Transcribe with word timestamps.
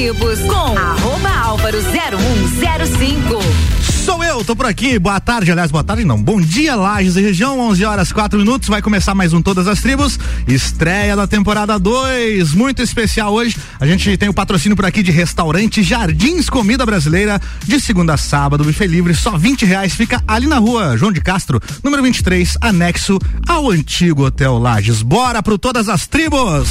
tribos 0.00 0.40
com 0.40 0.78
arroba 0.78 1.28
álvaro 1.28 1.76
0105. 1.82 3.38
Sou 4.02 4.24
eu, 4.24 4.42
tô 4.42 4.56
por 4.56 4.64
aqui. 4.64 4.98
Boa 4.98 5.20
tarde, 5.20 5.52
aliás, 5.52 5.70
boa 5.70 5.84
tarde 5.84 6.06
não. 6.06 6.16
Bom 6.22 6.40
dia, 6.40 6.74
Lages 6.74 7.16
e 7.16 7.20
região, 7.20 7.60
11 7.60 7.84
horas 7.84 8.10
4 8.10 8.38
minutos. 8.38 8.66
Vai 8.70 8.80
começar 8.80 9.14
mais 9.14 9.34
um 9.34 9.42
Todas 9.42 9.68
as 9.68 9.82
Tribos. 9.82 10.18
Estreia 10.48 11.14
da 11.14 11.26
temporada 11.26 11.78
2. 11.78 12.54
Muito 12.54 12.80
especial 12.80 13.34
hoje. 13.34 13.58
A 13.78 13.86
gente 13.86 14.16
tem 14.16 14.30
o 14.30 14.32
patrocínio 14.32 14.74
por 14.74 14.86
aqui 14.86 15.02
de 15.02 15.10
restaurante 15.10 15.82
Jardins 15.82 16.48
Comida 16.48 16.86
Brasileira. 16.86 17.38
De 17.66 17.78
segunda 17.78 18.14
a 18.14 18.16
sábado, 18.16 18.64
buffet 18.64 18.86
livre, 18.86 19.14
só 19.14 19.36
20 19.36 19.66
reais. 19.66 19.92
Fica 19.92 20.24
ali 20.26 20.46
na 20.46 20.56
rua 20.56 20.96
João 20.96 21.12
de 21.12 21.20
Castro, 21.20 21.60
número 21.84 22.02
23, 22.02 22.56
anexo 22.62 23.18
ao 23.46 23.70
antigo 23.70 24.24
Hotel 24.24 24.56
Lages. 24.56 25.02
Bora 25.02 25.42
pro 25.42 25.58
Todas 25.58 25.90
as 25.90 26.06
Tribos! 26.06 26.70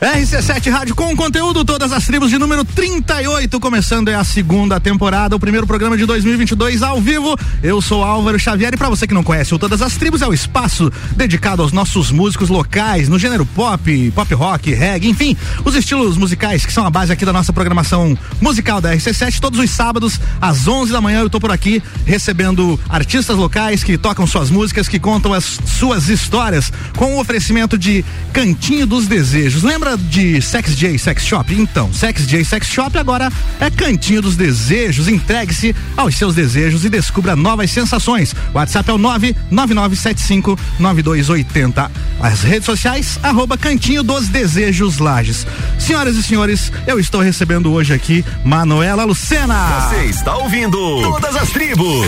RC7 0.00 0.70
Rádio 0.70 0.94
com 0.94 1.14
conteúdo, 1.14 1.62
todas 1.62 1.92
as 1.92 2.06
tribos 2.06 2.30
de 2.30 2.38
número 2.38 2.64
38, 2.64 3.60
começando 3.60 4.08
é 4.08 4.14
a 4.14 4.24
segunda 4.24 4.80
temporada, 4.80 5.36
o 5.36 5.38
primeiro 5.38 5.66
programa 5.66 5.94
de 5.94 6.06
2022 6.06 6.82
ao 6.82 6.98
vivo. 7.02 7.38
Eu 7.62 7.82
sou 7.82 8.02
Álvaro 8.02 8.38
Xavier 8.38 8.72
e 8.72 8.78
para 8.78 8.88
você 8.88 9.06
que 9.06 9.12
não 9.12 9.22
conhece 9.22 9.54
o 9.54 9.58
Todas 9.58 9.82
as 9.82 9.98
Tribos 9.98 10.22
é 10.22 10.26
o 10.26 10.32
espaço 10.32 10.90
dedicado 11.14 11.60
aos 11.60 11.70
nossos 11.70 12.10
músicos 12.10 12.48
locais 12.48 13.10
no 13.10 13.18
gênero 13.18 13.44
pop, 13.44 14.10
pop 14.12 14.32
rock, 14.32 14.72
reggae, 14.72 15.10
enfim, 15.10 15.36
os 15.66 15.74
estilos 15.74 16.16
musicais 16.16 16.64
que 16.64 16.72
são 16.72 16.86
a 16.86 16.90
base 16.90 17.12
aqui 17.12 17.26
da 17.26 17.32
nossa 17.34 17.52
programação 17.52 18.16
musical 18.40 18.80
da 18.80 18.96
RC7. 18.96 19.38
Todos 19.38 19.60
os 19.60 19.68
sábados 19.68 20.18
às 20.40 20.66
11 20.66 20.92
da 20.92 21.02
manhã 21.02 21.20
eu 21.20 21.28
tô 21.28 21.38
por 21.38 21.50
aqui 21.50 21.82
recebendo 22.06 22.80
artistas 22.88 23.36
locais 23.36 23.84
que 23.84 23.98
tocam 23.98 24.26
suas 24.26 24.48
músicas, 24.48 24.88
que 24.88 24.98
contam 24.98 25.34
as 25.34 25.60
suas 25.66 26.08
histórias 26.08 26.72
com 26.96 27.16
o 27.16 27.20
oferecimento 27.20 27.76
de 27.76 28.02
Cantinho 28.32 28.86
dos 28.86 29.06
Desejos. 29.06 29.62
Lembra 29.62 29.89
Lembra 29.90 30.08
de 30.08 30.40
Sex 30.40 30.76
J 30.76 30.96
Sex 30.98 31.24
Shop? 31.24 31.52
Então, 31.52 31.92
Sex 31.92 32.24
J 32.26 32.44
Sex 32.44 32.68
Shop 32.68 32.96
agora 32.96 33.28
é 33.58 33.68
cantinho 33.70 34.22
dos 34.22 34.36
desejos. 34.36 35.08
Entregue-se 35.08 35.74
aos 35.96 36.16
seus 36.16 36.32
desejos 36.34 36.84
e 36.84 36.88
descubra 36.88 37.34
novas 37.34 37.72
sensações. 37.72 38.32
WhatsApp 38.54 38.88
é 38.90 38.92
o 38.92 38.98
999759280. 38.98 41.90
As 42.20 42.42
redes 42.42 42.66
sociais, 42.66 43.18
arroba 43.22 43.56
Cantinho 43.58 44.04
dos 44.04 44.28
Desejos 44.28 44.98
Lages. 44.98 45.46
Senhoras 45.78 46.16
e 46.16 46.22
senhores, 46.22 46.70
eu 46.86 47.00
estou 47.00 47.20
recebendo 47.20 47.72
hoje 47.72 47.92
aqui 47.92 48.24
Manuela 48.44 49.02
Lucena. 49.04 49.88
Você 49.88 50.04
está 50.04 50.36
ouvindo 50.36 51.02
Todas 51.02 51.34
as 51.34 51.50
Tribos. 51.50 52.06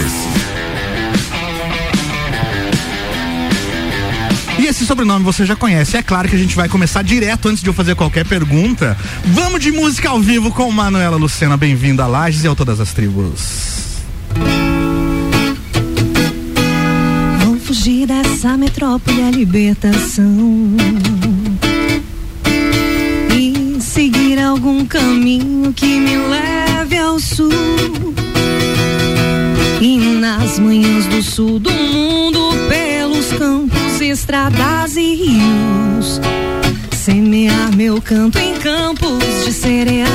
E 4.62 4.66
esse 4.66 4.86
sobrenome 4.86 5.24
você 5.24 5.44
já 5.44 5.56
conhece. 5.56 5.96
É 5.96 6.02
claro 6.04 6.28
que 6.28 6.36
a 6.36 6.38
gente 6.38 6.54
vai 6.54 6.68
começar 6.68 7.02
direto 7.02 7.48
antes 7.48 7.64
de 7.64 7.68
eu 7.68 7.74
fazer 7.74 7.96
qualquer 7.96 8.24
pergunta. 8.24 8.96
Vamos 9.24 9.60
de 9.60 9.72
música 9.72 10.08
ao 10.08 10.20
vivo 10.20 10.52
com 10.52 10.70
Manuela 10.70 11.16
Lucena. 11.16 11.56
Bem-vinda 11.56 12.04
a 12.04 12.06
Lages 12.06 12.44
e 12.44 12.48
a 12.48 12.54
todas 12.54 12.78
as 12.78 12.92
tribos. 12.92 13.96
Vou 17.44 17.58
fugir 17.58 18.06
dessa 18.06 18.56
metrópole 18.56 19.22
a 19.24 19.32
libertação. 19.32 20.76
E 23.36 23.80
seguir 23.80 24.38
algum 24.38 24.86
caminho 24.86 25.72
que 25.72 25.98
me 25.98 26.16
leve 26.16 26.96
ao 26.98 27.18
sul. 27.18 27.50
E 29.80 29.98
nas 30.20 30.60
manhãs 30.60 31.06
do 31.06 31.20
sul 31.20 31.58
do 31.58 31.72
mundo, 31.72 32.52
pelos 32.68 33.32
campos 33.32 33.81
estradas 34.10 34.96
e 34.96 35.14
rios. 35.14 36.20
Semear 36.96 37.74
meu 37.76 38.00
canto 38.00 38.38
em 38.38 38.54
campos 38.54 39.18
de 39.44 39.52
cereais. 39.52 40.10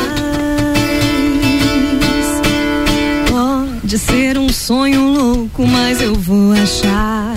Pode 3.30 3.98
ser 4.00 4.38
um 4.38 4.50
sonho 4.50 5.08
louco, 5.08 5.66
mas 5.68 6.02
eu 6.02 6.16
vou 6.16 6.54
achar. 6.54 7.34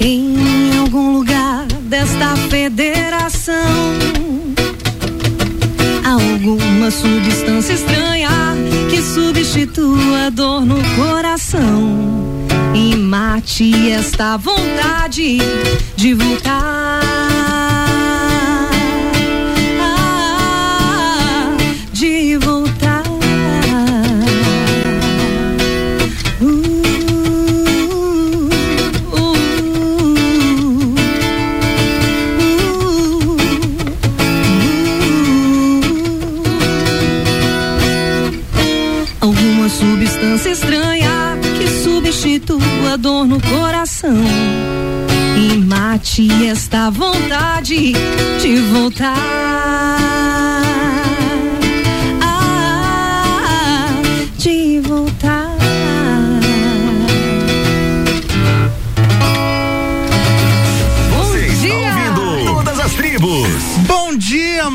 Em 0.00 0.78
algum 0.78 1.12
lugar 1.12 1.66
desta 1.82 2.36
federação. 2.48 3.54
Alguma 6.48 6.92
substância 6.92 7.72
estranha 7.72 8.30
que 8.88 9.02
substitua 9.02 10.26
a 10.26 10.30
dor 10.30 10.64
no 10.64 10.76
coração 10.94 12.46
e 12.72 12.94
mate 12.94 13.90
esta 13.90 14.36
vontade 14.36 15.38
de 15.96 16.14
voltar. 16.14 17.75
Dor 42.96 43.26
no 43.26 43.40
coração 43.40 44.16
e 45.36 45.56
mate 45.58 46.28
esta 46.46 46.90
vontade 46.90 47.92
de 48.40 48.56
voltar. 48.72 49.16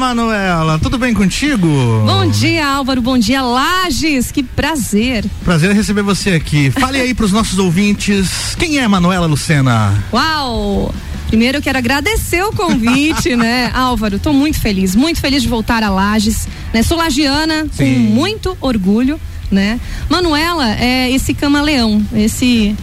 Manuela. 0.01 0.79
Tudo 0.79 0.97
bem 0.97 1.13
contigo? 1.13 1.67
Bom 2.07 2.27
dia, 2.27 2.67
Álvaro. 2.67 3.03
Bom 3.03 3.19
dia, 3.19 3.43
Lages. 3.43 4.31
Que 4.31 4.41
prazer. 4.41 5.23
Prazer 5.45 5.75
receber 5.75 6.01
você 6.01 6.31
aqui. 6.31 6.71
Fale 6.71 6.99
aí 6.99 7.13
pros 7.13 7.31
nossos 7.31 7.59
ouvintes, 7.59 8.55
quem 8.57 8.79
é 8.79 8.87
Manuela 8.87 9.27
Lucena? 9.27 9.93
Uau! 10.11 10.91
Primeiro 11.27 11.59
eu 11.59 11.61
quero 11.61 11.77
agradecer 11.77 12.43
o 12.43 12.51
convite, 12.51 13.35
né, 13.35 13.69
Álvaro? 13.75 14.17
Tô 14.17 14.33
muito 14.33 14.59
feliz, 14.59 14.95
muito 14.95 15.21
feliz 15.21 15.43
de 15.43 15.47
voltar 15.47 15.83
a 15.83 15.89
Lages, 15.91 16.47
né? 16.73 16.81
Sou 16.81 16.97
lagiana 16.97 17.67
com 17.77 17.83
Sim. 17.83 17.95
muito 17.95 18.57
orgulho, 18.59 19.21
né? 19.51 19.79
Manuela 20.09 20.67
é 20.79 21.11
esse 21.11 21.35
camaleão, 21.35 22.03
esse 22.15 22.75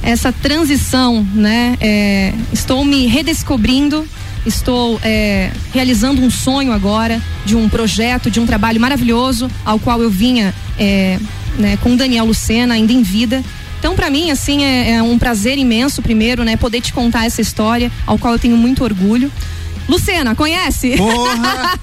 essa 0.00 0.30
transição, 0.30 1.26
né? 1.34 1.76
É, 1.80 2.32
estou 2.52 2.84
me 2.84 3.06
redescobrindo, 3.08 4.06
estou 4.46 5.00
é, 5.02 5.50
realizando 5.72 6.22
um 6.22 6.30
sonho 6.30 6.72
agora 6.72 7.20
de 7.44 7.56
um 7.56 7.68
projeto, 7.68 8.30
de 8.30 8.40
um 8.40 8.46
trabalho 8.46 8.80
maravilhoso 8.80 9.50
ao 9.64 9.78
qual 9.78 10.00
eu 10.00 10.08
vinha 10.08 10.54
é, 10.78 11.18
né, 11.58 11.76
com 11.78 11.96
Daniel 11.96 12.24
Lucena 12.24 12.74
ainda 12.74 12.92
em 12.92 13.02
vida. 13.02 13.42
Então, 13.78 13.94
para 13.94 14.08
mim, 14.08 14.30
assim, 14.30 14.64
é, 14.64 14.92
é 14.92 15.02
um 15.02 15.18
prazer 15.18 15.58
imenso, 15.58 16.00
primeiro, 16.00 16.44
né, 16.44 16.56
poder 16.56 16.80
te 16.80 16.92
contar 16.92 17.26
essa 17.26 17.40
história, 17.40 17.90
ao 18.06 18.18
qual 18.18 18.32
eu 18.32 18.38
tenho 18.38 18.56
muito 18.56 18.82
orgulho. 18.82 19.30
Lucena, 19.88 20.34
conhece? 20.34 20.96
Porra! 20.96 21.78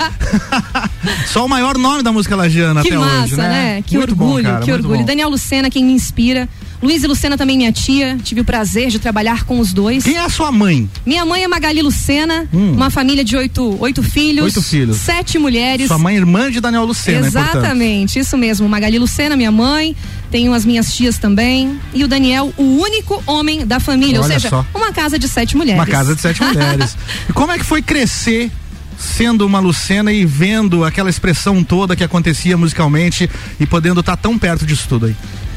Só 1.27 1.45
o 1.45 1.49
maior 1.49 1.77
nome 1.77 2.03
da 2.03 2.11
música 2.11 2.35
lagiana 2.35 2.81
Que 2.81 2.89
até 2.89 2.97
massa, 2.97 3.23
hoje, 3.23 3.35
né? 3.37 3.47
né? 3.49 3.83
Que 3.85 3.97
Muito 3.97 4.15
bom, 4.15 4.25
orgulho, 4.25 4.43
cara, 4.45 4.65
que 4.65 4.71
orgulho. 4.71 4.99
bom. 4.99 5.05
Daniel 5.05 5.29
Lucena, 5.29 5.69
quem 5.69 5.83
me 5.85 5.93
inspira. 5.93 6.47
Luiz 6.81 7.01
e 7.01 7.07
Lucena 7.07 7.37
também 7.37 7.57
minha 7.57 7.71
tia. 7.71 8.17
Tive 8.21 8.41
o 8.41 8.45
prazer 8.45 8.89
de 8.89 8.99
trabalhar 8.99 9.45
com 9.45 9.57
os 9.59 9.71
dois. 9.71 10.03
Quem 10.03 10.15
é 10.15 10.19
a 10.19 10.27
sua 10.29 10.51
mãe? 10.51 10.89
Minha 11.05 11.25
mãe 11.25 11.41
é 11.43 11.47
Magali 11.47 11.81
Lucena, 11.81 12.45
Hum. 12.53 12.73
uma 12.73 12.89
família 12.89 13.23
de 13.23 13.37
oito, 13.37 13.77
oito 13.79 14.03
filhos. 14.03 14.43
Oito 14.43 14.61
filhos. 14.61 14.97
Sete 14.97 15.39
mulheres. 15.39 15.87
Sua 15.87 15.97
mãe 15.97 16.15
é 16.15 16.17
irmã 16.17 16.51
de 16.51 16.59
Daniel 16.59 16.83
Lucena, 16.83 17.21
portanto. 17.21 17.55
Exatamente, 17.57 18.19
isso 18.19 18.37
mesmo. 18.37 18.67
Magali 18.67 18.99
Lucena, 18.99 19.37
minha 19.37 19.51
mãe. 19.51 19.95
Tenho 20.33 20.51
as 20.51 20.65
minhas 20.65 20.91
tias 20.91 21.19
também. 21.19 21.79
E 21.93 22.03
o 22.03 22.07
Daniel, 22.07 22.51
o 22.57 22.63
único 22.81 23.21
homem 23.27 23.67
da 23.67 23.79
família. 23.79 24.17
ou 24.17 24.25
Olha 24.25 24.33
seja, 24.33 24.49
só. 24.49 24.65
uma 24.73 24.91
casa 24.91 25.19
de 25.19 25.27
sete 25.27 25.55
mulheres. 25.55 25.79
Uma 25.79 25.85
casa 25.85 26.15
de 26.15 26.21
sete 26.21 26.41
mulheres. 26.41 26.97
E 27.29 27.33
como 27.33 27.51
é 27.51 27.59
que 27.59 27.63
foi 27.63 27.83
crescer 27.83 28.51
sendo 28.97 29.45
uma 29.45 29.59
Lucena 29.59 30.11
e 30.11 30.25
vendo 30.25 30.83
aquela 30.83 31.07
expressão 31.07 31.63
toda 31.63 31.95
que 31.95 32.03
acontecia 32.03 32.57
musicalmente 32.57 33.29
e 33.59 33.67
podendo 33.67 33.99
estar 33.99 34.17
tão 34.17 34.35
perto 34.39 34.65
disso 34.65 34.87
tudo 34.89 35.05
aí? 35.05 35.15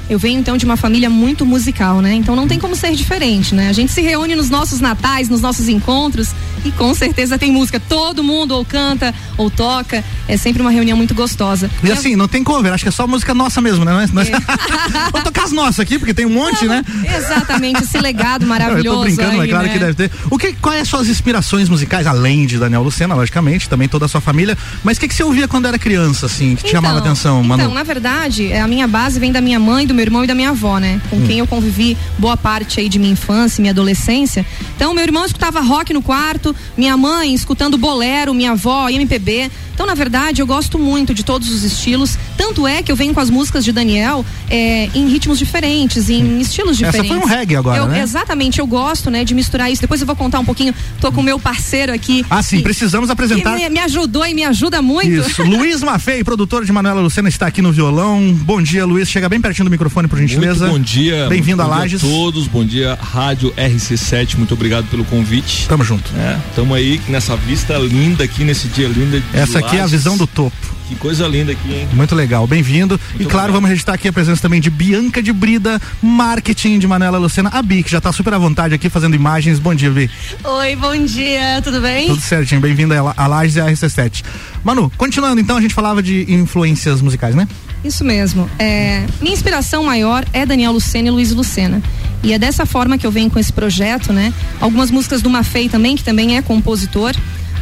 Eu 0.08 0.19
venho 0.19 0.38
então 0.38 0.56
de 0.56 0.64
uma 0.64 0.76
família 0.76 1.11
muito 1.11 1.44
musical, 1.44 2.00
né? 2.00 2.14
Então 2.14 2.37
não 2.37 2.47
tem 2.47 2.58
como 2.58 2.76
ser 2.76 2.93
diferente, 2.93 3.55
né? 3.55 3.69
A 3.69 3.73
gente 3.73 3.93
se 3.93 4.00
reúne 4.00 4.35
nos 4.37 4.49
nossos 4.49 4.81
natais, 4.81 5.29
nos 5.29 5.41
nossos 5.41 5.69
encontros 5.69 6.31
e 6.64 6.70
com 6.70 6.94
certeza 6.94 7.37
tem 7.38 7.50
música. 7.50 7.81
Todo 7.81 8.23
mundo 8.23 8.53
ou 8.53 8.64
canta 8.64 9.14
ou 9.37 9.50
toca. 9.50 10.05
É 10.29 10.37
sempre 10.37 10.62
uma 10.62 10.70
reunião 10.70 10.97
muito 10.97 11.14
gostosa. 11.14 11.70
E 11.82 11.91
assim, 11.91 12.17
não 12.17 12.26
tem 12.26 12.43
cover, 12.43 12.73
acho 12.73 12.85
que 12.85 12.88
é 12.88 12.93
só 12.93 13.06
música 13.06 13.32
nossa 13.35 13.61
mesmo, 13.61 13.85
né? 13.85 14.08
Nós... 14.12 14.29
Vou 15.12 15.23
tocar 15.23 15.44
as 15.44 15.53
nossas 15.53 15.81
aqui, 15.81 15.99
porque 15.99 16.12
tem 16.14 16.26
um 16.26 16.31
monte, 16.31 16.67
não, 16.67 16.75
né? 16.75 16.85
Exatamente, 17.17 17.82
esse 17.82 17.99
legado 17.99 18.47
maravilhoso. 18.47 18.87
Eu 18.87 19.17
tô 19.17 19.23
brincando, 19.23 19.41
aí, 19.41 19.49
é 19.49 19.50
claro 19.50 19.67
né? 19.67 19.73
que 19.73 19.79
deve 19.79 19.94
ter. 19.94 20.11
O 20.31 20.38
que, 20.38 20.52
quais 20.55 20.82
as 20.82 20.88
suas 20.88 21.09
inspirações 21.09 21.69
musicais, 21.69 22.06
além 22.06 22.47
de 22.47 22.59
Daniel 22.59 22.82
Lucena, 22.82 23.14
logicamente, 23.14 23.69
também 23.69 23.88
toda 23.88 24.06
a 24.06 24.09
sua 24.09 24.20
família, 24.20 24.56
mas 24.82 24.97
o 24.97 25.00
que, 25.00 25.09
que 25.09 25.14
você 25.14 25.23
ouvia 25.23 25.47
quando 25.47 25.67
era 25.67 25.79
criança, 25.79 26.26
assim, 26.26 26.56
que 26.56 26.64
te 26.64 26.70
chamava 26.70 26.99
atenção, 26.99 27.43
Manu? 27.43 27.62
Então, 27.62 27.75
na 27.75 27.82
verdade, 27.82 28.50
é, 28.52 28.61
a 28.61 28.69
minha 28.69 28.87
base 28.88 29.20
vem 29.20 29.31
da 29.31 29.41
minha 29.41 29.61
mãe, 29.61 29.87
do 29.87 29.94
meu 29.97 30.03
irmão 30.05 30.23
e 30.23 30.27
da 30.27 30.35
minha 30.35 30.51
avó, 30.51 30.79
né? 30.79 31.01
Com 31.11 31.17
Hum. 31.17 31.27
quem 31.27 31.39
eu 31.41 31.47
convivi 31.47 31.97
boa 32.19 32.37
parte 32.37 32.79
aí 32.79 32.89
de 32.89 32.99
minha 32.99 33.13
infância, 33.13 33.61
minha 33.61 33.73
adolescência. 33.73 34.47
Então, 34.77 34.95
meu 34.95 35.03
irmão 35.03 35.25
escutava 35.25 35.61
rock 35.61 35.93
no 35.93 36.03
quarto, 36.03 36.55
minha 36.77 36.97
mãe 36.97 37.35
escutando 37.35 37.77
bolero, 37.77 38.33
minha 38.35 38.53
avó 38.53 38.89
MPB. 38.89 39.51
Então, 39.76 39.84
na 39.84 39.93
verdade, 39.94 40.40
eu 40.40 40.46
gosto 40.46 40.78
muito 40.78 41.12
de 41.12 41.23
todos 41.23 41.50
os 41.50 41.62
estilos. 41.62 42.19
Tanto 42.34 42.67
é 42.67 42.82
que 42.82 42.90
eu 42.90 42.96
venho 42.96 43.12
com 43.12 43.20
as 43.20 43.28
músicas 43.28 43.62
de 43.62 43.73
Daniel 43.73 44.25
é, 44.49 44.88
em 44.94 45.06
ritmos 45.06 45.38
diferentes, 45.38 46.08
em 46.08 46.40
estilos 46.40 46.81
Essa 46.81 46.87
diferentes. 46.93 47.08
foi 47.11 47.19
um 47.19 47.26
reggae 47.28 47.56
agora, 47.56 47.82
Eu- 47.82 47.87
né? 47.87 48.00
Exatamente, 48.00 48.58
eu 48.58 48.67
gosto, 48.67 49.11
né, 49.11 49.23
de 49.23 49.34
misturar 49.34 49.70
isso. 49.70 49.82
Depois 49.82 50.00
eu 50.00 50.06
vou 50.06 50.17
contar 50.17 50.40
um 50.40 50.46
pouquinho. 50.46 50.75
Tô 50.99 51.12
com 51.12 51.20
o 51.20 51.23
meu 51.25 51.38
parceiro 51.38 51.93
aqui. 51.93 52.25
Ah, 52.31 52.43
sim, 52.43 52.56
que- 52.56 52.62
precisamos 52.62 53.08
que 53.08 53.12
apresentar. 53.12 53.55
me, 53.55 53.69
me 53.69 53.78
ajudou 53.81 54.25
e 54.26 54.32
me 54.32 54.44
ajuda 54.44 54.81
muito. 54.81 55.11
Isso, 55.11 55.43
Luiz 55.44 55.82
Mafei, 55.82 56.25
produtor 56.25 56.64
de 56.64 56.73
Manuela 56.73 57.02
Lucena, 57.02 57.28
está 57.28 57.46
aqui 57.46 57.61
no 57.61 57.70
violão. 57.70 58.32
Bom 58.32 58.62
dia, 58.62 58.87
Luiz. 58.87 59.11
Chega 59.11 59.28
bem 59.28 59.43
pertinho 59.43 59.67
do 59.67 59.70
microfone, 59.70 60.08
por 60.08 60.19
gentileza. 60.19 60.69
Muito 60.69 60.78
bom 60.78 60.82
dia. 60.82 61.26
Bem-vindo 61.28 61.61
a 61.61 61.67
Bom 61.67 61.70
dia 61.73 61.81
Lages. 61.81 62.00
todos, 62.00 62.49
bom 62.49 62.64
dia, 62.64 62.99
Rádio 62.99 63.52
RC7, 63.58 64.37
muito 64.37 64.55
obrigado 64.55 64.87
pelo 64.87 65.05
convite. 65.05 65.67
Tamo 65.69 65.84
junto. 65.84 66.11
É, 66.17 66.38
tamo 66.55 66.73
aí 66.75 66.99
nessa 67.08 67.37
vista 67.37 67.76
linda 67.76 68.25
aqui, 68.25 68.43
nesse 68.43 68.69
dia 68.69 68.88
lindo. 68.88 69.20
de 69.20 69.25
Essa 69.38 69.58
aqui 69.58 69.66
é 69.75 69.81
a 69.81 69.87
visão 69.87 70.17
do 70.17 70.27
topo. 70.27 70.77
Que 70.89 70.95
coisa 70.95 71.27
linda 71.27 71.51
aqui, 71.51 71.75
hein? 71.75 71.89
Muito 71.95 72.15
legal, 72.15 72.47
bem-vindo. 72.47 72.95
E 73.15 73.25
claro, 73.25 73.27
obrigado. 73.27 73.53
vamos 73.53 73.71
registrar 73.71 73.95
aqui 73.95 74.07
a 74.07 74.13
presença 74.13 74.41
também 74.41 74.61
de 74.61 74.71
Bianca 74.71 75.21
de 75.21 75.33
Brida, 75.33 75.81
marketing 76.01 76.79
de 76.79 76.87
Manuela 76.87 77.19
Lucena, 77.19 77.51
a 77.53 77.61
Bi, 77.61 77.83
que 77.83 77.91
já 77.91 78.01
tá 78.01 78.13
super 78.13 78.33
à 78.35 78.39
vontade 78.39 78.73
aqui 78.73 78.89
fazendo 78.89 79.17
imagens. 79.17 79.59
Bom 79.59 79.75
dia, 79.75 79.91
Bi. 79.91 80.09
Oi, 80.45 80.77
bom 80.77 80.97
dia, 81.05 81.61
tudo 81.65 81.81
bem? 81.81 82.07
Tudo 82.07 82.21
certinho, 82.21 82.61
bem-vinda 82.61 83.01
a 83.01 83.25
a 83.25 83.27
Lages 83.27 83.57
e 83.57 83.61
a 83.61 83.67
RC7. 83.67 84.23
Manu, 84.63 84.93
continuando 84.97 85.41
então, 85.41 85.57
a 85.57 85.61
gente 85.61 85.75
falava 85.75 86.01
de 86.01 86.33
influências 86.33 87.03
musicais, 87.03 87.35
né? 87.35 87.49
Isso 87.85 88.05
mesmo. 88.05 88.49
É, 88.59 89.05
minha 89.21 89.35
inspiração 89.35 89.85
maior 89.85 90.25
é 90.33 90.47
Daniel 90.47 90.73
Lucena 90.73 91.09
e 91.09 91.11
Luiz 91.11 91.33
Lucena. 91.33 91.83
E 92.23 92.33
é 92.33 92.39
dessa 92.39 92.67
forma 92.67 92.99
que 92.99 93.07
eu 93.07 93.11
venho 93.11 93.31
com 93.31 93.39
esse 93.39 93.53
projeto, 93.53 94.12
né? 94.12 94.33
Algumas 94.61 94.91
músicas 94.91 95.23
do 95.23 95.31
Mafei 95.31 95.69
também, 95.69 95.97
que 95.97 96.05
também 96.05 96.37
é 96.37 96.43
compositor. 96.43 97.15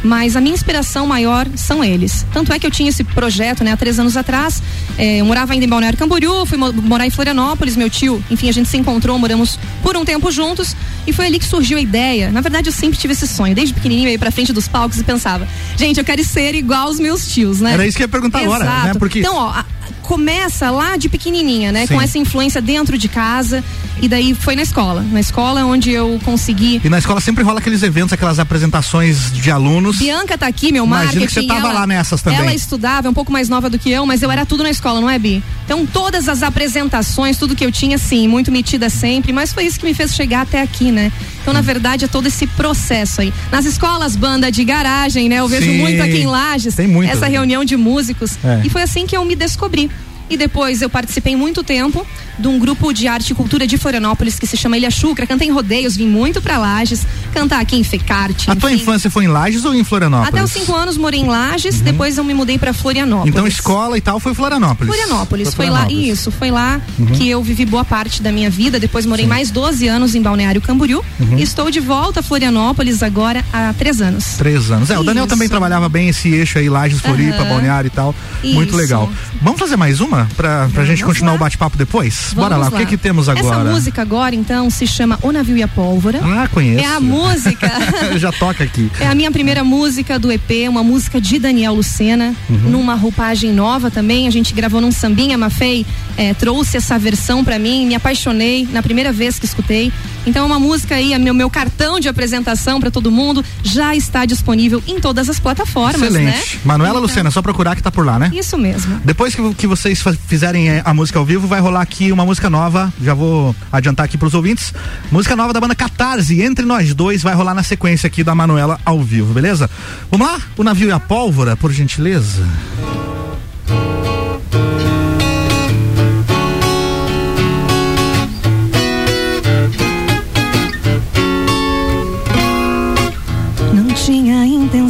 Mas 0.05 0.35
a 0.35 0.41
minha 0.41 0.53
inspiração 0.53 1.07
maior 1.07 1.47
são 1.55 1.83
eles. 1.83 2.25
Tanto 2.31 2.53
é 2.53 2.59
que 2.59 2.67
eu 2.67 2.69
tinha 2.69 2.89
esse 2.89 3.03
projeto, 3.03 3.63
né, 3.63 3.71
há 3.71 3.77
três 3.77 3.97
anos 3.97 4.15
atrás. 4.15 4.61
É, 4.99 5.17
eu 5.21 5.25
morava 5.25 5.51
ainda 5.53 5.65
em 5.65 5.67
Balneário 5.67 5.97
Camboriú, 5.97 6.45
fui 6.45 6.57
mo- 6.59 6.71
morar 6.71 7.07
em 7.07 7.09
Florianópolis, 7.09 7.75
meu 7.75 7.89
tio, 7.89 8.23
enfim, 8.29 8.47
a 8.47 8.51
gente 8.51 8.69
se 8.69 8.77
encontrou, 8.77 9.17
moramos 9.17 9.57
por 9.81 9.97
um 9.97 10.05
tempo 10.05 10.31
juntos. 10.31 10.75
E 11.07 11.13
foi 11.13 11.25
ali 11.27 11.39
que 11.39 11.45
surgiu 11.45 11.77
a 11.77 11.81
ideia. 11.81 12.31
Na 12.31 12.41
verdade, 12.41 12.69
eu 12.69 12.73
sempre 12.73 12.97
tive 12.97 13.13
esse 13.13 13.27
sonho. 13.27 13.53
Desde 13.55 13.73
pequenininho 13.73 14.07
eu 14.09 14.13
ia 14.13 14.19
pra 14.19 14.31
frente 14.31 14.51
dos 14.51 14.67
palcos 14.67 14.99
e 14.99 15.03
pensava, 15.03 15.47
gente, 15.77 15.97
eu 15.97 16.03
quero 16.03 16.23
ser 16.23 16.55
igual 16.55 16.87
aos 16.87 16.99
meus 16.99 17.27
tios, 17.27 17.59
né? 17.61 17.73
Era 17.73 17.85
isso 17.87 17.95
que 17.97 18.03
eu 18.03 18.05
ia 18.05 18.09
perguntar 18.09 18.39
agora, 18.39 18.63
Exato. 18.65 18.87
né? 18.87 18.93
Porque 18.95 19.19
Então, 19.19 19.35
ó, 19.35 19.49
a- 19.49 19.65
começa 20.01 20.69
lá 20.69 20.97
de 20.97 21.09
pequenininha, 21.09 21.71
né? 21.71 21.87
Sim. 21.87 21.95
Com 21.95 22.01
essa 22.01 22.17
influência 22.19 22.61
dentro 22.61 22.95
de 22.97 23.07
casa 23.07 23.63
e 24.01 24.07
daí 24.07 24.35
foi 24.35 24.55
na 24.55 24.61
escola. 24.61 25.03
Na 25.11 25.19
escola 25.19 25.63
onde 25.65 25.89
eu 25.91 26.19
consegui. 26.23 26.79
E 26.83 26.89
na 26.89 26.99
escola 26.99 27.19
sempre 27.19 27.43
rola 27.43 27.59
aqueles 27.59 27.81
eventos, 27.81 28.13
aquelas 28.13 28.37
apresentações 28.37 29.31
de 29.31 29.49
alunos. 29.49 29.97
Bianca 29.97 30.37
tá 30.37 30.45
aqui, 30.47 30.71
meu 30.71 30.85
Imagino 30.85 31.21
marketing. 31.21 31.25
que 31.25 31.33
você 31.41 31.47
tava 31.47 31.69
ela, 31.69 31.79
lá 31.79 31.87
nessas 31.87 32.21
também. 32.21 32.39
Ela 32.39 32.53
estudava, 32.53 33.07
é 33.07 33.09
um 33.09 33.13
pouco 33.13 33.31
mais 33.31 33.49
nova 33.49 33.67
do 33.69 33.79
que 33.79 33.89
eu, 33.89 34.05
mas 34.05 34.21
eu 34.21 34.29
era 34.29 34.45
tudo 34.45 34.61
na 34.63 34.69
escola, 34.69 35.01
não 35.01 35.09
é, 35.09 35.17
Bi? 35.17 35.43
Então, 35.65 35.85
todas 35.87 36.29
as 36.29 36.43
apresentações, 36.43 37.37
tudo 37.37 37.55
que 37.55 37.65
eu 37.65 37.71
tinha, 37.71 37.97
sim, 37.97 38.27
muito 38.27 38.51
metida 38.51 38.89
sempre, 38.89 39.33
mas 39.33 39.53
foi 39.53 39.65
isso 39.65 39.79
que 39.79 39.85
me 39.85 39.93
fez 39.93 40.13
chegar 40.13 40.41
até 40.41 40.61
aqui, 40.61 40.91
né? 40.91 40.94
Então, 41.41 41.53
na 41.53 41.61
verdade, 41.61 42.05
é 42.05 42.07
todo 42.07 42.27
esse 42.27 42.47
processo 42.47 43.21
aí. 43.21 43.33
Nas 43.51 43.65
escolas, 43.65 44.15
banda 44.15 44.51
de 44.51 44.63
garagem, 44.63 45.29
né? 45.29 45.37
Eu 45.39 45.47
vejo 45.47 45.67
Sim. 45.67 45.77
muito 45.77 46.01
aqui 46.01 46.21
em 46.21 46.25
Lages, 46.25 46.75
Tem 46.75 46.87
muitas, 46.87 47.17
essa 47.17 47.25
né? 47.27 47.31
reunião 47.33 47.63
de 47.63 47.77
músicos. 47.77 48.37
É. 48.43 48.61
E 48.63 48.69
foi 48.69 48.81
assim 48.81 49.05
que 49.05 49.15
eu 49.15 49.23
me 49.25 49.35
descobri. 49.35 49.89
E 50.29 50.37
depois 50.37 50.81
eu 50.81 50.89
participei 50.89 51.35
muito 51.35 51.63
tempo 51.63 52.05
de 52.37 52.47
um 52.47 52.59
grupo 52.59 52.91
de 52.91 53.07
arte 53.07 53.31
e 53.31 53.35
cultura 53.35 53.65
de 53.65 53.77
Florianópolis 53.77 54.37
que 54.39 54.47
se 54.47 54.57
chama 54.57 54.77
Ilha 54.77 54.89
Chucra. 54.89 55.25
Cantei 55.25 55.47
em 55.47 55.51
rodeios, 55.51 55.95
vim 55.95 56.07
muito 56.07 56.41
pra 56.41 56.57
Lages, 56.57 57.05
cantar 57.33 57.59
aqui 57.59 57.75
em 57.75 57.83
Fecarte. 57.83 58.49
A 58.49 58.55
tua 58.55 58.71
infância 58.71 59.09
foi 59.09 59.25
em 59.25 59.27
Lages 59.27 59.65
ou 59.65 59.73
em 59.73 59.83
Florianópolis? 59.83 60.33
Até 60.33 60.43
os 60.43 60.51
cinco 60.51 60.75
anos 60.75 60.97
morei 60.97 61.21
em 61.21 61.27
Lages, 61.27 61.81
depois 61.81 62.17
eu 62.17 62.23
me 62.23 62.33
mudei 62.33 62.57
pra 62.57 62.73
Florianópolis. 62.73 63.33
Então 63.33 63.47
escola 63.47 63.97
e 63.97 64.01
tal 64.01 64.19
foi 64.19 64.33
Florianópolis. 64.33 64.93
Florianópolis, 64.93 65.53
foi, 65.53 65.67
Florianópolis. 65.67 65.97
Uhum. 65.97 66.05
lá, 66.05 66.13
isso, 66.13 66.31
foi 66.31 66.51
lá 66.51 66.81
que 67.15 67.29
eu 67.29 67.41
vivi 67.43 67.65
boa 67.65 67.85
parte 67.85 68.21
da 68.21 68.31
minha 68.31 68.49
vida. 68.49 68.79
Depois 68.79 69.05
morei 69.05 69.27
mais 69.27 69.51
12 69.51 69.87
anos 69.87 70.15
em 70.15 70.21
Balneário 70.21 70.61
Camboriú. 70.61 71.03
Uhum. 71.19 71.37
E 71.37 71.43
estou 71.43 71.69
de 71.69 71.79
volta 71.79 72.19
a 72.19 72.23
Florianópolis 72.23 73.03
agora 73.03 73.43
há 73.53 73.73
três 73.77 74.01
anos. 74.01 74.35
Três 74.37 74.71
anos. 74.71 74.89
É, 74.89 74.99
o 74.99 75.03
Daniel 75.03 75.25
Isso. 75.25 75.33
também 75.33 75.47
trabalhava 75.47 75.87
bem 75.87 76.09
esse 76.09 76.29
eixo 76.33 76.57
aí, 76.57 76.69
Lages, 76.69 76.99
Floripa. 76.99 77.43
Balneário 77.45 77.87
e 77.87 77.91
tal. 77.91 78.15
Muito 78.43 78.69
Isso. 78.69 78.77
legal. 78.77 79.09
Vamos 79.41 79.59
fazer 79.59 79.75
mais 79.75 79.99
uma? 79.99 80.14
Pra, 80.37 80.69
pra 80.73 80.85
gente 80.85 81.03
continuar 81.03 81.31
lá. 81.33 81.35
o 81.35 81.39
bate-papo 81.39 81.77
depois? 81.77 82.31
Vamos 82.33 82.49
Bora 82.49 82.57
lá. 82.57 82.67
o 82.67 82.71
que 82.71 82.85
que 82.85 82.97
temos 82.97 83.27
agora? 83.27 83.61
Essa 83.61 83.63
música 83.71 84.01
agora, 84.01 84.33
então, 84.35 84.69
se 84.69 84.87
chama 84.87 85.19
O 85.21 85.31
Navio 85.31 85.57
e 85.57 85.63
a 85.63 85.67
Pólvora. 85.67 86.19
Ah, 86.23 86.47
conheço. 86.51 86.83
É 86.83 86.87
a 86.95 86.99
música. 86.99 87.71
Já 88.17 88.31
toca 88.31 88.63
aqui. 88.63 88.89
É 88.99 89.07
a 89.07 89.15
minha 89.15 89.31
primeira 89.31 89.63
música 89.63 90.17
do 90.17 90.31
EP, 90.31 90.67
uma 90.69 90.83
música 90.83 91.19
de 91.19 91.37
Daniel 91.39 91.73
Lucena, 91.73 92.33
Uhum. 92.49 92.69
numa 92.69 92.95
roupagem 92.95 93.51
nova 93.51 93.91
também. 93.91 94.27
A 94.27 94.31
gente 94.31 94.53
gravou 94.53 94.79
num 94.79 94.91
sambinha, 94.91 95.37
Mafei 95.37 95.85
é, 96.17 96.33
trouxe 96.33 96.77
essa 96.77 96.97
versão 96.97 97.43
pra 97.43 97.57
mim, 97.59 97.85
me 97.85 97.95
apaixonei 97.95 98.67
na 98.71 98.81
primeira 98.81 99.11
vez 99.11 99.37
que 99.39 99.45
escutei. 99.45 99.91
Então 100.25 100.43
é 100.43 100.45
uma 100.45 100.59
música 100.59 100.95
aí, 100.95 101.13
é 101.13 101.19
meu, 101.19 101.33
meu 101.33 101.49
cartão 101.49 101.99
de 101.99 102.07
apresentação 102.09 102.79
pra 102.79 102.89
todo 102.89 103.11
mundo, 103.11 103.43
já 103.63 103.95
está 103.95 104.25
disponível 104.25 104.81
em 104.87 104.99
todas 104.99 105.29
as 105.29 105.39
plataformas, 105.39 106.01
Excelente. 106.01 106.55
né? 106.55 106.61
Manuela 106.63 106.95
Então, 106.95 107.01
Lucena, 107.03 107.31
só 107.31 107.41
procurar 107.41 107.75
que 107.75 107.83
tá 107.83 107.91
por 107.91 108.05
lá, 108.05 108.17
né? 108.17 108.31
Isso 108.33 108.57
mesmo. 108.57 108.99
Depois 109.03 109.35
que, 109.35 109.53
que 109.53 109.67
vocês 109.67 110.03
fizerem 110.27 110.69
eh, 110.69 110.81
a 110.83 110.93
música 110.93 111.19
ao 111.19 111.25
vivo, 111.25 111.47
vai 111.47 111.59
rolar 111.59 111.81
aqui 111.81 112.11
uma 112.11 112.25
música 112.25 112.49
nova. 112.49 112.91
Já 113.01 113.13
vou 113.13 113.55
adiantar 113.71 114.05
aqui 114.05 114.17
pros 114.17 114.33
ouvintes. 114.33 114.73
Música 115.11 115.35
nova 115.35 115.53
da 115.53 115.59
banda 115.59 115.75
Catarse, 115.75 116.41
Entre 116.41 116.65
Nós 116.65 116.93
Dois, 116.93 117.21
vai 117.21 117.33
rolar 117.35 117.53
na 117.53 117.63
sequência 117.63 118.07
aqui 118.07 118.23
da 118.23 118.33
Manuela 118.33 118.79
ao 118.85 119.01
vivo, 119.01 119.33
beleza? 119.33 119.69
Vamos 120.11 120.27
lá? 120.27 120.39
O 120.57 120.63
navio 120.63 120.89
e 120.89 120.91
a 120.91 120.99
pólvora, 120.99 121.55
por 121.55 121.71
gentileza. 121.71 122.43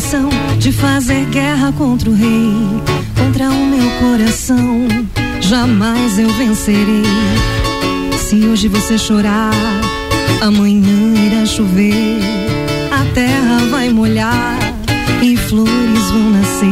Intenção 0.06 0.30
de 0.60 0.72
fazer 0.72 1.26
guerra 1.26 1.72
contra 1.72 2.10
o 2.10 2.14
rei, 2.14 2.54
contra 3.18 3.50
o 3.50 3.66
meu 3.66 3.90
coração. 4.00 4.88
Jamais 5.42 6.20
eu 6.20 6.30
vencerei. 6.30 7.04
Se 8.18 8.48
hoje 8.48 8.68
você 8.68 8.98
chorar, 8.98 9.52
amanhã 10.42 11.14
irá 11.26 11.46
chover. 11.46 12.20
A 12.92 13.04
terra 13.16 13.66
vai 13.72 13.90
molhar 13.90 14.60
e 15.24 15.36
flores 15.36 16.12
vão 16.12 16.30
nascer. 16.30 16.70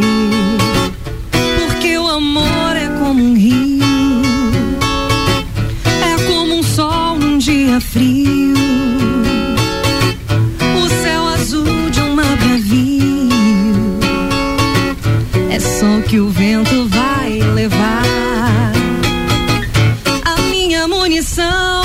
Porque 1.32 1.98
o 1.98 2.08
amor 2.08 2.75
é 2.75 2.88
como 3.00 3.24
um 3.24 3.34
rio, 3.34 3.84
é 5.86 6.28
como 6.28 6.60
um 6.60 6.63
sol 6.63 7.18
num 7.18 7.38
dia 7.40 7.82
frio 7.82 8.62
Só 15.84 16.02
que 16.08 16.18
o 16.18 16.30
vento 16.30 16.88
vai 16.88 17.40
levar. 17.54 18.04
A 20.24 20.42
minha 20.44 20.88
munição 20.88 21.84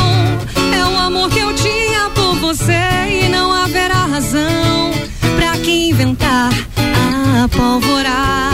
é 0.73 0.85
o 0.85 0.97
amor 0.97 1.28
que 1.28 1.40
eu 1.40 1.52
tinha 1.57 2.09
por 2.14 2.37
você 2.37 2.78
e 3.25 3.28
não 3.28 3.52
haverá 3.52 4.07
razão 4.07 4.93
pra 5.35 5.59
que 5.59 5.88
inventar 5.88 6.52
a 7.43 7.49
pólvora. 7.49 8.48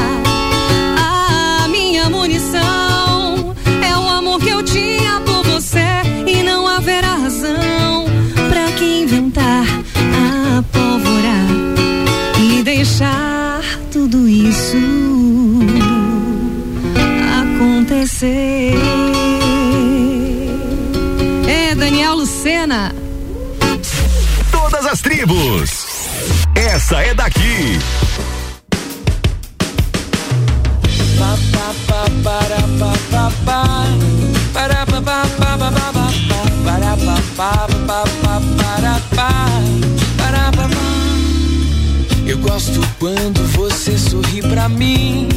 você. 18.25 18.75
É 21.47 21.75
Daniel 21.75 22.15
Lucena. 22.15 22.95
Todas 24.51 24.87
as 24.87 25.01
tribos. 25.01 25.87
Essa 26.55 27.03
é 27.03 27.15
daqui. 27.15 27.79
Ba, 31.19 31.37
eu 42.27 42.39
gosto 42.39 42.81
quando 42.99 43.47
você 43.53 43.99
sorri 43.99 44.41
pra 44.41 44.69
mim. 44.69 45.29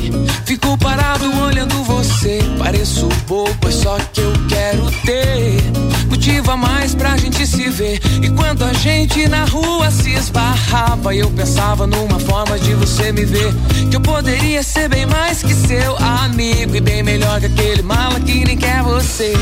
Fico 0.46 0.77
parado 0.77 1.25
olhando 1.41 1.84
você. 1.84 2.39
Pareço 2.58 3.10
bobo, 3.27 3.67
é 3.67 3.72
só 3.72 3.98
que 4.13 4.22
eu 4.22 4.34
quero 4.48 4.89
ter. 5.06 5.62
Motiva 6.10 6.56
mais 6.56 6.96
pra 6.96 7.17
gente 7.17 7.46
se 7.46 7.70
ver. 7.70 8.00
E 8.22 8.29
quando 8.29 8.63
a 8.63 8.72
gente 8.74 9.27
na 9.27 9.44
rua 9.46 9.91
se 9.91 10.12
esbarrava, 10.13 11.13
eu 11.13 11.29
pensava 11.32 11.86
numa 11.86 12.20
forma 12.20 12.58
de 12.58 12.74
você 12.74 13.12
me 13.12 13.25
ver. 13.25 13.53
Que 13.89 13.98
eu 13.98 14.01
poderia 14.01 14.63
ser 14.63 14.88
bem 14.88 15.06
mais 15.06 15.44
que 15.44 15.53
seu 15.53 15.98
amigo. 15.98 16.75
E 16.75 16.82
bem 16.82 17.03
melhor 17.03 17.39
que 17.41 17.48
aquele 17.48 17.82
mala 17.82 18.20
que 18.22 18.46
nem 18.46 18.58
quer 18.58 18.82
você. 18.82 19.34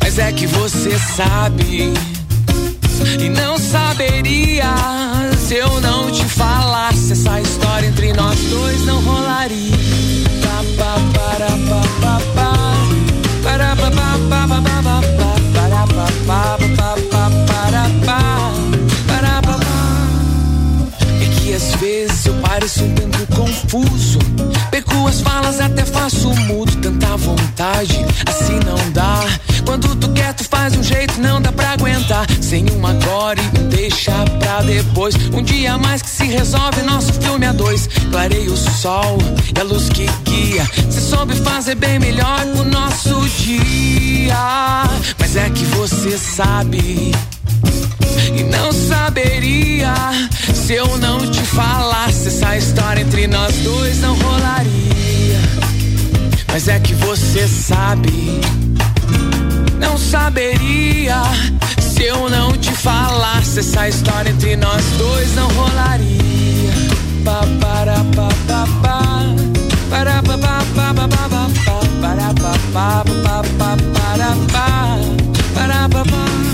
Mas 0.00 0.18
é 0.18 0.30
que 0.30 0.46
você 0.46 0.98
sabe. 1.16 1.94
E 3.18 3.28
não 3.28 3.58
saberia 3.58 4.74
se 5.46 5.54
eu 5.54 5.80
não 5.80 6.10
te 6.10 6.24
falasse. 6.24 7.12
Essa 7.12 7.40
história 7.40 7.86
entre 7.86 8.12
nós 8.12 8.38
dois 8.50 8.84
não 8.84 9.00
rolaria. 9.00 9.76
É 21.22 21.28
que 21.40 21.54
às 21.54 21.74
vezes 21.76 22.05
um 22.66 22.94
tanto 22.94 23.26
confuso. 23.36 24.18
Perco 24.72 25.06
as 25.06 25.20
falas, 25.20 25.60
até 25.60 25.84
faço 25.84 26.28
mudo. 26.34 26.74
Tanta 26.76 27.16
vontade, 27.16 28.04
assim 28.26 28.58
não 28.66 28.90
dá. 28.90 29.24
Quando 29.64 29.94
tu 29.94 30.08
quer, 30.10 30.34
tu 30.34 30.44
faz 30.44 30.74
um 30.76 30.82
jeito, 30.82 31.20
não 31.20 31.40
dá 31.40 31.52
pra 31.52 31.70
aguentar. 31.70 32.26
Sem 32.40 32.66
um 32.72 32.84
agora 32.84 33.38
e 33.40 33.58
um 33.60 33.68
deixa 33.68 34.12
pra 34.40 34.62
depois. 34.62 35.14
Um 35.32 35.42
dia 35.42 35.78
mais 35.78 36.02
que 36.02 36.10
se 36.10 36.24
resolve 36.24 36.82
nosso 36.82 37.12
filme 37.14 37.46
a 37.46 37.52
dois. 37.52 37.88
Clarei 38.10 38.48
o 38.48 38.56
sol 38.56 39.18
e 39.56 39.60
a 39.60 39.62
luz 39.62 39.88
que 39.88 40.06
guia. 40.24 40.68
Você 40.90 41.00
soube 41.00 41.36
fazer 41.36 41.76
bem 41.76 42.00
melhor 42.00 42.40
o 42.58 42.64
nosso 42.64 43.20
dia. 43.42 44.34
Mas 45.18 45.36
é 45.36 45.48
que 45.50 45.64
você 45.66 46.18
sabe. 46.18 47.12
E 48.34 48.42
não 48.44 48.72
saberia 48.72 49.94
se 50.54 50.74
eu 50.74 50.96
não 50.98 51.18
te 51.30 51.42
falasse. 51.42 52.28
Essa 52.28 52.56
história 52.56 53.02
entre 53.02 53.26
nós 53.26 53.54
dois 53.56 54.00
não 54.00 54.14
rolaria. 54.14 55.40
Mas 56.52 56.68
é 56.68 56.78
que 56.80 56.94
você 56.94 57.46
sabe. 57.46 58.40
Não 59.78 59.96
saberia 59.98 61.22
se 61.80 62.04
eu 62.04 62.28
não 62.28 62.56
te 62.56 62.72
falasse. 62.72 63.60
Essa 63.60 63.88
história 63.88 64.30
entre 64.30 64.56
nós 64.56 64.84
dois 64.98 65.34
não 65.34 65.48
rolaria. 65.48 66.72
Pa, 67.24 67.40
para, 67.60 68.04
pa, 68.14 68.28
pa, 68.46 68.66
pa. 68.82 69.02
Para, 69.90 70.22
pa, 70.22 70.38
pa, 70.38 70.64
pa, 70.74 70.94
pa, 70.94 71.08
pa, 71.08 71.28
pa, 71.28 71.50
pa. 71.64 71.80
Para, 72.00 72.34
pa, 72.34 72.58
pa, 72.72 73.04
pa, 73.22 73.42
pa, 73.58 73.76
para, 73.94 74.36
pa. 74.52 74.98
Para, 75.54 75.88
pa, 75.88 76.04
pa. 76.04 76.45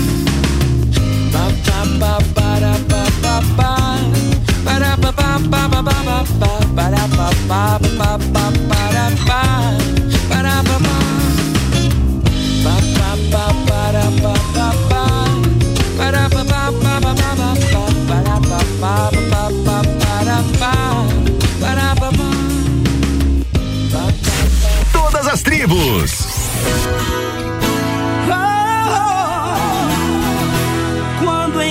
Todas 24.91 25.27
as 25.27 25.41
tribos. 25.41 26.23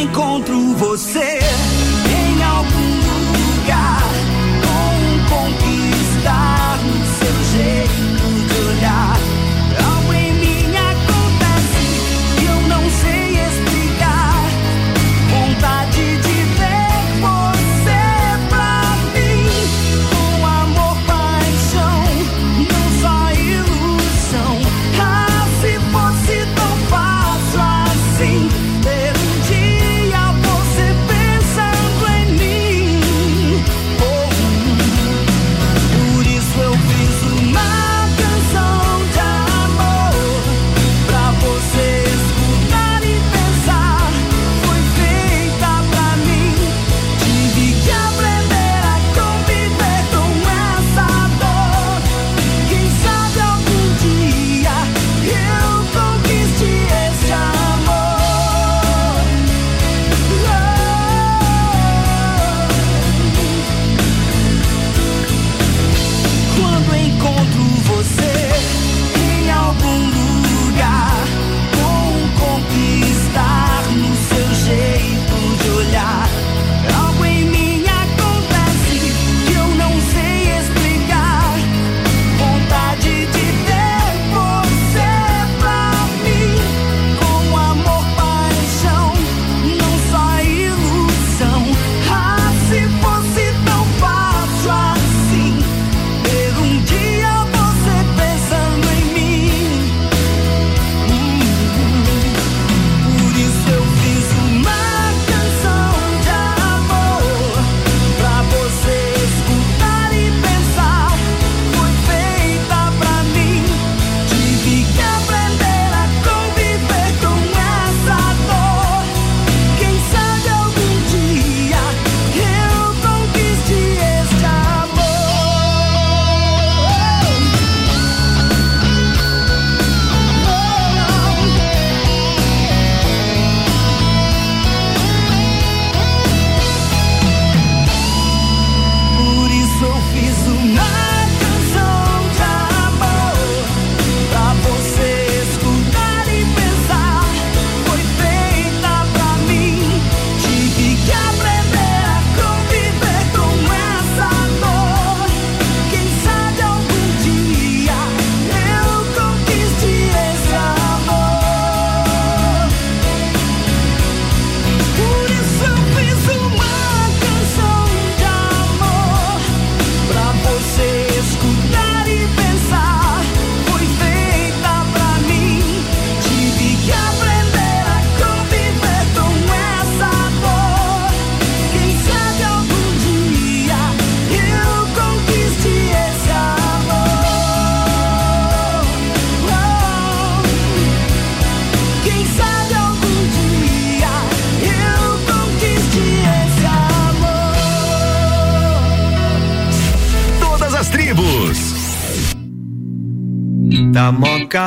Encontro 0.02 0.74
você 0.74 1.41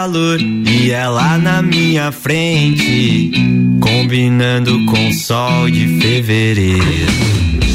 calor 0.05 0.39
e 0.39 0.91
ela 0.91 1.35
na 1.39 1.63
minha 1.63 2.11
frente, 2.11 3.31
combinando 3.81 4.85
com 4.85 5.09
o 5.09 5.13
sol 5.13 5.67
de 5.67 5.99
fevereiro. 5.99 7.11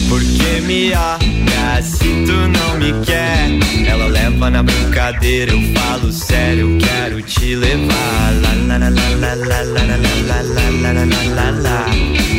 Porque 0.09 0.61
me 0.61 0.93
olha 0.93 1.83
se 1.83 2.07
tu 2.25 2.33
não 2.33 2.79
me 2.79 3.05
quer. 3.05 3.51
Ela 3.85 4.07
leva 4.07 4.49
na 4.49 4.63
brincadeira, 4.63 5.51
eu 5.51 5.61
falo 5.75 6.13
sério, 6.13 6.71
eu 6.71 6.79
quero 6.79 7.21
te 7.23 7.57
levar. 7.57 8.33
Lá, 8.43 8.55
lá, 8.69 8.79
lá, 8.79 8.89
lá, 8.89 9.09
lá, 9.19 9.35
lá, 9.35 9.63
lá, 9.63 9.87
lá, 9.87 10.41
lá, 10.83 10.93
lá, 10.93 11.05
lá, 11.35 11.51
lá, 11.51 12.20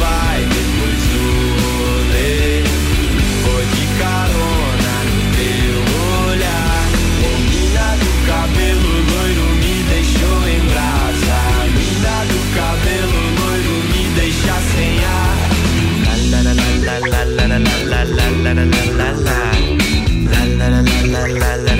Vai 0.00 0.40
depois 0.54 1.02
do 1.12 1.24
rolê? 1.60 2.62
Vou 3.44 3.62
de 3.74 3.84
carona 4.00 4.94
no 5.08 5.20
teu 5.36 5.78
olhar. 6.28 6.82
Ô 7.24 7.30
mina 7.50 7.88
do 8.02 8.12
cabelo 8.26 8.92
loiro 9.10 9.46
me 9.60 9.74
deixou 9.90 10.40
em 10.48 10.62
brasa. 10.70 11.40
Mina 11.76 12.16
do 12.30 12.40
cabelo 12.56 13.20
loiro 13.38 13.76
me 13.90 14.02
deixa 14.18 14.56
sem 14.72 14.96
ar 15.04 15.38
la 16.30 16.40
la 16.42 16.52
la 16.52 16.68
la 16.86 16.96
la 16.98 17.18
la 17.18 17.24
la 17.26 17.48
la 17.48 17.74
la 17.98 18.26
la 18.28 18.52
la 18.52 18.52
la 18.52 18.64
la 18.98 19.08
la 19.08 19.58
La 20.28 20.40
la 20.44 20.66
la 20.68 20.82
la 21.08 21.26
la 21.38 21.56
la 21.56 21.74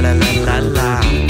la 0.00 0.12
la 0.12 0.58
la 0.60 1.29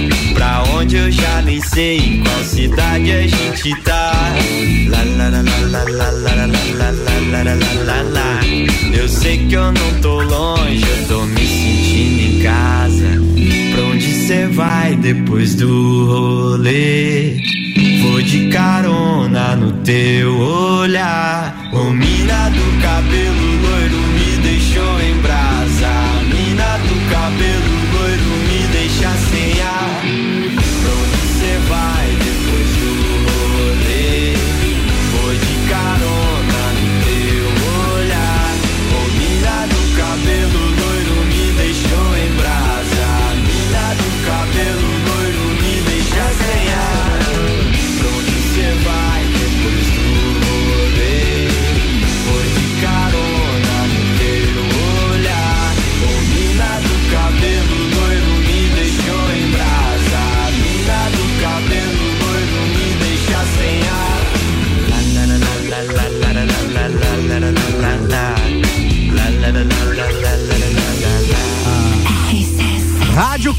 pra 0.41 0.63
onde 0.73 0.95
eu 0.95 1.11
já 1.11 1.41
nem 1.43 1.61
sei 1.61 1.97
em 1.99 2.23
qual 2.23 2.43
cidade 2.43 3.11
a 3.11 3.21
gente 3.27 3.75
tá. 3.83 4.33
Eu 8.91 9.07
sei 9.07 9.37
que 9.47 9.53
eu 9.53 9.71
não 9.71 10.01
tô 10.01 10.19
longe, 10.19 10.83
eu 10.83 11.07
tô 11.07 11.21
me 11.25 11.45
sentindo 11.45 12.21
em 12.21 12.41
casa. 12.41 13.21
Pra 13.71 13.83
onde 13.83 14.11
cê 14.25 14.47
vai 14.47 14.95
depois 14.95 15.53
do 15.53 16.05
rolê? 16.05 17.37
Vou 18.01 18.21
de 18.23 18.47
carona 18.49 19.55
no 19.55 19.71
teu 19.83 20.35
olhar. 20.39 21.69
O 21.71 21.91
mina 21.91 22.49
do 22.49 22.81
cabelo 22.81 23.61
loiro 23.61 23.97
me 24.15 24.37
deixou 24.41 25.01
em 25.01 25.21
braço. 25.21 25.50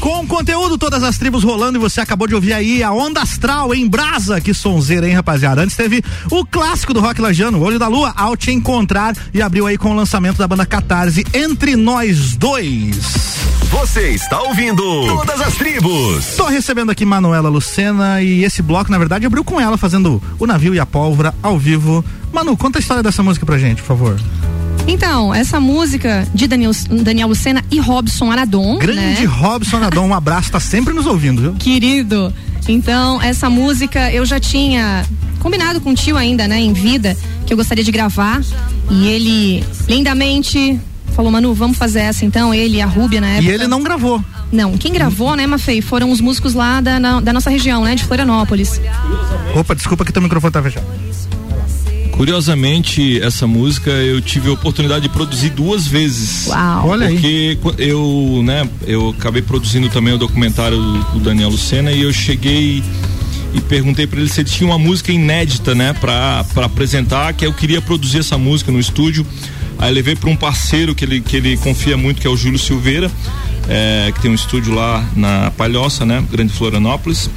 Com 0.03 0.27
conteúdo, 0.27 0.77
todas 0.77 1.01
as 1.01 1.17
tribos 1.17 1.45
rolando 1.45 1.77
e 1.77 1.81
você 1.81 2.01
acabou 2.01 2.27
de 2.27 2.35
ouvir 2.35 2.51
aí 2.51 2.83
a 2.83 2.91
Onda 2.91 3.21
Astral 3.21 3.73
em 3.73 3.87
Brasa, 3.87 4.41
que 4.41 4.53
sonzeira, 4.53 5.07
hein, 5.07 5.13
rapaziada? 5.13 5.61
Antes 5.61 5.77
teve 5.77 6.03
o 6.29 6.45
clássico 6.45 6.93
do 6.93 6.99
rock 6.99 7.21
lajano, 7.21 7.63
Olho 7.63 7.79
da 7.79 7.87
Lua, 7.87 8.11
Ao 8.13 8.35
Te 8.35 8.51
Encontrar 8.51 9.15
e 9.33 9.41
abriu 9.41 9.65
aí 9.65 9.77
com 9.77 9.91
o 9.91 9.95
lançamento 9.95 10.37
da 10.37 10.45
banda 10.45 10.65
Catarse, 10.65 11.25
Entre 11.33 11.77
Nós 11.77 12.35
Dois. 12.35 12.97
Você 13.71 14.09
está 14.09 14.41
ouvindo 14.41 14.83
Todas 15.07 15.39
as 15.39 15.55
Tribos. 15.55 16.35
Tô 16.35 16.47
recebendo 16.47 16.91
aqui 16.91 17.05
Manuela 17.05 17.47
Lucena 17.47 18.21
e 18.21 18.43
esse 18.43 18.61
bloco, 18.61 18.91
na 18.91 18.97
verdade, 18.97 19.25
abriu 19.25 19.45
com 19.45 19.57
ela 19.57 19.77
fazendo 19.77 20.21
o 20.37 20.45
navio 20.45 20.75
e 20.75 20.81
a 20.81 20.85
pólvora 20.85 21.33
ao 21.41 21.57
vivo. 21.57 22.03
Manu, 22.33 22.57
conta 22.57 22.77
a 22.77 22.81
história 22.81 23.01
dessa 23.01 23.23
música 23.23 23.45
pra 23.45 23.57
gente, 23.57 23.81
por 23.81 23.87
favor. 23.87 24.19
Então, 24.87 25.33
essa 25.33 25.59
música 25.59 26.27
de 26.33 26.45
Daniel, 26.47 26.71
Daniel 27.03 27.27
Lucena 27.29 27.63
e 27.71 27.79
Robson 27.79 28.29
Aradon. 28.31 28.77
Grande 28.77 28.99
né? 28.99 29.23
Robson 29.25 29.77
Adon, 29.77 30.07
um 30.07 30.13
abraço, 30.13 30.51
tá 30.51 30.59
sempre 30.59 30.93
nos 30.93 31.05
ouvindo, 31.05 31.41
viu? 31.41 31.53
Querido. 31.53 32.33
Então, 32.67 33.21
essa 33.21 33.49
música 33.49 34.11
eu 34.11 34.25
já 34.25 34.39
tinha 34.39 35.05
combinado 35.39 35.79
com 35.81 35.91
o 35.91 35.93
tio 35.95 36.15
ainda, 36.17 36.47
né, 36.47 36.59
em 36.59 36.73
vida, 36.73 37.17
que 37.45 37.53
eu 37.53 37.57
gostaria 37.57 37.83
de 37.83 37.91
gravar. 37.91 38.41
E 38.89 39.07
ele 39.07 39.63
lindamente 39.87 40.79
falou, 41.15 41.31
Manu, 41.31 41.53
vamos 41.53 41.77
fazer 41.77 41.99
essa 42.01 42.25
então. 42.25 42.53
Ele 42.53 42.77
e 42.77 42.81
a 42.81 42.85
Rúbia 42.85 43.21
na 43.21 43.27
época. 43.27 43.49
E 43.49 43.53
ele 43.53 43.67
não 43.67 43.83
gravou. 43.83 44.23
Não, 44.51 44.77
quem 44.77 44.91
gravou, 44.93 45.35
né, 45.35 45.47
Mafei, 45.47 45.81
foram 45.81 46.11
os 46.11 46.21
músicos 46.21 46.53
lá 46.53 46.79
da, 46.79 46.99
na- 46.99 47.19
da 47.21 47.33
nossa 47.33 47.49
região, 47.49 47.83
né, 47.83 47.95
de 47.95 48.03
Florianópolis. 48.03 48.79
Opa, 49.55 49.73
desculpa 49.75 50.03
que 50.05 50.11
teu 50.13 50.21
microfone 50.21 50.51
tá 50.53 50.61
fechado. 50.61 50.85
Curiosamente, 52.13 53.19
essa 53.21 53.47
música 53.47 53.89
eu 53.89 54.21
tive 54.21 54.47
a 54.49 54.53
oportunidade 54.53 55.01
de 55.01 55.09
produzir 55.09 55.49
duas 55.49 55.87
vezes. 55.87 56.45
Uau. 56.47 56.89
Olha 56.89 57.07
aí. 57.07 57.13
Porque 57.15 57.57
qu- 57.61 57.75
eu, 57.79 58.41
né, 58.45 58.69
eu 58.85 59.09
acabei 59.09 59.41
produzindo 59.41 59.89
também 59.89 60.13
o 60.13 60.17
documentário 60.17 60.77
do, 60.77 61.03
do 61.13 61.19
Daniel 61.19 61.49
Lucena 61.49 61.91
e 61.91 62.03
eu 62.03 62.13
cheguei 62.13 62.83
e 63.53 63.61
perguntei 63.61 64.05
para 64.05 64.19
ele 64.19 64.29
se 64.29 64.41
ele 64.41 64.49
tinha 64.49 64.69
uma 64.69 64.77
música 64.77 65.11
inédita, 65.11 65.73
né, 65.73 65.91
para 65.93 66.45
apresentar, 66.63 67.33
que 67.33 67.45
eu 67.45 67.51
queria 67.53 67.81
produzir 67.81 68.19
essa 68.19 68.37
música 68.37 68.71
no 68.71 68.79
estúdio. 68.79 69.25
Aí 69.79 69.91
levei 69.91 70.15
para 70.15 70.29
um 70.29 70.35
parceiro 70.35 70.93
que 70.93 71.03
ele, 71.03 71.19
que 71.19 71.35
ele 71.35 71.57
confia 71.57 71.97
muito, 71.97 72.21
que 72.21 72.27
é 72.27 72.29
o 72.29 72.37
Júlio 72.37 72.59
Silveira, 72.59 73.11
é, 73.67 74.11
que 74.13 74.21
tem 74.21 74.31
um 74.31 74.35
estúdio 74.35 74.73
lá 74.73 75.03
na 75.15 75.51
Palhoça, 75.51 76.05
né, 76.05 76.23
Grande 76.31 76.53
Florianópolis. 76.53 77.29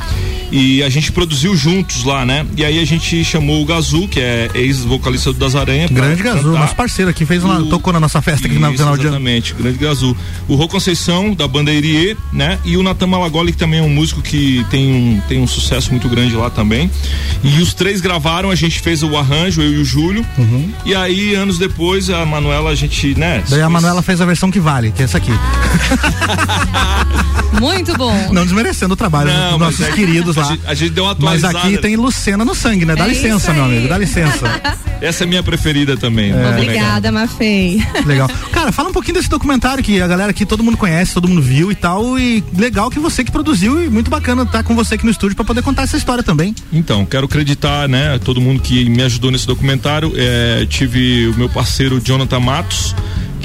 E 0.52 0.80
a 0.84 0.88
gente 0.88 1.10
produziu 1.10 1.56
juntos 1.56 2.04
lá, 2.04 2.24
né? 2.24 2.46
E 2.56 2.64
aí 2.64 2.78
a 2.78 2.84
gente 2.84 3.24
chamou 3.24 3.60
o 3.60 3.66
Gazu, 3.66 4.06
que 4.06 4.20
é 4.20 4.48
ex-vocalista 4.54 5.32
do 5.32 5.38
Das 5.40 5.56
Aranha. 5.56 5.88
pra 5.88 6.06
Grande 6.06 6.22
Gazu, 6.22 6.52
nosso 6.52 6.76
parceiro 6.76 7.10
aqui, 7.10 7.26
fez 7.26 7.42
O- 7.44 7.66
tocou 7.66 7.92
na 7.92 7.98
nossa 7.98 8.22
festa 8.22 8.46
aqui 8.46 8.56
no 8.56 8.68
Isso, 8.68 8.78
final 8.78 8.94
de 8.96 9.00
ano. 9.02 9.16
Exatamente, 9.16 9.54
grande 9.54 9.76
Gazu. 9.76 10.16
O 10.46 10.54
Rô 10.54 10.68
Conceição, 10.68 11.34
da 11.34 11.48
banda 11.48 11.72
Irie, 11.72 12.16
né? 12.32 12.60
E 12.64 12.76
o 12.76 12.82
Natan 12.84 13.08
Malagoli, 13.08 13.50
que 13.50 13.58
também 13.58 13.80
é 13.80 13.82
um 13.82 13.88
músico 13.90 14.22
que 14.22 14.64
tem 14.70 14.86
um, 14.92 15.20
tem 15.28 15.40
um 15.42 15.48
sucesso 15.48 15.90
muito 15.90 16.08
grande 16.08 16.36
lá 16.36 16.48
também. 16.48 16.88
E 17.42 17.60
os 17.60 17.74
três 17.74 18.00
gravaram, 18.00 18.48
a 18.48 18.54
gente 18.54 18.78
fez 18.78 19.02
o 19.02 19.16
arranjo, 19.16 19.60
eu 19.60 19.72
e 19.72 19.78
o 19.78 19.84
Júlio. 19.84 20.24
E 20.84 20.94
aí, 20.94 21.34
anos 21.34 21.58
depois, 21.58 22.08
a 22.08 22.24
Manuela, 22.24 22.70
a 22.70 22.74
gente, 22.76 23.18
né? 23.18 23.42
Daí 23.50 23.62
a 23.62 23.68
Manuela 23.68 24.00
fez 24.00 24.20
a 24.20 24.24
versão 24.24 24.48
que 24.52 24.60
vale, 24.60 24.92
que 24.92 25.02
é 25.02 25.06
essa 25.06 25.18
aqui. 25.18 25.32
Muito 27.60 27.96
bom. 27.96 28.32
Não 28.32 28.44
desmerecendo 28.44 28.92
o 28.94 28.96
trabalho 28.96 29.30
Não, 29.32 29.50
dos 29.52 29.58
mas 29.58 29.60
nossos 29.60 29.80
é 29.80 29.90
que- 29.90 29.96
queridos 29.96 30.36
lá. 30.36 30.42
A 30.44 30.48
gente, 30.48 30.62
a 30.66 30.74
gente 30.74 30.90
deu 30.90 31.04
uma 31.04 31.14
Mas 31.14 31.42
atualizada. 31.42 31.58
aqui 31.58 31.78
tem 31.78 31.96
Lucena 31.96 32.44
no 32.44 32.54
sangue, 32.54 32.84
né? 32.84 32.94
Dá 32.94 33.04
É 33.04 33.08
licença, 33.08 33.52
meu 33.52 33.64
amigo, 33.64 33.88
dá 33.88 33.96
licença. 33.96 34.46
Essa 35.00 35.24
é 35.24 35.26
minha 35.26 35.42
preferida 35.42 35.96
também. 35.96 36.32
É. 36.32 36.48
Obrigada, 36.50 37.10
Mafei. 37.12 37.82
Legal. 38.04 38.28
Cara, 38.52 38.72
fala 38.72 38.88
um 38.90 38.92
pouquinho 38.92 39.14
desse 39.14 39.28
documentário 39.28 39.82
que 39.82 40.00
a 40.02 40.06
galera 40.06 40.30
aqui 40.30 40.44
todo 40.44 40.62
mundo 40.62 40.76
conhece, 40.76 41.14
todo 41.14 41.28
mundo 41.28 41.40
viu 41.40 41.70
e 41.70 41.74
tal. 41.74 42.18
E 42.18 42.42
legal 42.56 42.90
que 42.90 42.98
você 42.98 43.24
que 43.24 43.30
produziu 43.30 43.82
e 43.82 43.88
muito 43.88 44.10
bacana 44.10 44.42
estar 44.42 44.62
com 44.62 44.74
você 44.74 44.94
aqui 44.96 45.04
no 45.04 45.10
estúdio 45.10 45.34
pra 45.36 45.44
poder 45.44 45.62
contar 45.62 45.82
essa 45.82 45.96
história 45.96 46.22
também. 46.22 46.54
Então, 46.72 47.06
quero 47.06 47.24
acreditar, 47.26 47.88
né, 47.88 48.18
todo 48.22 48.40
mundo 48.40 48.60
que 48.60 48.88
me 48.88 49.02
ajudou 49.02 49.30
nesse 49.30 49.46
documentário. 49.46 50.12
É, 50.16 50.66
tive 50.68 51.28
o 51.28 51.34
meu 51.38 51.48
parceiro 51.48 52.00
Jonathan 52.00 52.40
Matos, 52.40 52.94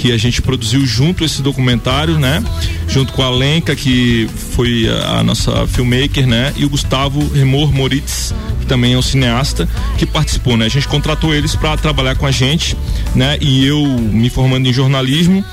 que 0.01 0.11
a 0.11 0.17
gente 0.17 0.41
produziu 0.41 0.83
junto 0.83 1.23
esse 1.23 1.43
documentário, 1.43 2.17
né? 2.17 2.43
Junto 2.87 3.13
com 3.13 3.21
a 3.21 3.29
Lenka, 3.29 3.75
que 3.75 4.27
foi 4.55 4.89
a, 4.89 5.19
a 5.19 5.23
nossa 5.23 5.67
filmmaker, 5.67 6.25
né? 6.25 6.51
E 6.57 6.65
o 6.65 6.69
Gustavo 6.69 7.31
Remor 7.31 7.71
Moritz, 7.71 8.33
que 8.59 8.65
também 8.65 8.93
é 8.93 8.97
um 8.97 9.01
cineasta, 9.03 9.69
que 9.99 10.07
participou, 10.07 10.57
né? 10.57 10.65
A 10.65 10.69
gente 10.69 10.87
contratou 10.87 11.35
eles 11.35 11.55
para 11.55 11.77
trabalhar 11.77 12.15
com 12.15 12.25
a 12.25 12.31
gente, 12.31 12.75
né? 13.13 13.37
E 13.39 13.63
eu, 13.63 13.85
me 13.85 14.27
formando 14.31 14.67
em 14.67 14.73
jornalismo, 14.73 15.45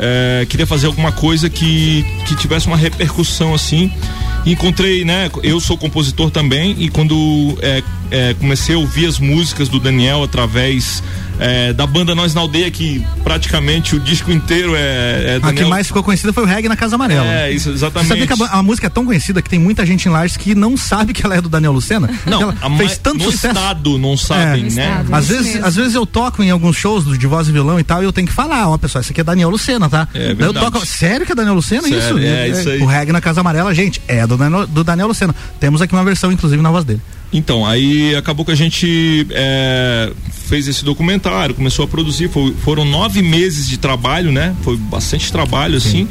é, 0.00 0.44
queria 0.48 0.66
fazer 0.66 0.88
alguma 0.88 1.12
coisa 1.12 1.48
que, 1.48 2.04
que 2.26 2.34
tivesse 2.34 2.66
uma 2.66 2.76
repercussão 2.76 3.54
assim. 3.54 3.88
Encontrei, 4.44 5.04
né? 5.04 5.30
Eu 5.44 5.60
sou 5.60 5.78
compositor 5.78 6.28
também 6.28 6.74
e 6.76 6.88
quando 6.88 7.56
é, 7.62 7.84
é, 8.10 8.34
comecei 8.34 8.74
a 8.74 8.78
ouvir 8.78 9.06
as 9.06 9.20
músicas 9.20 9.68
do 9.68 9.78
Daniel 9.78 10.24
através 10.24 11.04
é, 11.38 11.72
da 11.72 11.86
banda 11.86 12.14
Nós 12.14 12.34
na 12.34 12.40
Aldeia, 12.40 12.70
que 12.70 13.04
praticamente 13.24 13.96
o 13.96 14.00
disco 14.00 14.30
inteiro 14.30 14.74
é, 14.76 14.80
é 14.80 15.36
A 15.36 15.40
que 15.40 15.46
Daniel. 15.46 15.68
mais 15.68 15.86
ficou 15.86 16.02
conhecida 16.02 16.32
foi 16.32 16.42
o 16.42 16.46
Reggae 16.46 16.68
na 16.68 16.76
Casa 16.76 16.94
Amarela. 16.94 17.26
É, 17.26 17.50
isso, 17.50 17.70
exatamente. 17.70 18.08
Você 18.08 18.14
sabia 18.20 18.26
que 18.36 18.42
a, 18.54 18.58
a 18.58 18.62
música 18.62 18.86
é 18.86 18.90
tão 18.90 19.04
conhecida 19.04 19.40
que 19.42 19.48
tem 19.50 19.58
muita 19.58 19.84
gente 19.86 20.06
em 20.08 20.10
Lages 20.10 20.36
que 20.36 20.54
não 20.54 20.76
sabe 20.76 21.12
que 21.12 21.24
ela 21.24 21.34
é 21.36 21.40
do 21.40 21.48
Daniel 21.48 21.72
Lucena? 21.72 22.08
Não, 22.26 22.42
ela 22.42 22.56
a 22.60 22.70
fez 22.76 22.98
tanto 22.98 23.24
no 23.24 23.30
sucesso. 23.32 23.48
estado 23.48 23.98
não 23.98 24.16
sabem, 24.16 24.66
É. 24.66 24.70
né? 24.70 25.04
Às 25.10 25.24
Isso 25.24 25.32
vezes, 25.34 25.52
mesmo. 25.54 25.66
às 25.66 25.76
vezes 25.76 25.94
eu 25.94 26.06
toco 26.06 26.42
em 26.42 26.50
alguns 26.50 26.76
shows 26.76 27.04
do- 27.04 27.16
de 27.18 27.26
voz 27.26 27.48
e 27.48 27.52
violão 27.52 27.78
e 27.80 27.84
tal, 27.84 28.02
e 28.02 28.04
eu 28.04 28.12
tenho 28.12 28.26
que 28.26 28.32
falar, 28.32 28.68
ó, 28.68 28.76
pessoal, 28.78 29.00
isso 29.02 29.12
aqui 29.12 29.20
é 29.20 29.24
Daniel 29.24 29.50
Lucena, 29.50 29.88
tá? 29.88 30.08
É 30.14 30.32
eu 30.32 30.36
verdade. 30.36 30.66
toco, 30.72 30.86
sério 30.86 31.24
que 31.26 31.32
é 31.32 31.34
Daniel 31.34 31.54
Lucena? 31.54 31.82
Sério, 31.82 31.98
isso? 31.98 32.18
é, 32.18 32.48
isso 32.48 32.68
aí. 32.68 32.80
O 32.80 32.86
reggae 32.86 33.12
na 33.12 33.20
Casa 33.20 33.40
Amarela, 33.40 33.74
gente, 33.74 34.00
é 34.06 34.26
do 34.26 34.36
Daniel, 34.36 34.66
do 34.66 34.84
Daniel 34.84 35.08
Lucena. 35.08 35.34
Temos 35.60 35.80
aqui 35.82 35.92
uma 35.94 36.04
versão, 36.04 36.30
inclusive, 36.32 36.62
na 36.62 36.70
voz 36.70 36.84
dele. 36.84 37.00
Então, 37.32 37.64
aí 37.64 38.14
acabou 38.14 38.44
que 38.44 38.52
a 38.52 38.54
gente 38.56 39.26
é, 39.30 40.12
fez 40.30 40.68
esse 40.68 40.84
documentário, 40.84 41.54
começou 41.54 41.84
a 41.84 41.88
produzir, 41.88 42.28
foi- 42.28 42.54
foram 42.62 42.84
nove 42.84 43.22
meses 43.22 43.66
de 43.68 43.78
trabalho, 43.78 44.30
né? 44.30 44.54
Foi 44.62 44.76
bastante 44.76 45.32
trabalho, 45.32 45.76
assim. 45.78 46.06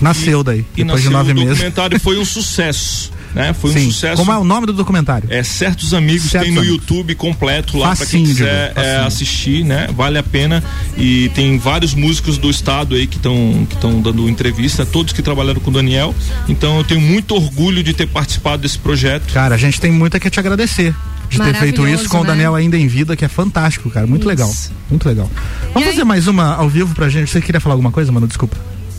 Nasceu 0.00 0.42
daí, 0.42 0.64
E 0.76 0.82
depois 0.82 1.04
nasceu 1.04 1.10
de 1.10 1.16
nove 1.16 1.32
o 1.32 1.34
meses. 1.36 1.50
documentário 1.50 2.00
foi 2.00 2.18
um 2.18 2.24
sucesso, 2.26 3.12
né? 3.34 3.52
Foi 3.52 3.70
um 3.70 3.74
Sim. 3.74 3.90
sucesso. 3.90 4.16
Como 4.16 4.32
é 4.32 4.38
o 4.38 4.44
nome 4.44 4.66
do 4.66 4.72
documentário? 4.72 5.28
É, 5.30 5.42
certos 5.42 5.92
amigos 5.92 6.30
Certos 6.30 6.46
tem 6.46 6.54
no 6.54 6.60
Amigos. 6.60 6.78
YouTube 6.78 7.14
completo 7.14 7.76
lá 7.76 7.94
para 7.96 8.06
quem 8.06 8.24
quiser 8.24 8.72
é, 8.76 8.96
assistir, 8.98 9.64
né? 9.64 9.88
Vale 9.96 10.18
a 10.18 10.22
pena 10.22 10.62
e 10.96 11.28
tem 11.34 11.58
vários 11.58 11.94
músicos 11.94 12.38
do 12.38 12.48
estado 12.50 12.94
aí 12.94 13.06
que 13.06 13.16
estão 13.16 13.66
que 13.68 13.74
estão 13.74 14.00
dando 14.00 14.28
entrevista, 14.28 14.86
todos 14.86 15.12
que 15.12 15.22
trabalharam 15.22 15.60
com 15.60 15.70
o 15.70 15.74
Daniel. 15.74 16.14
Então 16.48 16.78
eu 16.78 16.84
tenho 16.84 17.00
muito 17.00 17.34
orgulho 17.34 17.82
de 17.82 17.92
ter 17.92 18.06
participado 18.06 18.62
desse 18.62 18.78
projeto. 18.78 19.32
Cara, 19.32 19.54
a 19.54 19.58
gente 19.58 19.80
tem 19.80 19.90
muito 19.90 20.16
a 20.16 20.20
que 20.20 20.30
te 20.30 20.38
agradecer. 20.38 20.94
De 21.28 21.38
ter 21.40 21.54
feito 21.54 21.88
isso 21.88 22.08
com 22.08 22.18
o 22.18 22.20
né? 22.22 22.28
Daniel 22.28 22.54
ainda 22.54 22.76
em 22.76 22.86
vida, 22.86 23.16
que 23.16 23.24
é 23.24 23.28
fantástico, 23.28 23.90
cara. 23.90 24.06
Muito 24.06 24.20
Isso. 24.22 24.28
legal. 24.28 24.54
Muito 24.90 25.08
legal. 25.08 25.28
Vamos 25.72 25.88
fazer 25.88 26.04
mais 26.04 26.28
uma 26.28 26.54
ao 26.54 26.68
vivo 26.68 26.94
pra 26.94 27.08
gente. 27.08 27.30
Você 27.30 27.40
queria 27.40 27.60
falar 27.60 27.72
alguma 27.74 27.90
coisa, 27.90 28.12
mano? 28.12 28.28
Desculpa. 28.28 28.56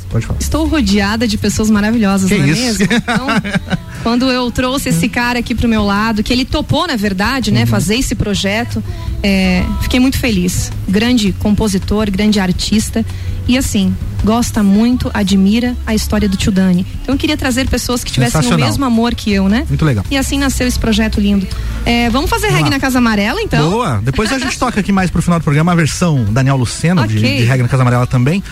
Pode 0.10 0.26
falar. 0.26 0.40
Estou 0.40 0.68
rodeada 0.68 1.28
de 1.28 1.38
pessoas 1.38 1.70
maravilhosas, 1.70 2.28
Que 2.30 2.38
não 2.38 2.46
é 2.46 2.50
isso? 2.50 2.80
mesmo? 2.80 2.88
Então, 2.92 3.28
quando 4.06 4.30
eu 4.30 4.52
trouxe 4.52 4.90
esse 4.90 5.10
cara 5.10 5.40
aqui 5.40 5.56
pro 5.56 5.68
meu 5.68 5.84
lado, 5.84 6.22
que 6.22 6.32
ele 6.32 6.46
topou, 6.46 6.86
na 6.86 6.96
verdade, 6.96 7.50
Uhum. 7.50 7.58
né, 7.58 7.66
fazer 7.66 7.96
esse 7.96 8.14
projeto, 8.14 8.84
é, 9.24 9.66
fiquei 9.82 10.00
muito 10.00 10.20
feliz. 10.20 10.72
Grande 10.88 11.34
compositor, 11.40 12.12
grande 12.12 12.40
artista. 12.40 13.04
E 13.48 13.58
assim, 13.58 13.96
gosta 14.24 14.62
muito, 14.62 15.10
admira 15.12 15.76
a 15.88 15.96
história 15.96 16.30
do 16.30 16.38
Tio 16.38 16.52
Dani. 16.52 16.86
Então 17.02 17.16
eu 17.16 17.20
queria 17.20 17.36
trazer 17.36 17.68
pessoas 17.68 18.04
que 18.04 18.12
tivessem 18.12 18.54
o 18.54 18.56
mesmo 18.58 18.86
amor 18.86 19.16
que 19.16 19.32
eu, 19.34 19.50
né? 19.50 19.66
Muito 19.68 19.84
legal. 19.84 20.06
E 20.12 20.16
assim 20.18 20.38
nasceu 20.38 20.68
esse 20.68 20.78
projeto 20.78 21.20
lindo. 21.20 21.48
É, 21.84 22.08
vamos 22.12 22.30
fazer 22.30 22.50
reggae 22.50 22.66
lá. 22.66 22.70
na 22.70 22.80
Casa 22.80 23.00
Amarela, 23.00 23.42
então? 23.42 23.72
Boa. 23.72 24.00
Depois 24.04 24.32
a 24.32 24.38
gente 24.38 24.60
toca 24.60 24.80
aqui 24.82 24.92
mais 24.92 25.10
pro 25.10 25.20
final 25.24 25.40
do 25.40 25.44
programa 25.44 25.72
a 25.72 25.76
versão 25.76 26.26
Daniel 26.26 26.58
Lucena, 26.58 27.08
de, 27.08 27.18
Ok. 27.18 27.38
de 27.38 27.44
Regra 27.44 27.64
na 27.64 27.70
Casa 27.70 27.82
Amarela 27.82 28.06
também. 28.06 28.44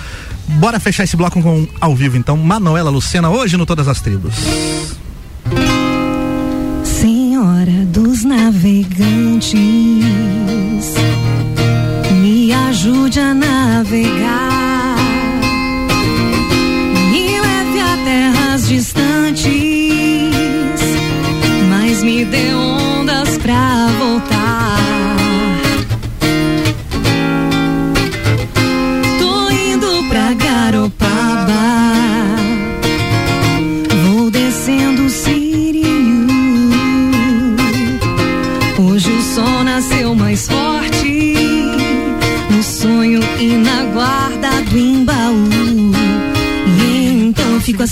Bora 0.47 0.79
fechar 0.79 1.03
esse 1.03 1.15
bloco 1.15 1.39
com 1.43 1.67
ao 1.79 1.95
vivo, 1.95 2.17
então. 2.17 2.35
Manuela 2.37 2.89
Lucena, 2.89 3.29
hoje 3.29 3.55
no 3.55 3.67
Todas 3.67 3.87
as 3.87 4.01
Tribos. 4.01 4.33
Senhora 7.63 7.85
dos 7.85 8.25
navegantes, 8.25 9.55
me 12.21 12.51
ajude 12.51 13.21
a 13.21 13.33
navegar, 13.33 14.97
me 17.09 17.39
leve 17.39 17.79
a 17.79 17.97
terras 18.03 18.67
distantes, 18.67 19.47
mas 21.69 22.03
me 22.03 22.25
dê 22.25 22.53
ondas 22.53 23.37
pra 23.37 23.87
voltar. 23.87 24.02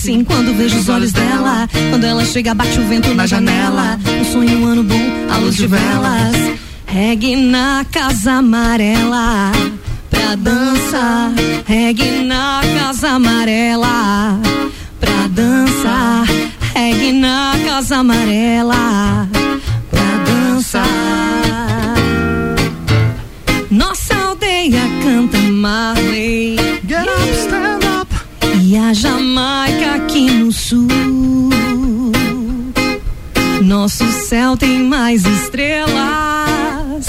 Assim 0.01 0.23
quando 0.23 0.55
vejo 0.55 0.79
os 0.79 0.89
olhos 0.89 1.11
dela. 1.11 1.69
Quando 1.91 2.03
ela 2.03 2.25
chega, 2.25 2.55
bate 2.55 2.79
o 2.79 2.87
vento 2.87 3.13
na 3.13 3.27
janela. 3.27 3.99
Um 4.19 4.25
sonho, 4.25 4.59
um 4.59 4.65
ano 4.65 4.83
bom, 4.83 4.99
a 5.31 5.37
luz 5.37 5.55
de 5.55 5.67
velas. 5.67 6.35
Regue 6.87 7.35
na 7.35 7.85
casa 7.91 8.33
amarela. 8.33 9.51
Pra 10.09 10.35
dançar, 10.35 11.31
regue 11.65 12.23
na 12.23 12.61
casa 12.79 13.09
amarela 13.09 14.39
pra 14.99 15.27
dançar. 15.29 16.25
Regue 16.73 17.11
na 17.11 17.53
casa 17.65 17.97
amarela 17.97 19.29
pra 19.91 20.01
dançar. 20.25 20.87
Nossa 23.69 24.15
aldeia 24.15 24.81
canta 25.03 25.37
Marley. 25.37 26.55
Get 26.87 27.07
up, 27.07 27.29
stand 27.35 28.01
up. 28.01 28.31
E 28.63 28.77
a 28.77 28.93
Jamaica 28.93 29.80
sul. 30.51 30.87
Nosso 33.61 34.05
céu 34.27 34.57
tem 34.57 34.83
mais 34.83 35.25
estrelas. 35.25 37.05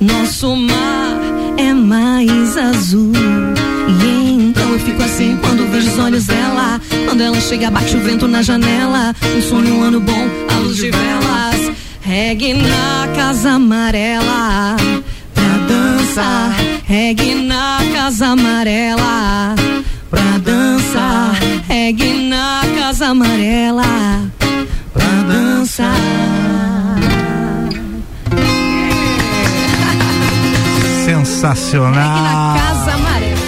Nosso 0.00 0.54
mar 0.56 1.18
é 1.58 1.72
mais 1.72 2.56
azul. 2.56 3.12
E 4.02 4.32
então 4.32 4.72
eu 4.72 4.80
fico 4.80 5.02
assim 5.02 5.38
quando 5.40 5.70
vejo 5.70 5.90
os 5.90 5.98
olhos 5.98 6.26
dela. 6.26 6.80
Quando 7.06 7.22
ela 7.22 7.40
chega, 7.40 7.70
bate 7.70 7.96
o 7.96 8.00
vento 8.00 8.28
na 8.28 8.42
janela. 8.42 9.14
Um 9.36 9.42
sonho, 9.42 9.74
um 9.74 9.82
ano 9.82 10.00
bom, 10.00 10.28
a 10.48 10.58
luz 10.58 10.76
de 10.76 10.90
velas. 10.90 11.76
Regue 12.00 12.54
na 12.54 13.08
casa 13.14 13.50
amarela. 13.52 14.76
Pra 15.34 15.56
dançar. 15.68 16.54
Regue 16.84 17.34
na 17.34 17.78
casa 17.92 18.28
amarela. 18.28 19.54
Pra 20.10 20.38
dançar. 20.38 21.38
Regue 21.68 22.28
na 22.28 22.62
casa 22.76 23.06
amarela. 23.06 23.84
Pra 24.92 25.22
dançar. 25.28 25.94
Sensacional. 31.04 31.94
Na 31.94 32.60
Casa 32.60 32.92
Amarela. 32.92 33.40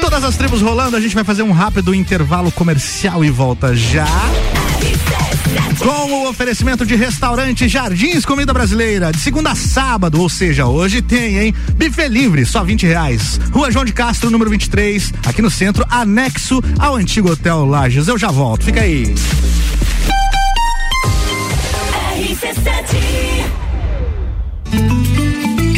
Todas 0.00 0.24
as 0.24 0.36
tribos 0.36 0.60
rolando, 0.60 0.96
a 0.96 1.00
gente 1.00 1.14
vai 1.14 1.24
fazer 1.24 1.42
um 1.42 1.52
rápido 1.52 1.94
intervalo 1.94 2.50
comercial 2.50 3.24
e 3.24 3.30
volta 3.30 3.76
já. 3.76 4.06
Com 5.78 6.12
o 6.12 6.28
oferecimento 6.28 6.84
de 6.84 6.94
restaurante 6.94 7.68
Jardins 7.68 8.24
Comida 8.24 8.52
Brasileira, 8.52 9.10
de 9.10 9.18
segunda 9.18 9.52
a 9.52 9.54
sábado, 9.54 10.20
ou 10.20 10.28
seja, 10.28 10.66
hoje 10.66 11.00
tem, 11.00 11.38
hein? 11.38 11.54
Buffet 11.74 12.08
livre, 12.08 12.44
só 12.44 12.62
20 12.62 12.86
reais. 12.86 13.40
Rua 13.52 13.70
João 13.70 13.84
de 13.84 13.92
Castro, 13.92 14.30
número 14.30 14.50
23, 14.50 15.12
aqui 15.26 15.40
no 15.40 15.50
centro, 15.50 15.86
anexo 15.88 16.62
ao 16.78 16.96
antigo 16.96 17.32
Hotel 17.32 17.64
Lages. 17.64 18.08
Eu 18.08 18.18
já 18.18 18.28
volto, 18.28 18.64
fica 18.64 18.82
aí. 18.82 19.14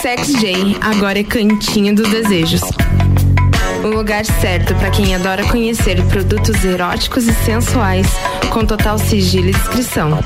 Sex 0.00 0.32
J, 0.40 0.76
agora 0.80 1.18
é 1.18 1.24
Cantinho 1.24 1.94
dos 1.94 2.08
Desejos. 2.08 2.60
O 3.86 3.88
lugar 3.88 4.26
certo 4.26 4.74
para 4.74 4.90
quem 4.90 5.14
adora 5.14 5.44
conhecer 5.44 6.02
produtos 6.06 6.64
eróticos 6.64 7.28
e 7.28 7.32
sensuais, 7.32 8.08
com 8.50 8.66
total 8.66 8.98
sigilo 8.98 9.50
e 9.50 9.52
descrição. 9.52 10.18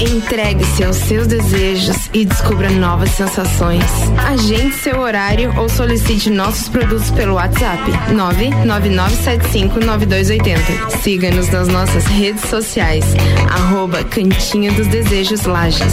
Entregue-se 0.00 0.84
aos 0.84 0.96
seus 0.96 1.26
desejos 1.26 2.08
e 2.14 2.24
descubra 2.24 2.70
novas 2.70 3.10
sensações. 3.10 3.84
Agende 4.26 4.74
seu 4.76 5.00
horário 5.00 5.52
ou 5.58 5.68
solicite 5.68 6.30
nossos 6.30 6.70
produtos 6.70 7.10
pelo 7.10 7.34
WhatsApp 7.34 7.82
999759280. 8.10 11.02
Siga-nos 11.02 11.50
nas 11.50 11.68
nossas 11.68 12.06
redes 12.06 12.48
sociais, 12.48 13.04
arroba 13.50 14.02
Cantinho 14.02 14.72
dos 14.72 14.86
Desejos 14.86 15.42
Lages. 15.42 15.92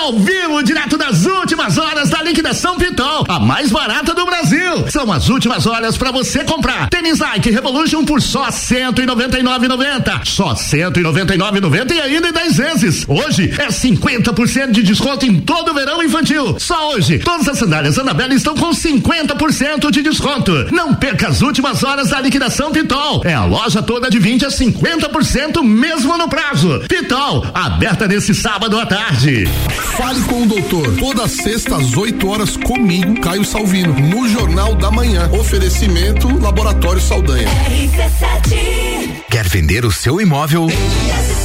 Ao 0.00 0.14
vivo, 0.14 0.62
direto 0.62 0.96
das 0.96 1.26
últimas 1.26 1.76
horas 1.76 2.08
da 2.08 2.22
liquidação 2.22 2.76
Pitol, 2.78 3.26
a 3.28 3.38
mais 3.38 3.70
barata 3.70 4.14
do 4.14 4.24
Brasil. 4.24 4.88
São 4.88 5.12
as 5.12 5.28
últimas 5.28 5.66
horas 5.66 5.98
para 5.98 6.10
você 6.10 6.42
comprar. 6.42 6.88
Tênis 6.88 7.18
Nike 7.18 7.50
Revolution 7.50 8.02
por 8.02 8.22
só 8.22 8.48
199,90. 8.48 10.24
Só 10.24 10.54
199,90 10.54 11.92
e 11.92 12.00
ainda 12.00 12.28
em 12.30 12.32
10 12.32 12.56
vezes. 12.56 13.04
Hoje 13.06 13.54
é 13.58 13.68
50% 13.68 14.70
de 14.70 14.82
desconto 14.82 15.26
em 15.26 15.38
todo 15.38 15.70
o 15.70 15.74
verão 15.74 16.02
infantil. 16.02 16.56
Só 16.58 16.94
hoje, 16.94 17.18
todas 17.18 17.46
as 17.46 17.58
sandálias 17.58 17.98
Anabela 17.98 18.32
estão 18.32 18.54
com 18.54 18.70
50% 18.70 19.90
de 19.90 20.02
desconto. 20.02 20.52
Não 20.72 20.94
perca 20.94 21.28
as 21.28 21.42
últimas 21.42 21.84
horas 21.84 22.08
da 22.08 22.20
liquidação 22.22 22.72
Pitol. 22.72 23.20
É 23.22 23.34
a 23.34 23.44
loja 23.44 23.82
toda 23.82 24.08
de 24.08 24.18
20 24.18 24.46
a 24.46 24.48
50% 24.48 25.62
mesmo 25.62 26.16
no 26.16 26.26
prazo. 26.26 26.80
Pitol, 26.88 27.46
aberta 27.52 28.08
nesse 28.08 28.34
sábado 28.34 28.78
à 28.78 28.86
tarde. 28.86 29.44
Fale 29.96 30.20
com 30.22 30.42
o 30.42 30.46
doutor. 30.46 30.96
Toda 30.96 31.28
sexta 31.28 31.76
às 31.76 31.96
8 31.96 32.28
horas 32.28 32.56
comigo, 32.56 33.20
Caio 33.20 33.44
Salvino, 33.44 33.94
no 33.94 34.28
Jornal 34.28 34.74
da 34.74 34.90
Manhã. 34.90 35.30
Oferecimento 35.32 36.28
Laboratório 36.40 37.00
Saldanha. 37.00 37.48
Quer 39.30 39.48
vender 39.48 39.84
o 39.84 39.92
seu 39.92 40.20
imóvel? 40.20 40.66
RC7. 40.66 41.39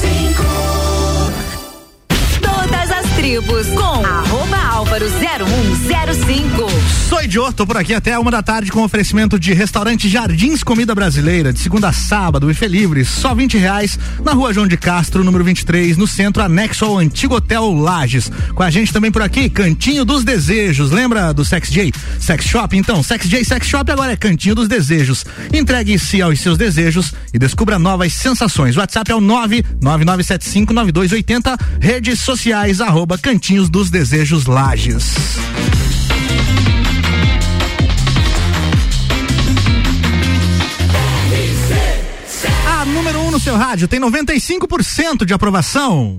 Tribos 3.25 3.65
com 3.69 4.05
arroba 4.05 4.55
Álvaro 4.71 5.07
0105. 5.09 6.69
Sou 7.09 7.23
Idiô, 7.23 7.51
tô 7.51 7.65
por 7.65 7.75
aqui 7.75 7.91
até 7.91 8.19
uma 8.19 8.29
da 8.29 8.43
tarde 8.43 8.71
com 8.71 8.83
oferecimento 8.83 9.39
de 9.39 9.51
restaurante 9.51 10.07
Jardins 10.07 10.61
Comida 10.61 10.93
Brasileira, 10.93 11.51
de 11.51 11.57
segunda 11.57 11.89
a 11.89 11.91
sábado, 11.91 12.45
buffet 12.45 12.67
livre, 12.67 13.03
só 13.03 13.33
20 13.33 13.57
reais, 13.57 13.97
na 14.23 14.33
rua 14.33 14.53
João 14.53 14.67
de 14.67 14.77
Castro, 14.77 15.23
número 15.23 15.43
23, 15.43 15.97
no 15.97 16.05
centro, 16.05 16.43
anexo 16.43 16.85
ao 16.85 16.99
antigo 16.99 17.33
Hotel 17.33 17.73
Lages. 17.73 18.31
Com 18.53 18.61
a 18.61 18.69
gente 18.69 18.93
também 18.93 19.11
por 19.11 19.23
aqui, 19.23 19.49
Cantinho 19.49 20.05
dos 20.05 20.23
Desejos. 20.23 20.91
Lembra 20.91 21.33
do 21.33 21.43
Sex 21.43 21.71
J? 21.71 21.91
Sex 22.19 22.45
Shop? 22.45 22.77
Então, 22.77 23.01
Sex 23.01 23.27
J 23.27 23.43
Sex 23.43 23.65
Shop 23.65 23.91
agora 23.91 24.11
é 24.11 24.15
Cantinho 24.15 24.53
dos 24.53 24.67
Desejos. 24.67 25.25
Entregue-se 25.51 26.21
aos 26.21 26.39
seus 26.39 26.59
desejos 26.59 27.11
e 27.33 27.39
descubra 27.39 27.79
novas 27.79 28.13
sensações. 28.13 28.77
WhatsApp 28.77 29.11
é 29.11 29.15
o 29.15 29.21
999759280, 29.21 31.59
redes 31.81 32.19
sociais, 32.19 32.81
arroba 32.81 33.14
Cantinhos 33.17 33.69
dos 33.69 33.89
Desejos 33.89 34.45
Lages. 34.45 35.15
A 42.67 42.85
número 42.85 43.19
1 43.19 43.27
um 43.27 43.31
no 43.31 43.39
seu 43.39 43.55
rádio 43.55 43.87
tem 43.87 43.99
95% 43.99 45.25
de 45.25 45.33
aprovação. 45.33 46.17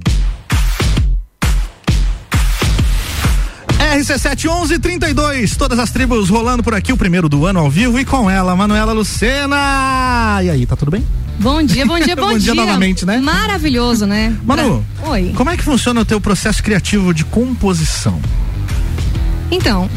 RC71132, 3.96 5.56
todas 5.56 5.78
as 5.78 5.90
tribos 5.90 6.28
rolando 6.28 6.62
por 6.62 6.74
aqui, 6.74 6.92
o 6.92 6.96
primeiro 6.96 7.28
do 7.28 7.46
ano 7.46 7.60
ao 7.60 7.70
vivo 7.70 7.98
e 7.98 8.04
com 8.04 8.28
ela, 8.30 8.54
Manuela 8.54 8.92
Lucena. 8.92 9.56
E 10.42 10.50
aí, 10.50 10.66
tá 10.66 10.76
tudo 10.76 10.90
bem? 10.90 11.02
Bom 11.40 11.62
dia, 11.62 11.86
bom 11.86 11.98
dia, 11.98 12.14
bom, 12.16 12.28
Bom 12.30 12.38
dia 12.38 12.54
novamente, 12.54 13.06
né? 13.06 13.18
Maravilhoso, 13.18 14.04
né? 14.06 14.36
Manu, 14.44 14.84
Pra- 15.00 15.10
Oi. 15.12 15.32
como 15.34 15.48
é 15.50 15.56
que 15.56 15.62
funciona 15.62 16.00
o 16.00 16.04
teu 16.04 16.20
processo 16.20 16.62
criativo 16.62 17.14
de 17.14 17.24
composição? 17.24 18.20
Então, 19.50 19.88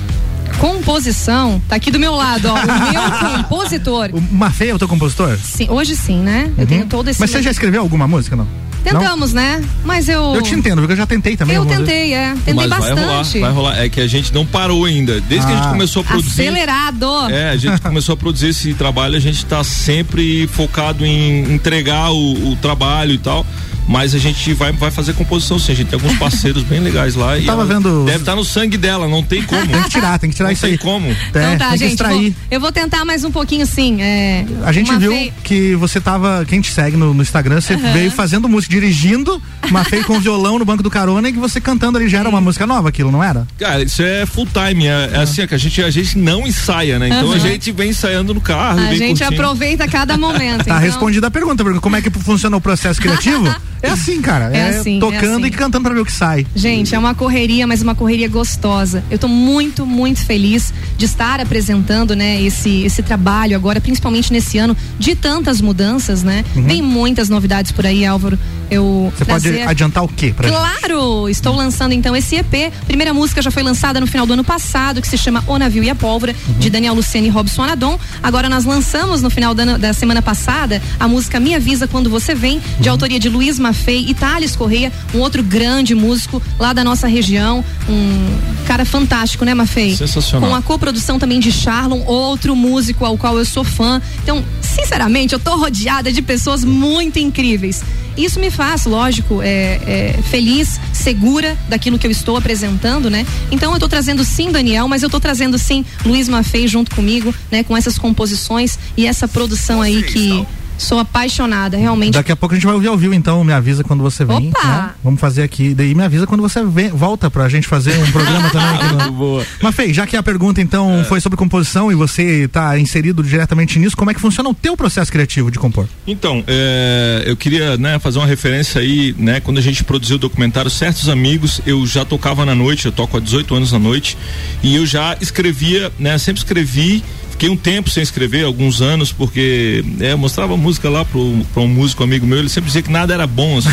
composição, 0.59 1.61
tá 1.67 1.75
aqui 1.75 1.91
do 1.91 1.99
meu 1.99 2.13
lado, 2.15 2.47
ó. 2.47 2.53
O 2.53 2.57
meu 2.93 3.37
compositor. 3.43 4.09
O 4.13 4.21
Mafê 4.33 4.67
é 4.69 4.75
o 4.75 4.79
teu 4.79 4.87
compositor? 4.87 5.37
Sim, 5.37 5.67
hoje 5.69 5.95
sim, 5.95 6.19
né? 6.19 6.49
Eu 6.57 6.65
tenho 6.65 6.85
todo 6.85 7.09
esse. 7.09 7.19
Mas 7.19 7.31
você 7.31 7.41
já 7.41 7.51
escreveu 7.51 7.81
alguma 7.81 8.07
música, 8.07 8.35
não? 8.35 8.47
Tentamos, 8.83 9.33
né? 9.33 9.61
Mas 9.83 10.07
eu. 10.07 10.21
Não? 10.21 10.35
Eu 10.35 10.41
te 10.41 10.55
entendo, 10.55 10.79
porque 10.79 10.93
eu 10.93 10.97
já 10.97 11.05
tentei 11.05 11.35
também. 11.35 11.55
Eu 11.55 11.65
tentei, 11.65 12.13
é. 12.13 12.33
Tentei 12.45 12.53
Mas 12.53 12.69
vai 12.69 12.79
rolar, 12.91 13.17
bastante. 13.17 13.39
vai 13.39 13.51
rolar. 13.51 13.79
É 13.83 13.89
que 13.89 13.99
a 14.01 14.07
gente 14.07 14.33
não 14.33 14.45
parou 14.45 14.85
ainda. 14.85 15.19
Desde 15.21 15.45
que 15.45 15.53
a 15.53 15.55
gente 15.55 15.67
Ah. 15.67 15.71
começou 15.71 16.01
a 16.01 16.05
produzir. 16.05 16.41
Acelerado. 16.41 17.29
É, 17.29 17.49
a 17.49 17.57
gente 17.57 17.81
começou 17.83 18.13
a 18.13 18.17
produzir 18.17 18.47
esse 18.49 18.73
trabalho, 18.73 19.15
a 19.15 19.19
gente 19.19 19.45
tá 19.45 19.63
sempre 19.63 20.47
focado 20.47 21.05
em 21.05 21.53
entregar 21.53 22.11
o, 22.11 22.51
o 22.51 22.55
trabalho 22.57 23.13
e 23.13 23.17
tal. 23.17 23.45
Mas 23.89 24.13
a 24.13 24.19
gente 24.19 24.53
vai, 24.53 24.71
vai 24.71 24.91
fazer 24.91 25.13
composição 25.13 25.57
sim. 25.57 25.71
A 25.71 25.75
gente 25.75 25.87
tem 25.87 25.99
alguns 25.99 26.15
parceiros 26.19 26.61
bem 26.61 26.79
legais 26.79 27.15
lá. 27.15 27.37
e 27.39 27.45
tava 27.45 27.65
vendo- 27.65 28.05
Deve 28.05 28.19
estar 28.19 28.35
no 28.35 28.45
sangue 28.45 28.77
dela, 28.77 29.07
não 29.07 29.23
tem 29.23 29.41
como. 29.41 29.65
Tem 29.67 29.81
que 29.83 29.89
tirar, 29.89 30.19
tem 30.19 30.29
que 30.29 30.35
tirar 30.35 30.47
não 30.49 30.53
isso 30.53 30.61
tem 30.61 30.71
aí. 30.73 30.77
como. 30.77 31.07
É, 31.07 31.15
Então 31.29 31.57
tá, 31.57 31.69
tem 31.69 31.71
que 31.71 31.77
gente. 31.79 31.91
extrair. 31.93 32.29
vou- 32.29 32.33
eu 32.51 32.59
vou 32.59 32.71
tentar 32.71 33.03
mais 33.03 33.23
um 33.23 33.31
pouquinho 33.31 33.65
sim. 33.65 33.99
É, 33.99 34.45
A 34.63 34.71
gente 34.71 34.95
viu 34.95 35.09
vez- 35.11 35.33
que 35.43 35.73
você 35.75 35.99
tava, 35.99 36.45
quem 36.47 36.61
te 36.61 36.71
segue 36.71 36.95
no, 36.95 37.13
no 37.15 37.21
Instagram, 37.23 37.59
você 37.61 37.75
veio 37.75 38.11
fazendo 38.11 38.47
música, 38.47 38.71
dirigindo, 38.73 39.41
uma 39.69 39.83
feia 39.83 40.03
com 40.03 40.19
violão 40.19 40.59
no 40.59 40.65
banco 40.65 40.83
do 40.83 40.89
carona 40.91 41.27
e 41.29 41.33
que 41.33 41.39
você 41.39 41.59
cantando 41.59 41.97
ali 41.97 42.07
já 42.07 42.19
era 42.19 42.29
uma 42.29 42.39
música 42.41 42.67
nova 42.67 42.89
aquilo, 42.89 43.11
não 43.11 43.23
era? 43.23 43.47
Cara, 43.57 43.81
isso 43.83 44.03
é 44.03 44.23
full 44.27 44.47
time. 44.47 44.85
É, 44.85 45.09
é 45.13 45.17
assim, 45.21 45.41
é 45.41 45.47
que 45.47 45.55
a 45.55 45.57
gente, 45.57 45.81
a 45.83 45.89
gente 45.89 46.15
não 46.17 46.45
ensaia, 46.47 46.99
né? 46.99 47.07
Então 47.07 47.31
a 47.31 47.39
gente 47.39 47.71
vem 47.71 47.89
ensaiando 47.89 48.33
no 48.35 48.41
carro. 48.41 48.79
A 48.81 48.93
gente 48.93 49.19
curtindo. 49.19 49.41
aproveita 49.41 49.87
cada 49.87 50.15
momento. 50.17 50.57
Tá 50.59 50.63
então- 50.63 50.77
respondida 50.79 51.25
a 51.27 51.31
pergunta, 51.31 51.63
porque 51.63 51.79
como 51.79 51.95
é 51.95 52.01
que 52.03 52.09
funciona 52.11 52.55
o 52.55 52.61
processo 52.61 53.01
criativo? 53.01 53.43
é 53.81 53.89
assim, 53.89 54.21
cara. 54.21 54.45
É 54.55 54.69
assim, 54.69 54.97
é 54.97 54.99
tocando 54.99 55.37
assim. 55.37 55.45
e 55.45 55.51
cantando 55.51 55.83
pra 55.85 55.93
ver 55.93 56.01
o 56.01 56.05
que 56.05 56.11
sai. 56.11 56.45
Gente, 56.55 56.93
é 56.93 56.99
uma 56.99 57.13
correria, 57.15 57.65
mas 57.67 57.81
uma 57.81 57.95
correria 57.95 58.27
gostosa. 58.27 59.03
Eu 59.09 59.17
tô 59.19 59.27
muito, 59.27 59.85
muito 59.85 60.25
feliz 60.25 60.73
de 60.97 61.05
estar 61.05 61.39
apresentando, 61.39 62.15
né, 62.15 62.41
esse, 62.41 62.83
esse 62.83 63.01
trabalho 63.01 63.55
agora, 63.55 63.79
principalmente 63.79 64.31
nesse 64.33 64.57
ano 64.57 64.75
de 64.97 65.15
tantas 65.15 65.61
mudanças, 65.61 66.23
né? 66.23 66.43
Uhum. 66.55 66.65
Tem 66.67 66.81
muitas 66.81 67.29
novidades 67.29 67.71
por 67.71 67.85
aí, 67.85 68.05
Álvaro. 68.05 68.37
Eu 68.71 69.11
Você 69.17 69.25
pode 69.25 69.43
trazer- 69.49 69.67
adiantar 69.67 70.03
o 70.03 70.07
quê 70.07 70.31
pra 70.35 70.47
gente? 70.47 70.57
Claro! 70.57 71.27
Estou 71.27 71.55
lançando 71.55 71.91
então 71.93 72.15
esse 72.15 72.35
EP. 72.35 72.71
Primeira 72.85 73.13
música 73.13 73.41
já 73.41 73.49
foi 73.49 73.63
lançada 73.63 73.99
no 73.99 74.05
final 74.05 74.27
do 74.27 74.33
ano 74.33 74.43
passado, 74.43 75.01
que 75.01 75.07
se 75.07 75.17
chama 75.17 75.43
O 75.47 75.57
Navio 75.57 75.83
e 75.83 75.89
a 75.89 75.95
Pólvora, 75.95 76.35
de 76.59 76.69
Daniel 76.69 76.93
Lucena 76.93 77.25
e 77.25 77.29
Robson 77.29 77.63
Anadon. 77.63 77.99
Agora 78.21 78.47
nós 78.47 78.65
lançamos 78.65 79.21
no 79.23 79.29
final 79.29 79.55
da, 79.55 79.77
da 79.77 79.93
semana 79.93 80.21
passada 80.21 80.81
a 80.99 81.07
música 81.07 81.39
Me 81.39 81.55
Avisa 81.55 81.87
Quando 81.87 82.09
Você 82.11 82.35
Vem, 82.35 82.61
de 82.79 82.87
autoria 82.89 83.19
de 83.19 83.27
Luiz 83.29 83.57
Maffei 83.69 84.05
e 84.07 84.13
Thales 84.15 84.55
Correia, 84.55 84.91
um 85.13 85.19
outro 85.19 85.43
grande 85.43 85.93
músico 85.93 86.41
lá 86.57 86.73
da 86.73 86.83
nossa 86.83 87.07
região. 87.07 87.63
Um 87.87 88.65
cara 88.65 88.83
fantástico, 88.83 89.45
né, 89.45 89.53
Maffei? 89.53 89.95
Sensacional. 89.95 90.49
Com 90.49 90.55
a 90.55 90.61
coprodução 90.61 91.19
também 91.19 91.39
de 91.39 91.51
Charlon, 91.51 92.01
outro 92.05 92.55
músico 92.55 93.05
ao 93.05 93.15
qual 93.17 93.37
eu 93.37 93.45
sou 93.45 93.63
fã. 93.63 94.01
Então, 94.23 94.43
sinceramente, 94.61 95.33
eu 95.33 95.39
tô 95.39 95.55
rodeada 95.55 96.11
de 96.11 96.21
pessoas 96.21 96.63
muito 96.63 97.19
incríveis. 97.19 97.83
Isso 98.17 98.39
me 98.39 98.49
faz, 98.49 98.85
lógico, 98.85 99.41
é, 99.41 99.79
é, 100.17 100.19
feliz, 100.29 100.79
segura 100.91 101.57
daquilo 101.69 101.97
que 101.97 102.05
eu 102.05 102.11
estou 102.11 102.35
apresentando, 102.35 103.09
né? 103.09 103.25
Então 103.49 103.71
eu 103.71 103.75
estou 103.75 103.87
trazendo 103.87 104.25
sim 104.25 104.51
Daniel, 104.51 104.87
mas 104.87 105.03
eu 105.03 105.07
estou 105.07 105.21
trazendo 105.21 105.57
sim 105.57 105.85
Luiz 106.03 106.27
Maffei 106.27 106.67
junto 106.67 106.93
comigo, 106.93 107.33
né? 107.49 107.63
Com 107.63 107.77
essas 107.77 107.97
composições 107.97 108.77
e 108.97 109.05
essa 109.05 109.27
produção 109.27 109.81
aí 109.81 110.03
que 110.03 110.45
Sou 110.79 110.97
apaixonada, 110.97 111.77
realmente. 111.77 112.13
Daqui 112.13 112.31
a 112.31 112.35
pouco 112.37 112.55
a 112.55 112.57
gente 112.57 112.65
vai 112.65 112.73
ouvir 112.73 112.87
ao 112.87 112.97
vivo, 112.97 113.13
então 113.13 113.43
me 113.43 113.51
avisa 113.51 113.83
quando 113.83 114.01
você 114.01 114.23
vem. 114.23 114.49
Opa! 114.49 114.65
Né? 114.65 114.89
Vamos 115.03 115.19
fazer 115.19 115.43
aqui. 115.43 115.73
Daí 115.73 115.93
me 115.93 116.03
avisa 116.03 116.25
quando 116.25 116.41
você 116.41 116.63
vem, 116.63 116.89
volta 116.89 117.29
pra 117.29 117.49
gente 117.49 117.67
fazer 117.67 117.97
um 117.99 118.11
programa 118.11 118.49
também. 118.49 118.69
Aqui 118.69 118.93
no... 118.93 119.11
Boa. 119.19 119.45
Mas 119.61 119.75
Fei, 119.75 119.93
já 119.93 120.07
que 120.07 120.15
a 120.15 120.23
pergunta 120.23 120.61
então 120.61 121.01
é. 121.01 121.03
foi 121.03 121.19
sobre 121.19 121.37
composição 121.37 121.91
e 121.91 121.95
você 121.95 122.45
está 122.45 122.79
inserido 122.79 123.21
diretamente 123.21 123.77
nisso, 123.77 123.95
como 123.97 124.09
é 124.09 124.13
que 124.13 124.21
funciona 124.21 124.49
o 124.49 124.53
teu 124.53 124.77
processo 124.77 125.11
criativo 125.11 125.51
de 125.51 125.59
compor? 125.59 125.85
Então, 126.07 126.43
é, 126.47 127.23
eu 127.25 127.35
queria 127.35 127.75
né, 127.77 127.99
fazer 127.99 128.19
uma 128.19 128.27
referência 128.27 128.79
aí, 128.79 129.13
né? 129.17 129.41
Quando 129.41 129.57
a 129.57 129.61
gente 129.61 129.83
produziu 129.83 130.15
o 130.15 130.19
documentário 130.19 130.71
Certos 130.71 131.09
Amigos, 131.09 131.59
eu 131.65 131.85
já 131.85 132.05
tocava 132.05 132.45
na 132.45 132.55
noite, 132.55 132.85
eu 132.85 132.91
toco 132.91 133.17
há 133.17 133.19
18 133.19 133.53
anos 133.53 133.71
na 133.73 133.79
noite, 133.79 134.17
e 134.63 134.75
eu 134.75 134.85
já 134.85 135.17
escrevia, 135.19 135.91
né? 135.99 136.17
Sempre 136.17 136.39
escrevi 136.39 137.03
Fiquei 137.39 137.49
um 137.49 137.55
tempo 137.55 137.89
sem 137.89 138.03
escrever, 138.03 138.43
alguns 138.43 138.81
anos, 138.81 139.13
porque 139.13 139.81
é, 140.01 140.11
eu 140.11 140.17
mostrava 140.17 140.57
música 140.57 140.89
lá 140.89 141.05
para 141.05 141.17
um 141.61 141.67
músico 141.69 142.03
amigo 142.03 142.27
meu, 142.27 142.37
ele 142.37 142.49
sempre 142.49 142.67
dizia 142.67 142.81
que 142.81 142.91
nada 142.91 143.13
era 143.13 143.25
bom. 143.25 143.59
Assim. 143.59 143.69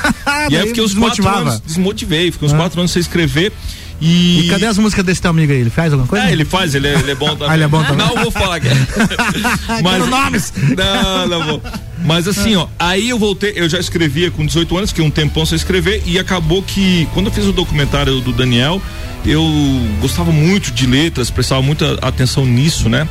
e 0.48 0.56
aí 0.56 0.68
fiquei 0.68 0.82
uns 0.82 0.94
quatro 0.94 1.28
anos, 1.28 1.60
desmotivei, 1.60 2.32
fiquei 2.32 2.48
uns 2.48 2.54
ah. 2.54 2.56
quatro 2.56 2.80
anos 2.80 2.92
sem 2.92 3.00
escrever. 3.00 3.52
E... 4.00 4.46
e... 4.46 4.48
cadê 4.48 4.64
as 4.64 4.78
músicas 4.78 5.04
desse 5.04 5.20
teu 5.20 5.32
amigo 5.32 5.52
aí? 5.52 5.60
Ele 5.60 5.68
faz 5.68 5.92
alguma 5.92 6.08
coisa? 6.08 6.28
É, 6.28 6.32
ele 6.32 6.46
faz, 6.46 6.74
ele 6.74 6.88
é, 6.88 6.94
ele 6.94 7.10
é 7.10 7.14
bom 7.14 7.28
também. 7.36 7.50
ah, 7.50 7.54
ele 7.56 7.64
é 7.64 7.68
bom 7.68 7.84
também. 7.84 8.06
Não 8.06 8.16
vou 8.22 8.30
falar. 8.30 8.58
Mas 9.84 10.08
nomes. 10.08 10.52
Não, 10.74 11.26
não 11.28 11.46
vou. 11.46 11.62
Mas 12.04 12.26
assim, 12.26 12.56
ó, 12.56 12.66
aí 12.78 13.08
eu 13.08 13.18
voltei, 13.18 13.52
eu 13.56 13.68
já 13.68 13.78
escrevia 13.78 14.30
com 14.30 14.44
18 14.44 14.76
anos, 14.76 14.90
fiquei 14.90 15.04
um 15.04 15.10
tempão 15.10 15.44
sem 15.44 15.56
escrever 15.56 16.02
e 16.06 16.18
acabou 16.18 16.62
que 16.62 17.06
quando 17.12 17.26
eu 17.26 17.32
fiz 17.32 17.46
o 17.46 17.52
documentário 17.52 18.20
do 18.20 18.32
Daniel, 18.32 18.80
eu 19.24 19.44
gostava 20.00 20.32
muito 20.32 20.70
de 20.70 20.86
letras, 20.86 21.30
prestava 21.30 21.60
muita 21.62 21.94
atenção 22.00 22.46
nisso, 22.46 22.88
né? 22.88 23.06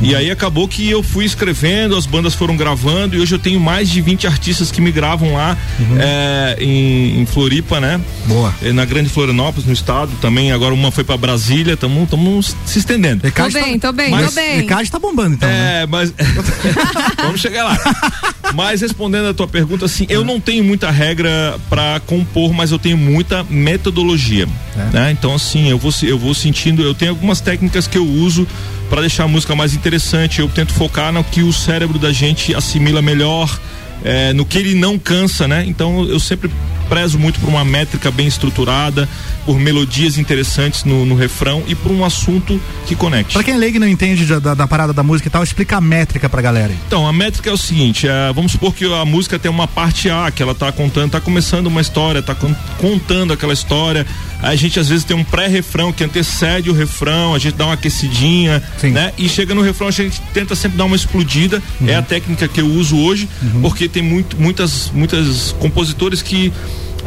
E 0.00 0.14
aí 0.14 0.30
acabou 0.30 0.66
que 0.66 0.90
eu 0.90 1.02
fui 1.02 1.24
escrevendo, 1.24 1.96
as 1.96 2.04
bandas 2.04 2.34
foram 2.34 2.56
gravando 2.56 3.16
e 3.16 3.20
hoje 3.20 3.34
eu 3.34 3.38
tenho 3.38 3.60
mais 3.60 3.88
de 3.88 4.00
20 4.00 4.26
artistas 4.26 4.70
que 4.70 4.80
me 4.80 4.90
gravam 4.90 5.34
lá 5.34 5.56
uhum. 5.78 5.96
é, 5.98 6.56
em, 6.58 7.20
em, 7.20 7.26
Floripa, 7.26 7.80
né? 7.80 8.00
Boa. 8.26 8.52
É, 8.62 8.72
na 8.72 8.84
Grande 8.84 9.08
Florianópolis, 9.08 9.66
no 9.66 9.72
estado 9.72 10.10
também. 10.20 10.52
Agora 10.52 10.74
uma 10.74 10.90
foi 10.90 11.04
para 11.04 11.16
Brasília, 11.16 11.74
estamos 11.74 12.54
se 12.66 12.80
estendendo. 12.80 13.22
Tô 13.30 13.50
bem, 13.50 13.78
tá, 13.78 13.88
tô 13.88 13.92
bem, 13.94 14.10
mas, 14.10 14.26
tô 14.26 14.32
bem. 14.32 14.60
Ricardo 14.60 14.90
tá 14.90 14.98
bombando 14.98 15.34
então. 15.36 15.48
É, 15.48 15.80
né? 15.80 15.86
mas. 15.86 16.12
Vamos 17.16 17.40
chegar 17.40 17.64
lá. 17.64 17.78
Mas 18.52 18.82
respondendo 18.82 19.28
a 19.28 19.34
tua 19.34 19.48
pergunta, 19.48 19.86
assim, 19.86 20.06
eu 20.08 20.24
não 20.24 20.38
tenho 20.38 20.62
muita 20.62 20.90
regra 20.90 21.58
para 21.68 22.00
compor, 22.00 22.52
mas 22.52 22.70
eu 22.70 22.78
tenho 22.78 22.96
muita 22.96 23.42
metodologia. 23.44 24.46
É. 24.76 24.94
Né? 24.94 25.10
Então, 25.12 25.34
assim, 25.34 25.68
eu 25.68 25.78
vou, 25.78 25.92
eu 26.02 26.18
vou 26.18 26.34
sentindo, 26.34 26.82
eu 26.82 26.94
tenho 26.94 27.10
algumas 27.10 27.40
técnicas 27.40 27.86
que 27.86 27.98
eu 27.98 28.06
uso 28.06 28.46
para 28.88 29.00
deixar 29.00 29.24
a 29.24 29.28
música 29.28 29.54
mais 29.54 29.74
interessante. 29.74 30.40
Eu 30.40 30.48
tento 30.48 30.72
focar 30.72 31.12
no 31.12 31.24
que 31.24 31.42
o 31.42 31.52
cérebro 31.52 31.98
da 31.98 32.12
gente 32.12 32.54
assimila 32.54 33.00
melhor, 33.00 33.58
é, 34.04 34.32
no 34.32 34.44
que 34.44 34.58
ele 34.58 34.74
não 34.74 34.98
cansa, 34.98 35.48
né? 35.48 35.64
Então 35.66 36.04
eu 36.06 36.20
sempre 36.20 36.50
prezo 36.88 37.18
muito 37.18 37.40
por 37.40 37.48
uma 37.48 37.64
métrica 37.64 38.10
bem 38.10 38.26
estruturada, 38.26 39.08
por 39.44 39.58
melodias 39.58 40.18
interessantes 40.18 40.84
no, 40.84 41.04
no 41.04 41.14
refrão 41.14 41.62
e 41.66 41.74
por 41.74 41.92
um 41.92 42.04
assunto 42.04 42.60
que 42.86 42.94
conecte. 42.94 43.34
Para 43.34 43.44
quem 43.44 43.54
é 43.54 43.56
leigo 43.56 43.76
e 43.76 43.80
não 43.80 43.88
entende 43.88 44.24
da, 44.26 44.54
da, 44.54 44.66
parada 44.66 44.92
da 44.92 45.02
música 45.02 45.28
e 45.28 45.30
tal, 45.30 45.42
explica 45.42 45.76
a 45.76 45.80
métrica 45.80 46.28
pra 46.28 46.42
galera. 46.42 46.72
Aí. 46.72 46.78
Então, 46.86 47.06
a 47.06 47.12
métrica 47.12 47.50
é 47.50 47.52
o 47.52 47.56
seguinte, 47.56 48.08
é, 48.08 48.32
vamos 48.32 48.52
supor 48.52 48.74
que 48.74 48.84
a 48.84 49.04
música 49.04 49.38
tem 49.38 49.50
uma 49.50 49.68
parte 49.68 50.08
A, 50.08 50.30
que 50.30 50.42
ela 50.42 50.54
tá 50.54 50.70
contando, 50.72 51.12
tá 51.12 51.20
começando 51.20 51.66
uma 51.66 51.80
história, 51.80 52.22
tá 52.22 52.36
contando 52.78 53.32
aquela 53.32 53.52
história, 53.52 54.06
a 54.42 54.54
gente 54.56 54.78
às 54.78 54.88
vezes 54.88 55.04
tem 55.04 55.16
um 55.16 55.24
pré-refrão 55.24 55.92
que 55.92 56.04
antecede 56.04 56.70
o 56.70 56.72
refrão, 56.72 57.34
a 57.34 57.38
gente 57.38 57.54
dá 57.56 57.66
uma 57.66 57.74
aquecidinha, 57.74 58.62
Sim. 58.78 58.90
né? 58.90 59.12
E 59.16 59.28
chega 59.28 59.54
no 59.54 59.62
refrão, 59.62 59.88
a 59.88 59.90
gente 59.90 60.20
tenta 60.32 60.54
sempre 60.54 60.76
dar 60.76 60.84
uma 60.84 60.96
explodida, 60.96 61.62
uhum. 61.80 61.88
é 61.88 61.94
a 61.94 62.02
técnica 62.02 62.46
que 62.46 62.60
eu 62.60 62.66
uso 62.66 62.96
hoje, 62.96 63.28
uhum. 63.42 63.62
porque 63.62 63.88
tem 63.88 64.02
muito, 64.02 64.36
muitas, 64.36 64.90
muitas 64.92 65.52
compositores 65.58 66.22
que 66.22 66.52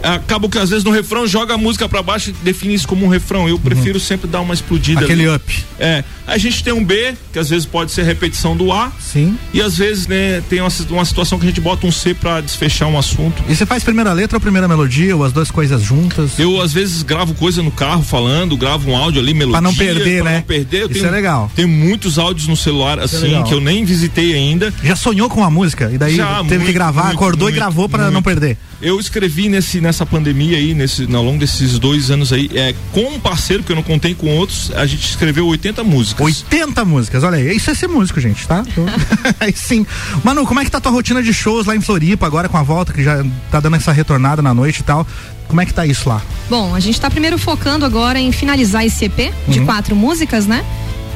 acaba 0.03 0.47
que 0.49 0.57
às 0.57 0.69
vezes 0.69 0.83
no 0.83 0.91
refrão 0.91 1.27
joga 1.27 1.53
a 1.53 1.57
música 1.57 1.88
para 1.88 2.01
baixo 2.01 2.29
e 2.29 2.33
define 2.33 2.73
isso 2.73 2.88
como 2.88 3.05
um 3.05 3.10
refrão. 3.10 3.47
Eu 3.47 3.55
uhum. 3.55 3.62
prefiro 3.62 3.99
sempre 3.99 4.27
dar 4.27 4.41
uma 4.41 4.53
explodida. 4.53 5.01
Aquele 5.01 5.27
ali. 5.27 5.36
up. 5.36 5.65
É. 5.79 6.03
A 6.25 6.38
gente 6.38 6.62
tem 6.62 6.73
um 6.73 6.83
B, 6.83 7.13
que 7.31 7.39
às 7.39 7.49
vezes 7.49 7.65
pode 7.65 7.91
ser 7.91 8.03
repetição 8.03 8.55
do 8.55 8.71
A. 8.71 8.91
Sim. 8.99 9.38
E 9.53 9.62
às 9.62 9.77
vezes, 9.77 10.07
né, 10.07 10.43
tem 10.49 10.60
uma, 10.60 10.69
uma 10.89 11.05
situação 11.05 11.39
que 11.39 11.45
a 11.45 11.47
gente 11.47 11.62
bota 11.62 11.88
um 11.88 11.91
C 11.91 12.13
para 12.13 12.41
desfechar 12.41 12.89
um 12.89 12.97
assunto. 12.97 13.41
E 13.47 13.55
você 13.55 13.65
faz 13.65 13.83
primeira 13.83 14.12
letra 14.12 14.36
ou 14.36 14.41
primeira 14.41 14.67
melodia, 14.67 15.15
ou 15.15 15.23
as 15.23 15.31
duas 15.31 15.49
coisas 15.49 15.81
juntas? 15.81 16.38
Eu 16.38 16.62
às 16.62 16.73
vezes 16.73 17.01
gravo 17.01 17.33
coisa 17.33 17.63
no 17.63 17.71
carro 17.71 18.03
falando, 18.03 18.57
gravo 18.57 18.91
um 18.91 18.97
áudio 18.97 19.21
ali, 19.21 19.33
melodia. 19.33 19.62
Pra 19.62 19.62
não 19.62 19.73
perder, 19.73 20.21
pra 20.21 20.31
né? 20.31 20.38
Não 20.38 20.43
perder. 20.43 20.81
Eu 20.81 20.86
Isso 20.88 20.93
tenho, 20.95 21.07
é 21.07 21.12
legal. 21.12 21.51
Tem 21.55 21.65
muitos 21.65 22.19
áudios 22.19 22.47
no 22.47 22.57
celular, 22.57 22.97
Isso 23.03 23.15
é 23.15 23.19
assim, 23.19 23.36
é 23.36 23.43
que 23.43 23.53
eu 23.53 23.62
nem 23.62 23.86
visitei 23.86 24.33
ainda. 24.33 24.73
Já 24.83 24.95
sonhou 24.95 25.29
com 25.29 25.43
a 25.43 25.49
música? 25.49 25.89
E 25.93 25.97
daí 25.97 26.15
Já, 26.15 26.43
teve 26.43 26.57
muito, 26.57 26.67
que 26.67 26.73
gravar, 26.73 27.03
muito, 27.05 27.15
acordou 27.15 27.47
muito, 27.47 27.55
e 27.55 27.60
gravou 27.60 27.88
para 27.88 28.12
não 28.12 28.21
perder? 28.21 28.57
Eu 28.81 28.99
escrevi 28.99 29.49
nesse, 29.49 29.81
nessa 29.88 30.06
pandemia 30.06 30.58
aí, 30.58 30.73
nesse, 30.73 31.04
ao 31.15 31.23
longo 31.23 31.39
desses 31.39 31.80
dois 31.80 32.12
anos 32.12 32.34
aí, 32.34 32.50
é, 32.54 32.76
com 32.91 33.15
um 33.15 33.19
parceiro 33.19 33.63
que 33.63 33.71
eu 33.71 33.76
não 33.76 33.84
contei 33.84 34.13
com 34.13 34.28
outros, 34.36 34.69
a 34.76 34.86
gente 34.86 35.08
escreveu 35.10 35.47
80 35.47 35.84
músicas. 35.84 36.26
80 36.26 36.84
músicas, 36.86 37.23
olha 37.23 37.38
aí. 37.38 37.56
Isso 37.56 37.71
é 37.71 37.73
ser 37.73 37.88
músico, 37.88 38.19
gente, 38.19 38.45
tá? 38.45 38.65
aí 39.39 39.54
sim. 39.56 39.86
Manu, 40.23 40.45
como 40.45 40.60
é 40.60 40.65
que 40.65 40.71
tá 40.71 40.78
a 40.78 40.82
tua 40.82 40.91
rotina 40.91 41.23
de 41.23 41.34
shows 41.34 41.65
lá 41.65 41.76
em 41.76 41.82
Floripa, 41.82 42.26
agora 42.26 42.50
com 42.50 42.58
a 42.58 42.63
volta, 42.63 42.91
que 42.91 43.02
já 43.02 43.26
tá 43.50 43.62
dando 43.62 43.78
essa 43.78 43.93
retornada 43.93 44.41
na 44.41 44.54
noite 44.54 44.82
e 44.82 44.84
tal? 44.84 45.08
Como 45.47 45.62
é 45.62 45.65
que 45.65 45.73
tá 45.73 45.86
isso 45.86 46.10
lá? 46.10 46.21
Bom, 46.50 46.76
a 46.76 46.80
gente 46.82 47.00
tá 47.00 47.10
primeiro 47.10 47.38
focando 47.38 47.86
agora 47.86 48.19
em 48.19 48.32
finalizar 48.34 48.86
esse 48.86 49.06
EP 49.06 49.34
de 49.47 49.60
uhum. 49.60 49.65
quatro 49.65 49.95
músicas, 49.95 50.45
né? 50.45 50.65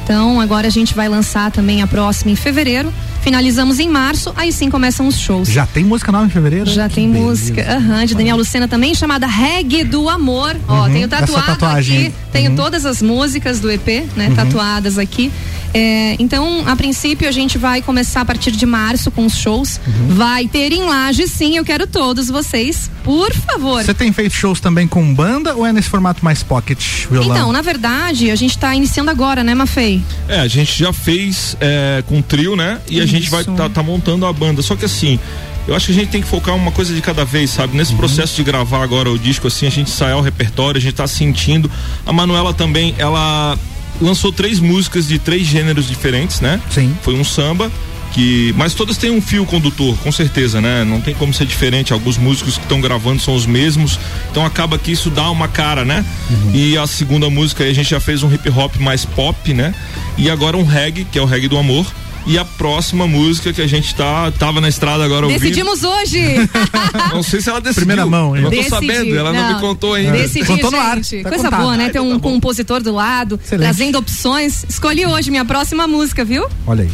Então 0.02 0.40
agora 0.40 0.66
a 0.66 0.70
gente 0.70 0.94
vai 0.94 1.08
lançar 1.08 1.50
também 1.50 1.82
a 1.82 1.86
próxima 1.86 2.30
em 2.30 2.36
fevereiro. 2.36 2.92
Finalizamos 3.22 3.78
em 3.78 3.88
março, 3.88 4.32
aí 4.36 4.52
sim 4.52 4.68
começam 4.68 5.06
os 5.06 5.18
shows. 5.18 5.48
Já 5.48 5.64
tem 5.64 5.84
música 5.84 6.10
nova 6.10 6.26
em 6.26 6.30
fevereiro? 6.30 6.68
Já 6.68 6.88
que 6.88 6.96
tem 6.96 7.08
beleza. 7.08 7.26
música, 7.26 7.76
aham, 7.76 8.04
de 8.04 8.14
Daniel 8.16 8.36
Lucena 8.36 8.66
também, 8.66 8.94
chamada 8.94 9.26
Reggae 9.26 9.84
do 9.84 10.08
Amor. 10.08 10.56
Uhum, 10.56 10.62
Ó, 10.68 10.88
tenho 10.88 11.06
tatuado 11.06 11.64
aqui, 11.64 12.12
tenho 12.32 12.50
uhum. 12.50 12.56
todas 12.56 12.84
as 12.84 13.00
músicas 13.00 13.60
do 13.60 13.70
EP, 13.70 14.04
né, 14.16 14.28
uhum. 14.28 14.34
tatuadas 14.34 14.98
aqui. 14.98 15.30
É, 15.74 16.16
então, 16.18 16.64
a 16.66 16.76
princípio, 16.76 17.26
a 17.26 17.32
gente 17.32 17.56
vai 17.56 17.80
começar 17.80 18.20
a 18.20 18.24
partir 18.24 18.52
de 18.52 18.66
março 18.66 19.10
com 19.10 19.24
os 19.24 19.36
shows. 19.36 19.80
Uhum. 19.86 20.14
Vai 20.14 20.46
ter 20.46 20.72
em 20.72 20.82
laje, 20.82 21.26
sim, 21.26 21.56
eu 21.56 21.64
quero 21.64 21.86
todos 21.86 22.28
vocês, 22.28 22.90
por 23.02 23.32
favor. 23.32 23.82
Você 23.82 23.94
tem 23.94 24.12
feito 24.12 24.34
shows 24.34 24.60
também 24.60 24.86
com 24.86 25.14
banda 25.14 25.54
ou 25.54 25.66
é 25.66 25.72
nesse 25.72 25.88
formato 25.88 26.24
mais 26.24 26.42
pocket, 26.42 27.06
violão? 27.10 27.36
Então, 27.36 27.52
na 27.52 27.62
verdade, 27.62 28.30
a 28.30 28.36
gente 28.36 28.50
está 28.50 28.74
iniciando 28.74 29.10
agora, 29.10 29.42
né, 29.42 29.54
Mafei? 29.54 30.02
É, 30.28 30.40
a 30.40 30.48
gente 30.48 30.78
já 30.78 30.92
fez 30.92 31.56
é, 31.60 32.02
com 32.06 32.20
trio, 32.20 32.54
né? 32.54 32.78
E 32.88 32.96
Isso. 32.96 33.04
a 33.04 33.06
gente 33.12 33.30
vai 33.30 33.44
tá, 33.44 33.68
tá 33.68 33.82
montando 33.82 34.26
a 34.26 34.32
banda. 34.32 34.62
Só 34.62 34.76
que 34.76 34.84
assim, 34.84 35.18
eu 35.66 35.74
acho 35.74 35.86
que 35.86 35.92
a 35.92 35.94
gente 35.94 36.08
tem 36.08 36.20
que 36.20 36.28
focar 36.28 36.54
uma 36.54 36.72
coisa 36.72 36.94
de 36.94 37.00
cada 37.00 37.24
vez, 37.24 37.50
sabe? 37.50 37.76
Nesse 37.76 37.92
uhum. 37.92 37.98
processo 37.98 38.34
de 38.34 38.42
gravar 38.42 38.82
agora 38.82 39.10
o 39.10 39.18
disco, 39.18 39.46
assim, 39.46 39.66
a 39.66 39.70
gente 39.70 39.90
ensaiar 39.90 40.18
o 40.18 40.20
repertório, 40.20 40.78
a 40.78 40.80
gente 40.80 40.94
tá 40.94 41.06
sentindo. 41.06 41.70
A 42.04 42.12
Manuela 42.12 42.52
também, 42.52 42.94
ela 42.98 43.56
lançou 44.00 44.32
três 44.32 44.58
músicas 44.58 45.06
de 45.06 45.18
três 45.18 45.46
gêneros 45.46 45.86
diferentes, 45.86 46.40
né? 46.40 46.60
Sim. 46.70 46.94
Foi 47.02 47.14
um 47.14 47.22
samba, 47.22 47.70
que 48.12 48.52
mas 48.56 48.74
todas 48.74 48.96
têm 48.96 49.10
um 49.10 49.20
fio 49.20 49.44
condutor, 49.44 49.96
com 49.98 50.12
certeza, 50.12 50.60
né? 50.60 50.84
Não 50.84 51.00
tem 51.00 51.14
como 51.14 51.32
ser 51.32 51.46
diferente. 51.46 51.92
Alguns 51.92 52.18
músicos 52.18 52.56
que 52.56 52.62
estão 52.62 52.80
gravando 52.80 53.20
são 53.20 53.34
os 53.34 53.46
mesmos, 53.46 53.98
então 54.30 54.44
acaba 54.44 54.78
que 54.78 54.92
isso 54.92 55.10
dá 55.10 55.30
uma 55.30 55.48
cara, 55.48 55.84
né? 55.84 56.04
Uhum. 56.30 56.50
E 56.54 56.76
a 56.76 56.86
segunda 56.86 57.28
música 57.30 57.64
a 57.64 57.72
gente 57.72 57.88
já 57.88 58.00
fez 58.00 58.22
um 58.22 58.32
hip 58.32 58.48
hop 58.50 58.76
mais 58.76 59.04
pop, 59.04 59.52
né? 59.54 59.74
E 60.18 60.28
agora 60.30 60.56
um 60.56 60.64
reggae, 60.64 61.04
que 61.04 61.18
é 61.18 61.22
o 61.22 61.26
reggae 61.26 61.48
do 61.48 61.58
amor. 61.58 61.86
E 62.24 62.38
a 62.38 62.44
próxima 62.44 63.06
música 63.06 63.52
que 63.52 63.60
a 63.60 63.66
gente 63.66 63.94
tá 63.94 64.30
tava 64.38 64.60
na 64.60 64.68
estrada 64.68 65.04
agora 65.04 65.26
Decidimos 65.26 65.82
ouvindo. 65.82 66.02
hoje. 66.02 66.48
não 67.12 67.22
sei 67.22 67.40
se 67.40 67.50
ela 67.50 67.60
decidiu. 67.60 67.86
Primeira 67.86 68.06
mão, 68.06 68.36
hein? 68.36 68.44
Não 68.44 68.50
tô 68.50 68.62
sabendo, 68.62 69.16
ela 69.16 69.32
não, 69.32 69.42
não 69.42 69.54
me 69.54 69.60
contou 69.60 69.94
ainda. 69.94 70.12
Decidi, 70.12 70.46
contou 70.46 70.70
no 70.70 70.78
ar. 70.78 70.96
Tá 71.00 71.28
Coisa 71.28 71.44
contado. 71.44 71.60
boa, 71.62 71.76
né? 71.76 71.90
Ter 71.90 72.00
um 72.00 72.14
tá 72.14 72.20
compositor 72.20 72.80
do 72.80 72.92
lado, 72.92 73.40
Excelente. 73.42 73.64
trazendo 73.64 73.98
opções. 73.98 74.64
Escolhi 74.68 75.04
hoje 75.04 75.30
minha 75.30 75.44
próxima 75.44 75.86
música, 75.88 76.24
viu? 76.24 76.46
Olha 76.66 76.84
aí. 76.84 76.90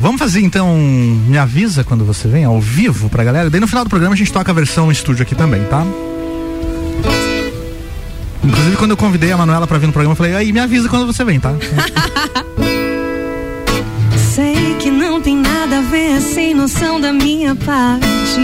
Vamos 0.00 0.18
fazer 0.18 0.40
então, 0.40 0.76
me 0.76 1.38
avisa 1.38 1.84
quando 1.84 2.04
você 2.04 2.26
vem 2.26 2.44
ao 2.44 2.60
vivo 2.60 3.08
pra 3.08 3.22
galera. 3.22 3.48
Daí 3.48 3.60
no 3.60 3.68
final 3.68 3.84
do 3.84 3.90
programa 3.90 4.14
a 4.14 4.18
gente 4.18 4.32
toca 4.32 4.50
a 4.50 4.54
versão 4.54 4.90
estúdio 4.90 5.22
aqui 5.22 5.36
também, 5.36 5.62
tá? 5.64 5.86
Inclusive 8.42 8.76
quando 8.76 8.90
eu 8.90 8.96
convidei 8.96 9.30
a 9.30 9.36
Manuela 9.36 9.66
pra 9.66 9.78
vir 9.78 9.86
no 9.86 9.92
programa, 9.92 10.12
eu 10.12 10.16
falei, 10.16 10.34
aí 10.34 10.52
me 10.52 10.60
avisa 10.60 10.88
quando 10.88 11.06
você 11.06 11.24
vem, 11.24 11.38
tá? 11.40 11.54
Sei 14.34 14.74
que 14.80 14.90
não 14.90 15.20
tem 15.20 15.36
nada 15.36 15.78
a 15.78 15.80
ver 15.80 16.20
sem 16.20 16.54
noção 16.54 17.00
da 17.00 17.12
minha 17.12 17.54
parte. 17.54 18.40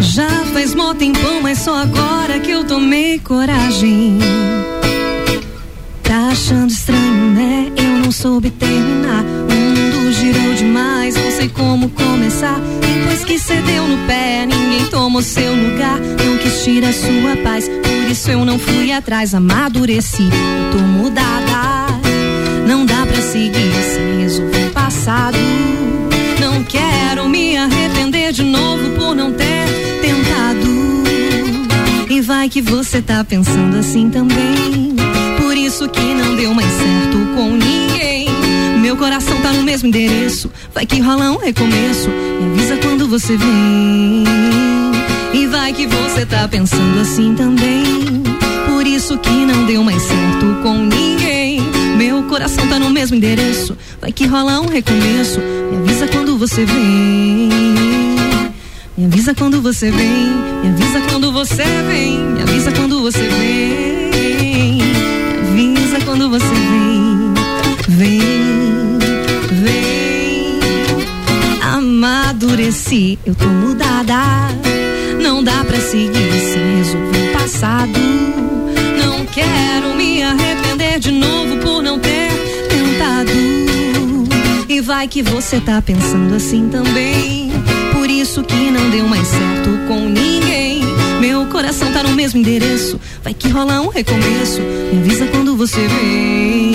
Já 0.00 0.28
faz 0.52 0.74
mó 0.74 0.92
tempão, 0.92 1.40
mas 1.40 1.58
só 1.58 1.82
agora 1.82 2.40
que 2.40 2.50
eu 2.50 2.64
tomei 2.64 3.20
coragem. 3.20 4.18
Tá 6.02 6.30
achando 6.32 6.70
estranho, 6.70 7.30
né? 7.32 7.70
Eu 7.76 8.04
não 8.04 8.10
soube 8.10 8.50
terminar. 8.50 9.22
O 9.22 9.54
mundo 9.54 10.12
girou 10.14 10.54
demais, 10.54 11.14
não 11.14 11.30
sei 11.30 11.48
como 11.48 11.90
começar. 11.90 12.58
Depois 12.80 13.24
que 13.24 13.38
cedeu 13.38 13.86
no 13.86 13.98
pé, 14.08 14.46
ninguém 14.46 14.86
tomou 14.86 15.22
seu 15.22 15.54
lugar. 15.54 16.00
Não 16.00 16.38
quis 16.38 16.64
tirar 16.64 16.92
sua 16.92 17.36
paz, 17.44 17.68
por 17.68 18.10
isso 18.10 18.28
eu 18.32 18.44
não 18.44 18.58
fui 18.58 18.90
atrás. 18.90 19.32
Amadureci, 19.32 20.24
eu 20.24 20.76
tô 20.76 20.84
mudada. 20.84 21.71
Seguir 23.32 23.72
sem 23.94 24.20
resolver 24.20 24.66
o 24.66 24.70
passado. 24.72 25.38
Não 26.38 26.62
quero 26.64 27.26
me 27.30 27.56
arrepender 27.56 28.30
de 28.30 28.42
novo 28.42 28.90
por 28.90 29.14
não 29.14 29.32
ter 29.32 29.64
tentado. 30.02 30.68
E 32.10 32.20
vai 32.20 32.50
que 32.50 32.60
você 32.60 33.00
tá 33.00 33.24
pensando 33.24 33.78
assim 33.78 34.10
também. 34.10 34.94
Por 35.38 35.56
isso 35.56 35.88
que 35.88 36.12
não 36.12 36.36
deu 36.36 36.52
mais 36.52 36.68
certo 36.68 37.34
com 37.34 37.52
ninguém. 37.52 38.28
Meu 38.82 38.98
coração 38.98 39.40
tá 39.40 39.50
no 39.50 39.62
mesmo 39.62 39.88
endereço. 39.88 40.52
Vai 40.74 40.84
que 40.84 41.00
rola 41.00 41.30
um 41.30 41.38
recomeço. 41.38 42.10
Me 42.10 42.52
avisa 42.52 42.76
quando 42.76 43.08
você 43.08 43.34
vem. 43.34 44.24
E 45.32 45.46
vai 45.46 45.72
que 45.72 45.86
você 45.86 46.26
tá 46.26 46.46
pensando 46.46 47.00
assim 47.00 47.34
também. 47.34 48.22
Por 48.68 48.86
isso 48.86 49.16
que 49.16 49.46
não 49.46 49.64
deu 49.64 49.82
mais 49.82 50.02
certo 50.02 50.60
com 50.62 50.76
ninguém. 50.76 51.51
Meu 52.02 52.24
coração 52.24 52.66
tá 52.66 52.80
no 52.80 52.90
mesmo 52.90 53.16
endereço. 53.16 53.78
Vai 54.00 54.10
que 54.10 54.26
rola 54.26 54.60
um 54.60 54.66
recomeço. 54.66 55.38
Me 55.38 55.78
avisa 55.78 56.08
quando 56.08 56.36
você 56.36 56.64
vem. 56.64 57.48
Me 58.98 59.04
avisa 59.04 59.32
quando 59.32 59.62
você 59.62 59.88
vem. 59.88 60.26
Me 60.64 60.68
avisa 60.70 61.00
quando 61.08 61.32
você 61.32 61.62
vem. 61.62 62.18
Me 62.18 62.42
avisa 62.42 62.72
quando 62.72 63.02
você 63.02 63.22
vem. 63.28 64.78
Me 65.54 65.68
avisa 65.70 66.00
quando 66.04 66.28
você 66.28 66.44
vem. 66.44 67.34
Vem, 67.88 68.98
vem. 69.62 70.58
Amadureci, 71.62 73.16
eu 73.24 73.36
tô 73.36 73.46
mudada. 73.46 74.48
Não 75.22 75.44
dá 75.44 75.62
pra 75.64 75.78
seguir 75.78 76.32
sem 76.52 76.78
resolver 76.78 77.28
o 77.28 77.32
passado. 77.38 78.51
Quero 79.32 79.94
me 79.96 80.22
arrepender 80.22 80.98
de 81.00 81.10
novo 81.10 81.56
por 81.56 81.82
não 81.82 81.98
ter 81.98 82.28
tentado. 82.68 83.32
E 84.68 84.78
vai 84.82 85.08
que 85.08 85.22
você 85.22 85.58
tá 85.58 85.80
pensando 85.80 86.34
assim 86.34 86.68
também. 86.68 87.50
Por 87.94 88.10
isso 88.10 88.42
que 88.42 88.70
não 88.70 88.90
deu 88.90 89.08
mais 89.08 89.26
certo 89.26 89.70
com 89.88 90.00
ninguém. 90.00 90.82
Meu 91.18 91.46
coração 91.46 91.90
tá 91.92 92.02
no 92.02 92.10
mesmo 92.10 92.40
endereço. 92.40 93.00
Vai 93.24 93.32
que 93.32 93.48
rola 93.48 93.80
um 93.80 93.88
recomeço. 93.88 94.60
Me 94.60 94.98
avisa 95.00 95.26
quando 95.28 95.56
você 95.56 95.80
vem. 95.80 96.74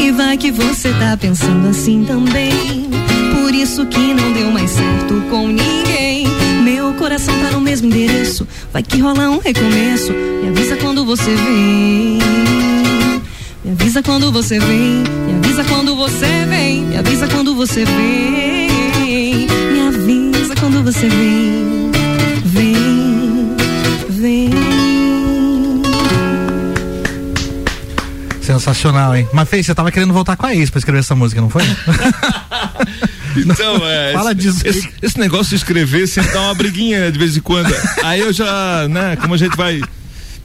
E 0.00 0.10
vai 0.10 0.38
que 0.38 0.50
você 0.50 0.90
tá 0.94 1.18
pensando 1.18 1.68
assim 1.68 2.02
também. 2.04 2.88
Por 3.34 3.54
isso 3.54 3.84
que 3.84 4.14
não 4.14 4.32
deu 4.32 4.50
mais 4.50 4.70
certo 4.70 5.22
com 5.28 5.48
ninguém. 5.48 6.31
Meu 6.62 6.94
coração 6.94 7.34
tá 7.40 7.50
no 7.50 7.60
mesmo 7.60 7.88
endereço. 7.88 8.46
Vai 8.72 8.82
que 8.82 9.00
rola 9.00 9.28
um 9.28 9.38
recomeço. 9.38 10.12
Me 10.12 10.48
avisa 10.48 10.76
quando 10.76 11.04
você 11.04 11.34
vem. 11.34 12.18
Me 13.64 13.72
avisa 13.72 14.02
quando 14.02 14.30
você 14.30 14.60
vem. 14.60 15.02
Me 15.26 15.34
avisa 15.38 15.64
quando 15.64 15.96
você 15.96 16.44
vem. 16.46 16.84
Me 16.84 16.96
avisa 16.96 17.26
quando 17.26 17.54
você 17.56 17.84
vem. 17.84 18.68
Me 19.72 19.80
avisa 19.88 20.54
quando 20.54 20.84
você 20.84 21.08
vem. 21.08 21.90
Vem, 22.44 23.56
vem. 24.08 24.50
Sensacional, 28.40 29.16
hein? 29.16 29.28
Mas 29.32 29.48
Fê, 29.48 29.62
você 29.62 29.74
tava 29.74 29.90
querendo 29.90 30.12
voltar 30.12 30.36
com 30.36 30.46
a 30.46 30.54
ex 30.54 30.70
pra 30.70 30.78
escrever 30.78 31.00
essa 31.00 31.16
música, 31.16 31.40
não 31.40 31.50
foi? 31.50 31.62
Então, 33.36 33.76
é. 33.86 34.12
Fala 34.14 34.32
esse, 34.32 34.40
disso. 34.40 34.60
Esse, 34.66 34.88
esse 35.00 35.18
negócio 35.18 35.50
de 35.50 35.56
escrever 35.56 36.06
sempre 36.06 36.32
dá 36.32 36.42
uma 36.42 36.54
briguinha 36.54 37.10
de 37.10 37.18
vez 37.18 37.36
em 37.36 37.40
quando. 37.40 37.74
Aí 38.02 38.20
eu 38.20 38.32
já, 38.32 38.86
né, 38.88 39.16
como 39.16 39.34
a 39.34 39.36
gente 39.38 39.56
vai. 39.56 39.80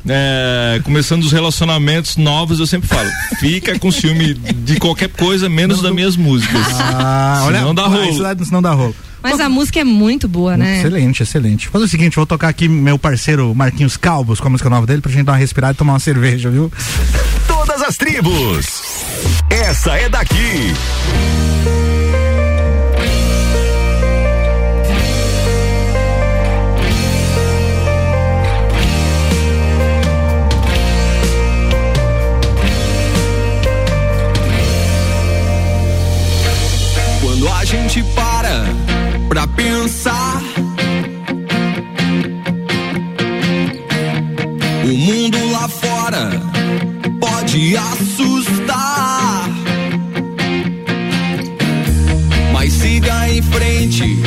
é, 0.08 0.80
começando 0.84 1.24
os 1.24 1.32
relacionamentos 1.32 2.16
novos, 2.18 2.60
eu 2.60 2.68
sempre 2.68 2.88
falo, 2.88 3.10
fica 3.40 3.78
com 3.78 3.92
ciúme 3.92 4.34
de 4.34 4.78
qualquer 4.80 5.10
coisa, 5.10 5.50
menos 5.50 5.82
das 5.82 5.92
minhas 5.92 6.16
músicas. 6.16 6.62
Ah, 6.80 7.42
olha, 7.46 7.60
Senão 7.60 7.76
dá 7.76 7.88
rolo. 7.88 8.10
Isso 8.42 8.54
não 8.54 8.62
dá 8.62 8.72
rolo. 8.72 8.96
Mas 9.22 9.40
a 9.40 9.50
música 9.50 9.80
é 9.80 9.84
muito 9.84 10.28
boa, 10.28 10.56
né? 10.56 10.78
Excelente, 10.78 11.24
excelente. 11.24 11.68
Faz 11.68 11.84
o 11.84 11.88
seguinte, 11.88 12.16
vou 12.16 12.26
tocar 12.26 12.48
aqui 12.48 12.70
meu 12.70 12.98
parceiro 12.98 13.54
Marquinhos 13.54 13.98
Calvos 13.98 14.40
com 14.40 14.48
a 14.48 14.52
música 14.52 14.70
nova 14.70 14.86
dele 14.86 15.02
pra 15.02 15.12
gente 15.12 15.26
dar 15.26 15.34
uma 15.34 15.38
respirada 15.38 15.74
e 15.74 15.76
tomar 15.76 15.94
uma 15.94 16.00
cerveja, 16.00 16.50
viu? 16.50 16.72
Todas 17.48 17.82
as 17.82 17.98
tribos. 17.98 18.66
Essa 19.50 19.98
é 19.98 20.08
daqui. 20.08 20.74
Gente 37.68 38.02
para 38.16 38.64
pra 39.28 39.46
pensar, 39.46 40.42
o 44.86 44.88
mundo 44.88 45.38
lá 45.52 45.68
fora 45.68 46.30
pode 47.20 47.76
assustar. 47.76 49.50
Mas 52.54 52.72
siga 52.72 53.30
em 53.30 53.42
frente, 53.42 54.18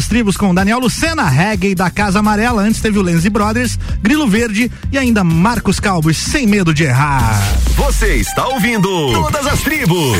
todas 0.00 0.04
as 0.04 0.08
tribos 0.08 0.36
com 0.36 0.54
Daniel 0.54 0.78
Lucena, 0.78 1.28
reggae 1.28 1.74
da 1.74 1.90
Casa 1.90 2.20
Amarela. 2.20 2.62
Antes 2.62 2.80
teve 2.80 2.98
o 2.98 3.02
Lenzi 3.02 3.28
Brothers, 3.28 3.78
Grilo 4.02 4.26
Verde 4.26 4.70
e 4.90 4.98
ainda 4.98 5.22
Marcos 5.22 5.78
Calbos, 5.78 6.16
sem 6.16 6.46
medo 6.46 6.72
de 6.72 6.84
errar. 6.84 7.40
Você 7.76 8.14
está 8.14 8.46
ouvindo 8.48 8.88
Todas 9.12 9.46
as 9.46 9.60
Tribos. 9.60 10.18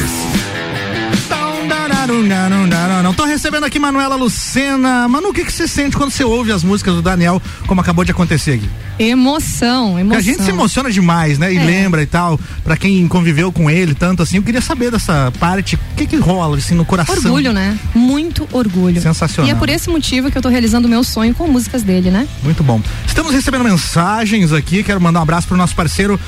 Não 3.02 3.14
tô 3.14 3.24
recebendo 3.24 3.64
aqui 3.64 3.78
Manuela 3.78 4.16
Lucena. 4.16 5.06
Manu, 5.08 5.28
o 5.28 5.32
que 5.32 5.44
que 5.44 5.52
você 5.52 5.68
sente 5.68 5.96
quando 5.96 6.10
você 6.10 6.24
ouve 6.24 6.50
as 6.52 6.64
músicas 6.64 6.94
do 6.94 7.02
Daniel, 7.02 7.40
como 7.66 7.80
acabou 7.80 8.04
de 8.04 8.10
acontecer 8.10 8.52
aqui? 8.52 8.68
Emoção, 8.98 9.98
emoção. 9.98 10.08
Porque 10.08 10.16
a 10.16 10.20
gente 10.20 10.42
se 10.42 10.50
emociona 10.50 10.90
demais, 10.90 11.38
né? 11.38 11.52
E 11.52 11.56
É. 11.56 11.64
lembra 11.64 12.02
e 12.02 12.06
tal. 12.06 12.38
Pra 12.62 12.76
quem 12.76 13.06
conviveu 13.08 13.50
com 13.50 13.70
ele 13.70 13.94
tanto 13.94 14.22
assim, 14.22 14.36
eu 14.36 14.42
queria 14.42 14.60
saber 14.60 14.90
dessa 14.90 15.32
parte. 15.38 15.76
O 15.76 15.78
que 15.96 16.06
que 16.06 16.16
rola 16.16 16.58
assim 16.58 16.74
no 16.74 16.84
coração? 16.84 17.14
Orgulho, 17.16 17.52
né? 17.52 17.78
Muito 17.94 18.46
orgulho. 18.52 19.00
Sensacional. 19.00 19.48
E 19.48 19.52
é 19.52 19.54
por 19.54 19.68
esse 19.70 19.88
motivo 19.88 20.30
que 20.30 20.36
eu 20.36 20.42
tô 20.42 20.48
realizando 20.48 20.86
o 20.86 20.90
meu 20.90 21.02
sonho 21.02 21.34
com 21.34 21.46
músicas 21.46 21.82
dele, 21.82 22.10
né? 22.10 22.28
Muito 22.42 22.62
bom. 22.62 22.80
Estamos 23.06 23.32
recebendo 23.32 23.64
mensagens 23.64 24.52
aqui. 24.52 24.82
Quero 24.82 25.00
mandar 25.00 25.20
um 25.20 25.22
abraço 25.22 25.48
pro 25.48 25.56
nosso 25.56 25.74
parceiro 25.74 26.20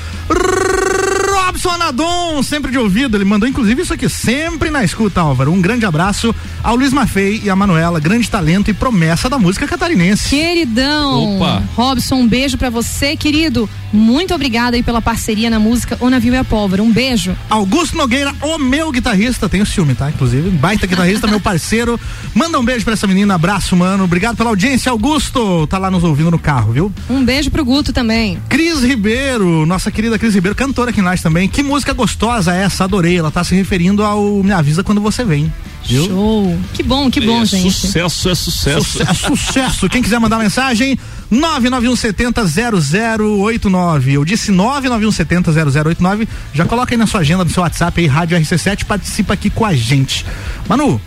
Robson 1.53 1.69
Anadon, 1.69 2.41
sempre 2.41 2.71
de 2.71 2.79
ouvido. 2.79 3.15
Ele 3.15 3.23
mandou 3.23 3.47
inclusive 3.47 3.83
isso 3.83 3.93
aqui, 3.93 4.09
sempre 4.09 4.71
na 4.71 4.83
escuta, 4.83 5.21
Álvaro. 5.21 5.51
Um 5.51 5.61
grande 5.61 5.85
abraço 5.85 6.33
ao 6.63 6.75
Luiz 6.75 6.91
Mafei 6.91 7.41
e 7.43 7.49
a 7.49 7.55
Manuela, 7.55 7.99
grande 7.99 8.27
talento 8.27 8.71
e 8.71 8.73
promessa 8.73 9.29
da 9.29 9.37
música 9.37 9.67
catarinense. 9.67 10.31
Queridão. 10.31 11.35
Opa. 11.35 11.63
Robson, 11.75 12.15
um 12.15 12.27
beijo 12.27 12.57
pra 12.57 12.71
você, 12.71 13.15
querido. 13.15 13.69
Muito 13.93 14.33
obrigada 14.33 14.75
aí 14.75 14.81
pela 14.81 15.01
parceria 15.01 15.51
na 15.51 15.59
música 15.59 15.95
O 15.99 16.09
Navio 16.09 16.33
e 16.33 16.37
a 16.37 16.43
Pólvora. 16.43 16.81
Um 16.81 16.91
beijo. 16.91 17.35
Augusto 17.49 17.95
Nogueira, 17.95 18.33
o 18.41 18.57
meu 18.57 18.91
guitarrista, 18.91 19.47
tem 19.47 19.61
o 19.61 19.65
ciúme, 19.65 19.93
tá? 19.93 20.09
Inclusive, 20.09 20.49
baita 20.49 20.87
guitarrista, 20.87 21.27
meu 21.27 21.39
parceiro. 21.39 21.99
Manda 22.33 22.59
um 22.59 22.65
beijo 22.65 22.83
pra 22.83 22.93
essa 22.93 23.05
menina, 23.05 23.35
abraço, 23.35 23.75
mano. 23.75 24.03
Obrigado 24.03 24.35
pela 24.35 24.49
audiência, 24.49 24.91
Augusto. 24.91 25.67
Tá 25.67 25.77
lá 25.77 25.91
nos 25.91 26.03
ouvindo 26.03 26.31
no 26.31 26.39
carro, 26.39 26.73
viu? 26.73 26.91
Um 27.09 27.23
beijo 27.23 27.51
pro 27.51 27.63
Guto 27.63 27.93
também. 27.93 28.39
Cris 28.49 28.81
Ribeiro, 28.81 29.65
nossa 29.65 29.91
querida 29.91 30.17
Cris 30.17 30.33
Ribeiro, 30.33 30.55
cantora 30.55 30.89
aqui 30.89 30.99
em 30.99 31.03
Lages 31.03 31.21
também. 31.21 31.47
Que 31.47 31.61
música 31.61 31.93
gostosa 31.93 32.53
é 32.55 32.63
essa? 32.63 32.85
Adorei. 32.85 33.17
Ela 33.17 33.29
tá 33.29 33.43
se 33.43 33.53
referindo 33.53 34.03
ao 34.03 34.41
Me 34.41 34.51
Avisa 34.51 34.83
Quando 34.83 35.01
Você 35.01 35.23
Vem. 35.23 35.51
Viu? 35.85 36.05
Show. 36.07 36.57
Que 36.73 36.81
bom, 36.81 37.11
que 37.11 37.19
bom, 37.19 37.41
é 37.41 37.45
gente. 37.45 37.71
Sucesso, 37.71 38.29
é 38.29 38.35
sucesso. 38.35 38.83
Sucesso, 38.83 39.27
sucesso. 39.27 39.89
Quem 39.89 40.01
quiser 40.01 40.19
mandar 40.19 40.39
mensagem, 40.39 40.97
991700089. 41.33 44.13
Eu 44.13 44.23
disse 44.23 44.51
991700089. 44.51 46.27
Já 46.53 46.65
coloca 46.65 46.93
aí 46.93 46.97
na 46.97 47.07
sua 47.07 47.21
agenda, 47.21 47.43
no 47.43 47.49
seu 47.49 47.63
WhatsApp 47.63 47.99
aí, 47.99 48.05
Rádio 48.07 48.37
RC7, 48.37 48.85
participa 48.85 49.33
aqui 49.33 49.49
com 49.49 49.65
a 49.65 49.73
gente. 49.73 50.23
Manu, 50.67 51.01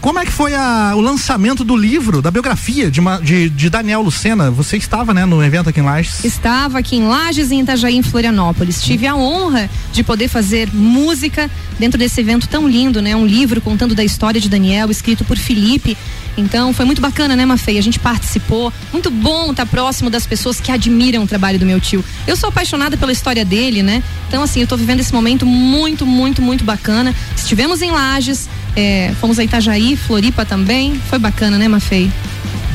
como 0.00 0.18
é 0.18 0.24
que 0.24 0.30
foi 0.32 0.54
a- 0.54 0.92
o 0.94 1.00
lançamento 1.00 1.64
do 1.64 1.76
livro, 1.76 2.22
da 2.22 2.30
biografia 2.30 2.90
de, 2.90 3.00
de- 3.22 3.48
de 3.50 3.70
Daniel 3.70 4.02
Lucena? 4.02 4.50
Você 4.50 4.76
estava, 4.76 5.12
né, 5.12 5.24
no 5.24 5.42
evento 5.42 5.68
aqui 5.68 5.80
em 5.80 5.82
Lages. 5.82 6.24
Estava 6.24 6.78
aqui 6.78 6.96
em 6.96 7.02
Lages 7.06 7.50
em 7.50 7.60
Itajaí, 7.60 7.96
em 7.96 8.02
Florianópolis. 8.02 8.82
Tive 8.82 9.06
a 9.06 9.16
honra 9.16 9.68
de 9.92 10.02
poder 10.04 10.28
fazer 10.28 10.68
música 10.72 11.50
dentro 11.78 11.98
desse 11.98 12.20
evento 12.20 12.48
tão 12.48 12.68
lindo, 12.68 13.02
né? 13.02 13.16
Um 13.16 13.26
livro 13.26 13.60
contando 13.60 13.94
da 13.94 14.04
história 14.04 14.40
de 14.40 14.48
Daniel, 14.48 14.90
escrito 14.90 15.24
por 15.24 15.36
Felipe. 15.36 15.96
Então 16.38 16.72
foi 16.74 16.84
muito 16.84 17.00
bacana, 17.00 17.34
né, 17.34 17.46
Mafei? 17.46 17.78
A 17.78 17.82
gente 17.82 17.98
participou. 17.98 18.70
Muito 18.92 19.10
bom 19.10 19.50
estar 19.50 19.64
próximo 19.66 20.10
das 20.10 20.26
pessoas 20.26 20.60
que 20.60 20.70
admiram 20.70 21.22
o 21.24 21.26
trabalho 21.26 21.58
do 21.58 21.64
meu 21.64 21.80
tio. 21.80 22.04
Eu 22.26 22.36
sou 22.36 22.50
apaixonada 22.50 22.96
pela 22.96 23.10
história 23.10 23.44
dele, 23.44 23.82
né? 23.82 24.02
Então, 24.28 24.42
assim, 24.42 24.60
eu 24.60 24.66
tô 24.66 24.76
vivendo 24.76 25.00
esse 25.00 25.12
momento 25.14 25.46
muito, 25.46 26.04
muito, 26.04 26.42
muito 26.42 26.62
bacana. 26.62 27.14
Estivemos 27.34 27.80
em 27.80 27.90
Lages, 27.90 28.48
é, 28.76 29.12
fomos 29.20 29.38
a 29.38 29.44
Itajaí, 29.44 29.96
Floripa 29.96 30.44
também. 30.44 30.94
Foi 31.08 31.18
bacana, 31.18 31.58
né, 31.58 31.66
Mafei? 31.66 32.10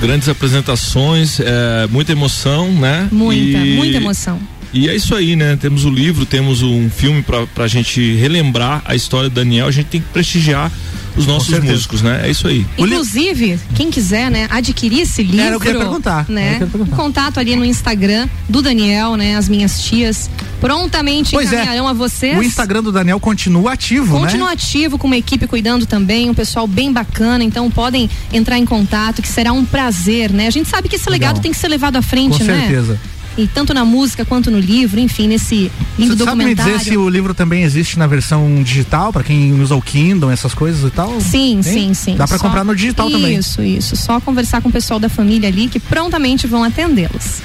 Grandes 0.01 0.27
apresentações, 0.27 1.39
é, 1.39 1.87
muita 1.89 2.11
emoção, 2.11 2.71
né? 2.71 3.07
Muita, 3.11 3.59
E- 3.59 3.75
muita 3.75 3.97
emoção. 3.97 4.39
E 4.73 4.87
é 4.89 4.95
isso 4.95 5.13
aí, 5.13 5.35
né? 5.35 5.57
Temos 5.59 5.83
o 5.85 5.89
livro, 5.89 6.25
temos 6.25 6.61
um 6.63 6.89
filme 6.89 7.21
pra, 7.21 7.45
pra 7.45 7.67
gente 7.67 8.13
relembrar 8.15 8.81
a 8.85 8.95
história 8.95 9.29
do 9.29 9.35
Daniel. 9.35 9.67
A 9.67 9.71
gente 9.71 9.87
tem 9.87 9.99
que 10.01 10.07
prestigiar 10.13 10.71
os 11.15 11.27
nossos 11.27 11.59
músicos, 11.59 12.01
né? 12.01 12.21
É 12.25 12.31
isso 12.31 12.47
aí. 12.47 12.65
Inclusive, 12.77 13.59
quem 13.75 13.89
quiser, 13.91 14.29
né, 14.31 14.47
adquirir 14.49 15.01
esse 15.01 15.23
livro, 15.23 15.41
Era 15.47 15.57
o 15.57 15.59
que 15.59 15.67
eu 15.67 15.73
ia 15.73 15.79
perguntar, 15.79 16.25
né? 16.29 16.59
perguntar. 16.59 16.95
Contato 16.95 17.39
ali 17.39 17.55
no 17.55 17.65
Instagram 17.65 18.27
do 18.47 18.61
Daniel, 18.61 19.15
né, 19.15 19.35
as 19.35 19.49
minhas 19.49 19.81
tias 19.83 20.29
prontamente 20.59 21.31
Pois 21.31 21.51
é. 21.51 21.55
encaminharão 21.55 21.87
a 21.87 21.93
vocês. 21.93 22.37
O 22.37 22.43
Instagram 22.43 22.83
do 22.83 22.91
Daniel 22.91 23.19
continua 23.19 23.73
ativo, 23.73 24.19
Continua 24.19 24.47
né? 24.47 24.53
ativo 24.53 24.97
com 24.97 25.07
uma 25.07 25.17
equipe 25.17 25.47
cuidando 25.47 25.85
também, 25.85 26.29
um 26.29 26.33
pessoal 26.33 26.67
bem 26.67 26.93
bacana, 26.93 27.43
então 27.43 27.69
podem 27.69 28.09
entrar 28.31 28.57
em 28.57 28.65
contato, 28.65 29.21
que 29.21 29.27
será 29.27 29.51
um 29.51 29.65
prazer, 29.65 30.31
né? 30.31 30.47
A 30.47 30.51
gente 30.51 30.69
sabe 30.69 30.87
que 30.87 30.95
esse 30.95 31.09
Legal. 31.09 31.29
legado 31.31 31.41
tem 31.41 31.51
que 31.51 31.57
ser 31.57 31.67
levado 31.67 31.95
à 31.97 32.01
frente, 32.01 32.39
Com 32.39 32.43
né? 32.45 32.59
certeza. 32.67 32.99
E 33.37 33.47
tanto 33.47 33.73
na 33.73 33.85
música 33.85 34.25
quanto 34.25 34.51
no 34.51 34.59
livro, 34.59 34.99
enfim, 34.99 35.27
nesse 35.27 35.71
lindo 35.97 36.17
Você 36.17 36.23
sabe 36.25 36.37
me 36.43 36.53
documentário. 36.55 36.77
dizer 36.79 36.89
se 36.91 36.97
o 36.97 37.07
livro 37.09 37.33
também 37.33 37.63
existe 37.63 37.97
na 37.97 38.05
versão 38.05 38.61
digital, 38.61 39.13
pra 39.13 39.23
quem 39.23 39.53
usa 39.61 39.73
o 39.73 39.81
Kindle, 39.81 40.29
essas 40.29 40.53
coisas 40.53 40.83
e 40.85 40.93
tal? 40.93 41.19
Sim, 41.21 41.61
Tem? 41.63 41.73
sim, 41.73 41.93
sim. 41.93 42.15
Dá 42.17 42.27
pra 42.27 42.37
Só- 42.37 42.43
comprar 42.45 42.63
no 42.65 42.75
digital 42.75 43.09
também. 43.09 43.37
Isso, 43.37 43.61
isso. 43.63 43.95
Só 43.95 44.19
conversar 44.19 44.61
com 44.61 44.67
o 44.67 44.71
pessoal 44.71 44.99
da 44.99 45.07
família 45.07 45.47
ali 45.47 45.67
que 45.69 45.79
prontamente 45.79 46.45
vão 46.45 46.63
atendê-los. 46.63 47.41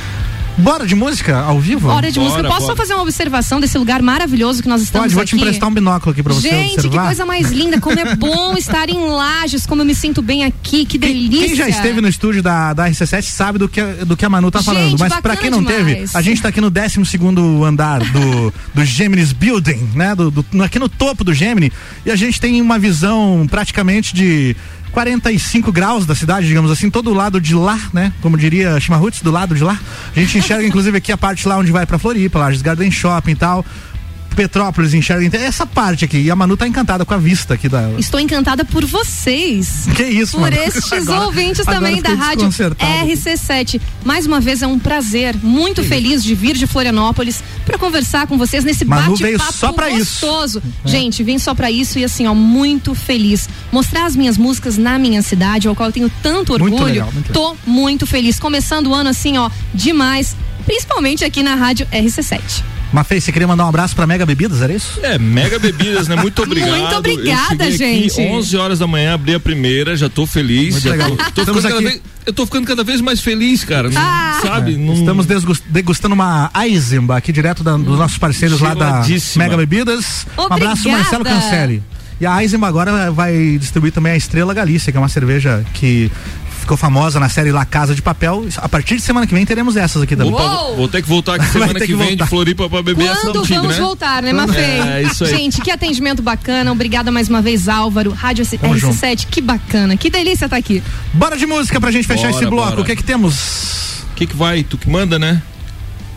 Bora 0.59 0.87
de 0.87 0.95
música 0.95 1.39
ao 1.39 1.61
vivo? 1.61 1.89
Hora 1.89 2.11
de 2.11 2.19
música. 2.19 2.43
Posso 2.45 2.67
só 2.67 2.75
fazer 2.75 2.95
uma 2.95 3.03
observação 3.03 3.61
desse 3.61 3.77
lugar 3.77 4.01
maravilhoso 4.01 4.63
que 4.63 4.69
nós 4.69 4.81
estamos 4.81 5.05
Pode, 5.05 5.15
vou 5.15 5.23
aqui? 5.23 5.31
te 5.31 5.37
emprestar 5.37 5.69
um 5.69 5.73
binóculo 5.75 6.13
aqui 6.13 6.23
pra 6.23 6.33
você 6.33 6.49
Gente, 6.49 6.75
observar. 6.77 7.01
que 7.01 7.07
coisa 7.09 7.27
mais 7.27 7.53
linda, 7.53 7.79
como 7.79 7.99
é 8.01 8.15
bom 8.17 8.57
estar 8.57 8.89
em 8.89 8.99
Lages, 8.99 9.67
como 9.67 9.83
eu 9.83 9.87
me 9.87 9.95
sinto 9.95 10.23
bem 10.23 10.45
aqui, 10.45 10.87
que 10.87 10.97
delícia. 10.97 11.47
Quem 11.49 11.55
já 11.57 11.69
esteve 11.69 12.01
no 12.01 12.09
estúdio 12.09 12.43
da, 12.43 12.73
da 12.73 12.89
RC7 12.89 13.23
sabe 13.25 13.59
do 13.59 13.69
que, 13.69 13.83
do 14.07 14.17
que 14.17 14.25
a 14.25 14.31
Manu 14.31 14.51
tá 14.51 14.61
Gente, 14.61 14.67
falando. 14.75 14.99
Mas 14.99 15.21
pra 15.21 15.37
quem 15.37 15.51
não 15.51 15.59
demais. 15.63 15.77
teve, 15.77 16.05
a 16.15 16.23
gente 16.23 16.41
tá 16.41 16.49
aqui 16.49 16.61
no 16.61 16.71
12 16.71 17.01
andar 17.67 18.01
do, 18.01 18.53
do 18.75 18.85
Gemini's 18.85 19.33
Building, 19.33 19.91
né? 19.95 20.15
Do, 20.15 20.31
do- 20.31 20.47
no- 20.53 20.65
aqui 20.65 20.79
no 20.79 20.89
topo 20.89 21.23
do 21.23 21.35
Gemini. 21.35 21.71
E 22.05 22.11
a 22.11 22.17
gente 22.17 22.41
tem 22.41 22.63
uma 22.63 22.79
visão 22.79 23.47
praticamente 23.51 24.15
de 24.15 24.57
45 24.93 25.71
graus 25.73 26.07
da 26.07 26.15
cidade, 26.15 26.47
digamos 26.47 26.71
assim, 26.71 26.91
todo 26.91 27.11
o 27.11 27.15
lado 27.15 27.41
de 27.41 27.55
lá, 27.55 27.79
né? 27.93 28.13
Como 28.21 28.37
diria 28.37 28.79
Chimarruts, 28.81 29.21
do 29.23 29.31
lado 29.31 29.55
de 29.55 29.63
lá. 29.63 29.79
A 30.15 30.19
gente 30.19 30.39
enxerga, 30.39 30.65
inclusive, 30.67 30.97
aqui 30.97 31.13
a 31.13 31.19
parte 31.19 31.47
lá 31.47 31.59
onde 31.59 31.71
vai 31.71 31.85
pra 31.87 31.99
Floripa, 31.99 32.39
Lages 32.39 32.63
Garden 32.63 32.91
Shopping 32.91 33.33
e 33.33 33.37
tal. 33.37 33.65
Petrópolis 34.37 34.93
enxerga 34.95 35.37
essa 35.39 35.67
parte 35.67 36.05
aqui. 36.05 36.19
E 36.19 36.31
a 36.31 36.37
Manu 36.37 36.57
tá 36.57 36.69
encantada 36.69 37.05
com 37.05 37.15
a 37.15 37.17
vista 37.17 37.55
aqui 37.55 37.69
da. 37.69 37.91
Estou 37.99 38.21
encantada 38.21 38.65
por 38.65 38.85
vocês. 38.85 39.87
Que 39.97 40.05
isso, 40.05 40.33
Por 40.37 40.43
Manu? 40.43 40.57
estes 40.63 40.93
Agora- 41.09 41.25
ouvintes 41.27 41.61
agora 41.67 41.77
também 41.77 42.03
da 42.03 42.11
rádio 42.11 42.47
desconcertado. 42.47 42.93
RC7. 43.09 43.81
Mais 44.05 44.27
uma 44.27 44.41
vez 44.41 44.63
é 44.63 44.67
um 44.67 44.79
prazer, 44.79 45.35
muito 45.43 45.83
feliz 45.83 46.23
de 46.23 46.35
vir 46.35 46.55
de 46.57 46.67
Florianópolis 46.67 47.43
para 47.65 47.79
conversar 47.79 48.27
com 48.27 48.37
vocês 48.39 48.63
nesse 48.63 48.85
bate-papo 48.85 49.83
isso. 49.89 50.21
gostoso. 50.21 50.63
É. 50.85 50.89
Gente, 50.89 51.23
vim 51.25 51.39
só 51.39 51.55
pra 51.55 51.71
isso 51.71 51.99
e 51.99 52.05
assim, 52.05 52.27
ó, 52.27 52.35
muito 52.35 52.95
feliz. 52.95 53.49
Mostrar 53.73 54.05
as 54.05 54.15
minhas 54.15 54.37
músicas 54.37 54.77
na 54.77 54.99
minha 54.99 55.23
cidade, 55.23 55.67
ao 55.67 55.75
qual 55.75 55.89
eu 55.89 55.93
tenho 55.93 56.11
tanto 56.23 56.53
Muito 56.59 56.65
orgulho. 56.75 56.85
legal, 56.85 57.11
muito 57.13 57.33
Tô 57.33 57.57
muito 57.67 58.07
feliz. 58.07 58.39
Começando 58.39 58.89
o 58.89 58.95
ano 58.95 59.09
assim, 59.11 59.39
ó, 59.39 59.51
demais. 59.75 60.37
Principalmente 60.67 61.25
aqui 61.25 61.43
na 61.43 61.55
rádio 61.55 61.87
RC7. 61.93 62.41
Mafei, 62.93 63.21
você 63.21 63.33
queria 63.33 63.49
mandar 63.49 63.65
um 63.67 63.69
abraço 63.69 63.97
pra 63.97 64.07
Mega 64.07 64.25
Bebidas, 64.25 64.63
era 64.63 64.73
isso? 64.73 65.01
É, 65.03 65.19
Mega 65.19 65.59
Bebidas, 65.59 66.07
né? 66.09 66.17
Muito 66.17 66.41
obrigado. 66.43 66.71
Muito 66.71 66.95
obrigada, 66.97 67.71
gente. 67.71 68.13
Aqui 68.21 68.31
11 68.31 68.57
horas 68.57 68.79
da 68.79 68.87
manhã, 68.87 69.15
abri 69.15 69.35
a 69.35 69.41
primeira, 69.41 69.97
já 69.97 70.09
tô 70.09 70.25
feliz. 70.27 70.75
Muito 70.75 70.85
já 70.85 70.91
legal. 70.93 71.11
Tô, 71.35 71.45
tô 71.45 71.55
ficando 71.55 71.75
aqui- 71.75 71.85
vez, 71.85 72.01
eu 72.27 72.33
tô 72.33 72.45
ficando 72.47 72.67
cada 72.67 72.85
vez 72.85 73.01
mais 73.01 73.21
feliz, 73.21 73.65
cara. 73.65 73.91
Ah. 73.95 74.39
Sabe? 74.43 74.75
É, 74.75 74.79
Não- 74.79 74.95
Estamos 74.95 75.27
degustando 75.69 76.15
uma 76.15 76.51
Eisenbach 76.65 77.19
aqui 77.19 77.33
direto 77.33 77.65
da- 77.65 77.77
dos 77.77 77.99
nossos 77.99 78.19
parceiros 78.19 78.61
lá 78.61 78.73
da. 78.75 79.05
Mega 79.37 79.57
Bebidas. 79.57 80.25
Um 80.39 80.43
abraço, 80.43 80.83
Obrigada. 80.89 80.99
Marcelo 81.03 81.25
Cancelli. 81.25 81.83
E 82.21 82.25
a 82.25 82.41
Eisenbach 82.43 82.69
agora 82.71 83.11
vai 83.13 83.59
distribuir 83.59 83.93
também 83.93 84.13
a 84.13 84.17
Estrela 84.17 84.55
Galícia, 84.55 84.91
que 84.91 84.97
é 84.97 85.01
uma 85.01 85.09
cerveja 85.09 85.63
que 85.75 86.11
ficou 86.67 86.77
famosa 86.77 87.21
na 87.21 87.29
série 87.29 87.53
La 87.53 87.65
Casa 87.65 87.95
de 87.95 88.03
Papel. 88.03 88.45
A 88.57 88.69
partir 88.69 88.97
de 88.97 89.03
semana 89.03 89.25
que 89.25 89.33
vem 89.33 89.47
teremos 89.47 89.77
essas 89.77 90.03
aqui 90.03 90.17
também. 90.17 90.33
Vou, 90.33 90.77
vou 90.77 90.89
ter 90.89 91.01
que 91.01 91.09
voltar 91.09 91.37
aqui 91.37 91.45
Vai 91.47 91.53
semana 91.53 91.75
que, 91.75 91.87
que 91.87 91.95
vem 91.95 92.09
voltar. 92.09 92.25
de 92.25 92.31
Floripa 92.31 92.69
pra 92.69 92.83
beber 92.83 93.07
essa 93.07 93.21
Quando 93.21 93.45
vamos 93.45 93.77
né? 93.77 93.81
voltar, 93.81 94.23
né, 94.23 94.33
Mafei? 94.33 94.65
É, 94.65 95.03
isso 95.03 95.25
aí. 95.25 95.31
Gente, 95.31 95.61
que 95.61 95.71
atendimento 95.71 96.21
bacana. 96.23 96.73
Obrigada 96.73 97.13
mais 97.13 97.29
uma 97.29 97.41
vez, 97.41 97.69
Álvaro. 97.69 98.11
Rádio 98.11 98.45
Tamo 98.59 98.75
RC7, 98.75 99.29
que 99.31 99.41
bacana. 99.41 99.97
Que 99.97 100.11
delícia 100.11 100.47
estar 100.47 100.57
aqui. 100.57 100.83
Bora 101.13 101.37
de 101.37 101.47
música 101.47 101.81
pra 101.81 101.93
gente 101.93 102.07
fechar 102.07 102.31
Bora, 102.31 102.37
esse 102.43 102.51
bloco. 102.51 102.69
bora. 102.71 102.81
O 102.81 102.85
que 102.85 102.93
é 102.93 102.97
que 102.97 103.05
temos? 103.05 104.03
O 104.13 104.15
que 104.17 104.27
que 104.27 104.37
vai? 104.37 104.65
Tu 104.65 104.77
que 104.77 104.91
manda, 104.91 105.19
né? 105.19 105.41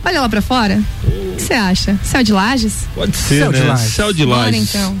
Olha 0.04 0.20
lá 0.20 0.28
pra 0.28 0.42
fora. 0.42 0.82
O 1.04 1.36
que 1.36 1.42
você 1.42 1.54
acha? 1.54 1.96
Céu 2.02 2.24
de 2.24 2.32
Lages? 2.32 2.88
Pode 2.94 3.16
ser, 3.16 3.38
Céu 3.38 3.52
de 3.52 3.60
né? 3.60 3.66
Lages. 3.66 3.92
Céu 3.94 4.12
de 4.12 4.26
Bora 4.26 4.40
Lages. 4.46 4.74
então. 4.74 4.96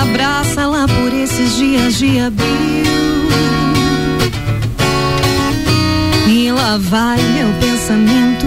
Abraça 0.00 0.66
lá 0.66 0.86
por 0.86 1.12
esses 1.12 1.56
dias 1.56 1.94
de 1.94 2.18
abril. 2.20 2.48
E 6.28 6.52
lá 6.52 6.78
vai 6.78 7.16
meu 7.16 7.48
pensamento 7.60 8.46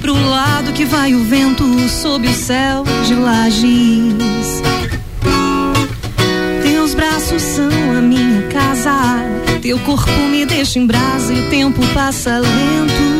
pro 0.00 0.14
lado 0.14 0.72
que 0.72 0.84
vai 0.84 1.14
o 1.14 1.22
vento 1.24 1.64
sob 1.88 2.26
o 2.26 2.34
céu 2.34 2.84
de 3.06 3.14
lajes. 3.14 4.62
Teus 6.62 6.94
braços 6.94 7.42
são 7.42 7.70
a 7.96 8.00
minha 8.00 8.42
casa. 8.48 8.90
Teu 9.62 9.78
corpo 9.80 10.10
me 10.30 10.44
deixa 10.44 10.78
em 10.78 10.86
brasa 10.86 11.32
e 11.32 11.40
o 11.40 11.50
tempo 11.50 11.80
passa 11.94 12.38
lento. 12.38 13.19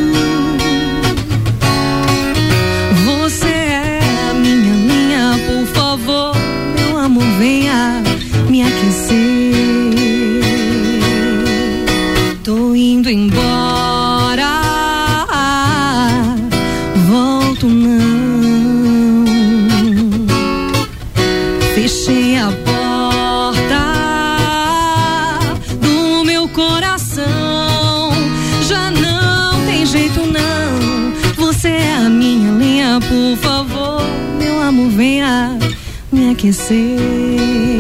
Embora, 13.11 14.63
volto 17.09 17.67
não. 17.67 19.25
Fechei 21.75 22.37
a 22.37 22.53
porta 22.65 23.83
do 25.81 26.25
meu 26.25 26.49
coração. 26.49 28.13
Já 28.69 28.91
não 28.91 29.65
tem 29.67 29.85
jeito, 29.85 30.21
não. 30.21 31.13
Você 31.37 31.69
é 31.69 31.95
a 31.95 32.09
minha 32.09 32.53
linha, 32.53 33.01
por 33.01 33.37
favor, 33.39 34.03
meu 34.39 34.63
amor, 34.63 34.89
venha 34.91 35.59
me 36.13 36.31
aquecer. 36.31 37.80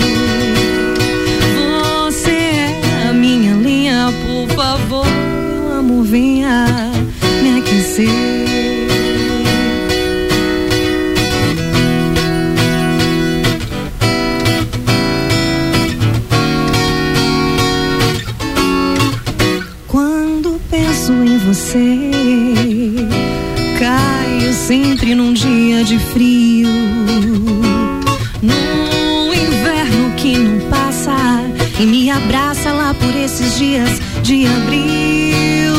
Dias 33.60 34.00
de 34.22 34.46
abril. 34.46 35.74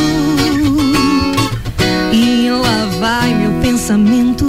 E 2.13 2.47
lá 2.51 2.85
vai 2.99 3.33
meu 3.33 3.59
pensamento 3.59 4.45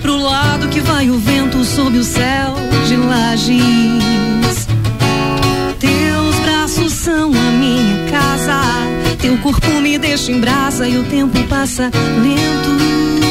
pro 0.00 0.16
lado 0.16 0.68
que 0.68 0.78
vai 0.78 1.10
o 1.10 1.18
vento 1.18 1.64
sob 1.64 1.98
o 1.98 2.04
céu 2.04 2.54
de 2.86 2.96
lajes. 2.96 4.68
Teus 5.80 6.36
braços 6.36 6.92
são 6.92 7.32
a 7.32 7.50
minha 7.50 8.08
casa. 8.12 8.60
Teu 9.20 9.36
corpo 9.38 9.80
me 9.80 9.98
deixa 9.98 10.30
em 10.30 10.40
brasa 10.40 10.88
e 10.88 10.98
o 10.98 11.02
tempo 11.02 11.42
passa 11.48 11.90
lento. 12.22 13.27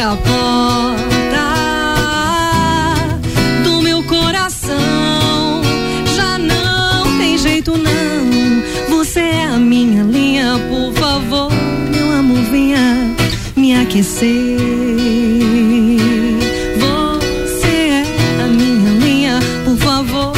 A 0.00 0.16
porta 0.16 1.46
do 3.62 3.80
meu 3.82 4.02
coração. 4.04 5.62
Já 6.16 6.38
não 6.38 7.18
tem 7.18 7.38
jeito, 7.38 7.72
não. 7.76 8.96
Você 8.96 9.20
é 9.20 9.46
a 9.46 9.58
minha 9.58 10.02
linha, 10.02 10.58
por 10.68 10.92
favor, 10.94 11.50
meu 11.90 12.12
amor, 12.12 12.42
venha 12.50 13.14
me 13.56 13.74
aquecer. 13.74 14.58
Você 16.80 17.66
é 17.66 18.04
a 18.42 18.46
minha 18.46 18.90
linha, 18.98 19.38
por 19.64 19.76
favor, 19.76 20.32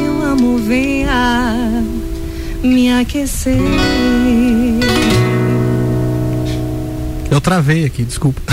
meu 0.00 0.30
amor, 0.30 0.60
venha 0.60 1.82
me 2.62 2.92
aquecer. 2.92 3.56
Eu 7.30 7.40
travei 7.40 7.84
aqui, 7.84 8.04
desculpa. 8.04 8.49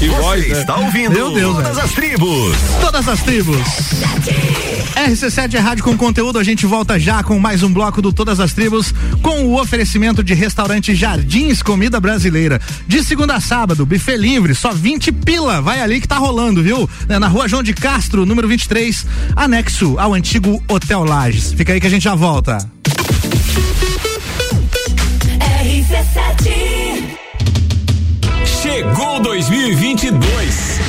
E 0.00 0.08
voz, 0.08 0.48
né? 0.48 0.60
está 0.60 0.76
ouvindo 0.76 1.12
Meu 1.12 1.30
Deus, 1.32 1.56
todas 1.56 1.74
velho. 1.76 1.84
as 1.86 1.92
tribos. 1.92 2.56
Todas 2.80 3.08
as 3.08 3.22
tribos. 3.22 3.56
RC7 4.96 5.54
é 5.54 5.58
rádio 5.58 5.84
com 5.84 5.96
conteúdo. 5.96 6.38
A 6.38 6.42
gente 6.44 6.64
volta 6.64 6.98
já 6.98 7.22
com 7.22 7.38
mais 7.38 7.62
um 7.62 7.70
bloco 7.70 8.00
do 8.00 8.10
Todas 8.12 8.40
as 8.40 8.52
Tribos 8.54 8.94
com 9.22 9.44
o 9.44 9.60
oferecimento 9.60 10.24
de 10.24 10.32
restaurante 10.32 10.94
Jardins 10.94 11.62
Comida 11.62 12.00
Brasileira. 12.00 12.60
De 12.86 13.02
segunda 13.04 13.34
a 13.34 13.40
sábado, 13.40 13.84
buffet 13.84 14.16
livre, 14.16 14.54
só 14.54 14.72
20 14.72 15.12
pila. 15.12 15.60
Vai 15.60 15.80
ali 15.80 16.00
que 16.00 16.08
tá 16.08 16.16
rolando, 16.16 16.62
viu? 16.62 16.88
É 17.08 17.18
Na 17.18 17.28
rua 17.28 17.46
João 17.46 17.62
de 17.62 17.74
Castro, 17.74 18.24
número 18.24 18.48
23, 18.48 19.06
anexo 19.36 19.98
ao 19.98 20.14
antigo 20.14 20.62
Hotel 20.66 21.04
Lages. 21.04 21.52
Fica 21.52 21.72
aí 21.74 21.80
que 21.80 21.86
a 21.86 21.90
gente 21.90 22.04
já 22.04 22.14
volta. 22.14 22.58
Chegou 28.62 29.09
2022. 29.40 30.80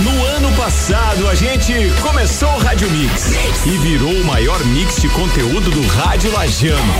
No 0.00 0.26
ano 0.28 0.50
passado, 0.56 1.28
a 1.28 1.34
gente 1.34 1.74
começou 2.00 2.48
o 2.48 2.58
Rádio 2.58 2.90
Mix 2.90 3.32
e 3.66 3.76
virou 3.76 4.10
o 4.10 4.24
maior 4.24 4.64
mix 4.64 5.02
de 5.02 5.08
conteúdo 5.10 5.70
do 5.70 5.86
Rádio 5.86 6.32
Lajano. 6.32 6.94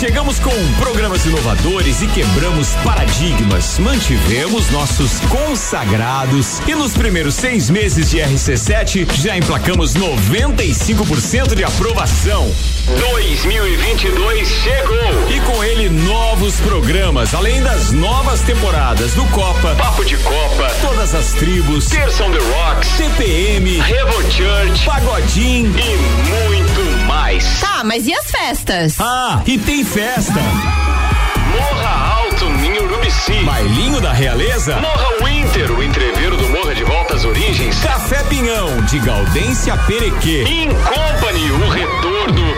Chegamos 0.00 0.38
com 0.38 0.50
programas 0.78 1.26
inovadores 1.26 2.00
e 2.00 2.06
quebramos 2.06 2.74
paradigmas. 2.76 3.78
Mantivemos 3.78 4.70
nossos 4.70 5.20
consagrados 5.20 6.60
e 6.66 6.74
nos 6.74 6.94
primeiros 6.94 7.34
seis 7.34 7.68
meses 7.68 8.08
de 8.08 8.16
RC7 8.16 9.12
já 9.20 9.36
emplacamos 9.36 9.92
95% 9.92 11.54
de 11.54 11.64
aprovação. 11.64 12.50
2022 12.96 14.48
chegou 14.48 15.28
e 15.28 15.40
com 15.40 15.62
ele 15.62 15.88
novos 15.90 16.58
programas, 16.60 17.34
além 17.34 17.62
das 17.62 17.92
novas 17.92 18.40
temporadas 18.40 19.12
do 19.12 19.24
Copa, 19.26 19.74
Papo 19.76 20.04
de 20.04 20.16
Copa, 20.16 20.70
Todas 20.80 21.14
as 21.14 21.32
Tribos, 21.34 21.86
Terça 21.86 22.24
on 22.24 22.30
the 22.30 22.38
Rocks, 22.38 22.88
TPM, 22.96 23.78
Revo 23.80 24.22
Church, 24.30 24.86
Pagodim 24.86 25.66
e 25.66 25.96
muito 26.28 27.06
mais. 27.06 27.60
Tá, 27.60 27.82
mas 27.84 28.06
e 28.06 28.14
as 28.14 28.30
festas? 28.30 28.96
Ah, 28.98 29.42
e 29.46 29.58
tem 29.58 29.84
festa. 29.84 30.87
Urubici. 33.18 33.44
Bailinho 33.44 34.00
da 34.00 34.12
Realeza. 34.12 34.76
Morra 34.80 35.24
Winter, 35.24 35.72
o 35.72 35.82
entreveiro 35.82 36.36
do 36.36 36.48
Morra 36.48 36.74
de 36.74 36.84
Volta 36.84 37.14
às 37.14 37.24
Origens. 37.24 37.78
Café 37.80 38.22
Pinhão, 38.24 38.80
de 38.82 38.98
Gaudência 39.00 39.76
Perequê. 39.78 40.44
In 40.44 40.68
Company, 40.68 41.50
o 41.50 41.68
retorno. 41.68 42.54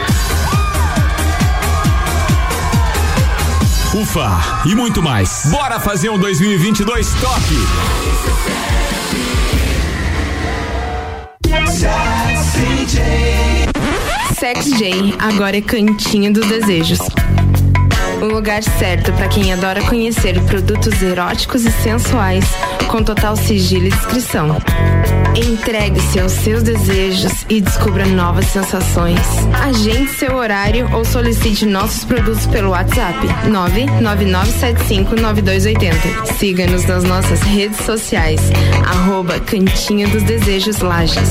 Ufa, 3.95 4.39
e 4.67 4.75
muito 4.75 5.03
mais. 5.03 5.47
Bora 5.47 5.81
fazer 5.81 6.11
um 6.11 6.19
2022 6.19 7.15
top. 7.15 7.41
Sex 14.39 14.71
J, 14.79 15.15
agora 15.19 15.57
é 15.57 15.61
Cantinho 15.61 16.33
dos 16.33 16.47
Desejos. 16.47 17.01
O 18.21 18.27
lugar 18.27 18.62
certo 18.62 19.12
para 19.14 19.29
quem 19.29 19.51
adora 19.53 19.81
conhecer 19.83 20.41
produtos 20.43 21.03
eróticos 21.03 21.64
e 21.64 21.71
sensuais 21.71 22.45
com 22.89 23.03
total 23.03 23.35
sigilo 23.37 23.87
e 23.87 23.91
discrição. 23.91 24.59
Entregue-se 25.35 26.21
aos 26.21 26.33
seus 26.33 26.62
desejos 26.62 27.47
e 27.49 27.59
descubra 27.61 28.05
novas 28.05 28.45
sensações. 28.47 29.21
Agende 29.62 30.11
seu 30.11 30.35
horário 30.35 30.91
ou 30.93 31.05
solicite 31.05 31.64
nossos 31.64 32.05
produtos 32.05 32.45
pelo 32.47 32.71
WhatsApp 32.71 33.16
999759280. 33.47 36.35
Siga-nos 36.37 36.85
nas 36.85 37.05
nossas 37.05 37.41
redes 37.43 37.79
sociais, 37.87 38.41
arroba 38.87 39.39
Cantinho 39.41 40.09
dos 40.11 40.25
Desejos 40.25 40.81
Lages. 40.81 41.31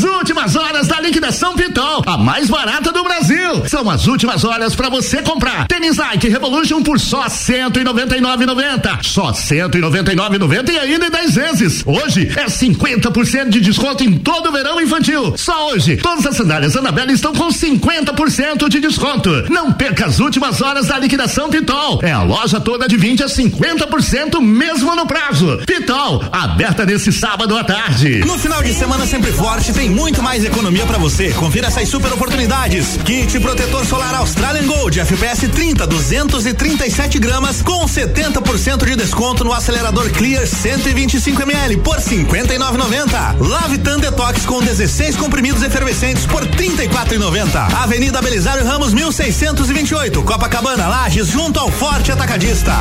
últimas 0.00 0.56
horas 0.56 0.88
da 0.88 1.00
liquidação 1.00 1.54
Pitol, 1.54 2.02
a 2.06 2.16
mais 2.16 2.48
barata 2.48 2.90
do 2.90 3.02
Brasil. 3.04 3.68
São 3.68 3.88
as 3.90 4.06
últimas 4.06 4.44
horas 4.44 4.74
para 4.74 4.88
você 4.88 5.20
comprar. 5.20 5.66
Tênis 5.66 5.98
Nike 5.98 6.28
Revolution 6.28 6.82
por 6.82 6.98
só 6.98 7.26
199,90. 7.26 9.02
Só 9.02 9.32
199,90 9.32 10.70
e 10.70 10.78
ainda 10.78 11.06
em 11.06 11.10
10 11.10 11.34
vezes. 11.34 11.82
Hoje 11.84 12.32
é 12.36 12.46
50% 12.46 13.50
de 13.50 13.60
desconto 13.60 14.02
em 14.02 14.18
todo 14.18 14.48
o 14.48 14.52
verão 14.52 14.80
infantil. 14.80 15.34
Só 15.36 15.70
hoje, 15.70 15.96
todas 15.96 16.24
as 16.26 16.36
sandálias 16.36 16.76
Anabela 16.76 17.12
estão 17.12 17.32
com 17.34 17.48
50% 17.48 18.68
de 18.68 18.80
desconto. 18.80 19.30
Não 19.50 19.72
perca 19.72 20.06
as 20.06 20.20
últimas 20.20 20.60
horas 20.60 20.86
da 20.86 20.98
liquidação 20.98 21.50
Pitol. 21.50 22.00
É 22.02 22.12
a 22.12 22.22
loja 22.22 22.60
toda 22.60 22.88
de 22.88 22.96
20 22.96 23.24
a 23.24 23.26
50% 23.26 24.40
mesmo 24.40 24.94
no 24.94 25.06
prazo. 25.06 25.58
Pitol, 25.66 26.24
aberta 26.32 26.86
nesse 26.86 27.12
sábado 27.12 27.56
à 27.56 27.64
tarde. 27.64 28.20
No 28.20 28.38
final 28.38 28.62
de 28.62 28.72
semana 28.72 29.06
sempre 29.06 29.32
forte 29.32 29.71
tem 29.72 29.88
muito 29.88 30.22
mais 30.22 30.44
economia 30.44 30.84
para 30.86 30.98
você. 30.98 31.30
Confira 31.30 31.68
essas 31.68 31.88
super 31.88 32.12
oportunidades. 32.12 32.98
Kit 33.04 33.38
protetor 33.40 33.84
solar 33.86 34.14
Australian 34.14 34.66
Gold 34.66 35.00
FPS 35.00 35.48
30 35.48 35.86
237 35.86 37.18
gramas 37.18 37.62
com 37.62 37.84
70% 37.84 38.84
de 38.84 38.96
desconto 38.96 39.44
no 39.44 39.52
acelerador 39.52 40.10
Clear 40.10 40.46
125 40.46 41.42
ml 41.42 41.76
por 41.78 41.96
59,90. 41.96 43.38
Lave 43.40 43.78
Tan 43.78 43.98
Detox 43.98 44.44
com 44.44 44.60
16 44.60 45.16
comprimidos 45.16 45.62
efervescentes 45.62 46.26
por 46.26 46.46
34,90. 46.46 47.74
Avenida 47.82 48.20
Belisário 48.20 48.64
Ramos 48.64 48.92
1628, 48.92 50.22
Copacabana, 50.22 50.88
Lages, 50.88 51.28
junto 51.28 51.58
ao 51.58 51.70
Forte 51.70 52.12
Atacadista. 52.12 52.72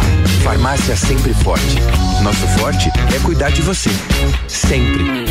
Farmácia 0.43 0.95
sempre 0.95 1.33
forte. 1.33 1.77
Nosso 2.21 2.47
forte 2.59 2.89
é 3.15 3.19
cuidar 3.19 3.51
de 3.51 3.61
você. 3.61 3.89
Sempre. 4.47 5.25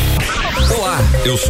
Olá, 0.76 0.98
eu 1.24 1.36
sou 1.36 1.49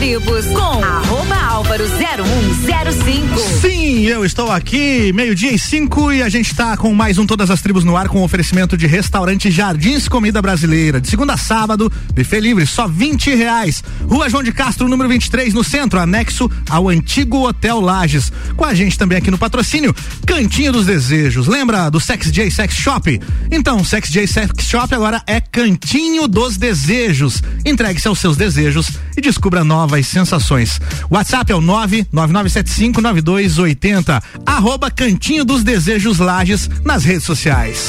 Tribos 0.00 0.46
com 0.46 0.82
arroba 0.82 1.36
álvaro 1.36 1.84
0105. 1.86 3.38
Sim, 3.60 4.06
eu 4.06 4.24
estou 4.24 4.50
aqui, 4.50 5.12
meio-dia 5.12 5.52
e 5.52 5.58
cinco, 5.58 6.10
e 6.10 6.22
a 6.22 6.28
gente 6.30 6.50
está 6.50 6.74
com 6.74 6.94
mais 6.94 7.18
um 7.18 7.26
Todas 7.26 7.50
as 7.50 7.60
Tribos 7.60 7.84
no 7.84 7.98
Ar 7.98 8.08
com 8.08 8.22
oferecimento 8.22 8.78
de 8.78 8.86
restaurante 8.86 9.50
Jardins 9.50 10.08
Comida 10.08 10.40
Brasileira. 10.40 11.02
De 11.02 11.08
segunda 11.10 11.34
a 11.34 11.36
sábado, 11.36 11.92
buffet 12.14 12.40
livre, 12.40 12.66
só 12.66 12.88
20 12.88 13.34
reais. 13.34 13.84
Rua 14.08 14.30
João 14.30 14.42
de 14.42 14.52
Castro, 14.52 14.88
número 14.88 15.06
23, 15.10 15.52
no 15.52 15.62
centro, 15.62 16.00
anexo 16.00 16.50
ao 16.70 16.88
antigo 16.88 17.46
Hotel 17.46 17.78
Lages. 17.78 18.32
Com 18.56 18.64
a 18.64 18.72
gente 18.72 18.96
também 18.96 19.18
aqui 19.18 19.30
no 19.30 19.36
patrocínio, 19.36 19.94
Cantinho 20.26 20.72
dos 20.72 20.86
Desejos. 20.86 21.46
Lembra 21.46 21.90
do 21.90 22.00
Sex 22.00 22.32
J 22.32 22.50
Sex 22.50 22.74
Shop? 22.74 23.20
Então, 23.50 23.84
Sex 23.84 24.08
J 24.08 24.26
Sex 24.26 24.64
Shop 24.64 24.94
agora 24.94 25.22
é 25.26 25.42
Cantinho 25.42 26.26
dos 26.26 26.56
Desejos. 26.56 27.42
Entregue-se 27.66 28.08
aos 28.08 28.18
seus 28.18 28.38
desejos 28.38 28.88
e 29.14 29.20
descubra 29.20 29.62
novas 29.90 30.06
sensações. 30.06 30.80
WhatsApp 31.10 31.50
é 31.50 31.54
o 31.54 31.60
999759280. 31.60 34.22
Arroba 34.46 34.88
Cantinho 34.88 35.44
dos 35.44 35.64
Desejos 35.64 36.18
Lages 36.18 36.70
nas 36.84 37.04
redes 37.04 37.24
sociais. 37.24 37.88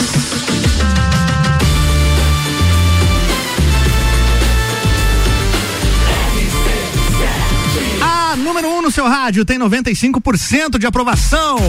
A 8.02 8.36
número 8.36 8.68
1 8.68 8.78
um 8.78 8.82
no 8.82 8.89
seu 8.89 9.06
rádio 9.06 9.45
tem 9.45 9.60
95% 9.60 10.80
de 10.80 10.88
aprovação. 10.88 11.60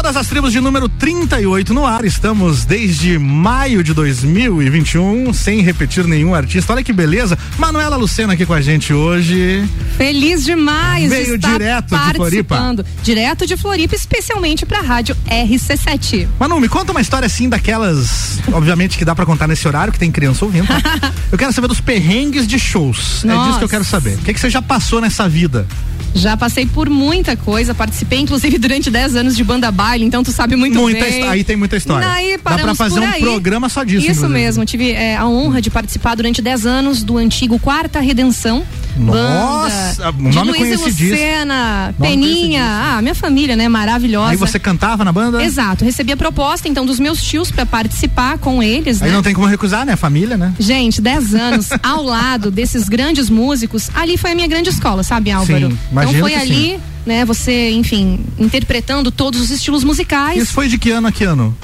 Todas 0.00 0.16
as 0.16 0.28
tribos 0.28 0.50
de 0.50 0.60
número 0.62 0.88
38 0.88 1.74
no 1.74 1.84
ar. 1.84 2.06
Estamos 2.06 2.64
desde 2.64 3.18
maio 3.18 3.84
de 3.84 3.92
2021, 3.92 5.30
sem 5.34 5.60
repetir 5.60 6.06
nenhum 6.06 6.34
artista. 6.34 6.72
Olha 6.72 6.82
que 6.82 6.90
beleza. 6.90 7.36
Manuela 7.58 7.96
Lucena 7.98 8.32
aqui 8.32 8.46
com 8.46 8.54
a 8.54 8.62
gente 8.62 8.94
hoje. 8.94 9.62
Feliz 9.98 10.42
demais 10.42 11.10
Veio 11.10 11.36
de 11.36 11.46
direto 11.46 11.90
de 11.90 11.96
Floripa. 11.98 12.18
participando. 12.18 12.86
Direto 13.02 13.46
de 13.46 13.58
Floripa, 13.58 13.94
especialmente 13.94 14.64
pra 14.64 14.80
rádio 14.80 15.14
RC7. 15.28 16.26
Manu, 16.38 16.58
me 16.58 16.68
conta 16.70 16.92
uma 16.92 17.02
história 17.02 17.26
assim 17.26 17.50
daquelas, 17.50 18.38
obviamente 18.54 18.96
que 18.96 19.04
dá 19.04 19.14
pra 19.14 19.26
contar 19.26 19.46
nesse 19.46 19.68
horário, 19.68 19.92
que 19.92 19.98
tem 19.98 20.10
criança 20.10 20.46
ouvindo. 20.46 20.66
tá? 20.66 21.12
Eu 21.30 21.36
quero 21.36 21.52
saber 21.52 21.68
dos 21.68 21.78
perrengues 21.78 22.46
de 22.46 22.58
shows. 22.58 23.22
É 23.22 23.26
disso 23.26 23.26
Nossa. 23.26 23.58
que 23.58 23.64
eu 23.64 23.68
quero 23.68 23.84
saber. 23.84 24.14
O 24.14 24.22
que, 24.22 24.32
que 24.32 24.40
você 24.40 24.48
já 24.48 24.62
passou 24.62 24.98
nessa 24.98 25.28
vida? 25.28 25.66
Já 26.14 26.36
passei 26.36 26.66
por 26.66 26.90
muita 26.90 27.36
coisa, 27.36 27.72
participei 27.74 28.18
inclusive 28.18 28.58
durante 28.58 28.90
10 28.90 29.14
anos 29.16 29.36
de 29.36 29.44
banda 29.44 29.70
baile, 29.90 30.04
então 30.04 30.22
tu 30.22 30.30
sabe 30.32 30.54
muito 30.56 30.78
Muita 30.78 31.04
bem. 31.04 31.28
aí 31.28 31.42
tem 31.44 31.56
muita 31.56 31.76
história. 31.76 32.08
Aí 32.08 32.38
Dá 32.42 32.58
pra 32.58 32.74
fazer 32.74 33.00
um 33.00 33.12
programa 33.20 33.68
só 33.68 33.82
disso, 33.82 34.06
Isso 34.06 34.20
inclusive. 34.20 34.32
mesmo, 34.32 34.64
tive 34.64 34.92
é, 34.92 35.16
a 35.16 35.26
honra 35.26 35.60
de 35.60 35.70
participar 35.70 36.14
durante 36.14 36.40
10 36.40 36.66
anos 36.66 37.02
do 37.02 37.16
antigo 37.16 37.58
Quarta 37.58 38.00
Redenção. 38.00 38.64
Nossa, 38.96 40.12
banda 40.12 40.28
o 40.28 40.44
nome 40.44 40.52
de 40.52 40.76
Luiz. 40.76 40.80
Lucena, 40.80 41.94
Nome 41.98 42.10
Peninha, 42.10 42.64
ah, 42.64 43.02
minha 43.02 43.14
família, 43.14 43.56
né, 43.56 43.68
maravilhosa. 43.68 44.30
Aí 44.30 44.36
você 44.36 44.58
cantava 44.58 45.04
na 45.04 45.12
banda? 45.12 45.42
Exato, 45.42 45.84
recebi 45.84 46.12
a 46.12 46.16
proposta 46.16 46.68
então 46.68 46.84
dos 46.84 46.98
meus 47.00 47.22
tios 47.22 47.50
pra 47.50 47.64
participar 47.64 48.38
com 48.38 48.62
eles, 48.62 49.02
Aí 49.02 49.08
né? 49.08 49.14
não 49.14 49.22
tem 49.22 49.34
como 49.34 49.46
recusar, 49.46 49.84
né? 49.86 49.96
Família, 49.96 50.36
né? 50.36 50.52
Gente, 50.58 51.00
10 51.00 51.34
anos 51.34 51.68
ao 51.82 52.02
lado 52.02 52.50
desses 52.50 52.88
grandes 52.88 53.28
músicos, 53.30 53.90
ali 53.94 54.16
foi 54.16 54.32
a 54.32 54.34
minha 54.34 54.48
grande 54.48 54.70
escola, 54.70 55.02
sabe, 55.02 55.30
Álvaro? 55.30 55.70
Sim, 55.70 55.78
então 55.92 56.14
foi 56.14 56.34
ali, 56.34 56.54
sim. 56.54 56.80
Né, 57.06 57.24
você, 57.24 57.70
enfim, 57.70 58.20
interpretando 58.38 59.10
todos 59.10 59.40
os 59.40 59.50
estilos 59.50 59.82
musicais. 59.84 60.42
Isso 60.42 60.52
foi 60.52 60.68
de 60.68 60.78
que 60.78 60.90
ano 60.90 61.08
a 61.08 61.12
que 61.12 61.24
ano? 61.24 61.54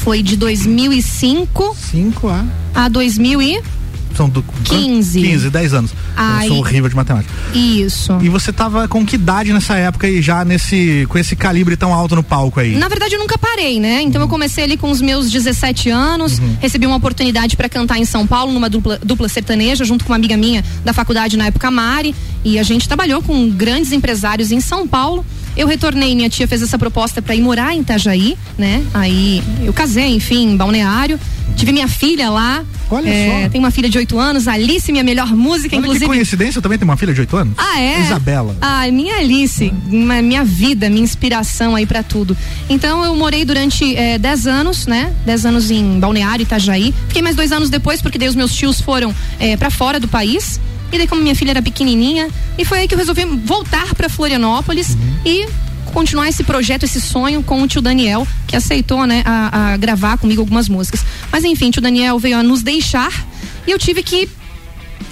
Foi 0.00 0.22
de 0.22 0.36
2005 0.36 1.76
5 1.90 2.28
a 2.28 2.44
a 2.74 2.88
2000 2.88 3.40
e 3.42 3.62
São 4.16 4.28
do 4.28 4.44
15. 4.64 5.20
15, 5.20 5.50
10 5.50 5.74
anos. 5.74 5.90
Ai. 6.16 6.44
Eu 6.46 6.48
sou 6.50 6.58
horrível 6.58 6.88
de 6.88 6.94
matemática. 6.96 7.32
isso. 7.52 8.16
E 8.22 8.28
você 8.28 8.52
tava 8.52 8.86
com 8.86 9.04
que 9.04 9.16
idade 9.16 9.52
nessa 9.52 9.74
época 9.76 10.08
e 10.08 10.22
já 10.22 10.44
nesse 10.44 11.04
com 11.08 11.18
esse 11.18 11.34
calibre 11.34 11.76
tão 11.76 11.92
alto 11.92 12.14
no 12.14 12.22
palco 12.22 12.60
aí? 12.60 12.76
Na 12.76 12.86
verdade, 12.88 13.14
eu 13.14 13.18
nunca 13.18 13.36
parei, 13.36 13.80
né? 13.80 14.02
Então 14.02 14.20
eu 14.22 14.28
comecei 14.28 14.62
ali 14.64 14.76
com 14.76 14.88
os 14.90 15.00
meus 15.00 15.30
17 15.30 15.90
anos, 15.90 16.38
Uhum. 16.38 16.56
recebi 16.60 16.86
uma 16.86 16.96
oportunidade 16.96 17.56
para 17.56 17.68
cantar 17.68 17.98
em 17.98 18.04
São 18.04 18.24
Paulo, 18.26 18.52
numa 18.52 18.68
dupla, 18.70 18.98
dupla 19.04 19.28
sertaneja, 19.28 19.84
junto 19.84 20.04
com 20.04 20.12
uma 20.12 20.16
amiga 20.16 20.36
minha 20.36 20.64
da 20.84 20.92
faculdade 20.92 21.36
na 21.36 21.46
época, 21.46 21.68
Mari. 21.70 22.14
E 22.44 22.58
a 22.58 22.62
gente 22.62 22.86
trabalhou 22.86 23.22
com 23.22 23.48
grandes 23.50 23.90
empresários 23.92 24.52
em 24.52 24.60
São 24.60 24.86
Paulo. 24.86 25.24
Eu 25.56 25.66
retornei, 25.68 26.14
minha 26.16 26.28
tia 26.28 26.48
fez 26.48 26.62
essa 26.62 26.76
proposta 26.76 27.22
para 27.22 27.34
ir 27.34 27.40
morar 27.40 27.74
em 27.74 27.80
Itajaí, 27.80 28.36
né? 28.58 28.84
Aí 28.92 29.42
eu 29.64 29.72
casei, 29.72 30.14
enfim, 30.16 30.50
em 30.50 30.56
Balneário. 30.56 31.18
Tive 31.56 31.70
minha 31.72 31.86
filha 31.86 32.28
lá. 32.28 32.64
Olha 32.90 33.08
É, 33.08 33.44
só. 33.44 33.48
Tenho 33.50 33.62
uma 33.62 33.70
filha 33.70 33.88
de 33.88 33.96
8 33.96 34.18
anos, 34.18 34.48
Alice, 34.48 34.90
minha 34.90 35.04
melhor 35.04 35.28
música, 35.28 35.68
Olha 35.76 35.82
que 35.82 35.88
inclusive. 35.88 36.06
coincidência, 36.06 36.58
eu 36.58 36.62
também 36.62 36.76
tenho 36.76 36.90
uma 36.90 36.96
filha 36.96 37.14
de 37.14 37.20
8 37.20 37.36
anos. 37.36 37.54
Ah, 37.56 37.80
é? 37.80 38.00
Isabela. 38.00 38.56
Ah, 38.60 38.84
minha 38.90 39.16
Alice, 39.18 39.72
minha 39.86 40.42
vida, 40.44 40.90
minha 40.90 41.04
inspiração 41.04 41.76
aí 41.76 41.86
pra 41.86 42.02
tudo. 42.02 42.36
Então 42.68 43.04
eu 43.04 43.14
morei 43.14 43.44
durante 43.44 43.94
eh, 43.96 44.18
10 44.18 44.46
anos, 44.48 44.86
né? 44.88 45.12
10 45.24 45.46
anos 45.46 45.70
em 45.70 46.00
Balneário, 46.00 46.42
Itajaí. 46.42 46.92
Fiquei 47.06 47.22
mais 47.22 47.36
dois 47.36 47.52
anos 47.52 47.70
depois, 47.70 48.02
porque 48.02 48.18
daí 48.18 48.28
os 48.28 48.34
meus 48.34 48.52
tios 48.54 48.80
foram 48.80 49.14
eh, 49.38 49.56
pra 49.56 49.70
fora 49.70 50.00
do 50.00 50.08
país. 50.08 50.58
E 50.94 50.98
daí, 50.98 51.08
como 51.08 51.20
minha 51.20 51.34
filha 51.34 51.50
era 51.50 51.60
pequenininha, 51.60 52.30
e 52.56 52.64
foi 52.64 52.78
aí 52.78 52.88
que 52.88 52.94
eu 52.94 52.98
resolvi 52.98 53.24
voltar 53.24 53.96
pra 53.96 54.08
Florianópolis 54.08 54.96
e 55.26 55.44
continuar 55.92 56.28
esse 56.28 56.44
projeto, 56.44 56.84
esse 56.84 57.00
sonho 57.00 57.42
com 57.42 57.60
o 57.60 57.66
tio 57.66 57.82
Daniel, 57.82 58.24
que 58.46 58.54
aceitou, 58.54 59.04
né, 59.04 59.24
a, 59.26 59.72
a 59.72 59.76
gravar 59.76 60.18
comigo 60.18 60.40
algumas 60.40 60.68
músicas. 60.68 61.04
Mas 61.32 61.42
enfim, 61.42 61.72
tio 61.72 61.82
Daniel 61.82 62.16
veio 62.20 62.38
a 62.38 62.44
nos 62.44 62.62
deixar 62.62 63.26
e 63.66 63.72
eu 63.72 63.78
tive 63.78 64.04
que 64.04 64.28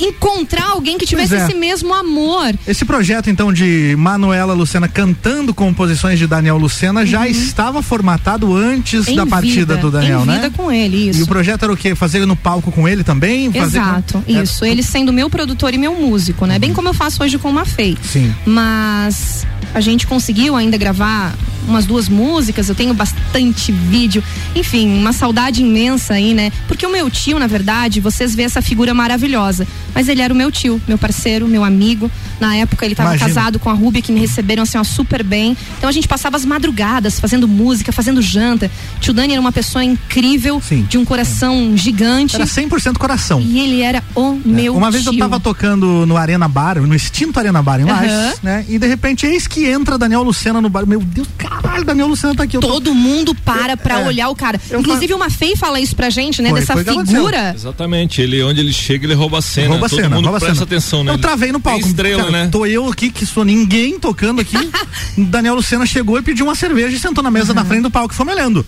encontrar 0.01 0.71
alguém 0.71 0.99
que 0.99 1.07
tivesse 1.07 1.35
é. 1.35 1.45
esse 1.45 1.55
mesmo 1.55 1.93
amor. 1.95 2.55
Esse 2.67 2.85
projeto, 2.85 3.31
então, 3.31 3.53
de 3.53 3.95
Manuela 3.99 4.53
Lucena 4.55 4.89
cantando 4.89 5.55
composições 5.55 6.19
de 6.19 6.27
Daniel 6.27 6.57
Lucena 6.59 7.05
já 7.07 7.29
estava 7.29 7.83
formatado 7.83 8.55
antes 8.55 9.07
Uhum. 9.07 9.13
Em 9.13 9.17
da 9.17 9.27
partida 9.27 9.75
vida, 9.75 9.77
do 9.77 9.91
Daniel, 9.91 10.23
em 10.23 10.27
né? 10.27 10.35
vida 10.37 10.51
com 10.51 10.71
ele, 10.71 11.09
isso. 11.11 11.21
E 11.21 11.23
o 11.23 11.27
projeto 11.27 11.63
era 11.65 11.73
o 11.73 11.77
quê? 11.77 11.95
Fazer 11.95 12.25
no 12.27 12.37
palco 12.37 12.71
com 12.71 12.87
ele 12.89 13.03
também? 13.05 13.51
Fazer 13.53 13.79
com- 13.79 13.85
Exato, 13.85 14.25
É, 14.29 14.43
isso. 14.43 14.65
Ele 14.65 14.83
sendo 14.83 15.13
meu 15.13 15.29
produtor 15.31 15.73
e 15.75 15.79
meu 15.79 15.95
músico, 15.95 16.47
né? 16.47 16.59
Bem 16.59 16.73
como 16.73 16.89
eu 16.89 16.95
faço 16.95 17.23
hoje 17.23 17.39
com 17.39 17.49
o 17.51 17.53
Mafei. 17.53 17.97
Sim. 18.03 18.33
Mas 18.47 19.47
a 19.75 19.81
gente 19.81 20.07
conseguiu 20.07 20.57
ainda 20.57 20.77
gravar 20.77 21.35
umas 21.67 21.87
duas 21.87 22.09
músicas, 22.09 22.69
eu 22.69 22.75
tenho 22.75 22.95
bastante 22.95 23.73
vídeo. 23.73 24.23
Enfim, 24.55 24.99
uma 24.99 25.13
saudade 25.13 25.63
imensa 25.63 26.15
aí, 26.15 26.35
né? 26.35 26.51
Porque 26.69 26.87
o 26.87 26.91
meu 26.91 27.11
tio, 27.11 27.39
na 27.39 27.47
verdade, 27.47 28.01
vocês 28.01 28.35
vê 28.35 28.43
essa 28.43 28.61
figura 28.63 28.93
maravilhosa. 28.95 29.67
Mas 29.95 30.09
ele 30.09 30.23
era 30.23 30.33
o 30.33 30.37
meu 30.37 30.51
tio, 30.51 30.81
meu 30.89 30.99
parceiro, 30.99 31.47
meu 31.47 31.65
amigo. 31.65 32.11
Na 32.41 32.57
época 32.57 32.85
ele 32.85 32.95
estava 32.95 33.17
casado 33.17 33.59
com 33.59 33.71
a 33.71 33.73
Rúbia, 33.75 34.03
que 34.03 34.11
me 34.11 34.21
receberam 34.21 34.63
assim, 34.63 34.79
ó, 34.79 34.85
super 34.85 35.23
bem. 35.23 35.57
Então 35.79 35.89
a 35.89 35.93
gente 35.93 36.09
passava 36.09 36.37
as 36.37 36.45
madrugadas 36.45 37.21
fazendo 37.21 37.47
música, 37.47 37.93
fazendo 37.93 38.21
janta. 38.23 38.71
Tio 39.01 39.13
Dani 39.13 39.33
era 39.33 39.41
uma 39.41 39.53
pessoa 39.53 39.85
incrível, 39.85 40.61
de 40.89 40.99
um 40.99 41.05
coração 41.05 41.77
gigante. 41.77 42.35
Era 42.37 42.45
100% 42.47 42.97
coração. 42.99 43.41
E 43.41 43.61
ele 43.61 43.81
era 43.83 44.03
o 44.15 44.39
meu 44.45 44.75
Uma 44.77 44.91
vez 44.91 45.05
eu 45.07 45.13
tio. 45.13 45.19
tava 45.21 45.39
tocando 45.39 46.07
no 46.07 46.17
Arena 46.17 46.49
Bar, 46.49 46.81
no 46.81 46.95
extinto 46.95 47.39
Arena 47.39 47.63
Bar 47.63 47.81
em 47.81 47.85
Lages, 47.85 48.13
Aham. 48.13 48.33
né? 48.43 48.65
E 48.69 48.79
de 48.79 48.87
repente 48.87 49.27
eis 49.27 49.47
que 49.47 49.67
entra 49.67 49.97
Daniel 49.99 50.23
Lucena 50.23 50.61
no 50.61 50.69
bar. 50.69 50.87
Meu 50.87 51.01
Deus, 51.01 51.29
caralho, 51.61 51.85
Daniel 51.85 52.07
Lucena 52.09 52.35
tá 52.35 52.45
aqui. 52.45 52.57
Eu 52.57 52.61
tô- 52.61 52.69
Todo 52.69 52.95
mundo 52.95 53.35
para 53.35 53.77
pra 53.77 54.01
É. 54.01 54.07
olhar 54.07 54.29
o 54.29 54.35
cara. 54.37 54.61
Inclusive, 54.79 55.13
uma 55.15 55.29
Fei 55.31 55.55
fala 55.57 55.79
isso 55.81 55.95
pra 55.95 56.09
gente, 56.11 56.41
né? 56.41 56.51
Foi, 56.51 56.61
Dessa 56.61 56.73
foi 56.75 56.85
figura. 56.85 57.53
Exatamente, 57.55 58.21
ele 58.23 58.43
onde 58.43 58.61
ele 58.61 58.73
chega, 58.73 59.07
ele 59.07 59.15
rouba 59.15 59.39
a 59.39 59.43
cena. 59.43 59.69
Rouba 59.69 59.87
a 59.87 59.89
Todo 59.89 59.99
cena, 60.03 60.15
mundo 60.17 60.25
rouba 60.25 60.39
a 60.39 60.41
presta 60.41 60.55
cena. 60.55 60.65
atenção, 60.65 61.05
né? 61.05 61.13
Eu 61.13 61.19
travei 61.19 61.53
no 61.53 61.61
palco. 61.61 61.81
Tem 61.81 61.89
estrela, 61.89 62.25
Cara, 62.25 62.31
né? 62.45 62.49
Tô 62.51 62.65
eu 62.67 62.89
aqui, 62.89 63.11
que 63.11 63.27
sou 63.27 63.45
ninguém 63.45 63.99
tocando 63.99 64.41
aqui. 64.41 64.57
Daniel 65.17 65.55
Lucena 65.55 65.85
chegou 65.87 66.19
e 66.19 66.23
pediu 66.23 66.47
uma 66.47 66.55
cerveja 66.55 66.97
e 66.97 67.01
sentou 67.01 67.23
na 67.23 67.31
mesa 67.31 67.53
da 67.53 67.65
frente 67.65 67.83
do 67.83 67.91
palco 67.91 68.13
e 68.15 68.17
foi 68.17 68.25
me 68.27 68.33
olhando. 68.33 68.65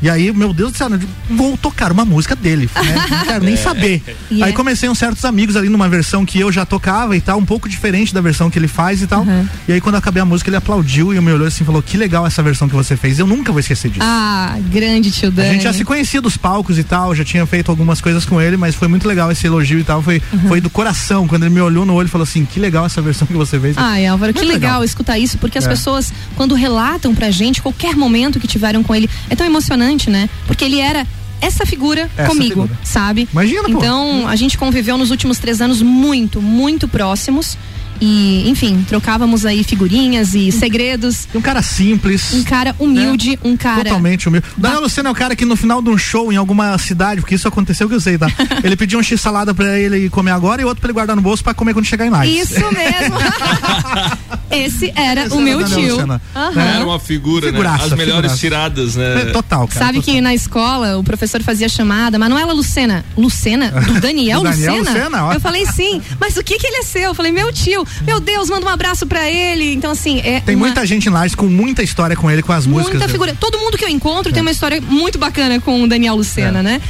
E 0.00 0.08
aí, 0.08 0.32
meu 0.32 0.52
Deus 0.52 0.72
do 0.72 0.78
céu, 0.78 0.88
eu 0.88 0.98
digo, 0.98 1.10
vou 1.30 1.56
tocar 1.56 1.90
uma 1.92 2.04
música 2.04 2.34
dele. 2.36 2.68
Né? 2.74 3.06
Não 3.10 3.24
quero 3.24 3.44
nem 3.44 3.54
É. 3.54 3.56
saber. 3.56 4.02
E 4.30 4.42
aí 4.42 4.50
é. 4.50 4.52
comecei 4.52 4.88
uns 4.88 4.98
certos 4.98 5.24
amigos 5.24 5.56
ali 5.56 5.68
numa 5.68 5.88
versão 5.88 6.24
que 6.24 6.38
eu 6.40 6.50
já 6.52 6.64
tocava 6.64 7.16
e 7.16 7.20
tal, 7.20 7.38
um 7.38 7.44
pouco 7.44 7.68
diferente 7.68 8.12
da 8.14 8.20
versão 8.20 8.50
que 8.50 8.58
ele 8.58 8.68
faz 8.68 9.02
e 9.02 9.06
tal. 9.06 9.24
E 9.68 9.72
aí, 9.72 9.80
quando 9.80 9.94
eu 9.94 9.98
acabei 9.98 10.22
a 10.22 10.24
música, 10.24 10.48
ele 10.50 10.56
aplaudiu 10.56 11.12
e 11.14 11.20
me 11.20 11.32
olhou 11.32 11.46
assim 11.46 11.62
e 11.62 11.66
falou: 11.66 11.82
Que 11.82 11.96
legal 12.12 12.26
essa 12.26 12.42
versão 12.42 12.68
que 12.68 12.74
você 12.74 12.94
fez. 12.94 13.18
Eu 13.18 13.26
nunca 13.26 13.50
vou 13.52 13.58
esquecer 13.60 13.88
disso. 13.90 14.04
Ah, 14.04 14.58
grande 14.70 15.10
tio 15.10 15.30
Dani. 15.30 15.48
A 15.48 15.52
gente 15.54 15.62
já 15.62 15.72
se 15.72 15.82
conhecia 15.82 16.20
dos 16.20 16.36
palcos 16.36 16.78
e 16.78 16.84
tal, 16.84 17.14
já 17.14 17.24
tinha 17.24 17.46
feito 17.46 17.70
algumas 17.70 18.02
coisas 18.02 18.26
com 18.26 18.38
ele, 18.38 18.58
mas 18.58 18.74
foi 18.74 18.86
muito 18.86 19.08
legal 19.08 19.32
esse 19.32 19.46
elogio 19.46 19.78
e 19.78 19.84
tal. 19.84 20.02
Foi, 20.02 20.20
Uhum. 20.30 20.48
foi 20.48 20.60
do 20.60 20.68
coração, 20.68 21.26
quando 21.26 21.44
ele 21.44 21.54
me 21.54 21.60
olhou 21.62 21.86
no 21.86 21.94
olho 21.94 22.06
e 22.06 22.10
falou 22.10 22.24
assim: 22.24 22.44
que 22.44 22.60
legal 22.60 22.84
essa 22.84 23.00
versão 23.00 23.26
que 23.26 23.32
você 23.32 23.58
fez. 23.58 23.78
Ai, 23.78 24.06
Álvaro, 24.06 24.34
que 24.34 24.40
Muito 24.40 24.52
legal, 24.52 24.84
escutar 24.84 25.18
isso, 25.18 25.38
porque 25.38 25.56
as 25.56 25.64
É. 25.64 25.68
pessoas, 25.68 26.12
quando 26.36 26.54
relatam 26.54 27.14
pra 27.14 27.30
gente 27.30 27.62
qualquer 27.62 27.96
momento 27.96 28.38
que 28.38 28.46
tiveram 28.46 28.82
com 28.82 28.94
ele, 28.94 29.08
é 29.30 29.34
tão 29.34 29.46
emocionante, 29.46 30.10
né? 30.10 30.28
Porque 30.46 30.64
ele 30.66 30.80
era 30.80 31.06
essa 31.40 31.64
figura 31.64 32.10
Essa 32.16 32.28
comigo, 32.28 32.62
figura. 32.62 32.78
sabe? 32.84 33.26
Imagina, 33.32 33.62
pô. 33.64 33.68
Então, 33.70 34.28
a 34.28 34.36
gente 34.36 34.58
conviveu 34.58 34.98
nos 34.98 35.10
últimos 35.10 35.38
três 35.38 35.60
anos 35.62 35.80
muito, 35.80 36.42
muito 36.42 36.86
próximos. 36.86 37.56
E, 38.04 38.50
enfim, 38.50 38.84
trocávamos 38.88 39.46
aí 39.46 39.62
figurinhas 39.62 40.34
e 40.34 40.50
segredos. 40.50 41.28
Um 41.32 41.40
cara 41.40 41.62
simples. 41.62 42.34
Um 42.34 42.42
cara 42.42 42.74
humilde, 42.76 43.38
um 43.44 43.56
cara. 43.56 43.84
Totalmente 43.84 44.26
humilde. 44.28 44.44
Daniel 44.56 44.80
Lucena 44.80 45.08
é 45.08 45.12
o 45.12 45.14
cara 45.14 45.36
que 45.36 45.44
no 45.44 45.54
final 45.54 45.80
de 45.80 45.88
um 45.88 45.96
show 45.96 46.32
em 46.32 46.36
alguma 46.36 46.76
cidade, 46.78 47.20
porque 47.20 47.36
isso 47.36 47.46
aconteceu 47.46 47.88
que 47.88 47.94
eu 47.94 48.00
sei, 48.00 48.18
tá? 48.18 48.26
ele 48.64 48.74
pediu 48.74 48.98
um 48.98 49.02
x-salada 49.04 49.54
pra 49.54 49.78
ele 49.78 50.10
comer 50.10 50.32
agora 50.32 50.60
e 50.60 50.64
outro 50.64 50.80
pra 50.80 50.88
ele 50.88 50.94
guardar 50.94 51.14
no 51.14 51.22
bolso 51.22 51.44
pra 51.44 51.54
comer 51.54 51.74
quando 51.74 51.84
chegar 51.86 52.04
em 52.04 52.10
Lages. 52.10 52.50
Isso 52.50 52.60
mesmo. 52.72 53.16
Esse 54.50 54.92
era 54.94 55.26
Esse 55.26 55.34
o 55.34 55.40
era 55.40 55.44
meu 55.44 55.58
Daniel 55.60 55.80
tio. 55.80 55.94
Lucena. 55.94 56.22
Aham. 56.34 56.60
Era 56.60 56.84
uma 56.84 57.00
figura, 57.00 57.46
Figuraça, 57.46 57.78
né? 57.78 57.84
As 57.84 57.92
melhores 57.92 58.32
figuraça. 58.32 58.36
tiradas, 58.38 58.96
né? 58.96 59.22
É, 59.22 59.24
total, 59.26 59.66
cara. 59.66 59.86
Sabe 59.86 60.02
que 60.02 60.20
na 60.20 60.34
escola 60.34 60.98
o 60.98 61.04
professor 61.04 61.42
fazia 61.42 61.68
chamada, 61.68 62.18
Manuela 62.18 62.52
Lucena. 62.52 63.04
Lucena? 63.16 63.70
Do 63.70 63.94
Daniel, 64.02 64.40
Do 64.40 64.50
Daniel 64.50 64.74
Lucena? 64.78 64.90
Lucena, 64.90 65.24
ó. 65.26 65.32
Eu 65.32 65.40
falei 65.40 65.64
sim, 65.66 66.02
mas 66.20 66.36
o 66.36 66.42
que 66.42 66.58
que 66.58 66.66
ele 66.66 66.78
é 66.78 66.82
seu? 66.82 67.02
Eu 67.02 67.14
falei, 67.14 67.32
meu 67.32 67.50
tio, 67.52 67.86
meu 68.06 68.20
Deus, 68.20 68.48
manda 68.50 68.66
um 68.66 68.68
abraço 68.68 69.06
pra 69.06 69.30
ele. 69.30 69.72
Então, 69.74 69.90
assim, 69.90 70.20
é. 70.20 70.40
Tem 70.40 70.54
uma- 70.54 70.66
muita 70.66 70.84
gente 70.86 71.06
em 71.06 71.10
Lages 71.10 71.34
com 71.34 71.46
muita 71.46 71.82
história 71.82 72.16
com 72.16 72.30
ele, 72.30 72.42
com 72.42 72.52
as 72.52 72.66
músicas. 72.66 72.92
Muita 72.94 73.06
dele. 73.06 73.12
figura. 73.12 73.36
Todo 73.38 73.58
mundo 73.58 73.76
que 73.78 73.84
eu 73.84 73.88
encontro 73.88 74.32
tem 74.32 74.40
uma 74.42 74.50
história 74.50 74.80
muito 74.80 75.18
bacana 75.18 75.60
com 75.60 75.82
o 75.82 75.86
Daniel 75.88 76.14
Lucena, 76.16 76.62
né? 76.62 76.80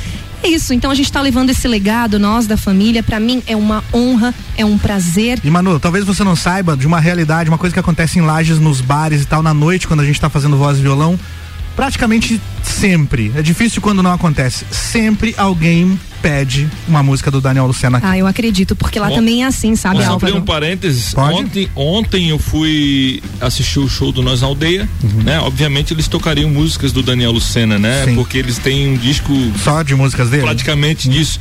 É 0.45 0.49
isso, 0.49 0.75
então 0.75 0.91
a 0.91 0.95
gente 0.97 1.11
tá 1.13 1.21
levando 1.21 1.51
esse 1.51 1.69
legado, 1.69 2.19
nós 2.19 2.49
da 2.49 2.57
família, 2.57 3.01
pra 3.01 3.21
mim 3.21 3.41
é 3.47 3.55
uma 3.55 3.85
honra, 3.95 4.35
é 4.57 4.65
um 4.65 4.77
prazer. 4.77 5.39
E 5.45 5.49
Manu, 5.49 5.79
talvez 5.79 6.05
você 6.05 6.25
não 6.25 6.35
saiba 6.35 6.77
de 6.77 6.85
uma 6.85 6.99
realidade, 6.99 7.49
uma 7.49 7.59
coisa 7.59 7.73
que 7.73 7.79
acontece 7.79 8.19
em 8.19 8.23
Lages, 8.23 8.59
nos 8.59 8.81
bares 8.81 9.23
e 9.23 9.25
tal, 9.25 9.41
na 9.41 9.55
noite, 9.55 9.87
quando 9.87 10.01
a 10.01 10.05
gente 10.05 10.21
tá 10.21 10.29
fazendo 10.29 10.57
voz 10.57 10.79
e 10.79 10.83
violão. 10.83 11.17
Praticamente 11.77 12.41
sempre. 12.63 13.33
É 13.37 13.41
difícil 13.43 13.81
quando 13.81 14.03
não 14.03 14.13
acontece. 14.13 14.67
Sempre 14.71 15.33
alguém 15.39 15.99
pede 16.23 16.69
uma 16.87 17.03
música 17.03 17.31
do 17.31 17.41
Daniel 17.41 17.67
Lucena 17.67 17.99
aqui. 17.99 18.07
Ah, 18.07 18.17
eu 18.17 18.27
acredito, 18.27 18.77
porque 18.77 18.99
lá 19.01 19.11
também 19.11 19.43
é 19.43 19.47
assim, 19.47 19.75
sabe, 19.75 19.97
Posso 19.97 20.11
abrir 20.13 20.27
Álvaro? 20.29 20.43
um 20.43 20.47
parênteses? 20.47 21.13
Pode? 21.13 21.35
Ontem, 21.35 21.69
ontem 21.75 22.29
eu 22.31 22.39
fui 22.39 23.21
assistir 23.41 23.81
o 23.81 23.89
show 23.89 24.13
do 24.13 24.23
Nós 24.23 24.41
na 24.41 24.47
Aldeia, 24.47 24.89
Uhum. 25.03 25.23
né? 25.25 25.41
Obviamente 25.41 25.93
eles 25.93 26.07
tocariam 26.09 26.49
músicas 26.49 26.93
do 26.93 27.03
Daniel 27.03 27.33
Lucena, 27.33 27.79
né? 27.79 28.05
Sim. 28.05 28.15
Porque 28.15 28.39
eles 28.39 28.59
têm 28.59 28.89
um 28.89 28.97
disco 28.97 29.33
Só 29.63 29.83
de 29.83 29.95
músicas 29.95 30.31
dele? 30.31 30.43
praticamente 30.43 31.09
disso. 31.09 31.41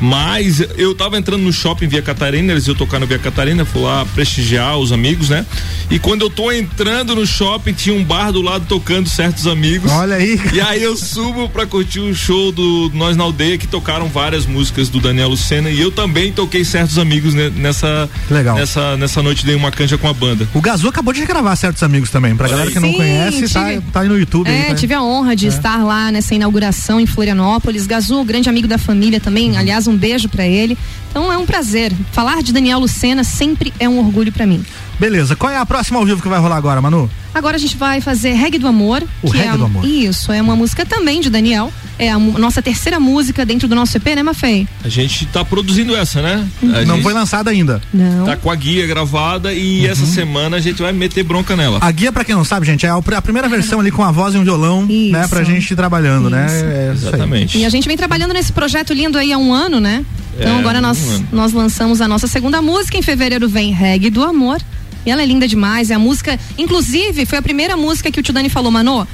Mas 0.00 0.60
eu 0.78 0.94
tava 0.94 1.18
entrando 1.18 1.42
no 1.42 1.52
shopping 1.52 1.86
Via 1.86 2.00
Catarina, 2.00 2.52
eles 2.52 2.66
iam 2.66 2.74
tocar 2.74 2.98
no 2.98 3.06
Via 3.06 3.18
Catarina, 3.18 3.66
fui 3.66 3.82
lá 3.82 4.06
prestigiar 4.14 4.78
os 4.78 4.92
amigos, 4.92 5.28
né? 5.28 5.44
E 5.90 5.98
quando 5.98 6.22
eu 6.22 6.30
tô 6.30 6.50
entrando 6.50 7.14
no 7.14 7.26
shopping, 7.26 7.74
tinha 7.74 7.94
um 7.94 8.02
bar 8.02 8.32
do 8.32 8.40
lado 8.40 8.64
tocando 8.66 9.08
certos 9.10 9.46
amigos. 9.46 9.90
Olha 9.92 10.16
aí. 10.16 10.40
E 10.54 10.60
aí 10.60 10.82
eu 10.82 10.96
subo 10.96 11.48
pra 11.50 11.66
curtir 11.66 12.00
o 12.00 12.14
show 12.14 12.50
do 12.50 12.90
Nós 12.94 13.14
na 13.14 13.24
Aldeia, 13.24 13.58
que 13.58 13.66
tocaram 13.66 14.08
várias 14.20 14.44
músicas 14.44 14.90
do 14.90 15.00
Daniel 15.00 15.28
Lucena. 15.30 15.70
E 15.70 15.80
eu 15.80 15.90
também 15.90 16.30
toquei 16.30 16.62
certos 16.62 16.98
amigos 16.98 17.32
ne- 17.32 17.48
nessa, 17.48 18.06
Legal. 18.30 18.54
nessa, 18.54 18.94
nessa 18.98 19.22
noite, 19.22 19.46
dei 19.46 19.54
uma 19.54 19.70
canja 19.70 19.96
com 19.96 20.06
a 20.06 20.12
banda. 20.12 20.46
O 20.52 20.60
Gazu 20.60 20.88
acabou 20.88 21.14
de 21.14 21.20
regravar 21.20 21.56
certos 21.56 21.82
amigos 21.82 22.10
também. 22.10 22.36
Pra 22.36 22.46
galera 22.46 22.70
que 22.70 22.78
não 22.78 22.90
Sim, 22.90 22.96
conhece, 22.96 23.48
tá, 23.48 23.64
tive- 23.70 23.80
tá 23.90 24.00
aí 24.00 24.08
no 24.08 24.18
YouTube. 24.18 24.46
aí, 24.50 24.56
É, 24.58 24.64
tá? 24.66 24.74
tive 24.74 24.92
a 24.92 25.02
honra 25.02 25.34
de 25.34 25.46
estar 25.46 25.82
lá 25.82 26.12
nessa 26.12 26.34
inauguração 26.34 27.00
em 27.00 27.06
Florianópolis. 27.06 27.86
Gazu, 27.86 28.22
grande 28.24 28.48
amigo 28.50 28.68
da 28.68 28.76
família 28.76 29.18
também. 29.20 29.56
Aliás, 29.56 29.86
um 29.86 29.96
beijo 29.96 30.28
pra 30.28 30.46
ele. 30.46 30.76
Então 31.10 31.32
é 31.32 31.36
um 31.36 31.44
prazer. 31.46 31.92
Falar 32.12 32.42
de 32.42 32.52
Daniel 32.52 32.78
Lucena 32.78 33.24
sempre 33.24 33.72
é 33.80 33.88
um 33.88 33.98
orgulho 33.98 34.30
pra 34.32 34.46
mim. 34.46 34.64
Beleza, 34.98 35.34
qual 35.34 35.50
é 35.50 35.56
a 35.56 35.64
próxima 35.66 35.98
ao 35.98 36.04
vivo 36.04 36.20
que 36.22 36.28
vai 36.28 36.38
rolar 36.38 36.56
agora, 36.56 36.80
Manu? 36.80 37.10
Agora 37.34 37.56
a 37.56 37.58
gente 37.60 37.76
vai 37.76 38.00
fazer 38.00 38.32
Reggae 38.32 38.58
do 38.58 38.66
Amor. 38.68 39.02
O 39.22 39.30
que 39.30 39.38
é 39.38 39.42
Reggae 39.42 39.54
a- 39.54 39.56
do 39.56 39.64
Amor. 39.64 39.84
Isso, 39.86 40.30
é 40.30 40.42
uma 40.42 40.54
música 40.54 40.84
também 40.84 41.20
de 41.20 41.30
Daniel. 41.30 41.72
É 41.98 42.10
a 42.10 42.18
nossa 42.18 42.60
terceira 42.62 43.00
música 43.00 43.44
dentro 43.46 43.66
do 43.66 43.74
nosso 43.74 43.96
EP, 43.96 44.14
né, 44.14 44.22
Mafei? 44.22 44.68
A 44.84 44.88
gente 44.88 45.26
tá 45.26 45.44
produzindo 45.44 45.96
essa, 45.96 46.20
né? 46.22 46.46
A 46.62 46.84
Não 46.84 46.94
gente 46.96 47.02
foi 47.02 47.12
lançada 47.14 47.50
ainda. 47.50 47.80
Não. 47.92 48.24
Tá 48.26 48.36
com 48.36 48.50
a 48.50 48.54
guia 48.54 48.86
gravada 48.86 49.52
e 49.52 49.86
essa 49.86 50.04
semana 50.06 50.58
a 50.58 50.60
gente 50.60 50.80
vai 50.82 50.92
meter 50.92 51.22
bronca 51.24 51.56
nela. 51.56 51.78
A 51.80 51.90
guia, 51.90 52.12
pra 52.12 52.24
quem 52.24 52.34
não 52.34 52.44
sabe, 52.44 52.66
gente, 52.66 52.84
é 52.86 52.90
a 52.90 53.00
pr- 53.02 53.14
a 53.14 53.22
primeira 53.22 53.48
versão 53.48 53.80
ali 53.80 53.90
com 53.90 54.02
a 54.04 54.10
voz 54.12 54.34
e 54.34 54.38
um 54.38 54.44
violão, 54.44 54.86
né? 54.86 55.26
Pra 55.28 55.42
gente 55.42 55.70
ir 55.72 55.76
trabalhando, 55.76 56.28
né? 56.30 56.46
É 56.46 56.92
isso 56.94 57.06
aí. 57.06 57.08
Exatamente. 57.08 57.58
E 57.58 57.64
a 57.64 57.68
gente 57.70 57.86
vem 57.88 57.96
trabalhando 57.96 58.32
nesse 58.34 58.52
projeto 58.52 58.92
lindo 58.92 59.16
aí 59.18 59.32
há 59.32 59.38
um 59.38 59.52
ano, 59.52 59.80
né? 59.80 60.04
Então 60.40 60.56
É, 60.56 60.58
agora 60.58 60.80
nós, 60.80 61.22
nós 61.30 61.52
lançamos 61.52 62.00
a 62.00 62.08
nossa 62.08 62.26
segunda 62.26 62.62
música. 62.62 62.96
Em 62.96 63.02
fevereiro 63.02 63.48
vem 63.48 63.72
Reggae 63.72 64.10
do 64.10 64.24
Amor. 64.24 64.60
E 65.04 65.10
ela 65.10 65.22
é 65.22 65.26
linda 65.26 65.46
demais. 65.46 65.90
É 65.90 65.94
a 65.94 65.98
música, 65.98 66.38
inclusive, 66.58 67.24
foi 67.26 67.38
a 67.38 67.42
primeira 67.42 67.76
música 67.76 68.10
que 68.10 68.20
o 68.20 68.22
tio 68.22 68.34
Dani 68.34 68.48
falou, 68.48 68.70
Mano. 68.70 69.06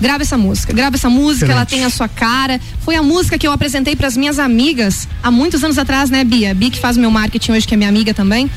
Grava 0.00 0.22
essa 0.22 0.36
música, 0.36 0.72
grava 0.72 0.96
essa 0.96 1.08
música, 1.08 1.44
ela 1.44 1.62
Excelente. 1.62 1.68
tem 1.70 1.84
a 1.84 1.90
sua 1.90 2.08
cara. 2.08 2.60
Foi 2.80 2.96
a 2.96 3.02
música 3.02 3.38
que 3.38 3.46
eu 3.46 3.52
apresentei 3.52 3.94
para 3.94 4.08
as 4.08 4.16
minhas 4.16 4.38
amigas 4.38 5.06
há 5.22 5.30
muitos 5.30 5.62
anos 5.62 5.78
atrás, 5.78 6.10
né, 6.10 6.24
Bia? 6.24 6.52
Bia 6.54 6.70
que 6.70 6.80
faz 6.80 6.96
o 6.96 7.00
meu 7.00 7.10
marketing 7.10 7.52
hoje, 7.52 7.68
que 7.68 7.74
é 7.74 7.76
minha 7.76 7.88
amiga 7.88 8.12
também. 8.12 8.50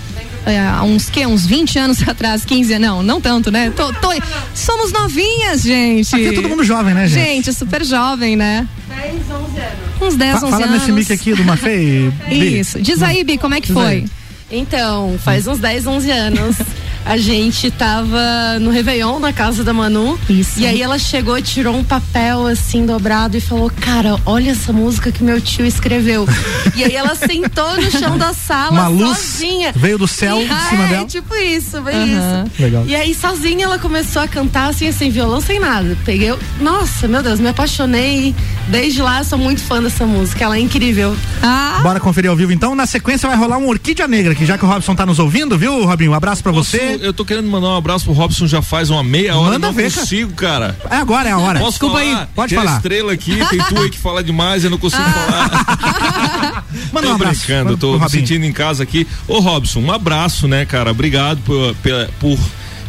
Há 0.46 0.84
uns 0.84 1.10
que 1.10 1.26
uns 1.26 1.46
20 1.46 1.80
anos 1.80 2.02
atrás, 2.08 2.46
15, 2.46 2.78
não, 2.80 3.02
não 3.04 3.20
tanto, 3.22 3.52
né? 3.52 3.72
Tô- 3.76 3.92
tô- 3.94 4.10
somos 4.54 4.92
novinhas, 4.92 5.62
gente. 5.62 6.14
Aqui 6.16 6.28
é 6.28 6.32
todo 6.34 6.50
mundo 6.50 6.64
jovem, 6.64 6.94
né, 6.94 7.08
gente? 7.08 7.24
Gente, 7.26 7.54
super 7.54 7.84
jovem, 7.84 8.36
né? 8.36 8.68
10, 8.90 9.14
11 9.14 9.32
anos. 9.32 10.02
Uns 10.02 10.16
10, 10.16 10.32
Fa- 10.40 10.46
11 10.46 10.52
Fala 10.52 10.66
anos. 10.66 10.80
nesse 10.80 10.92
mic 10.92 11.12
aqui 11.14 11.34
do 11.34 11.44
Mafei. 11.44 12.12
Isso. 12.30 12.80
Diz 12.82 13.02
aí, 13.02 13.24
Bi, 13.24 13.38
como 13.38 13.54
é 13.56 13.62
que 13.62 13.68
Diz 13.68 13.76
foi? 13.76 13.86
aí. 13.88 14.06
Então, 14.52 15.18
faz 15.24 15.48
uns 15.48 15.58
10, 15.60 15.88
11 15.88 16.12
anos. 16.12 16.56
A 17.06 17.18
gente 17.18 17.70
tava 17.70 18.58
no 18.60 18.72
Réveillon 18.72 19.20
na 19.20 19.32
casa 19.32 19.64
da 19.64 19.72
Manu. 19.72 20.18
Isso. 20.28 20.60
E 20.60 20.66
aí 20.66 20.82
ela 20.82 20.98
chegou, 20.98 21.40
tirou 21.42 21.76
um 21.76 21.84
papel 21.84 22.48
assim 22.48 22.84
dobrado 22.84 23.38
e 23.38 23.40
falou: 23.42 23.70
Cara, 23.80 24.18
olha 24.26 24.52
essa 24.52 24.74
música 24.74 25.12
que 25.12 25.24
meu 25.24 25.40
tio 25.40 25.66
escreveu. 25.68 26.28
e 26.76 26.84
aí 26.84 26.96
ela 26.96 27.14
sentou 27.16 27.76
no 27.76 27.92
chão 27.92 28.18
da 28.18 28.34
sala 28.34 28.72
Uma 28.72 28.88
luz 28.88 29.18
sozinha. 29.20 29.72
veio 29.76 29.98
do 30.00 30.08
céu 30.08 30.40
E- 30.42 30.46
em 30.46 30.48
cima 30.70 30.86
é, 30.86 30.88
dela. 30.88 31.06
tipo 31.06 31.36
isso, 31.36 31.78
Aham. 31.78 32.46
isso. 32.48 32.62
Legal. 32.64 32.84
E 32.88 32.96
aí 32.96 33.14
sozinha 33.14 33.66
ela 33.66 33.78
começou 33.78 34.22
a 34.24 34.28
cantar 34.28 34.70
assim, 34.72 34.92
sem 34.92 35.12
violão, 35.12 35.40
sem 35.40 35.60
nada. 35.60 35.96
Peguei, 36.06 36.32
eu- 36.32 36.40
nossa, 36.60 37.08
meu 37.08 37.22
Deus, 37.22 37.40
me 37.40 37.50
apaixonei. 37.50 38.34
Desde 38.68 39.00
lá 39.02 39.20
eu 39.20 39.24
sou 39.26 39.38
muito 39.38 39.62
fã 39.62 39.82
dessa 39.82 40.08
música, 40.08 40.44
ela 40.44 40.58
é 40.58 40.60
incrível. 40.60 41.16
Ah, 41.44 41.82
Bora 41.84 42.00
conferir 42.00 42.32
ao 42.32 42.36
vivo 42.36 42.52
então. 42.52 42.74
Na 42.74 42.88
sequência 42.88 43.30
vai 43.30 43.38
rolar 43.38 43.58
um 43.58 43.68
Orquídea 43.68 44.08
Negra, 44.08 44.34
que 44.34 44.44
já 44.44 44.58
que 44.58 44.66
o 44.66 44.68
Robson 44.68 44.96
tá 44.96 45.06
nos 45.06 45.20
ouvindo, 45.20 45.56
viu, 45.56 45.86
Robinho? 45.86 46.12
Um 46.12 46.16
abraço 46.16 46.42
pra 46.42 46.52
você. 46.52 46.95
Eu 47.02 47.14
tô 47.14 47.24
querendo 47.26 47.48
mandar 47.48 47.68
um 47.68 47.76
abraço 47.78 48.06
pro 48.06 48.14
Robson 48.14 48.48
já 48.48 48.62
faz 48.62 48.90
uma 48.90 49.04
meia 49.04 49.36
hora, 49.36 49.54
Manda 49.54 49.68
não 49.68 49.74
ver, 49.74 49.92
consigo, 49.94 50.34
cara. 50.34 50.78
É 50.90 50.96
agora, 50.98 51.30
é 51.30 51.32
a 51.32 51.38
hora. 51.38 51.60
Posso 51.60 51.72
Desculpa 51.72 52.00
falar? 52.00 52.20
aí, 52.22 52.28
pode 52.36 52.56
Tem 52.56 52.64
falar. 52.64 52.76
estrela 52.78 53.14
aqui, 53.14 53.46
tem 53.50 53.60
tu 53.60 53.80
aí 53.82 53.90
que 53.90 53.98
fala 53.98 54.24
demais, 54.24 54.64
eu 54.64 54.70
não 54.70 54.78
consigo 54.78 55.04
falar. 55.04 56.66
Manda 56.92 57.08
um 57.08 57.10
tô 57.12 57.16
abraço. 57.16 57.40
brincando, 57.46 57.72
eu 57.74 57.78
tô 57.78 58.00
me 58.00 58.10
sentindo 58.10 58.46
em 58.46 58.52
casa 58.54 58.84
aqui. 58.84 59.08
Ô 59.28 59.40
Robson, 59.40 59.80
um 59.80 59.92
abraço, 59.92 60.48
né, 60.48 60.66
cara? 60.66 60.92
Obrigado 60.92 61.40
por, 61.42 61.76
por 62.20 62.40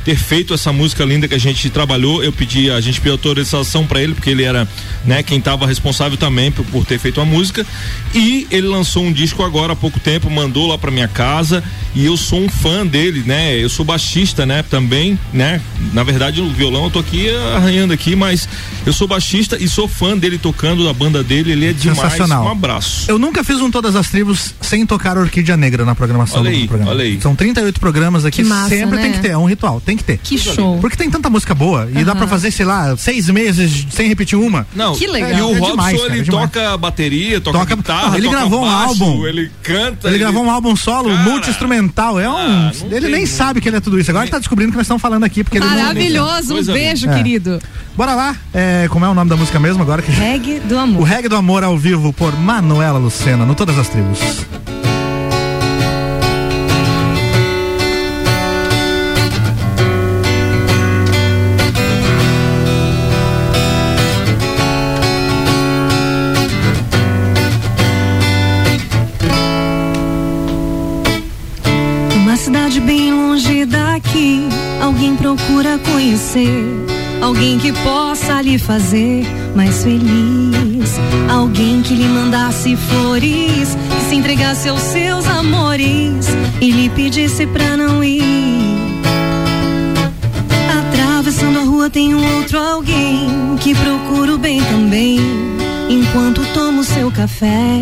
ter 0.07 0.15
feito 0.17 0.55
essa 0.55 0.73
música 0.73 1.05
linda 1.05 1.27
que 1.27 1.35
a 1.35 1.39
gente 1.39 1.69
trabalhou. 1.69 2.23
Eu 2.23 2.33
pedi, 2.33 2.71
a 2.71 2.81
gente 2.81 3.01
pediu 3.01 3.15
autorização 3.15 3.85
pra 3.85 4.01
ele, 4.01 4.15
porque 4.15 4.31
ele 4.31 4.45
era, 4.45 4.67
né, 5.05 5.21
quem 5.21 5.41
tava 5.41 5.67
responsável 5.67 6.17
também 6.17 6.53
por, 6.53 6.65
por 6.67 6.87
ter 6.87 6.97
feito 6.97 7.21
a 7.21 7.25
música. 7.25 7.67
E 8.15 8.47
ele 8.53 8.69
lançou 8.69 9.03
um 9.03 9.13
disco 9.13 9.43
agora 9.43 9.73
há 9.73 9.77
pouco 9.77 9.99
tempo, 9.99 10.31
mandou 10.31 10.69
lá 10.69 10.79
pra 10.79 10.93
minha 10.93 11.09
casa. 11.09 11.61
E 11.93 12.05
eu 12.05 12.17
sou 12.17 12.41
um 12.41 12.49
fã 12.49 12.87
dele, 12.87 13.25
né? 13.27 13.57
Eu 13.59 13.69
sou 13.69 13.85
baixista, 13.85 14.47
né? 14.47 14.63
Também, 14.63 15.19
né? 15.33 15.61
Na 15.93 16.05
verdade, 16.05 16.41
o 16.41 16.49
violão 16.51 16.85
eu 16.85 16.91
tô 16.91 17.01
aqui 17.01 17.29
arranhando 17.57 17.93
aqui, 17.93 18.15
mas 18.15 18.49
eu 18.85 18.93
sou 18.93 19.09
baixista 19.09 19.57
e 19.61 19.67
sou 19.69 19.89
fã 19.89 20.17
dele 20.17 20.39
tocando 20.39 20.85
da 20.85 20.93
banda 20.93 21.25
dele. 21.25 21.51
Ele 21.51 21.67
é 21.67 21.73
demais. 21.73 21.99
Sensacional. 22.13 22.45
Um 22.45 22.51
abraço. 22.53 23.11
Eu 23.11 23.19
nunca 23.19 23.43
fiz 23.43 23.61
um 23.61 23.73
Todas 23.73 23.97
as 23.97 24.09
Tribos 24.09 24.55
sem 24.61 24.87
tocar 24.87 25.19
Orquídea 25.19 25.57
Negra 25.57 25.85
na 25.85 25.97
programação 25.97 26.41
Olha 26.43 26.51
do 26.51 26.57
aí, 26.57 26.69
programa. 26.69 26.91
olha 26.93 27.03
aí. 27.03 27.21
São 27.21 27.35
38 27.35 27.81
programas 27.81 28.25
aqui, 28.25 28.43
Que 28.43 28.49
massa, 28.49 28.69
sempre 28.69 28.97
né? 28.97 29.03
tem 29.03 29.13
que 29.13 29.21
ter, 29.21 29.31
é 29.31 29.39
um 29.39 29.47
ritual, 29.47 29.81
tem 29.81 29.96
que 29.97 30.05
ter. 30.05 30.19
Que 30.19 30.37
show. 30.39 30.79
Porque 30.81 30.97
tem 30.97 31.11
tanta 31.11 31.29
música 31.31 31.55
boa 31.55 31.89
e 31.95 32.05
dá 32.05 32.15
pra 32.15 32.27
fazer, 32.27 32.51
sei 32.51 32.65
lá, 32.67 32.97
seis 32.97 33.29
meses 33.31 33.87
sem 33.91 34.09
repetir 34.09 34.39
uma. 34.39 34.67
Não, 34.75 34.95
Que 34.95 35.07
legal. 35.07 35.31
E 35.31 35.35
o 35.43 35.51
É 35.55 35.59
Robson, 35.59 35.71
demais, 35.71 36.01
cara, 36.01 36.13
ele 36.13 36.21
é 36.21 36.25
toca 36.31 36.77
bateria, 36.77 37.41
toca, 37.41 37.59
Toca- 37.59 37.77
guitarra, 37.77 38.17
ele 38.19 38.27
toca 38.27 38.37
gravou 38.39 38.65
um 38.65 38.69
baixo, 38.71 38.89
álbum. 39.05 39.27
ele 39.27 39.51
canta. 39.63 40.09
Ele 40.09 40.19
gravou 40.19 40.45
um 40.45 40.51
álbum 40.51 40.77
solo, 40.77 41.11
multi-instrumental. 41.19 42.19
É 42.21 42.29
um. 42.29 42.37
ah, 42.37 42.73
ele 42.83 42.91
tem 42.91 43.01
nem 43.03 43.11
muito. 43.21 43.29
sabe 43.29 43.61
que 43.61 43.69
ele 43.69 43.77
é 43.77 43.81
tudo 43.81 43.99
isso. 43.99 44.11
Agora 44.11 44.25
ele 44.25 44.31
tá 44.33 44.39
descobrindo 44.39 44.71
que 44.73 44.77
nós 44.77 44.85
estamos 44.85 45.01
falando 45.03 45.25
aqui. 45.25 45.43
Porque 45.45 45.59
ele 45.59 45.65
não- 45.67 45.75
Maravilhoso. 45.77 46.55
Um 46.55 46.63
beijo. 46.65 47.09
É. 47.09 47.15
querido. 47.17 47.61
Bora 47.97 48.15
lá. 48.15 48.37
É, 48.53 48.87
como 48.91 49.05
é 49.05 49.09
o 49.09 49.15
nome 49.15 49.31
da 49.31 49.37
música 49.37 49.59
mesmo 49.59 49.83
agora? 49.83 50.03
Que... 50.03 50.11
Reggae 50.11 50.61
do 50.61 50.75
O 50.75 50.79
Amor. 50.79 51.03
Reggae 51.05 51.29
do 51.29 51.37
Amor 51.37 51.65
ao 51.65 51.77
vivo 51.79 52.13
por 52.13 52.37
Manuela 52.39 52.99
Lucena, 52.99 53.45
no 53.47 53.55
Todas 53.55 53.79
as 53.79 53.89
Tribos. 53.89 54.19
Daqui, 73.97 74.47
alguém 74.83 75.17
procura 75.17 75.79
conhecer. 75.79 76.67
Alguém 77.23 77.59
que 77.59 77.73
possa 77.73 78.43
lhe 78.43 78.59
fazer 78.59 79.25
mais 79.55 79.83
feliz. 79.83 81.01
Alguém 81.31 81.81
que 81.81 81.95
lhe 81.95 82.07
mandasse 82.07 82.77
flores, 82.77 83.75
que 83.75 84.05
se 84.07 84.17
entregasse 84.17 84.69
aos 84.69 84.83
seus 84.83 85.27
amores 85.27 86.27
e 86.61 86.71
lhe 86.71 86.91
pedisse 86.91 87.47
pra 87.47 87.75
não 87.75 88.05
ir. 88.05 88.23
Atravessando 90.79 91.61
a 91.61 91.63
rua 91.63 91.89
tem 91.89 92.15
um 92.15 92.37
outro 92.37 92.59
alguém 92.59 93.57
que 93.61 93.75
procura 93.75 94.35
o 94.35 94.37
bem 94.37 94.61
também, 94.63 95.19
enquanto 95.89 96.45
toma 96.53 96.83
o 96.83 96.85
seu 96.85 97.11
café. 97.11 97.81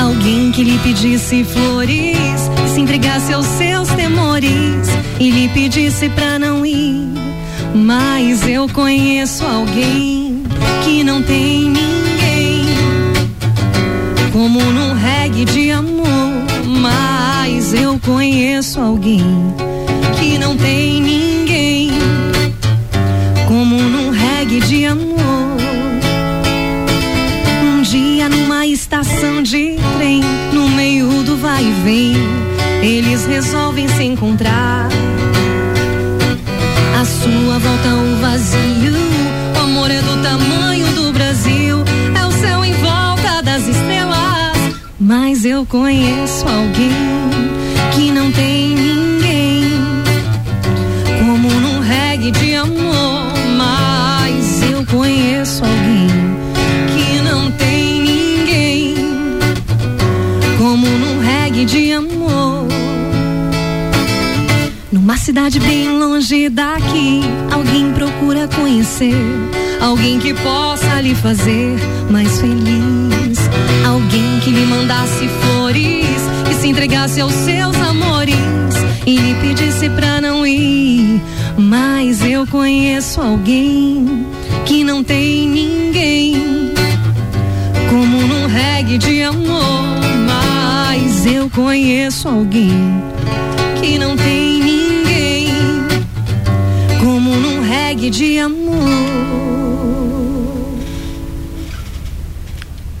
Alguém 0.00 0.50
que 0.52 0.64
lhe 0.64 0.78
pedisse 0.78 1.44
flores, 1.44 2.50
se 2.80 2.82
entregasse 2.82 3.32
aos 3.32 3.46
seus 3.46 3.88
temores 3.90 4.88
e 5.18 5.30
lhe 5.30 5.48
pedisse 5.48 6.08
pra 6.08 6.38
não 6.38 6.64
ir. 6.64 7.08
Mas 7.74 8.46
eu 8.48 8.68
conheço 8.68 9.44
alguém 9.44 10.42
que 10.84 11.04
não 11.04 11.22
tem 11.22 11.64
ninguém, 11.64 12.64
como 14.32 14.60
num 14.60 14.94
reggae 14.94 15.44
de 15.44 15.70
amor. 15.70 16.06
Mas 16.66 17.74
eu 17.74 17.98
conheço 17.98 18.80
alguém 18.80 19.24
que 20.18 20.38
não 20.38 20.56
tem 20.56 21.02
ninguém, 21.02 21.90
como 23.46 23.76
num 23.76 24.10
reggae 24.10 24.60
de 24.60 24.86
amor. 24.86 25.20
Um 27.62 27.82
dia 27.82 28.28
numa 28.28 28.66
estação 28.66 29.42
de 29.42 29.76
trem, 29.96 30.22
no 30.52 30.68
meio 30.70 31.22
do 31.22 31.36
vai 31.36 31.62
e 31.62 31.72
vem, 31.84 32.29
eles 32.82 33.26
resolvem 33.26 33.88
se 33.88 34.04
encontrar. 34.04 34.88
A 36.98 37.04
sua 37.04 37.58
volta 37.58 37.88
o 37.94 38.20
vazio, 38.20 38.94
o 39.56 39.58
amor 39.62 39.90
é 39.90 40.00
do 40.00 40.22
tamanho 40.22 40.86
do 40.92 41.12
Brasil, 41.12 41.78
é 42.18 42.26
o 42.26 42.32
céu 42.32 42.64
em 42.64 42.72
volta 42.74 43.42
das 43.42 43.66
estrelas. 43.66 44.76
Mas 44.98 45.44
eu 45.44 45.64
conheço 45.64 46.46
alguém 46.46 46.92
que 47.94 48.10
não 48.10 48.30
tem 48.32 48.74
ninguém, 48.74 49.64
como 51.18 51.48
num 51.48 51.80
reggae 51.80 52.30
de 52.30 52.54
amor. 52.54 53.32
Mas 53.56 54.62
eu 54.70 54.84
conheço 54.86 55.62
alguém 55.64 56.08
que 56.94 57.22
não 57.22 57.50
tem 57.52 58.02
ninguém, 58.02 58.94
como 60.58 60.86
num 60.86 61.18
reggae 61.20 61.64
de 61.64 61.92
amor. 61.92 62.49
Numa 65.10 65.18
cidade 65.18 65.58
bem 65.58 65.88
longe 65.88 66.48
daqui, 66.48 67.20
alguém 67.50 67.90
procura 67.92 68.46
conhecer. 68.46 69.12
Alguém 69.80 70.20
que 70.20 70.32
possa 70.32 71.00
lhe 71.00 71.16
fazer 71.16 71.76
mais 72.08 72.40
feliz. 72.40 73.40
Alguém 73.84 74.38
que 74.38 74.50
lhe 74.50 74.64
mandasse 74.66 75.28
flores, 75.40 76.20
que 76.46 76.54
se 76.54 76.68
entregasse 76.68 77.20
aos 77.20 77.32
seus 77.32 77.74
amores 77.74 78.36
e 79.04 79.16
lhe 79.16 79.34
pedisse 79.40 79.90
pra 79.90 80.20
não 80.20 80.46
ir. 80.46 81.20
Mas 81.58 82.24
eu 82.24 82.46
conheço 82.46 83.20
alguém 83.20 84.24
que 84.64 84.84
não 84.84 85.02
tem 85.02 85.48
ninguém, 85.48 86.72
como 87.90 88.28
num 88.28 88.46
reggae 88.46 88.96
de 88.96 89.22
amor. 89.22 89.98
Mas 90.24 91.26
eu 91.26 91.50
conheço 91.50 92.28
alguém 92.28 93.02
que 93.80 93.98
não 93.98 94.16
tem 94.16 94.59
de 98.10 98.38
amor. 98.38 98.80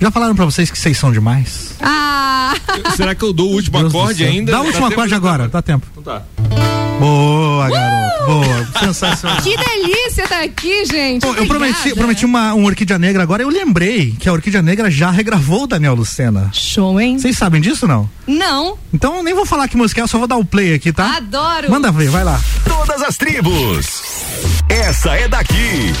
Já 0.00 0.10
falaram 0.10 0.34
pra 0.34 0.44
vocês 0.46 0.70
que 0.70 0.78
vocês 0.78 0.96
são 0.96 1.12
demais? 1.12 1.74
Ah! 1.80 2.54
Será 2.96 3.14
que 3.14 3.22
eu 3.22 3.32
dou 3.32 3.50
o 3.50 3.54
último 3.54 3.78
Deus 3.78 3.94
acorde 3.94 4.24
ainda? 4.24 4.52
Dá 4.52 4.60
o 4.62 4.64
último 4.64 4.80
tempo 4.88 4.92
acorde 4.94 5.08
de- 5.10 5.14
agora, 5.14 5.48
dá 5.48 5.60
tempo. 5.60 5.86
Então 5.90 6.02
tá. 6.02 6.22
Boa, 6.98 7.70
garoto. 7.70 8.26
Boa. 8.26 8.68
Sensacional. 8.78 9.40
Que 9.42 9.56
delícia 9.56 10.26
tá 10.28 10.42
aqui, 10.42 10.84
gente. 10.86 11.22
Pô, 11.22 11.34
eu 11.34 11.46
prometi, 11.46 11.94
prometi 11.94 12.24
uma, 12.24 12.54
um 12.54 12.64
Orquídea 12.64 12.98
Negra 12.98 13.22
agora, 13.22 13.42
eu 13.42 13.48
lembrei 13.48 14.12
que 14.18 14.28
a 14.28 14.32
Orquídea 14.32 14.62
Negra 14.62 14.90
já 14.90 15.10
regravou 15.10 15.64
o 15.64 15.66
Daniel 15.66 15.94
Lucena. 15.94 16.50
Show, 16.52 16.98
hein? 17.00 17.18
Vocês 17.18 17.36
sabem 17.36 17.60
disso 17.60 17.86
não? 17.86 18.08
Não. 18.26 18.78
Então 18.92 19.16
eu 19.16 19.22
nem 19.22 19.34
vou 19.34 19.44
falar 19.46 19.66
que 19.68 19.76
música 19.76 20.02
é, 20.02 20.06
só 20.06 20.18
vou 20.18 20.26
dar 20.28 20.36
o 20.36 20.44
play 20.44 20.74
aqui, 20.74 20.92
tá? 20.92 21.16
Adoro. 21.16 21.70
Manda 21.70 21.90
ver, 21.92 22.08
vai 22.10 22.24
lá. 22.24 22.38
Todas 22.66 23.02
as 23.02 23.16
tribos. 23.16 24.19
Essa 24.68 25.16
é 25.16 25.28
daqui. 25.28 25.92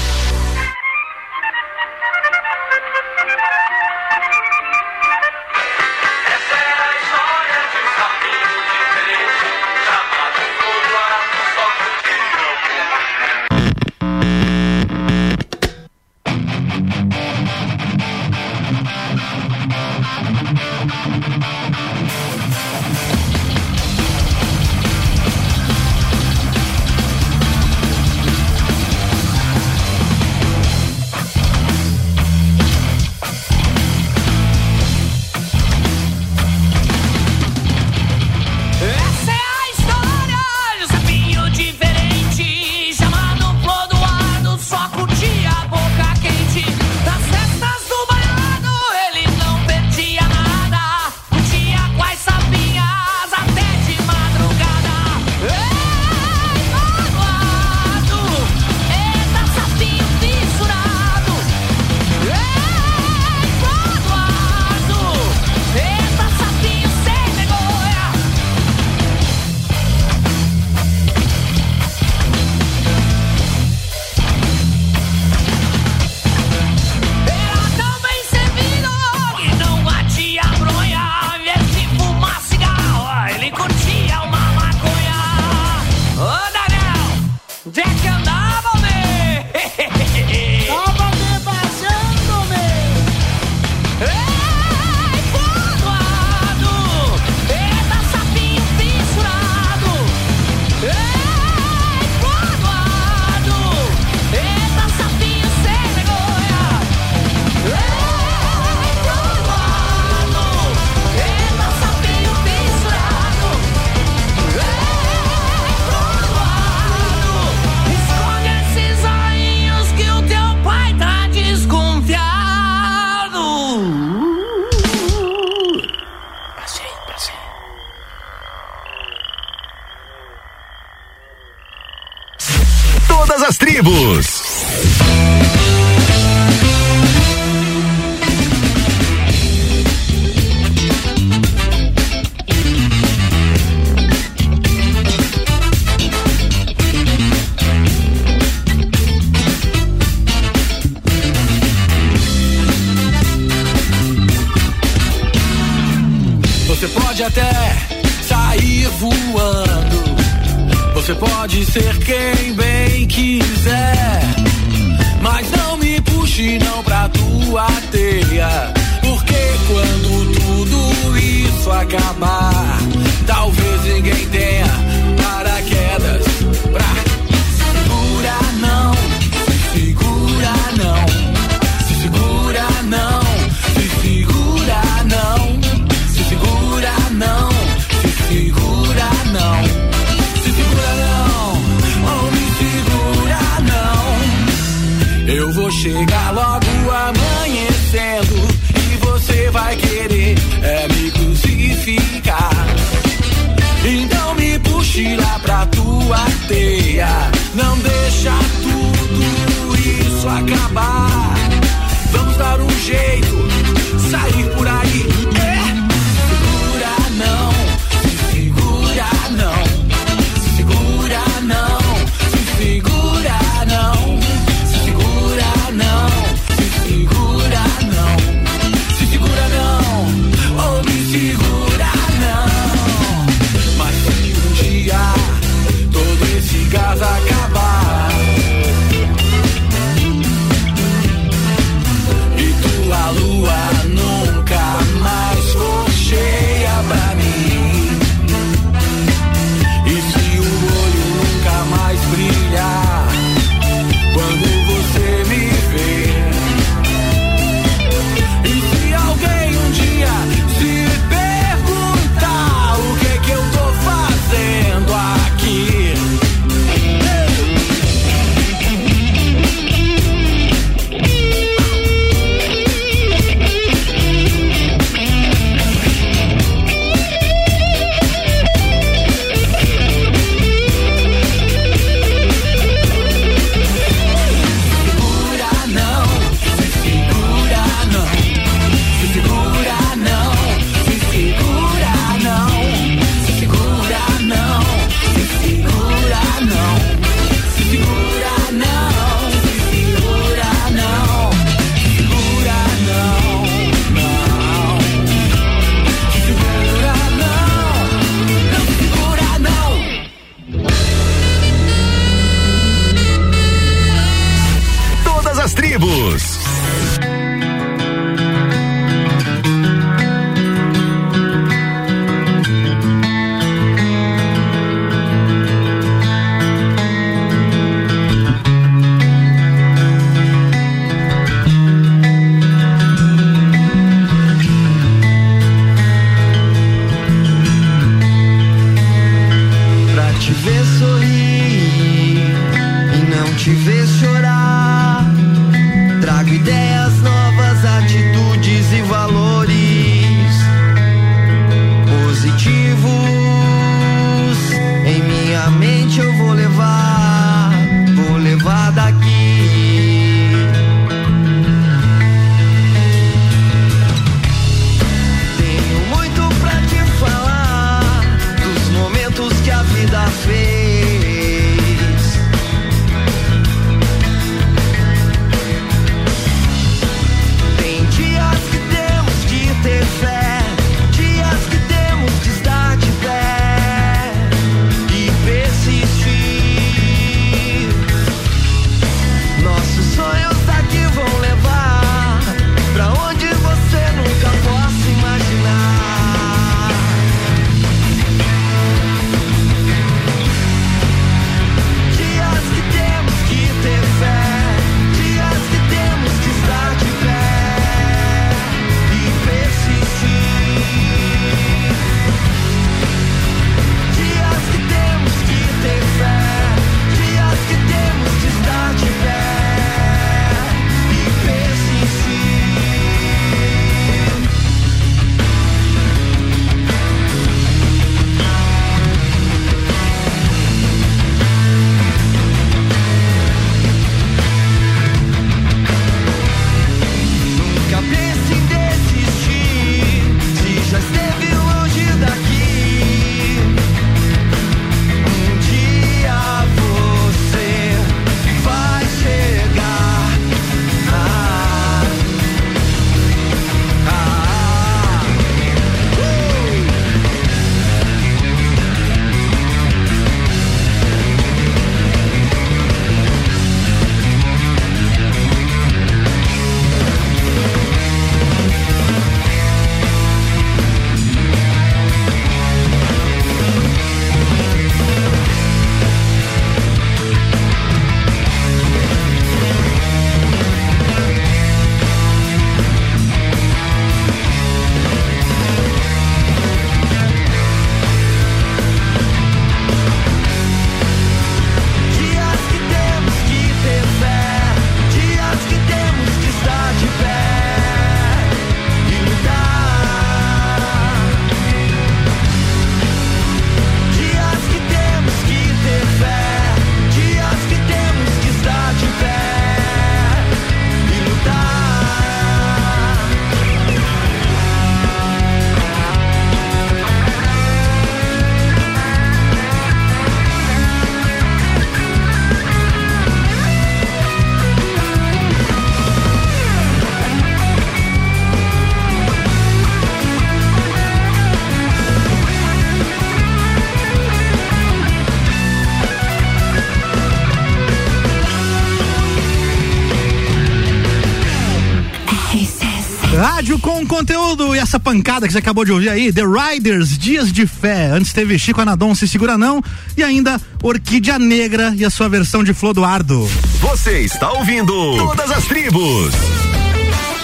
Conteúdo 544.00 544.56
e 544.56 544.58
essa 544.58 544.80
pancada 544.80 545.26
que 545.26 545.32
você 545.32 545.40
acabou 545.40 545.62
de 545.62 545.72
ouvir 545.72 545.90
aí, 545.90 546.10
The 546.10 546.22
Riders, 546.22 546.96
Dias 546.96 547.30
de 547.30 547.46
Fé. 547.46 547.90
Antes 547.90 548.14
teve 548.14 548.38
Chico 548.38 548.58
Anadon, 548.58 548.94
Se 548.94 549.06
Segura 549.06 549.36
Não 549.36 549.62
e 549.94 550.02
ainda 550.02 550.40
Orquídea 550.62 551.18
Negra 551.18 551.74
e 551.76 551.84
a 551.84 551.90
sua 551.90 552.08
versão 552.08 552.42
de 552.42 552.54
Flor 552.54 552.72
do 552.72 552.82
Ardo. 552.82 553.28
Você 553.60 554.00
está 554.00 554.32
ouvindo 554.32 554.72
Todas 554.96 555.30
as 555.30 555.44
Tribos. 555.44 556.14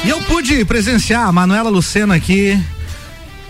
E 0.05 0.11
eu 0.11 0.20
pude 0.24 0.66
presenciar 0.66 1.27
a 1.27 1.32
Manuela 1.32 1.70
Lucena 1.70 2.15
aqui 2.15 2.62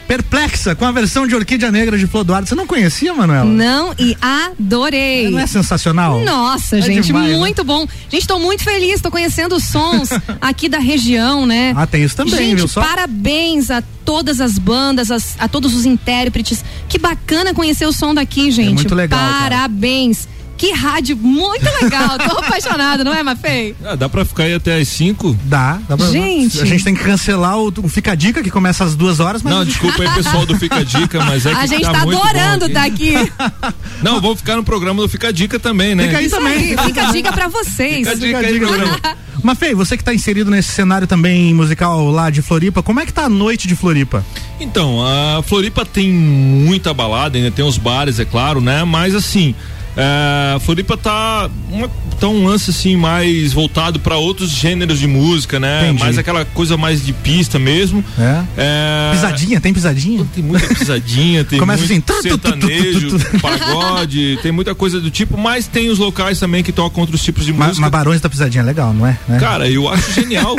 perplexa 0.07 0.74
com 0.74 0.85
a 0.85 0.93
versão 0.93 1.27
de 1.27 1.35
Orquídea 1.35 1.70
Negra 1.70 1.99
de 1.99 2.07
Flor 2.07 2.24
do. 2.24 2.33
Você 2.35 2.55
não 2.55 2.66
conhecia, 2.66 3.12
Manuela? 3.15 3.45
Não, 3.45 3.95
e 3.99 4.16
adorei. 4.20 5.31
Não 5.31 5.39
é 5.39 5.47
sensacional? 5.47 6.20
Nossa, 6.24 6.78
É 6.78 6.83
gente, 6.83 7.07
demais, 7.07 7.31
né? 7.33 7.37
muito 7.39 7.65
bom. 7.65 7.87
Gente, 8.11 8.27
tô 8.27 8.39
muito 8.39 8.62
feliz, 8.62 9.01
tô 9.01 9.11
conhecendo 9.11 9.57
os 9.57 9.65
sons 9.65 10.09
aqui 10.41 10.69
da 10.69 10.78
região, 10.78 11.47
né? 11.47 11.73
Ah, 11.77 11.87
tem 11.87 12.03
isso 12.05 12.16
também, 12.16 12.35
gente, 12.37 12.57
viu 12.57 12.69
só? 12.69 12.81
parabéns 12.83 13.70
a 13.70 13.83
todas 14.05 14.41
as 14.41 14.59
bandas, 14.59 15.11
as- 15.11 15.35
a 15.39 15.49
todos 15.49 15.74
os 15.74 15.85
intérpretes. 15.85 16.65
Que 16.89 16.99
bacana 16.99 17.53
conhecer 17.53 17.87
o 17.87 17.93
som 17.93 18.15
daqui, 18.15 18.51
gente. 18.51 18.70
É 18.70 18.74
muito 18.74 18.95
legal, 18.95 19.19
cara. 19.19 19.65
Que 20.57 20.73
rádio 20.73 21.16
muito 21.16 21.65
legal. 21.83 22.19
Tô 22.19 22.39
apaixonada, 22.41 23.05
não 23.05 23.12
é, 23.12 23.23
Mafei? 23.23 23.74
Ah, 23.85 23.95
dá 23.95 24.09
pra 24.09 24.24
ficar 24.24 24.45
aí 24.45 24.55
até 24.55 24.78
às 24.78 24.89
5? 24.89 25.37
Dá, 25.45 25.78
dá 25.89 25.97
pra. 25.97 26.07
Gente. 26.07 26.61
A 26.61 26.65
gente 26.65 26.83
tem 26.83 26.95
que 26.95 27.05
cancelar 27.05 27.59
o, 27.59 27.73
o 27.83 27.89
Fica 27.89 28.12
a 28.12 28.15
Dica, 28.15 28.43
que 28.43 28.51
começa 28.51 28.85
às 28.85 28.95
duas 28.95 29.20
horas, 29.20 29.43
mas. 29.43 29.53
Não, 29.53 29.65
desculpa 29.65 30.03
aí, 30.03 30.11
pessoal 30.11 30.47
do 30.47 30.57
Fica 30.59 30.77
a 30.77 30.85
Dica, 30.85 31.23
mas 31.24 31.45
é 31.45 31.51
que 31.55 31.61
a 31.61 31.66
gente 31.66 31.83
tá, 31.83 31.93
tá 31.93 32.03
adorando 32.03 32.65
aqui. 32.65 32.74
tá 32.74 32.85
aqui. 32.85 33.33
Não, 34.03 34.20
vou 34.20 34.37
ficar 34.37 34.57
no 34.57 34.65
programa 34.65 35.03
do 35.03 35.09
Fica 35.09 35.28
a 35.28 35.33
Dica 35.33 35.59
também, 35.59 35.95
né? 35.95 36.05
Fica 36.05 36.19
aí 36.19 36.27
Isso 36.27 36.37
também. 36.37 36.53
aí, 36.53 36.77
fica 36.87 37.09
a 37.09 37.12
dica 37.12 37.33
pra 37.33 37.49
vocês. 37.49 37.97
Fica 37.99 38.11
a 38.11 38.15
dica 38.15 38.39
aí, 38.39 38.59
programa. 38.59 39.01
Mas 39.43 39.59
Fei, 39.59 39.74
você 39.74 39.97
que 39.97 40.05
tá 40.05 40.12
inserido 40.12 40.51
nesse 40.51 40.70
cenário 40.70 41.07
também 41.07 41.55
musical 41.55 42.11
lá 42.11 42.31
de 42.31 42.43
Floripa, 42.43 42.83
como 42.83 43.01
é 43.01 43.07
que 43.07 43.12
tá 43.12 43.24
a 43.24 43.28
noite 43.28 43.69
de 43.69 43.77
Floripa? 43.77 44.24
Então, 44.59 44.99
a 45.07 45.43
Floripa 45.43 45.85
tem 45.85 46.11
muita 46.11 46.93
balada, 46.93 47.37
ainda 47.39 47.51
tem 47.51 47.65
os 47.65 47.78
bares, 47.78 48.19
é 48.19 48.24
claro, 48.24 48.61
né? 48.61 48.85
Mas 48.85 49.15
assim, 49.15 49.55
é, 49.97 50.59
Floripa 50.60 50.97
tá, 50.97 51.48
uma, 51.70 51.89
tá 52.20 52.28
um 52.28 52.47
lance 52.47 52.70
assim 52.70 52.97
mais 52.97 53.52
voltado 53.52 53.98
para 53.98 54.16
outros 54.16 54.51
gêneros 54.51 54.98
de 54.98 55.06
música, 55.06 55.59
né? 55.59 55.85
Entendi. 55.85 56.01
Mais 56.02 56.18
aquela 56.18 56.44
coisa 56.44 56.77
mais 56.77 57.05
de 57.05 57.12
pista 57.12 57.59
mesmo. 57.59 58.05
É? 58.18 58.44
É, 58.56 59.10
Pisadinha, 59.12 59.60
tem 59.60 59.73
pisadinha? 59.73 60.27
Tem 60.35 60.44
muita 60.44 60.66
pisadinha, 60.74 61.44
tem 61.44 61.59
Começa 61.59 61.85
assim, 61.85 62.01
tu, 62.01 62.23
sertanejo, 62.23 63.18
tu, 63.18 63.18
tu. 63.18 63.40
pagode, 63.40 64.39
tem 64.43 64.52
muita 64.52 64.74
coisa 64.74 65.01
do 65.01 65.10
tipo, 65.10 65.39
mas 65.39 65.66
tem 65.66 65.89
os 65.89 65.98
locais 65.98 66.39
também 66.39 66.62
que 66.62 66.73
tocam 66.73 67.01
outros 67.01 67.23
tipos 67.23 67.44
de 67.44 67.52
música. 67.52 67.81
Mas 67.81 67.90
Barões 67.90 68.20
da 68.20 68.28
Pisadinha 68.28 68.62
é 68.62 68.66
legal, 68.66 68.93
não 68.93 69.06
é? 69.06 69.18
Né? 69.27 69.39
Cara, 69.39 69.68
eu 69.68 69.89
acho 69.89 70.12
genial. 70.12 70.56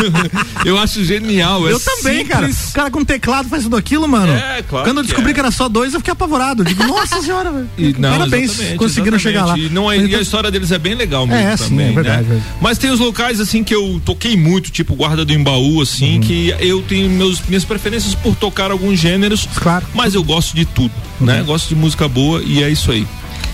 eu 0.64 0.78
acho 0.78 1.04
genial. 1.04 1.68
é 1.68 1.72
eu 1.72 1.80
também, 1.80 2.24
cara. 2.24 2.46
simples. 2.46 2.70
O 2.70 2.72
cara 2.72 2.90
com 2.90 3.04
teclado 3.04 3.48
faz 3.48 3.64
tudo 3.64 3.76
aquilo, 3.76 4.08
mano. 4.08 4.32
É, 4.32 4.62
claro 4.62 4.86
Quando 4.86 4.98
eu 4.98 5.02
que 5.02 5.08
descobri 5.08 5.32
é. 5.32 5.34
que 5.34 5.40
era 5.40 5.50
só 5.50 5.68
dois, 5.68 5.92
eu 5.92 6.00
fiquei 6.00 6.12
apavorado. 6.12 6.62
Eu 6.62 6.66
Digo, 6.66 6.84
nossa 6.88 7.20
senhora, 7.20 7.50
velho. 7.50 7.68
E, 7.76 7.94
não, 7.98 8.10
Parabéns, 8.10 8.50
exatamente, 8.52 8.69
conseguiram 8.76 9.16
exatamente. 9.16 9.22
chegar 9.22 9.44
lá. 9.46 9.58
E, 9.58 9.68
não 9.68 9.90
é- 9.90 9.96
e 9.98 10.14
a 10.14 10.20
história 10.20 10.50
deles 10.50 10.70
é 10.72 10.78
bem 10.78 10.94
legal 10.94 11.26
mesmo 11.26 11.48
É, 11.48 11.56
sim, 11.56 11.68
também, 11.70 11.88
é 11.88 11.92
verdade, 11.92 12.22
né? 12.22 12.28
verdade. 12.28 12.50
Mas 12.60 12.78
tem 12.78 12.90
os 12.90 12.98
locais 13.00 13.40
assim 13.40 13.62
que 13.64 13.74
eu 13.74 14.00
toquei 14.04 14.36
muito, 14.36 14.70
tipo 14.70 14.94
Guarda 14.94 15.24
do 15.24 15.32
Embaú, 15.32 15.80
assim, 15.80 16.14
Uhum. 16.16 16.20
que 16.20 16.54
eu 16.60 16.82
tenho 16.82 17.08
meus, 17.10 17.40
minhas 17.46 17.64
preferências 17.64 18.14
por 18.14 18.34
tocar 18.36 18.70
alguns 18.70 18.98
gêneros. 18.98 19.48
Claro. 19.56 19.86
Mas 19.94 20.14
eu 20.14 20.22
gosto 20.22 20.54
de 20.54 20.64
tudo, 20.64 20.92
Uhum. 21.20 21.26
né? 21.26 21.42
Gosto 21.42 21.68
de 21.68 21.74
música 21.74 22.08
boa 22.08 22.42
e 22.44 22.62
é 22.62 22.68
isso 22.70 22.90
aí. 22.92 23.06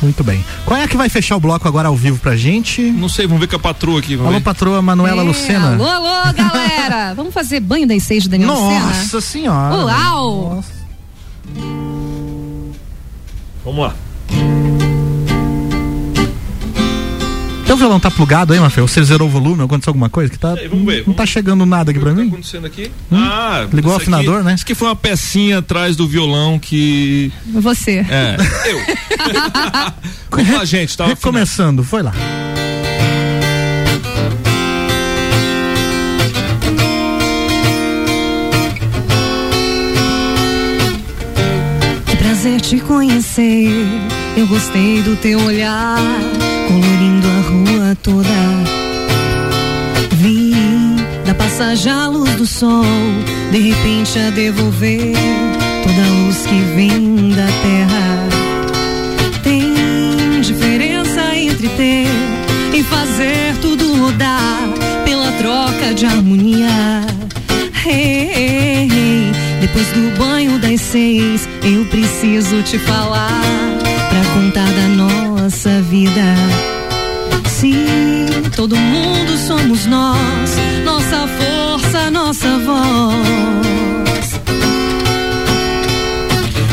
Muito 0.02 0.22
bem. 0.22 0.44
Qual 0.66 0.78
é 0.78 0.84
a 0.84 0.88
que 0.88 0.96
vai 0.96 1.08
fechar 1.08 1.36
o 1.36 1.40
bloco 1.40 1.66
agora 1.66 1.88
ao 1.88 1.96
vivo 1.96 2.18
pra 2.18 2.36
gente? 2.36 2.82
Não 2.82 3.08
sei, 3.08 3.26
vamos 3.26 3.40
ver 3.40 3.46
com 3.46 3.56
a 3.56 3.58
patroa 3.58 3.98
aqui. 3.98 4.14
Vamos 4.14 4.28
Alô, 4.30 4.38
ver. 4.38 4.44
patroa 4.44 4.82
Manuela 4.82 5.22
É, 5.22 5.24
Lucena. 5.24 5.72
Alô, 5.72 5.86
alô, 5.86 6.32
galera. 6.34 7.14
Vamos 7.16 7.32
fazer 7.32 7.60
banho 7.60 7.86
das 7.88 8.02
seis 8.02 8.24
de 8.24 8.28
Daniel 8.28 8.50
Lucena? 8.52 8.80
Nossa 8.80 9.20
senhora. 9.22 9.74
Uau! 9.74 10.62
Vamos 13.64 13.80
lá. 13.80 13.94
Teu 17.66 17.76
violão 17.76 17.98
tá 17.98 18.10
plugado 18.10 18.52
aí, 18.52 18.60
Mafê? 18.60 18.80
Você 18.80 19.02
zerou 19.02 19.26
o 19.26 19.30
volume? 19.30 19.64
Aconteceu 19.64 19.90
alguma 19.90 20.08
coisa? 20.08 20.30
Que 20.30 20.38
tá, 20.38 20.54
Aí, 20.54 20.68
vamos 20.68 20.86
ver, 20.86 21.02
Não 21.06 21.12
tá 21.12 21.26
chegando 21.26 21.66
nada 21.66 21.90
aqui 21.90 21.98
pra 21.98 22.10
O 22.10 22.12
que 22.12 22.18
tá 22.18 22.24
mim? 22.24 22.28
acontecendo 22.32 22.64
aqui? 22.66 22.90
Ah, 23.10 23.66
Ligou 23.72 23.92
o 23.92 23.96
afinador, 23.96 24.36
aqui- 24.36 24.44
né? 24.44 24.54
Isso 24.54 24.62
aqui 24.64 24.74
foi 24.74 24.86
uma 24.88 24.94
pecinha 24.96 25.58
atrás 25.58 25.96
do 25.96 26.06
violão 26.06 26.58
que. 26.60 27.32
Você. 27.54 28.06
É, 28.08 28.36
eu. 28.66 28.78
Vamos 30.30 30.54
lá, 30.54 30.64
gente, 30.64 30.96
tava 30.96 31.12
afinando. 31.12 31.38
Recomeçando, 31.38 31.82
foi 31.84 32.02
lá. 32.02 32.12
Que 42.06 42.16
prazer 42.16 42.60
te 42.60 42.78
conhecer. 42.80 43.68
Eu 44.36 44.46
gostei 44.46 45.02
do 45.02 45.16
teu 45.16 45.40
olhar, 45.44 45.98
colorindo 46.66 47.26
a 47.28 47.40
rua 47.48 47.96
toda. 48.02 48.28
Vi 50.12 50.52
da 51.24 51.34
passagem 51.34 51.92
a 51.92 52.08
luz 52.08 52.30
do 52.36 52.46
sol, 52.46 52.84
de 53.50 53.58
repente 53.58 54.18
a 54.18 54.30
devolver 54.30 55.14
toda 55.82 56.02
a 56.02 56.24
luz 56.24 56.38
que 56.46 56.60
vem 56.74 57.30
da 57.30 57.46
terra. 57.62 58.28
Tem 59.42 60.40
diferença 60.40 61.36
entre 61.36 61.68
ter 61.70 62.08
e 62.74 62.82
fazer 62.82 63.56
tudo 63.60 63.96
rodar 64.00 64.68
pela 65.04 65.32
troca 65.32 65.94
de 65.94 66.06
harmonia. 66.06 67.06
Hey, 67.84 68.28
hey, 68.34 68.88
hey. 68.90 69.32
Depois 69.60 69.86
do 69.88 70.18
banho 70.18 70.58
das 70.58 70.80
seis, 70.80 71.48
eu 71.62 71.84
preciso 71.86 72.62
te 72.62 72.78
falar 72.78 73.40
pra 74.08 74.34
contar 74.34 74.70
da 74.72 74.88
nossa 74.88 75.15
vida. 75.48 76.34
Sim, 77.48 78.26
todo 78.54 78.76
mundo 78.76 79.36
somos 79.38 79.86
nós, 79.86 80.56
nossa 80.84 81.28
força, 81.28 82.10
nossa 82.10 82.58
voz. 82.58 84.40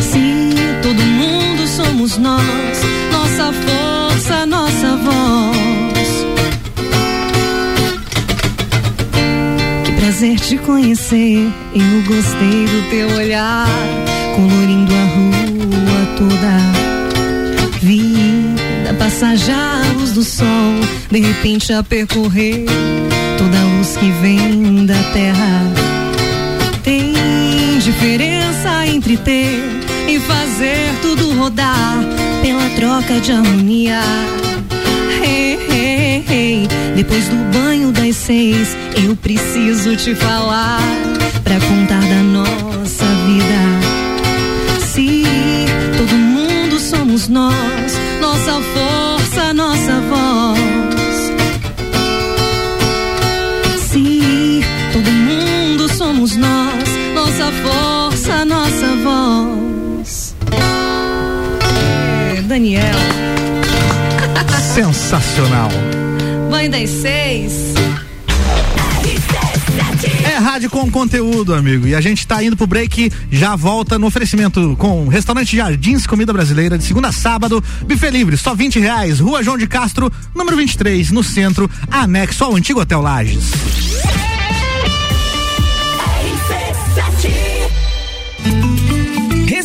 Sim, 0.01 0.49
todo 0.81 1.03
mundo 1.03 1.67
somos 1.67 2.17
nós, 2.17 2.81
nossa 3.11 3.53
força, 3.53 4.45
nossa 4.47 4.97
voz. 4.97 6.25
Que 9.85 9.91
prazer 10.01 10.39
te 10.39 10.57
conhecer, 10.57 11.47
eu 11.75 12.01
gostei 12.07 12.65
do 12.65 12.89
teu 12.89 13.17
olhar, 13.17 13.67
colorindo 14.35 14.93
a 14.93 15.03
rua 15.15 16.07
toda. 16.17 16.83
Vi 17.83 18.12
luz 20.03 20.11
do 20.11 20.23
sol, 20.23 20.47
de 21.09 21.19
repente 21.19 21.71
a 21.71 21.81
percorrer 21.81 22.65
toda 23.37 23.57
a 23.57 23.77
luz 23.77 23.95
que 23.95 24.11
vem 24.21 24.85
da 24.85 25.01
terra. 25.13 25.61
Tem 26.83 27.13
diferença 27.79 28.85
entre 28.87 29.15
ter 29.17 29.63
e 30.07 30.19
fazer 30.19 30.93
tudo 31.01 31.33
rodar 31.37 31.99
pela 32.41 32.69
troca 32.71 33.19
de 33.21 33.31
harmonia. 33.31 34.01
Hey, 35.23 35.57
hey, 35.69 36.25
hey. 36.29 36.67
Depois 36.95 37.27
do 37.29 37.37
banho 37.57 37.91
das 37.91 38.15
seis, 38.17 38.75
eu 39.01 39.15
preciso 39.15 39.95
te 39.95 40.13
falar 40.15 40.81
pra 41.43 41.59
contar 41.61 42.01
da 42.01 42.23
nossa 42.23 43.05
vida. 43.25 44.83
Se 44.85 45.23
todo 45.97 46.15
mundo 46.15 46.77
somos 46.79 47.29
nós, 47.29 47.92
nossa 48.34 48.61
força, 48.73 49.53
nossa 49.53 50.01
voz. 50.10 51.31
Se 53.77 54.61
todo 54.91 55.11
mundo 55.11 55.88
somos 55.88 56.35
nós, 56.35 56.84
nossa 57.14 57.51
força, 57.51 58.43
nossa 58.45 58.95
voz. 59.03 60.35
É, 62.35 62.41
Daniel, 62.41 62.95
Sensacional. 64.73 65.69
banho 66.49 66.72
das 66.72 66.89
seis. 66.89 67.73
É 70.34 70.38
rádio 70.38 70.68
com 70.68 70.89
conteúdo, 70.89 71.53
amigo. 71.53 71.85
E 71.85 71.93
a 71.93 72.01
gente 72.01 72.26
tá 72.26 72.43
indo 72.43 72.57
pro 72.57 72.65
break, 72.65 73.11
já 73.31 73.55
volta 73.55 73.99
no 73.99 74.07
oferecimento 74.07 74.76
com 74.80 75.07
Restaurante 75.07 75.55
Jardins 75.55 76.07
Comida 76.07 76.34
Brasileira, 76.34 76.76
de 76.76 76.84
segunda 76.84 77.10
a 77.10 77.11
sábado, 77.11 77.64
buffet 77.88 78.10
livre, 78.10 78.35
só 78.35 78.55
20 78.55 78.80
reais, 78.80 79.19
Rua 79.19 79.43
João 79.43 79.60
de 79.60 79.68
Castro, 79.68 80.11
número 80.34 80.57
23, 80.57 81.11
no 81.11 81.23
centro, 81.23 81.69
anexo 81.91 82.43
ao 82.43 82.55
antigo 82.55 82.81
Hotel 82.81 82.99
Lages. 82.99 83.82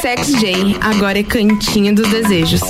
Sex 0.00 0.32
J, 0.40 0.76
agora 0.80 1.18
é 1.18 1.22
Cantinho 1.22 1.94
dos 1.94 2.08
Desejos. 2.08 2.60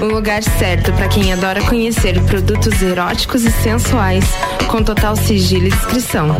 O 0.00 0.06
lugar 0.06 0.42
certo 0.42 0.92
para 0.94 1.08
quem 1.08 1.30
adora 1.32 1.60
conhecer 1.62 2.20
produtos 2.22 2.82
eróticos 2.82 3.44
e 3.44 3.50
sensuais 3.50 4.24
com 4.66 4.82
total 4.82 5.14
sigilo 5.16 5.66
e 5.66 5.70
discrição. 5.70 6.36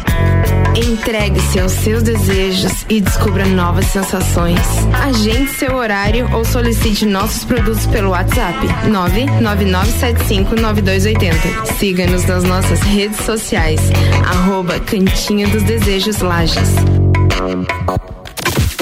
Entregue-se 0.75 1.61
aos 1.61 1.73
seus 1.73 2.03
desejos 2.03 2.87
e 2.89 2.99
descubra 3.01 3.45
novas 3.45 3.85
sensações. 3.87 4.61
Agende 4.93 5.51
seu 5.51 5.75
horário 5.75 6.31
ou 6.33 6.45
solicite 6.45 7.05
nossos 7.05 7.45
produtos 7.45 7.85
pelo 7.87 8.11
WhatsApp 8.11 8.57
999759280. 8.87 11.67
Siga-nos 11.79 12.25
nas 12.25 12.45
nossas 12.45 12.79
redes 12.81 13.21
sociais, 13.25 13.81
arroba 14.27 14.79
Cantinho 14.81 15.49
dos 15.51 15.63
Desejos 15.65 16.21
Lages. 16.21 16.71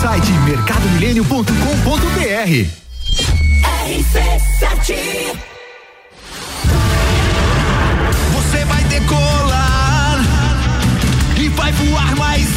site 0.00 0.30
mercadomilênio.com.br. 0.44 1.52
RC7 3.86 4.94
Você 8.34 8.64
vai 8.66 8.84
decolar 8.84 10.20
e 11.38 11.48
vai 11.48 11.72
voar 11.72 12.14
mais 12.16 12.55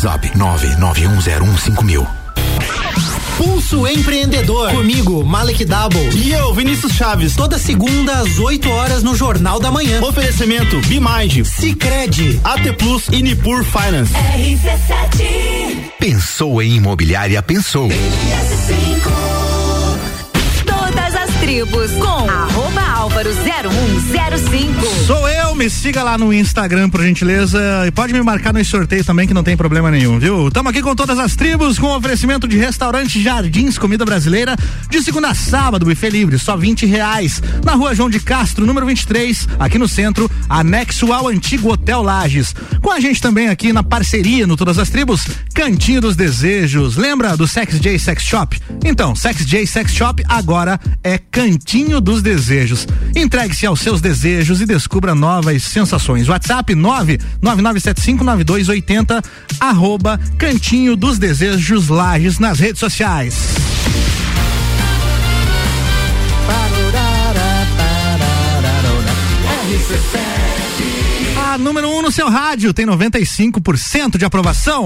WhatsApp 0.00 0.30
991015000. 0.34 2.06
Pulso 3.36 3.86
Empreendedor. 3.86 4.70
Comigo, 4.70 5.22
Malek 5.24 5.64
Double. 5.66 6.10
E 6.14 6.32
eu, 6.32 6.54
Vinícius 6.54 6.92
Chaves. 6.92 7.34
Toda 7.36 7.58
segunda 7.58 8.14
às 8.20 8.38
8 8.38 8.70
horas 8.70 9.02
no 9.02 9.14
Jornal 9.14 9.60
da 9.60 9.70
Manhã. 9.70 10.00
Oferecimento 10.02 10.80
Bimind, 10.86 11.44
Cicred, 11.44 12.40
AT 12.42 12.72
Plus 12.78 13.08
e 13.12 13.22
Nipur 13.22 13.62
Finance. 13.62 14.14
RC7 14.14 15.90
Pensou 15.98 16.62
em 16.62 16.76
imobiliária? 16.76 17.42
Pensou. 17.42 17.90
Tribos 21.50 21.90
com 21.94 22.30
arroba 22.30 22.80
álvaro 22.94 23.30
0105. 23.34 24.86
Sou 25.04 25.28
eu, 25.28 25.52
me 25.56 25.68
siga 25.68 26.00
lá 26.00 26.16
no 26.16 26.32
Instagram, 26.32 26.88
por 26.88 27.02
gentileza. 27.02 27.58
E 27.88 27.90
pode 27.90 28.12
me 28.12 28.22
marcar 28.22 28.54
no 28.54 28.64
sorteio 28.64 29.04
também, 29.04 29.26
que 29.26 29.34
não 29.34 29.42
tem 29.42 29.56
problema 29.56 29.90
nenhum, 29.90 30.16
viu? 30.20 30.48
Tamo 30.52 30.68
aqui 30.68 30.80
com 30.80 30.94
todas 30.94 31.18
as 31.18 31.34
tribos, 31.34 31.76
com 31.76 31.88
oferecimento 31.88 32.46
de 32.46 32.56
restaurante 32.56 33.20
Jardins 33.20 33.76
Comida 33.78 34.04
Brasileira, 34.04 34.54
de 34.88 35.02
segunda 35.02 35.30
a 35.30 35.34
sábado, 35.34 35.84
buffet 35.84 36.10
livre, 36.10 36.38
só 36.38 36.56
20 36.56 36.86
reais. 36.86 37.42
Na 37.64 37.74
rua 37.74 37.96
João 37.96 38.08
de 38.08 38.20
Castro, 38.20 38.64
número 38.64 38.86
23, 38.86 39.48
aqui 39.58 39.76
no 39.76 39.88
centro, 39.88 40.30
anexo 40.48 41.12
ao 41.12 41.26
antigo 41.26 41.72
Hotel 41.72 42.00
Lages. 42.00 42.54
Com 42.80 42.92
a 42.92 43.00
gente 43.00 43.20
também 43.20 43.48
aqui 43.48 43.72
na 43.72 43.82
parceria 43.82 44.46
no 44.46 44.56
Todas 44.56 44.78
as 44.78 44.88
Tribos, 44.88 45.26
Cantinho 45.52 46.00
dos 46.00 46.14
Desejos. 46.14 46.96
Lembra 46.96 47.36
do 47.36 47.48
Sex 47.48 47.80
J 47.80 47.98
Sex 47.98 48.22
Shop? 48.22 48.56
Então, 48.84 49.16
Sex 49.16 49.44
J 49.44 49.66
Sex 49.66 49.92
Shop 49.92 50.22
agora 50.28 50.78
é 51.02 51.18
Cantinho 51.18 51.39
dos 52.02 52.20
Desejos. 52.20 52.86
Entregue-se 53.16 53.64
aos 53.64 53.80
seus 53.80 54.02
desejos 54.02 54.60
e 54.60 54.66
descubra 54.66 55.14
novas 55.14 55.62
sensações. 55.62 56.28
WhatsApp 56.28 56.74
999759280 56.74 59.24
arroba 59.58 60.20
Cantinho 60.36 60.94
dos 60.96 61.18
Desejos 61.18 61.88
Lages 61.88 62.38
nas 62.38 62.58
redes 62.58 62.80
sociais. 62.80 63.54
A 71.52 71.56
número 71.56 71.88
1 71.88 71.96
um 71.96 72.02
no 72.02 72.12
seu 72.12 72.28
rádio 72.28 72.74
tem 72.74 72.84
95% 72.84 74.18
de 74.18 74.26
aprovação. 74.26 74.84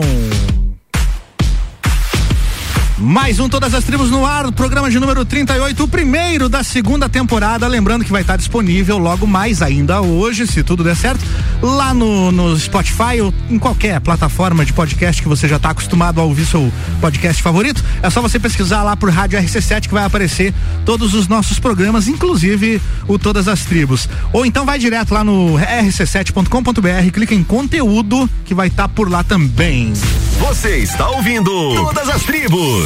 Mais 2.97 3.41
um 3.41 3.49
Todas 3.49 3.75
as 3.75 3.83
Tribos 3.83 4.09
no 4.09 4.25
ar, 4.25 4.51
programa 4.53 4.89
de 4.89 5.01
número 5.01 5.25
38, 5.25 5.83
o 5.83 5.89
primeiro 5.89 6.49
da 6.49 6.62
segunda 6.62 7.09
temporada. 7.09 7.66
Lembrando 7.66 8.05
que 8.05 8.12
vai 8.12 8.23
estar 8.23 8.37
disponível 8.37 8.99
logo 8.99 9.27
mais 9.27 9.62
ainda 9.62 10.01
hoje, 10.01 10.47
se 10.47 10.62
tudo 10.62 10.85
der 10.85 10.95
certo, 10.95 11.25
lá 11.61 11.93
no, 11.93 12.31
no 12.31 12.57
Spotify 12.57 13.21
ou 13.21 13.35
em 13.51 13.59
qualquer 13.59 14.01
plataforma 14.01 14.65
de 14.65 14.73
podcast 14.73 15.21
que 15.21 15.29
você 15.29 15.49
já 15.49 15.57
está 15.57 15.71
acostumado 15.71 16.21
a 16.21 16.25
ouvir 16.25 16.47
seu 16.47 16.73
podcast 17.01 17.43
favorito. 17.43 17.83
É 18.01 18.09
só 18.11 18.23
você 18.23 18.39
pesquisar 18.39 18.85
lá 18.85 18.97
por 18.97 19.11
Rádio 19.11 19.41
RC7 19.41 19.89
que 19.89 19.95
vai 19.95 20.05
aparecer 20.05 20.55
todos 20.85 21.15
os 21.15 21.27
nossos 21.27 21.59
programas, 21.59 22.07
inclusive 22.07 22.81
o 23.09 23.19
Todas 23.19 23.49
as 23.49 23.65
Tribos. 23.65 24.09
Ou 24.33 24.47
então 24.47 24.65
vai 24.65 24.79
direto 24.79 25.12
lá 25.12 25.25
no 25.25 25.55
rc7.com.br, 25.55 27.11
clica 27.12 27.35
em 27.35 27.43
conteúdo 27.43 28.31
que 28.45 28.55
vai 28.55 28.69
estar 28.69 28.89
por 28.89 29.11
lá 29.11 29.25
também. 29.25 29.93
Você 30.39 30.79
está 30.79 31.09
ouvindo 31.11 31.51
Todas 31.75 32.09
as 32.09 32.23
Tribos. 32.23 32.84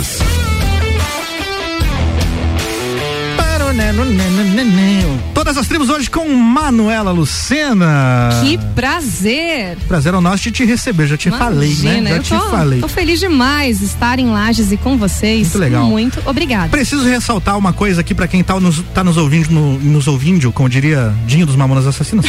Todas 5.34 5.56
as 5.56 5.66
tribos 5.66 5.88
hoje 5.88 6.10
com 6.10 6.28
Manuela 6.34 7.10
Lucena. 7.10 8.30
Que 8.42 8.58
prazer! 8.74 9.76
Prazer 9.86 10.12
é 10.12 10.16
o 10.16 10.20
nosso 10.20 10.42
de 10.42 10.50
te 10.50 10.64
receber, 10.64 11.06
já 11.06 11.16
te 11.16 11.30
falei, 11.30 11.74
né? 11.82 12.02
Já 12.10 12.16
eu 12.16 12.22
te 12.22 12.28
tô, 12.30 12.50
falei. 12.50 12.80
Tô 12.80 12.88
feliz 12.88 13.18
demais 13.20 13.78
de 13.78 13.86
estar 13.86 14.18
em 14.18 14.30
Lages 14.30 14.72
e 14.72 14.76
com 14.76 14.96
vocês. 14.98 15.48
Muito 15.48 15.58
legal. 15.58 15.84
Muito 15.86 16.20
obrigada. 16.26 16.68
Preciso 16.68 17.04
ressaltar 17.04 17.56
uma 17.56 17.72
coisa 17.72 18.00
aqui 18.00 18.14
pra 18.14 18.26
quem 18.28 18.42
tá 18.42 18.58
nos, 18.60 18.82
tá 18.94 19.02
nos 19.02 19.16
ouvindo, 19.16 19.50
no- 19.50 19.78
nos 19.78 20.06
ouvindo, 20.06 20.52
como 20.52 20.68
diria 20.68 21.14
Dinho 21.26 21.46
dos 21.46 21.56
Mamonas 21.56 21.86
Assassinos. 21.86 22.26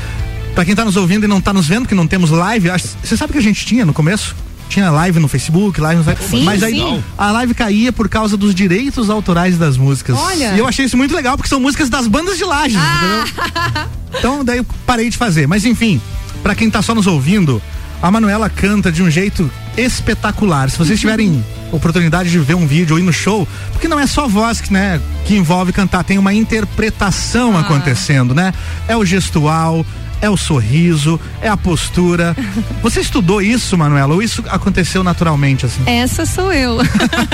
pra 0.54 0.64
quem 0.64 0.74
tá 0.74 0.84
nos 0.84 0.96
ouvindo 0.96 1.24
e 1.24 1.28
não 1.28 1.40
tá 1.40 1.52
nos 1.52 1.66
vendo, 1.66 1.86
que 1.86 1.94
não 1.94 2.06
temos 2.06 2.30
live, 2.30 2.68
você 3.02 3.16
sabe 3.16 3.32
que 3.32 3.38
a 3.38 3.42
gente 3.42 3.64
tinha 3.64 3.84
no 3.84 3.92
começo? 3.92 4.34
Tinha 4.68 4.90
live 4.90 5.18
no 5.20 5.28
Facebook, 5.28 5.80
live 5.80 6.02
no 6.02 6.16
Sim, 6.28 6.44
mas 6.44 6.62
aí 6.62 6.74
sim. 6.78 7.02
a 7.16 7.30
live 7.32 7.54
caía 7.54 7.92
por 7.92 8.08
causa 8.08 8.36
dos 8.36 8.54
direitos 8.54 9.08
autorais 9.10 9.56
das 9.58 9.76
músicas. 9.76 10.16
Olha. 10.18 10.54
E 10.54 10.58
eu 10.58 10.66
achei 10.66 10.84
isso 10.84 10.96
muito 10.96 11.14
legal 11.14 11.36
porque 11.36 11.48
são 11.48 11.60
músicas 11.60 11.88
das 11.88 12.06
bandas 12.06 12.36
de 12.36 12.44
lajes, 12.44 12.76
Ah. 12.78 13.24
entendeu? 13.24 13.86
Então 14.18 14.44
daí 14.44 14.58
eu 14.58 14.66
parei 14.86 15.08
de 15.10 15.16
fazer. 15.16 15.46
Mas 15.46 15.64
enfim, 15.64 16.00
pra 16.42 16.54
quem 16.54 16.70
tá 16.70 16.82
só 16.82 16.94
nos 16.94 17.06
ouvindo, 17.06 17.60
a 18.02 18.10
Manuela 18.10 18.48
canta 18.50 18.90
de 18.90 19.02
um 19.02 19.10
jeito 19.10 19.50
espetacular. 19.76 20.70
Se 20.70 20.78
vocês 20.78 20.98
tiverem 20.98 21.44
oportunidade 21.72 22.30
de 22.30 22.38
ver 22.38 22.54
um 22.54 22.66
vídeo 22.66 22.94
ou 22.94 23.00
ir 23.00 23.02
no 23.02 23.12
show, 23.12 23.46
porque 23.72 23.88
não 23.88 23.98
é 23.98 24.06
só 24.06 24.26
voz 24.28 24.60
que, 24.60 24.72
né, 24.72 25.00
que 25.26 25.34
envolve 25.36 25.72
cantar, 25.72 26.04
tem 26.04 26.16
uma 26.18 26.32
interpretação 26.32 27.56
acontecendo, 27.58 28.34
né? 28.34 28.52
É 28.86 28.96
o 28.96 29.04
gestual, 29.04 29.84
é 30.20 30.30
o 30.30 30.36
sorriso, 30.36 31.20
é 31.40 31.48
a 31.48 31.56
postura. 31.56 32.36
Você 32.82 33.00
estudou 33.00 33.40
isso, 33.42 33.76
Manuela, 33.76 34.14
ou 34.14 34.22
isso 34.22 34.42
aconteceu 34.48 35.02
naturalmente 35.02 35.66
assim? 35.66 35.82
Essa 35.86 36.24
sou 36.24 36.52
eu. 36.52 36.78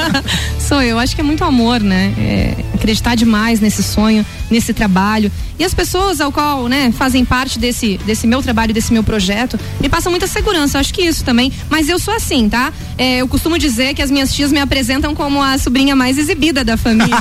sou 0.58 0.82
eu. 0.82 0.98
Acho 0.98 1.14
que 1.14 1.20
é 1.20 1.24
muito 1.24 1.44
amor, 1.44 1.80
né? 1.80 2.12
É, 2.18 2.64
acreditar 2.74 3.14
demais 3.14 3.60
nesse 3.60 3.82
sonho, 3.82 4.24
nesse 4.50 4.72
trabalho. 4.72 5.30
E 5.58 5.64
as 5.64 5.74
pessoas 5.74 6.20
ao 6.20 6.32
qual, 6.32 6.66
né, 6.66 6.92
fazem 6.92 7.24
parte 7.24 7.58
desse, 7.58 7.98
desse 8.04 8.26
meu 8.26 8.42
trabalho, 8.42 8.74
desse 8.74 8.92
meu 8.92 9.04
projeto, 9.04 9.58
me 9.80 9.88
passam 9.88 10.10
muita 10.10 10.26
segurança. 10.26 10.78
Acho 10.78 10.92
que 10.92 11.02
isso 11.02 11.24
também. 11.24 11.52
Mas 11.70 11.88
eu 11.88 11.98
sou 11.98 12.14
assim, 12.14 12.48
tá? 12.48 12.72
É, 12.98 13.18
eu 13.18 13.28
costumo 13.28 13.58
dizer 13.58 13.94
que 13.94 14.02
as 14.02 14.10
minhas 14.10 14.34
tias 14.34 14.50
me 14.50 14.58
apresentam 14.58 15.14
como 15.14 15.42
a 15.42 15.56
sobrinha 15.58 15.94
mais 15.94 16.18
exibida 16.18 16.64
da 16.64 16.76
família. 16.76 17.12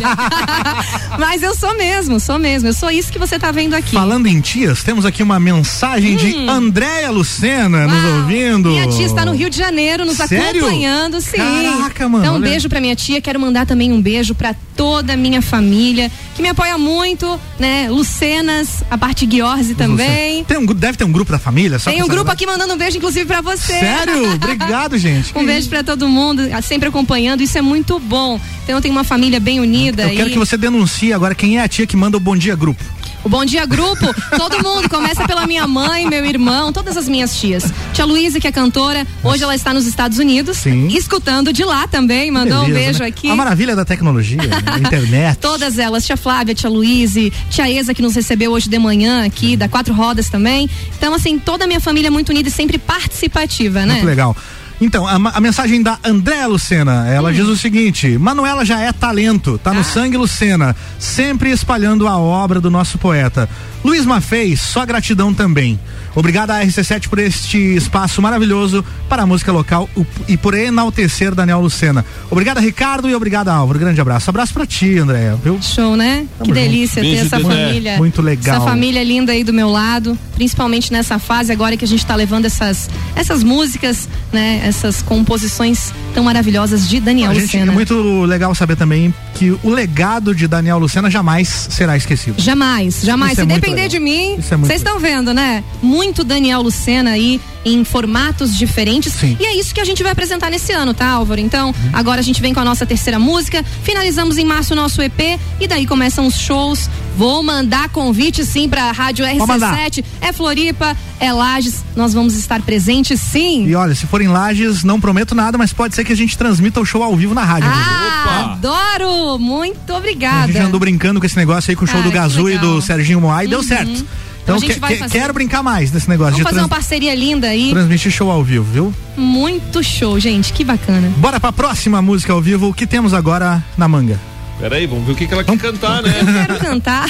Mas 1.19 1.43
eu 1.43 1.55
sou 1.55 1.77
mesmo, 1.77 2.19
sou 2.19 2.39
mesmo. 2.39 2.69
Eu 2.69 2.73
sou 2.73 2.89
isso 2.89 3.11
que 3.11 3.19
você 3.19 3.38
tá 3.38 3.51
vendo 3.51 3.75
aqui. 3.75 3.93
Falando 3.95 4.27
em 4.27 4.41
tias, 4.41 4.83
temos 4.83 5.05
aqui 5.05 5.21
uma 5.21 5.39
mensagem 5.53 6.15
de 6.15 6.36
Andréia 6.49 7.11
Lucena 7.11 7.88
nos 7.88 8.03
ouvindo. 8.15 8.69
Hum. 8.69 8.73
Minha 8.73 8.88
tia 8.88 9.06
está 9.06 9.26
no 9.26 9.34
Rio 9.34 9.49
de 9.49 9.57
Janeiro 9.57 10.06
nos 10.06 10.18
Sério? 10.18 10.61
acompanhando, 10.65 11.19
sim. 11.22 11.38
Caraca, 11.38 12.07
mano, 12.10 12.23
Então, 12.23 12.34
um 12.36 12.38
olha. 12.38 12.49
beijo 12.49 12.69
pra 12.69 12.80
minha 12.82 12.95
tia. 12.95 13.22
Quero 13.22 13.40
mandar 13.40 13.65
também 13.65 13.91
um 13.91 14.02
beijo 14.02 14.34
pra 14.34 14.56
toda 14.76 15.14
a 15.14 15.18
minha 15.18 15.41
família, 15.41 16.10
que 16.36 16.41
me 16.41 16.49
apoia 16.49 16.78
muito, 16.78 17.40
né? 17.60 17.88
Lucenas, 17.90 18.84
a 18.90 18.98
parte 18.98 19.26
Guiorze 19.26 19.76
também. 19.76 20.44
Tem 20.44 20.57
um, 20.57 20.65
deve 20.65 20.98
ter 20.98 21.03
um 21.03 21.11
grupo 21.11 21.32
da 21.32 21.40
família? 21.40 21.78
Só 21.80 21.91
Tem 21.91 22.02
um 22.03 22.07
grupo 22.07 22.32
aqui 22.32 22.45
mandando 22.45 22.73
um 22.73 22.78
beijo, 22.78 22.98
inclusive, 22.98 23.26
pra 23.26 23.41
você. 23.41 23.73
Sério? 23.73 24.34
Obrigado, 24.34 24.98
gente. 24.98 25.32
Um 25.38 25.45
beijo 25.45 25.69
pra 25.69 25.84
todo 25.84 26.07
mundo, 26.07 26.44
sempre 26.64 26.90
acompanhando. 26.90 27.41
Isso 27.41 27.57
é 27.57 27.61
muito 27.61 27.99
bom. 27.99 28.40
Então, 28.64 28.76
eu 28.76 28.82
tenho 28.82 28.94
uma 28.94 29.03
família 29.03 29.40
bem 29.40 29.60
unida. 29.60 30.03
Eu 30.03 30.15
quero 30.15 30.30
e- 30.30 30.34
que 30.34 30.40
você 30.40 30.57
denuncie 30.57 31.14
agora 31.14 31.36
quem 31.36 31.57
é 31.60 31.61
a 31.64 31.68
tia 31.68 31.86
que 31.86 31.95
manda 31.98 32.18
o 32.18 32.19
Bom 32.19 32.36
Dia 32.36 32.56
Grupo. 32.56 32.84
O 33.23 33.30
Bom 33.30 33.45
Dia 33.45 33.68
Grupo, 33.68 34.14
todo 34.35 34.64
mundo, 34.64 34.89
começa 34.89 35.27
pela 35.27 35.45
minha 35.45 35.68
mãe, 35.68 36.07
meu 36.07 36.26
irmão, 36.26 36.73
todas 36.73 36.98
as 36.98 37.07
minhas 37.07 37.39
tias. 37.39 37.72
Tia 37.93 38.03
Luísa, 38.03 38.39
que 38.39 38.48
é 38.48 38.52
cantora, 38.52 39.06
hoje 39.23 39.43
ela 39.43 39.53
está 39.53 39.72
nos 39.73 39.85
Estados 39.85 40.18
Unidos, 40.18 40.57
Sim. 40.57 40.88
escutando 40.88 41.53
de 41.53 41.64
lá 41.64 41.88
também, 41.88 42.31
mandou 42.31 42.64
um 42.64 42.65
Beleza, 42.65 42.80
beijo 42.80 42.99
né? 42.99 43.07
aqui. 43.07 43.30
A 43.30 43.35
maravilha 43.35 43.76
da 43.76 43.85
tecnologia, 43.85 44.41
a 44.65 44.77
internet. 44.80 45.38
Todas 45.38 45.77
elas, 45.77 46.03
tia 46.03 46.18
Flávia, 46.18 46.56
tia 46.56 46.69
Luíse, 46.69 47.31
tia 47.52 47.69
Eza 47.72 47.93
que 47.93 48.02
nos 48.02 48.15
recebeu 48.15 48.52
hoje 48.52 48.68
de 48.68 48.80
manhã 48.80 49.23
aqui, 49.23 49.56
da 49.56 49.69
Quatro 49.69 49.93
Rodas 49.93 50.27
também. 50.27 50.68
Então, 50.98 51.14
assim, 51.14 51.38
toda 51.38 51.65
a 51.65 51.68
minha 51.68 51.80
família 51.80 52.07
é 52.07 52.11
muito 52.11 52.30
unida 52.30 52.49
e 52.49 52.52
sempre 52.52 52.80
participativa, 52.80 53.85
né? 53.85 53.93
Muito 53.93 54.07
legal. 54.07 54.35
Então, 54.81 55.05
a, 55.07 55.13
a 55.13 55.39
mensagem 55.39 55.81
da 55.83 55.99
Andréa 56.03 56.47
Lucena, 56.47 57.07
ela 57.07 57.29
Hum. 57.29 57.33
diz 57.33 57.45
o 57.47 57.55
seguinte: 57.55 58.17
Manuela 58.17 58.65
já 58.65 58.79
é 58.81 58.91
talento, 58.91 59.57
tá 59.59 59.69
Ah. 59.69 59.73
no 59.75 59.83
sangue 59.83 60.17
Lucena, 60.17 60.75
sempre 60.97 61.51
espalhando 61.51 62.07
a 62.07 62.17
obra 62.17 62.59
do 62.59 62.71
nosso 62.71 62.97
poeta. 62.97 63.47
Luiz 63.83 64.05
Mafez, 64.05 64.61
só 64.61 64.85
gratidão 64.85 65.33
também. 65.33 65.79
Obrigado 66.13 66.51
à 66.51 66.61
RC7 66.61 67.07
por 67.07 67.19
este 67.19 67.57
espaço 67.57 68.21
maravilhoso 68.21 68.83
para 69.07 69.23
a 69.23 69.25
música 69.25 69.49
local 69.51 69.89
e 70.27 70.35
por 70.35 70.53
enaltecer 70.53 71.33
Daniel 71.33 71.61
Lucena. 71.61 72.03
Obrigado, 72.29 72.59
Ricardo, 72.59 73.09
e 73.09 73.15
obrigado, 73.15 73.47
Álvaro. 73.47 73.79
Grande 73.79 74.01
abraço. 74.01 74.29
Abraço 74.29 74.53
pra 74.53 74.65
ti, 74.65 74.97
Andréa, 74.97 75.37
viu? 75.41 75.57
Show, 75.61 75.95
né? 75.95 76.25
Tamo 76.37 76.51
que 76.53 76.59
junto. 76.59 76.69
delícia 76.69 77.01
ter 77.01 77.07
Beijo, 77.11 77.25
essa 77.25 77.37
Dedé. 77.37 77.49
família. 77.49 77.97
Muito 77.97 78.21
legal. 78.21 78.57
Essa 78.57 78.65
família 78.65 79.01
linda 79.03 79.31
aí 79.31 79.41
do 79.43 79.53
meu 79.53 79.69
lado, 79.69 80.17
principalmente 80.35 80.91
nessa 80.91 81.17
fase 81.17 81.51
agora 81.51 81.77
que 81.77 81.85
a 81.85 81.87
gente 81.87 82.05
tá 82.05 82.13
levando 82.15 82.45
essas, 82.45 82.89
essas 83.15 83.41
músicas, 83.41 84.09
né? 84.33 84.61
Essas 84.65 85.01
composições 85.01 85.93
tão 86.13 86.25
maravilhosas 86.25 86.89
de 86.89 86.99
Daniel 86.99 87.31
A 87.31 87.33
gente, 87.33 87.43
Lucena. 87.45 87.71
é 87.71 87.73
muito 87.75 88.23
legal 88.25 88.53
saber 88.53 88.75
também 88.75 89.13
que 89.33 89.57
o 89.63 89.69
legado 89.69 90.35
de 90.35 90.45
Daniel 90.45 90.77
Lucena 90.77 91.09
jamais 91.09 91.47
será 91.69 91.95
esquecido. 91.95 92.35
Jamais, 92.41 93.01
jamais. 93.01 93.31
Isso 93.33 93.41
é 93.41 93.45
depender 93.76 93.88
legal. 93.88 93.89
de 93.89 93.99
mim, 93.99 94.35
Isso 94.39 94.53
é 94.53 94.57
vocês 94.57 94.81
estão 94.81 94.99
vendo, 94.99 95.34
né? 95.34 95.64
Muito 95.81 96.23
Daniel 96.23 96.61
Lucena 96.61 97.11
aí 97.11 97.39
em 97.64 97.84
formatos 97.84 98.57
diferentes. 98.57 99.14
E 99.39 99.45
é 99.45 99.56
isso 99.56 99.73
que 99.73 99.80
a 99.80 99.85
gente 99.85 100.02
vai 100.02 100.11
apresentar 100.11 100.49
nesse 100.49 100.72
ano, 100.72 100.93
tá, 100.93 101.07
Álvaro? 101.07 101.39
Então, 101.39 101.69
Uhum. 101.69 101.89
agora 101.93 102.19
a 102.19 102.23
gente 102.23 102.41
vem 102.41 102.53
com 102.53 102.60
a 102.60 102.65
nossa 102.65 102.85
terceira 102.85 103.19
música, 103.19 103.64
finalizamos 103.84 104.38
em 104.38 104.45
março 104.45 104.73
o 104.73 104.76
nosso 104.76 105.02
EP 105.02 105.39
e 105.60 105.68
daí 105.68 105.85
começam 105.85 106.26
os 106.26 106.35
shows. 106.39 106.89
Vou 107.17 107.43
mandar 107.43 107.89
convite 107.89 108.43
sim 108.45 108.67
pra 108.69 108.91
Rádio 108.91 109.25
mandar. 109.45 109.75
RC7. 109.77 110.03
É 110.21 110.31
Floripa, 110.33 110.95
é 111.19 111.31
Lages. 111.31 111.83
Nós 111.95 112.13
vamos 112.13 112.35
estar 112.35 112.61
presentes 112.61 113.19
sim. 113.19 113.65
E 113.67 113.75
olha, 113.75 113.93
se 113.93 114.07
forem 114.07 114.27
lajes, 114.27 114.83
não 114.83 114.99
prometo 114.99 115.35
nada, 115.35 115.57
mas 115.57 115.71
pode 115.73 115.93
ser 115.93 116.03
que 116.05 116.13
a 116.13 116.15
gente 116.15 116.38
transmita 116.38 116.79
o 116.79 116.85
show 116.85 117.03
ao 117.03 117.15
vivo 117.15 117.33
na 117.33 117.43
rádio. 117.43 117.69
Ah, 117.71 118.53
adoro! 118.53 119.38
Muito 119.38 119.93
A 119.93 119.97
obrigada. 119.97 120.47
gente 120.51 120.57
andou 120.61 120.79
brincando 120.79 121.19
com 121.19 121.25
esse 121.25 121.38
negócio 121.38 121.69
aí 121.69 121.75
com 121.75 121.85
o 121.85 121.88
show 121.88 121.99
Ah, 121.99 122.03
do 122.03 122.11
Gazu 122.11 122.49
e 122.49 122.57
do 122.57 122.81
Serginho 122.81 123.21
Moá 123.21 123.43
e 123.43 123.47
deu 123.47 123.59
Uhum. 123.59 123.63
certo. 123.65 123.91
Então 123.91 124.05
Então, 124.43 124.55
a 124.55 124.59
gente 124.59 124.73
que- 124.79 124.79
fazer. 124.97 125.09
quero 125.09 125.33
brincar 125.33 125.61
mais 125.61 125.91
desse 125.91 126.09
negócio 126.09 126.31
Vamos 126.31 126.38
de 126.38 126.43
fazer 126.43 126.55
trans- 126.55 126.63
uma 126.63 126.69
parceria 126.75 127.13
linda 127.13 127.47
aí. 127.47 127.69
transmitir 127.71 128.11
show 128.11 128.31
ao 128.31 128.43
vivo, 128.43 128.65
viu? 128.71 128.93
Muito 129.15 129.83
show, 129.83 130.19
gente. 130.19 130.51
Que 130.51 130.63
bacana. 130.63 131.11
Bora 131.17 131.39
pra 131.39 131.51
próxima 131.51 132.01
música 132.01 132.33
ao 132.33 132.41
vivo, 132.41 132.69
o 132.69 132.73
que 132.73 132.88
temos 132.88 133.13
agora 133.13 133.63
na 133.77 133.88
manga? 133.88 134.19
Peraí, 134.61 134.85
vamos 134.85 135.05
ver 135.05 135.13
o 135.13 135.15
que, 135.15 135.25
que 135.25 135.33
ela 135.33 135.43
quer 135.43 135.57
cantar, 135.57 136.03
né? 136.03 136.13
Quero 136.45 136.59
cantar. 136.59 137.09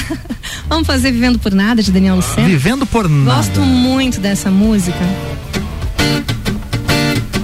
Vamos 0.70 0.88
fazer 0.88 1.12
Vivendo 1.12 1.38
por 1.38 1.54
Nada 1.54 1.84
de 1.84 1.92
Daniel 1.92 2.16
Lucena. 2.16 2.48
Vivendo 2.48 2.86
por 2.86 3.10
nada. 3.10 3.36
Gosto 3.36 3.60
muito 3.60 4.22
dessa 4.22 4.50
música. 4.50 4.98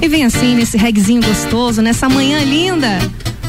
E 0.01 0.07
vem 0.07 0.23
assim, 0.23 0.55
nesse 0.55 0.77
reguezinho 0.77 1.21
gostoso, 1.21 1.81
nessa 1.81 2.07
manhã 2.07 2.39
linda. 2.41 2.99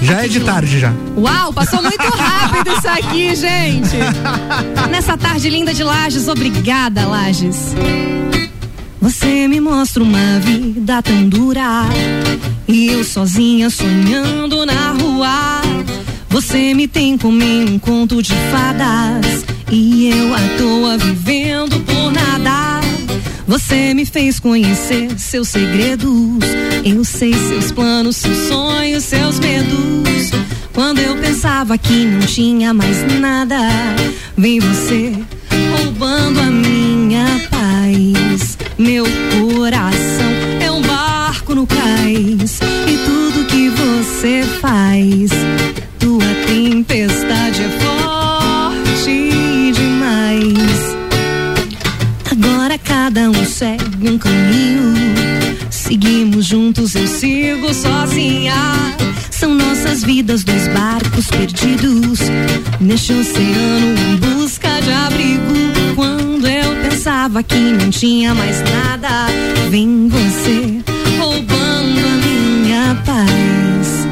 Já 0.02 0.24
é 0.24 0.28
de 0.28 0.40
tarde 0.40 0.80
já. 0.80 0.92
Uau, 1.16 1.52
passou 1.52 1.80
muito 1.80 2.02
rápido 2.02 2.76
isso 2.76 2.88
aqui, 2.88 3.36
gente. 3.36 3.96
Nessa 4.90 5.16
tarde 5.16 5.50
linda 5.50 5.74
de 5.74 5.82
Lages, 5.82 6.28
obrigada, 6.28 7.06
Lages. 7.06 7.74
Você 9.00 9.48
me 9.48 9.60
mostra 9.60 10.02
uma 10.02 10.38
vida 10.40 11.02
tão 11.02 11.28
dura 11.28 11.84
e 12.66 12.88
eu 12.88 13.04
sozinha 13.04 13.70
sonhando 13.70 14.64
na 14.66 14.92
rua. 14.92 15.60
Você 16.30 16.74
me 16.74 16.86
tem 16.86 17.16
como 17.16 17.42
em 17.42 17.74
um 17.74 17.78
conto 17.78 18.22
de 18.22 18.34
fadas 18.50 19.44
e 19.70 20.08
eu 20.08 20.34
à 20.34 20.40
toa 20.58 20.98
vivendo 20.98 21.80
por 21.80 22.12
nada. 22.12 22.80
Você 23.46 23.94
me 23.94 24.04
fez 24.04 24.38
conhecer 24.38 25.18
seus 25.18 25.48
segredos. 25.48 26.44
Eu 26.84 27.04
sei 27.04 27.32
seus 27.32 27.72
planos, 27.72 28.16
seus 28.16 28.36
sonhos, 28.48 29.04
seus 29.04 29.38
medos. 29.38 30.30
Quando 30.74 31.00
eu 31.00 31.16
pensava 31.16 31.76
que 31.76 32.04
não 32.04 32.20
tinha 32.20 32.72
mais 32.72 33.04
nada, 33.18 33.58
vem 34.36 34.60
você 34.60 35.12
roubando 35.76 36.40
a 36.40 36.50
minha 36.50 37.26
paz. 37.50 38.58
Meu 38.78 39.04
coração 39.40 40.30
é 40.60 40.70
um 40.70 40.82
barco 40.82 41.54
no 41.54 41.66
cais 41.66 42.60
e 42.86 42.96
tudo 43.04 43.46
que 43.46 43.70
você 43.70 44.44
faz, 44.60 45.30
tempestade 46.48 47.62
é 47.62 47.68
forte 47.78 49.72
demais. 49.72 50.96
Agora 52.32 52.78
cada 52.78 53.30
um 53.30 53.44
segue 53.44 54.08
um 54.08 54.18
caminho. 54.18 54.94
Seguimos 55.70 56.46
juntos, 56.46 56.94
eu 56.94 57.06
sigo 57.06 57.72
sozinha. 57.74 58.54
São 59.30 59.54
nossas 59.54 60.02
vidas 60.02 60.42
dois 60.42 60.66
barcos 60.68 61.26
perdidos 61.26 62.20
neste 62.80 63.12
oceano 63.12 63.94
em 64.10 64.16
busca 64.16 64.80
de 64.80 64.90
abrigo. 64.90 65.52
Quando 65.94 66.46
eu 66.48 66.74
pensava 66.82 67.42
que 67.42 67.56
não 67.56 67.90
tinha 67.90 68.34
mais 68.34 68.62
nada, 68.62 69.26
vem 69.70 70.08
você 70.08 70.82
roubando 71.18 71.98
a 72.00 72.26
minha 72.26 72.94
paz. 73.04 74.06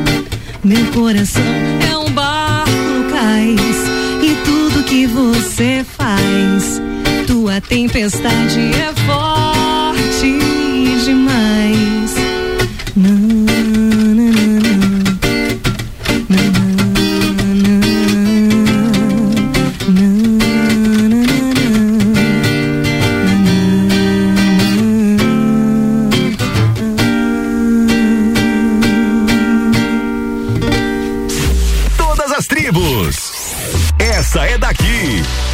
Meu 0.62 0.84
coração 0.92 1.42
é 1.90 1.95
que 4.86 5.06
você 5.06 5.84
faz, 5.84 6.80
tua 7.26 7.60
tempestade 7.60 8.70
é 8.74 8.92
forte 9.04 10.38
demais. 11.04 11.45
Essa 34.36 34.48
é 34.48 34.58
daqui. 34.58 35.45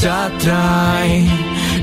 Se 0.00 0.08
atraem. 0.08 1.28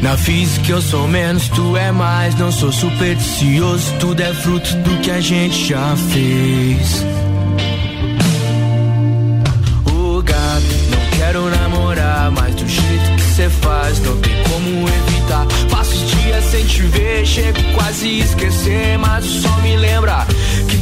Na 0.02 0.18
física 0.18 0.72
eu 0.72 0.82
sou 0.82 1.08
menos, 1.08 1.48
tu 1.50 1.78
é 1.78 1.92
mais. 1.92 2.34
Não 2.36 2.52
sou 2.52 2.72
supersticioso, 2.72 3.94
tudo 4.00 4.22
é 4.22 4.34
fruto 4.34 4.76
do 4.78 4.98
que 5.02 5.12
a 5.12 5.22
gente 5.22 5.68
já 5.68 5.96
fez. 6.12 7.06
O 9.86 10.22
gato, 10.24 10.76
não 10.90 11.18
quero 11.18 11.50
namorar, 11.50 12.32
mas 12.32 12.56
do 12.56 12.68
jeito 12.68 13.16
que 13.16 13.22
cê 13.22 13.50
faz, 13.50 14.00
não 14.00 14.18
tem 14.20 14.34
como 14.44 14.90
evitar. 14.90 15.46
Passo 15.70 15.94
os 15.94 16.12
dias 16.12 16.44
sem 16.46 16.66
te 16.66 16.82
ver, 16.82 17.26
chego 17.26 17.60
quase 17.76 18.20
esquecer, 18.20 18.98
mas 18.98 19.26
o 19.26 19.42
sol 19.42 19.62
me 19.62 19.78
lembra 19.78 20.26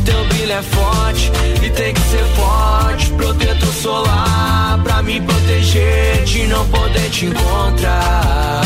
teu 0.05 0.25
brilho 0.25 0.53
é 0.53 0.61
forte 0.61 1.31
e 1.61 1.69
tem 1.69 1.93
que 1.93 2.01
ser 2.01 2.23
forte. 2.35 3.11
Protetor 3.11 3.73
solar 3.73 4.79
pra 4.83 5.01
me 5.01 5.19
proteger 5.19 6.23
de 6.23 6.47
não 6.47 6.65
poder 6.69 7.09
te 7.09 7.25
encontrar. 7.25 8.61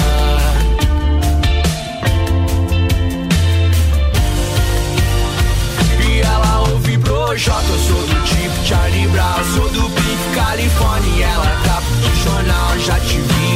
E 6.07 6.21
ela 6.21 6.59
ouve 6.69 6.97
Projota, 6.97 7.65
eu 7.69 7.79
sou 7.79 8.07
do 8.07 8.23
tipo 8.25 8.65
Charlie 8.65 9.07
Brown, 9.07 9.43
sou 9.55 9.69
do 9.69 9.89
Big 9.89 10.35
California. 10.35 11.25
Ela 11.25 11.61
capa 11.63 11.87
de 12.01 12.23
jornal, 12.23 12.79
já 12.79 12.99
te 12.99 13.17
vi 13.17 13.48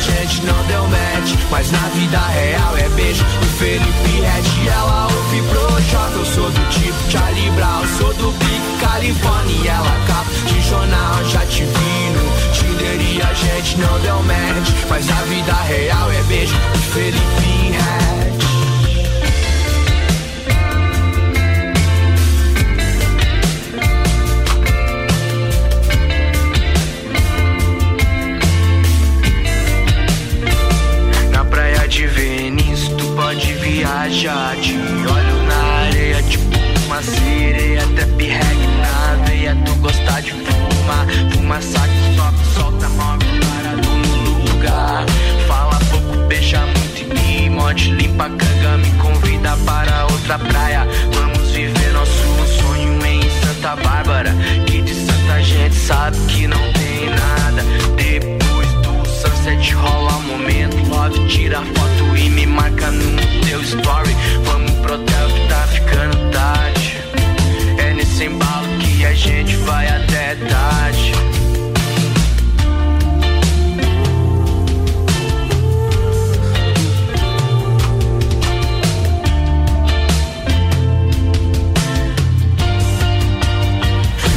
gente 0.00 0.42
não 0.44 0.64
deu 0.64 0.86
match. 0.88 1.34
Mas 1.50 1.70
na 1.70 1.88
vida 1.90 2.18
real 2.18 2.76
é 2.76 2.88
beijo 2.90 3.24
do 3.24 3.46
Felipe 3.58 4.20
Red. 4.20 4.64
E 4.64 4.68
ela 4.68 5.04
ouve 5.04 5.42
Projota, 5.42 6.16
eu 6.16 6.24
sou 6.24 6.50
do 6.50 6.68
tipo 6.70 7.10
Charlie 7.10 7.50
Brown, 7.50 7.86
sou 7.98 8.12
do 8.14 8.32
Big 8.32 8.78
California. 8.80 9.72
Ela 9.72 10.06
capa 10.06 10.30
de 10.46 10.60
jornal, 10.68 11.24
já 11.24 11.44
te 11.46 11.64
vi 11.64 12.10
no 12.14 12.52
Tinder 12.52 13.00
e 13.00 13.22
a 13.22 13.34
gente 13.34 13.78
não 13.78 14.00
deu 14.00 14.22
match. 14.22 14.70
Mas 14.88 15.06
na 15.06 15.22
vida 15.22 15.52
real 15.52 16.10
é 16.10 16.22
beijo 16.24 16.54
do 16.54 16.78
Felipe 16.78 17.72
Red. 17.72 18.49
Até 38.20 38.26
pirregue 38.26 38.66
na 38.82 39.24
veia, 39.24 39.56
tu 39.64 39.74
gosta 39.76 40.20
de 40.20 40.32
fumar. 40.32 41.06
Fuma 41.32 41.60
saco, 41.62 41.94
sobe, 42.14 42.38
solta, 42.54 42.88
move, 42.90 43.24
parado 43.40 43.88
no 43.88 44.50
lugar. 44.50 45.06
Fala 45.48 45.78
pouco, 45.90 46.26
beija 46.26 46.60
muito 46.60 47.00
e 47.00 47.48
me 47.48 47.94
limpa 47.96 48.26
a 48.26 48.30
canga, 48.30 48.76
me 48.76 48.90
convida 48.98 49.56
para 49.64 50.04
outra 50.04 50.38
praia. 50.38 50.86
Vamos 51.14 51.50
viver 51.50 51.92
nosso 51.92 52.12
sonho 52.60 53.06
em 53.06 53.22
Santa 53.40 53.76
Bárbara. 53.76 54.34
Que 54.66 54.82
de 54.82 54.94
Santa 54.94 55.42
gente 55.42 55.74
sabe 55.74 56.18
que 56.28 56.46
não 56.46 56.72
tem 56.74 57.08
nada. 57.08 57.62
Depois 57.96 58.68
do 58.82 59.08
sunset 59.08 59.72
rola 59.74 60.16
um 60.18 60.22
momento 60.22 60.76
love, 60.90 61.26
tira 61.26 61.62
foto 61.62 62.16
e 62.18 62.28
me 62.28 62.46
marca 62.46 62.90
no 62.90 63.16
teu 63.46 63.62
story. 63.62 64.14
Gente 69.30 69.56
vai 69.58 69.86
até 69.86 70.34
tarde. 70.34 71.12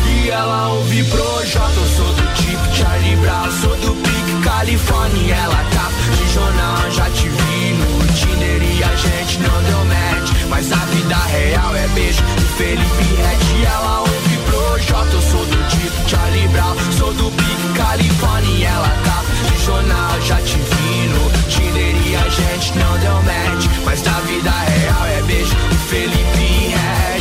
E 0.07 0.29
ela 0.29 0.67
ouve 0.69 1.03
Projota, 1.05 1.71
eu 1.75 1.87
sou 1.97 2.13
do 2.13 2.33
tipo 2.35 2.75
Charlie 2.75 3.15
Brown, 3.17 3.51
sou 3.61 3.75
do 3.77 3.95
Pique 3.95 4.43
Califórnia. 4.43 5.35
Ela 5.35 5.65
tá 5.73 5.89
de 6.15 6.33
jornal, 6.33 6.91
já 6.91 7.09
te 7.09 7.27
vi 7.27 7.73
no 7.73 8.13
Tinder 8.13 8.61
e 8.61 8.83
a 8.83 8.95
gente 8.95 9.39
não 9.39 9.63
deu 9.63 9.85
match. 9.85 10.31
Mas 10.49 10.71
a 10.71 10.85
vida 10.85 11.15
real 11.15 11.75
é 11.75 11.87
beijo 11.89 12.21
do 12.21 12.41
Felipe 12.57 13.03
Red. 13.17 13.65
Ela 13.65 14.01
ouve 14.01 14.32
Eu 14.73 15.21
sou 15.21 15.45
do 15.45 15.69
tipo 15.69 16.09
Charlie 16.09 16.47
Brown, 16.47 16.75
sou 16.97 17.13
do 17.13 17.29
Pique 17.29 17.73
Califórnia. 17.77 18.69
Ela 18.69 18.89
tá 19.05 19.23
de 19.47 19.63
jornal, 19.63 20.21
já 20.21 20.37
te 20.37 20.57
vi 20.57 21.07
no 21.09 21.29
Tinder 21.47 21.95
e 22.07 22.15
a 22.15 22.27
gente 22.27 22.75
não 22.79 22.97
deu 22.97 23.21
match. 23.21 23.67
Mas 23.85 24.07
a 24.07 24.19
vida 24.21 24.49
real 24.49 25.05
é 25.05 25.21
beijo 25.27 25.55
Felipe 25.89 26.73
Red. 26.73 27.12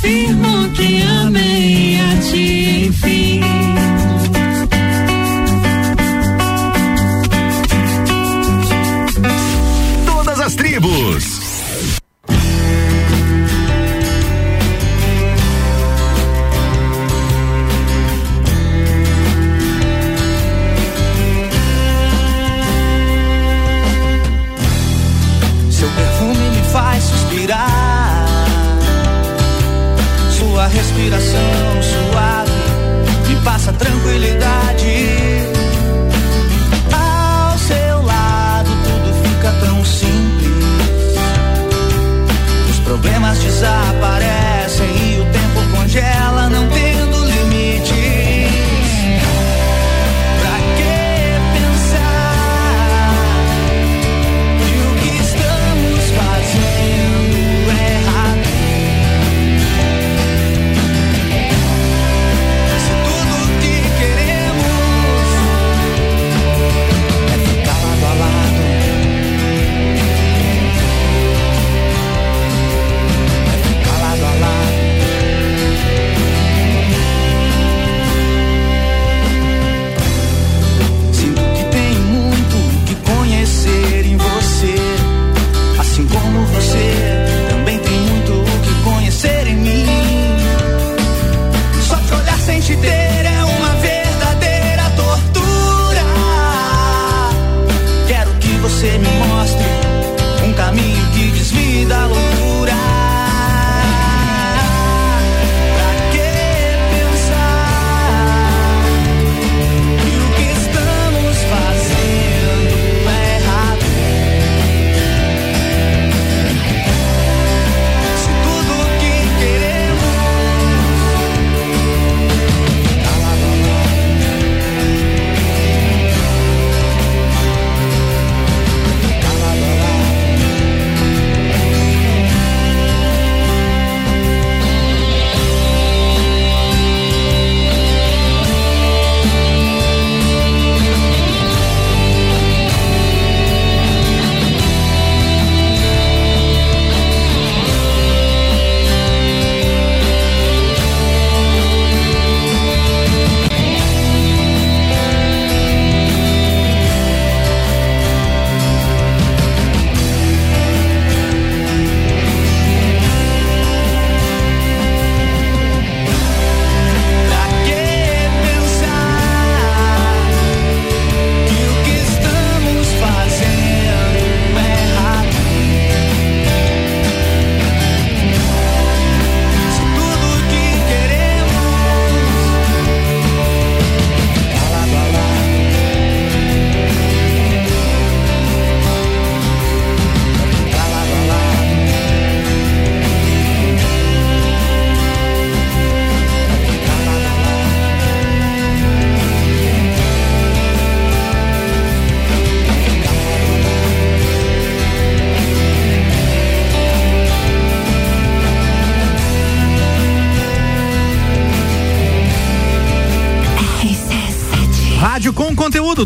feel 0.00 0.39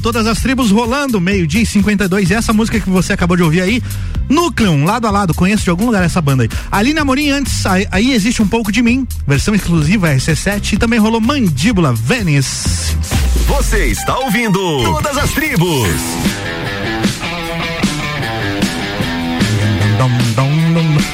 todas 0.04 0.26
as 0.26 0.38
tribos 0.42 0.70
rolando, 0.70 1.18
meio-dia 1.18 1.62
e 1.62 1.66
52. 1.66 2.28
E 2.28 2.34
essa 2.34 2.52
música 2.52 2.78
que 2.78 2.90
você 2.90 3.14
acabou 3.14 3.38
de 3.38 3.42
ouvir 3.42 3.62
aí, 3.62 3.82
Núcleo, 4.28 4.84
lado 4.84 5.06
a 5.06 5.10
lado, 5.10 5.32
conheço 5.32 5.64
de 5.64 5.70
algum 5.70 5.86
lugar 5.86 6.04
essa 6.04 6.20
banda 6.20 6.42
aí. 6.42 6.48
Aline 6.70 6.98
Amorim, 6.98 7.30
antes, 7.30 7.64
aí, 7.64 7.88
aí 7.90 8.12
existe 8.12 8.42
um 8.42 8.46
pouco 8.46 8.70
de 8.70 8.82
mim, 8.82 9.08
versão 9.26 9.54
exclusiva 9.54 10.10
RC7 10.10 10.74
e 10.74 10.76
também 10.76 10.98
rolou 10.98 11.22
Mandíbula 11.22 11.94
Venice. 11.94 12.98
Você 13.46 13.86
está 13.86 14.18
ouvindo 14.18 14.58
Todas 14.82 15.16
as 15.16 15.30
tribos. 15.32 15.88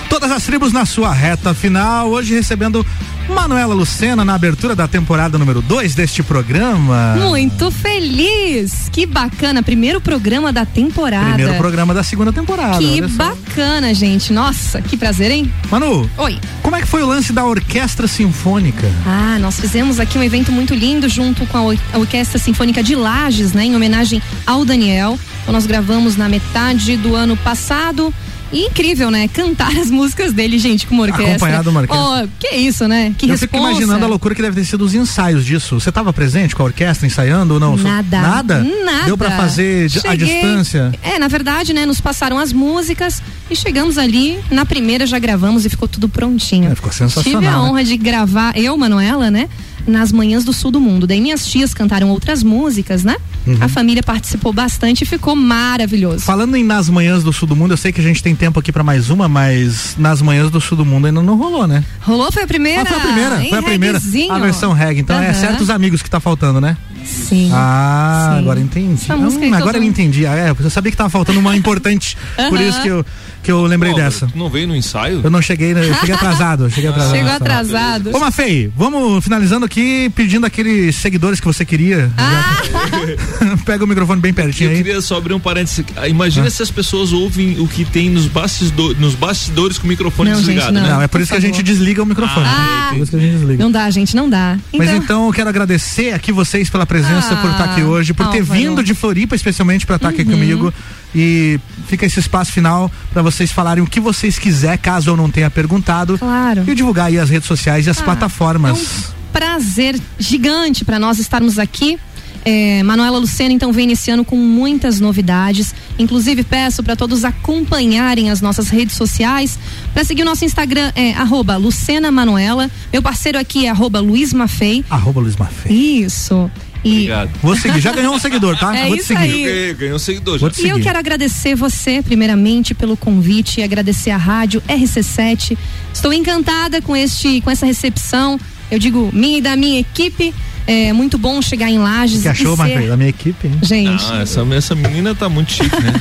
Todas 0.09 0.33
as 0.33 0.43
tribos 0.43 0.73
na 0.73 0.85
sua 0.85 1.13
reta 1.13 1.55
final, 1.55 2.11
hoje 2.11 2.35
recebendo 2.35 2.85
Manuela 3.31 3.75
Lucena 3.75 4.25
na 4.25 4.35
abertura 4.35 4.75
da 4.75 4.87
temporada 4.89 5.39
número 5.39 5.63
2 5.63 5.95
deste 5.95 6.23
programa. 6.23 7.15
Muito 7.19 7.71
feliz! 7.71 8.89
Que 8.93 9.07
bacana! 9.07 9.63
Primeiro 9.63 10.01
programa 10.01 10.53
da 10.53 10.67
temporada. 10.67 11.35
Primeiro 11.35 11.55
programa 11.57 11.95
da 11.95 12.03
segunda 12.03 12.33
temporada. 12.33 12.79
Que 12.79 13.01
bacana, 13.03 13.95
gente. 13.95 14.33
Nossa, 14.33 14.83
que 14.83 14.97
prazer, 14.97 15.31
hein? 15.31 15.51
Manu, 15.71 16.09
Oi. 16.19 16.39
como 16.63 16.77
é 16.77 16.81
que 16.81 16.87
foi 16.89 17.03
o 17.03 17.07
lance 17.07 17.33
da 17.33 17.45
Orquestra 17.45 18.07
Sinfônica? 18.09 18.91
Ah, 19.07 19.39
nós 19.41 19.59
fizemos 19.61 20.01
aqui 20.01 20.19
um 20.19 20.23
evento 20.23 20.51
muito 20.53 20.75
lindo 20.75 21.09
junto 21.09 21.47
com 21.47 21.57
a 21.57 21.63
Or- 21.63 21.79
a 21.93 21.99
Orquestra 21.99 22.39
Sinfônica 22.39 22.83
de 22.83 22.95
Lages, 22.95 23.53
né, 23.53 23.65
em 23.65 23.77
homenagem 23.77 24.21
ao 24.47 24.65
Daniel. 24.65 25.19
Então 25.43 25.53
nós 25.55 25.67
gravamos 25.67 26.17
na 26.17 26.29
metade 26.29 26.97
do 26.97 27.15
ano 27.15 27.37
passado 27.37 28.13
E 28.53 28.67
incrível, 28.67 29.11
né? 29.11 29.29
Cantar 29.29 29.77
as 29.77 29.91
músicas 29.91 30.33
dele, 30.33 30.59
gente, 30.59 30.87
com 30.87 30.95
uma 30.95 31.05
orquestra. 31.05 31.31
Acompanhado 31.31 31.71
uma 31.71 31.81
orquestra. 31.81 32.25
Oh, 32.25 32.29
que 32.41 32.57
isso, 32.57 32.89
né? 32.89 33.15
Que 33.17 33.31
eu 33.31 33.39
fico 33.39 33.53
responsa. 33.57 33.73
imaginando 33.73 34.05
a 34.05 34.09
loucura 34.09 34.35
que 34.35 34.43
deve 34.43 34.57
ter 34.61 34.67
sido 34.67 34.85
os 34.85 34.93
ensaios 34.93 35.45
disso. 35.45 35.79
Você 35.79 35.89
estava 35.89 36.13
presente 36.13 36.57
com 36.57 36.63
a 36.63 36.67
orquestra 36.67 37.07
ensaiando 37.07 37.55
ou 37.55 37.61
não? 37.61 37.77
Nada. 37.77 38.21
Nada? 38.21 38.65
Nada. 38.85 39.05
Deu 39.07 39.17
pra 39.17 39.31
fazer 39.33 39.89
Cheguei- 39.89 40.17
distância? 40.17 40.93
É, 41.03 41.19
na 41.19 41.29
verdade, 41.29 41.73
né, 41.73 41.87
nos 41.87 42.01
passaram 42.01 42.39
as 42.39 42.53
músicas 42.53 43.23
e 43.49 43.55
chegamos 43.55 43.97
ali, 43.99 44.39
na 44.51 44.67
primeira 44.67 45.07
já 45.07 45.19
gravamos 45.19 45.65
e 45.65 45.71
ficou 45.71 45.87
tudo 45.87 46.09
prontinho. 46.09 46.71
É, 46.73 46.75
ficou 46.75 46.91
sensacional, 46.93 47.41
Tive 47.41 47.47
a 47.47 47.51
né? 47.53 47.57
honra 47.59 47.85
de 47.85 47.97
gravar, 47.97 48.57
eu, 48.59 48.77
Manuela, 48.77 49.31
né, 49.31 49.49
nas 49.87 50.11
manhãs 50.13 50.45
do 50.45 50.53
sul 50.53 50.71
do 50.71 50.81
mundo. 50.81 51.07
Daí 51.07 51.21
minhas 51.21 51.47
tias 51.47 51.73
cantaram 51.73 52.09
outras 52.11 52.43
músicas, 52.43 53.03
né? 53.05 53.17
Uhum. 53.47 53.57
A 53.61 53.69
família 53.69 54.03
participou 54.03 54.53
bastante 54.53 55.03
e 55.03 55.07
ficou 55.07 55.35
maravilhoso. 55.35 56.21
Falando 56.21 56.55
em 56.57 56.63
Nas 56.63 56.91
Manhãs 56.91 57.25
do 57.25 57.33
Sul 57.33 57.49
do 57.49 57.57
Mundo, 57.57 57.73
eu 57.73 57.77
sei 57.79 57.91
que 57.91 57.99
a 57.99 58.05
gente 58.05 58.23
tem 58.23 58.37
tempo 58.41 58.59
aqui 58.59 58.73
pra 58.73 58.83
mais 58.83 59.11
uma, 59.11 59.29
mas 59.29 59.95
Nas 59.99 60.23
Manhãs 60.23 60.51
do 60.51 60.63
Sul 60.63 60.79
do 60.79 60.85
Mundo 60.85 61.07
ainda 61.07 61.21
não 61.21 61.37
rolou, 61.37 61.67
né? 61.67 61.85
Rolou, 62.01 62.33
foi 62.33 62.43
a 62.45 62.47
primeira? 62.47 62.81
Ah, 62.81 62.87
foi 62.87 62.97
a 62.97 63.01
primeira, 63.01 63.45
Em 63.45 63.49
foi 63.51 63.59
a 63.59 63.63
primeira. 63.63 63.99
A 64.31 64.39
versão 64.39 64.73
reggae. 64.73 65.01
Então 65.03 65.21
é 65.21 65.27
Aham. 65.27 65.35
certos 65.35 65.69
amigos 65.69 66.01
que 66.01 66.09
tá 66.09 66.19
faltando, 66.19 66.59
né? 66.59 66.75
Sim. 67.11 67.51
Ah, 67.53 68.31
Sim. 68.35 68.39
agora 68.41 68.61
entendi. 68.61 69.13
Hum, 69.13 69.39
que 69.41 69.55
agora 69.55 69.77
eu 69.79 69.83
entendi. 69.83 70.27
Ah, 70.27 70.35
é, 70.37 70.55
eu 70.59 70.71
sabia 70.71 70.91
que 70.91 70.97
tava 70.97 71.11
faltando 71.11 71.39
uma 71.41 71.57
importante. 71.57 72.17
Por 72.49 72.59
Aham. 72.59 72.69
isso 72.69 72.81
que 72.83 72.89
eu, 72.89 73.07
que 73.43 73.51
eu 73.53 73.63
lembrei 73.65 73.93
Pô, 73.93 73.99
dessa. 73.99 74.27
tu 74.27 74.39
Não 74.39 74.49
veio 74.49 74.69
no 74.69 74.77
ensaio? 74.77 75.21
Eu 75.23 75.31
não 75.31 75.43
cheguei, 75.43 75.75
né? 75.75 75.89
eu 75.89 75.95
cheguei 75.95 76.15
atrasado. 76.15 76.71
Cheguei 76.71 76.89
atrasado. 76.91 77.17
Chegou 77.17 77.33
atrasado. 77.33 78.11
Ô, 78.17 78.19
Mafei, 78.21 78.71
vamos 78.77 79.23
finalizando 79.25 79.65
aqui 79.67 80.11
pedindo 80.15 80.47
aqueles 80.47 80.97
seguidores 80.97 81.41
que 81.41 81.47
você 81.47 81.65
queria. 81.65 82.11
Ah! 82.17 82.63
Pega 83.65 83.85
o 83.85 83.87
microfone 83.87 84.21
bem 84.21 84.33
pertinho 84.33 84.69
Eu 84.71 84.77
aí. 84.77 84.83
queria 84.83 85.01
só 85.01 85.17
abrir 85.17 85.35
um 85.35 85.41
parênteses. 85.41 85.85
Imagina 86.09 86.47
Ah. 86.47 86.51
se 86.51 86.63
as 86.63 86.71
pessoas 86.71 87.13
ouvem 87.13 87.59
o 87.61 87.67
que 87.69 87.85
tem 87.85 88.09
nos 88.11 88.27
bastidores, 88.27 88.99
nos 88.99 89.15
bastidores 89.15 89.79
com 89.79 89.87
o 89.87 89.89
microfone 89.89 90.31
Não, 90.31 90.37
gente, 90.37 90.47
desligado. 90.47 90.73
não. 90.73 90.83
né? 90.83 90.89
Não, 90.91 91.03
é 91.03 91.09
por 91.09 91.21
isso 91.21 91.31
que 91.33 91.37
a 91.37 91.41
gente 91.41 91.63
desliga 91.63 92.03
o 92.03 92.07
microfone. 92.07 92.47
Ah. 92.47 92.89
Por 92.91 92.99
isso 93.03 93.11
que 93.11 93.17
a 93.17 93.21
gente 93.21 93.33
desliga. 93.33 93.63
Não 93.63 93.71
dá, 93.71 93.91
gente, 93.91 94.15
não 94.17 94.29
dá. 94.29 94.59
Mas 94.77 94.91
então 94.91 95.27
eu 95.27 95.33
quero 95.33 95.49
agradecer 95.49 96.13
aqui 96.13 96.33
vocês 96.33 96.69
pela 96.71 96.85
presença, 96.87 97.00
Ah, 97.07 97.37
por 97.37 97.51
estar 97.51 97.65
aqui 97.65 97.83
hoje, 97.83 98.13
por 98.15 98.27
ter 98.29 98.41
Álvaro. 98.41 98.61
vindo 98.61 98.83
de 98.83 98.95
Floripa 98.95 99.35
especialmente 99.35 99.87
para 99.87 99.97
estar 99.97 100.09
aqui 100.09 100.23
Uhum. 100.23 100.31
comigo. 100.31 100.75
E 101.15 101.59
fica 101.89 102.07
esse 102.07 102.21
espaço 102.21 102.53
final 102.53 102.91
para 103.13 103.21
vocês 103.23 103.51
falarem 103.51 103.83
o 103.83 103.87
que 103.87 103.99
vocês 104.01 104.39
quiser, 104.39 104.79
caso 104.79 105.11
eu 105.11 105.17
não 105.17 105.31
tenha 105.31 105.51
perguntado. 105.51 106.17
Claro. 106.19 106.65
E 106.67 106.75
divulgar 106.75 107.07
aí 107.07 107.19
as 107.19 107.29
redes 107.31 107.49
sociais 107.49 107.87
e 107.87 107.91
as 107.91 107.99
Ah, 108.01 108.05
plataformas. 108.05 109.13
prazer 109.33 110.01
gigante 110.19 110.85
para 110.85 110.99
nós 110.99 111.19
estarmos 111.19 111.59
aqui. 111.59 111.99
É, 112.43 112.83
Manuela 112.85 113.19
Lucena 113.19 113.53
então 113.53 113.71
vem 113.71 113.87
nesse 113.87 114.11
ano 114.11 114.25
com 114.25 114.35
muitas 114.37 114.99
novidades. 114.99 115.75
Inclusive 115.99 116.43
peço 116.43 116.83
para 116.83 116.97
todos 116.97 117.23
acompanharem 117.25 118.31
as 118.31 118.41
nossas 118.41 118.69
redes 118.71 118.97
sociais. 118.97 119.59
Para 119.93 120.05
seguir 120.05 120.23
o 120.23 120.25
nosso 120.25 120.45
Instagram 120.45 120.91
é 120.95 121.13
arroba 121.13 121.57
Lucena 121.59 122.11
Manuela. 122.11 122.71
Meu 122.93 123.03
parceiro 123.03 123.39
aqui 123.39 123.67
é 123.67 123.69
arroba 123.71 124.01
Luiz 124.01 124.33
Mafei. 124.33 124.83
Arroba 124.89 125.21
Luiz 125.21 125.37
Mafei. 125.37 125.71
Isso. 125.77 126.51
E 126.85 126.93
Obrigado. 126.93 127.31
Vou 127.43 127.57
seguir, 127.57 127.81
já 127.81 127.93
ganhou 127.93 128.15
um 128.15 128.19
seguidor, 128.19 128.59
tá? 128.59 128.75
É 128.81 128.87
Vou 128.87 128.97
te 128.97 129.01
isso 129.01 129.09
seguir. 129.09 129.21
aí. 129.21 129.45
Ganhei, 129.45 129.75
ganhei 129.75 129.95
um 129.95 129.99
seguidor. 129.99 130.39
Vou 130.39 130.49
já. 130.49 130.55
te 130.55 130.67
E 130.67 130.69
eu 130.71 130.81
quero 130.81 130.99
agradecer 130.99 131.55
você, 131.55 132.03
primeiramente, 132.03 132.75
pelo 132.75 132.97
convite, 132.97 133.63
agradecer 133.63 134.11
a 134.11 134.17
rádio 134.17 134.63
RC7. 134.69 135.57
Estou 135.93 136.13
encantada 136.13 136.81
com 136.81 136.97
este, 136.97 137.41
com 137.41 137.51
essa 137.51 137.67
recepção. 137.67 138.39
Eu 138.71 138.79
digo, 138.79 139.11
minha 139.13 139.39
e 139.39 139.41
da 139.41 139.57
minha 139.57 139.81
equipe. 139.81 140.33
É 140.67 140.93
muito 140.93 141.19
bom 141.19 141.41
chegar 141.43 141.69
em 141.71 141.79
Lages 141.79 142.23
que 142.23 142.29
achou, 142.29 142.55
e 142.55 142.57
ser... 142.57 142.89
Da 142.89 142.97
minha 142.97 143.09
equipe, 143.11 143.47
hein? 143.49 143.59
Gente, 143.63 144.05
Ah, 144.11 144.23
essa, 144.23 144.41
essa 144.55 144.75
menina 144.75 145.15
tá 145.15 145.29
muito 145.29 145.53
chique, 145.53 145.81
né? 145.83 145.93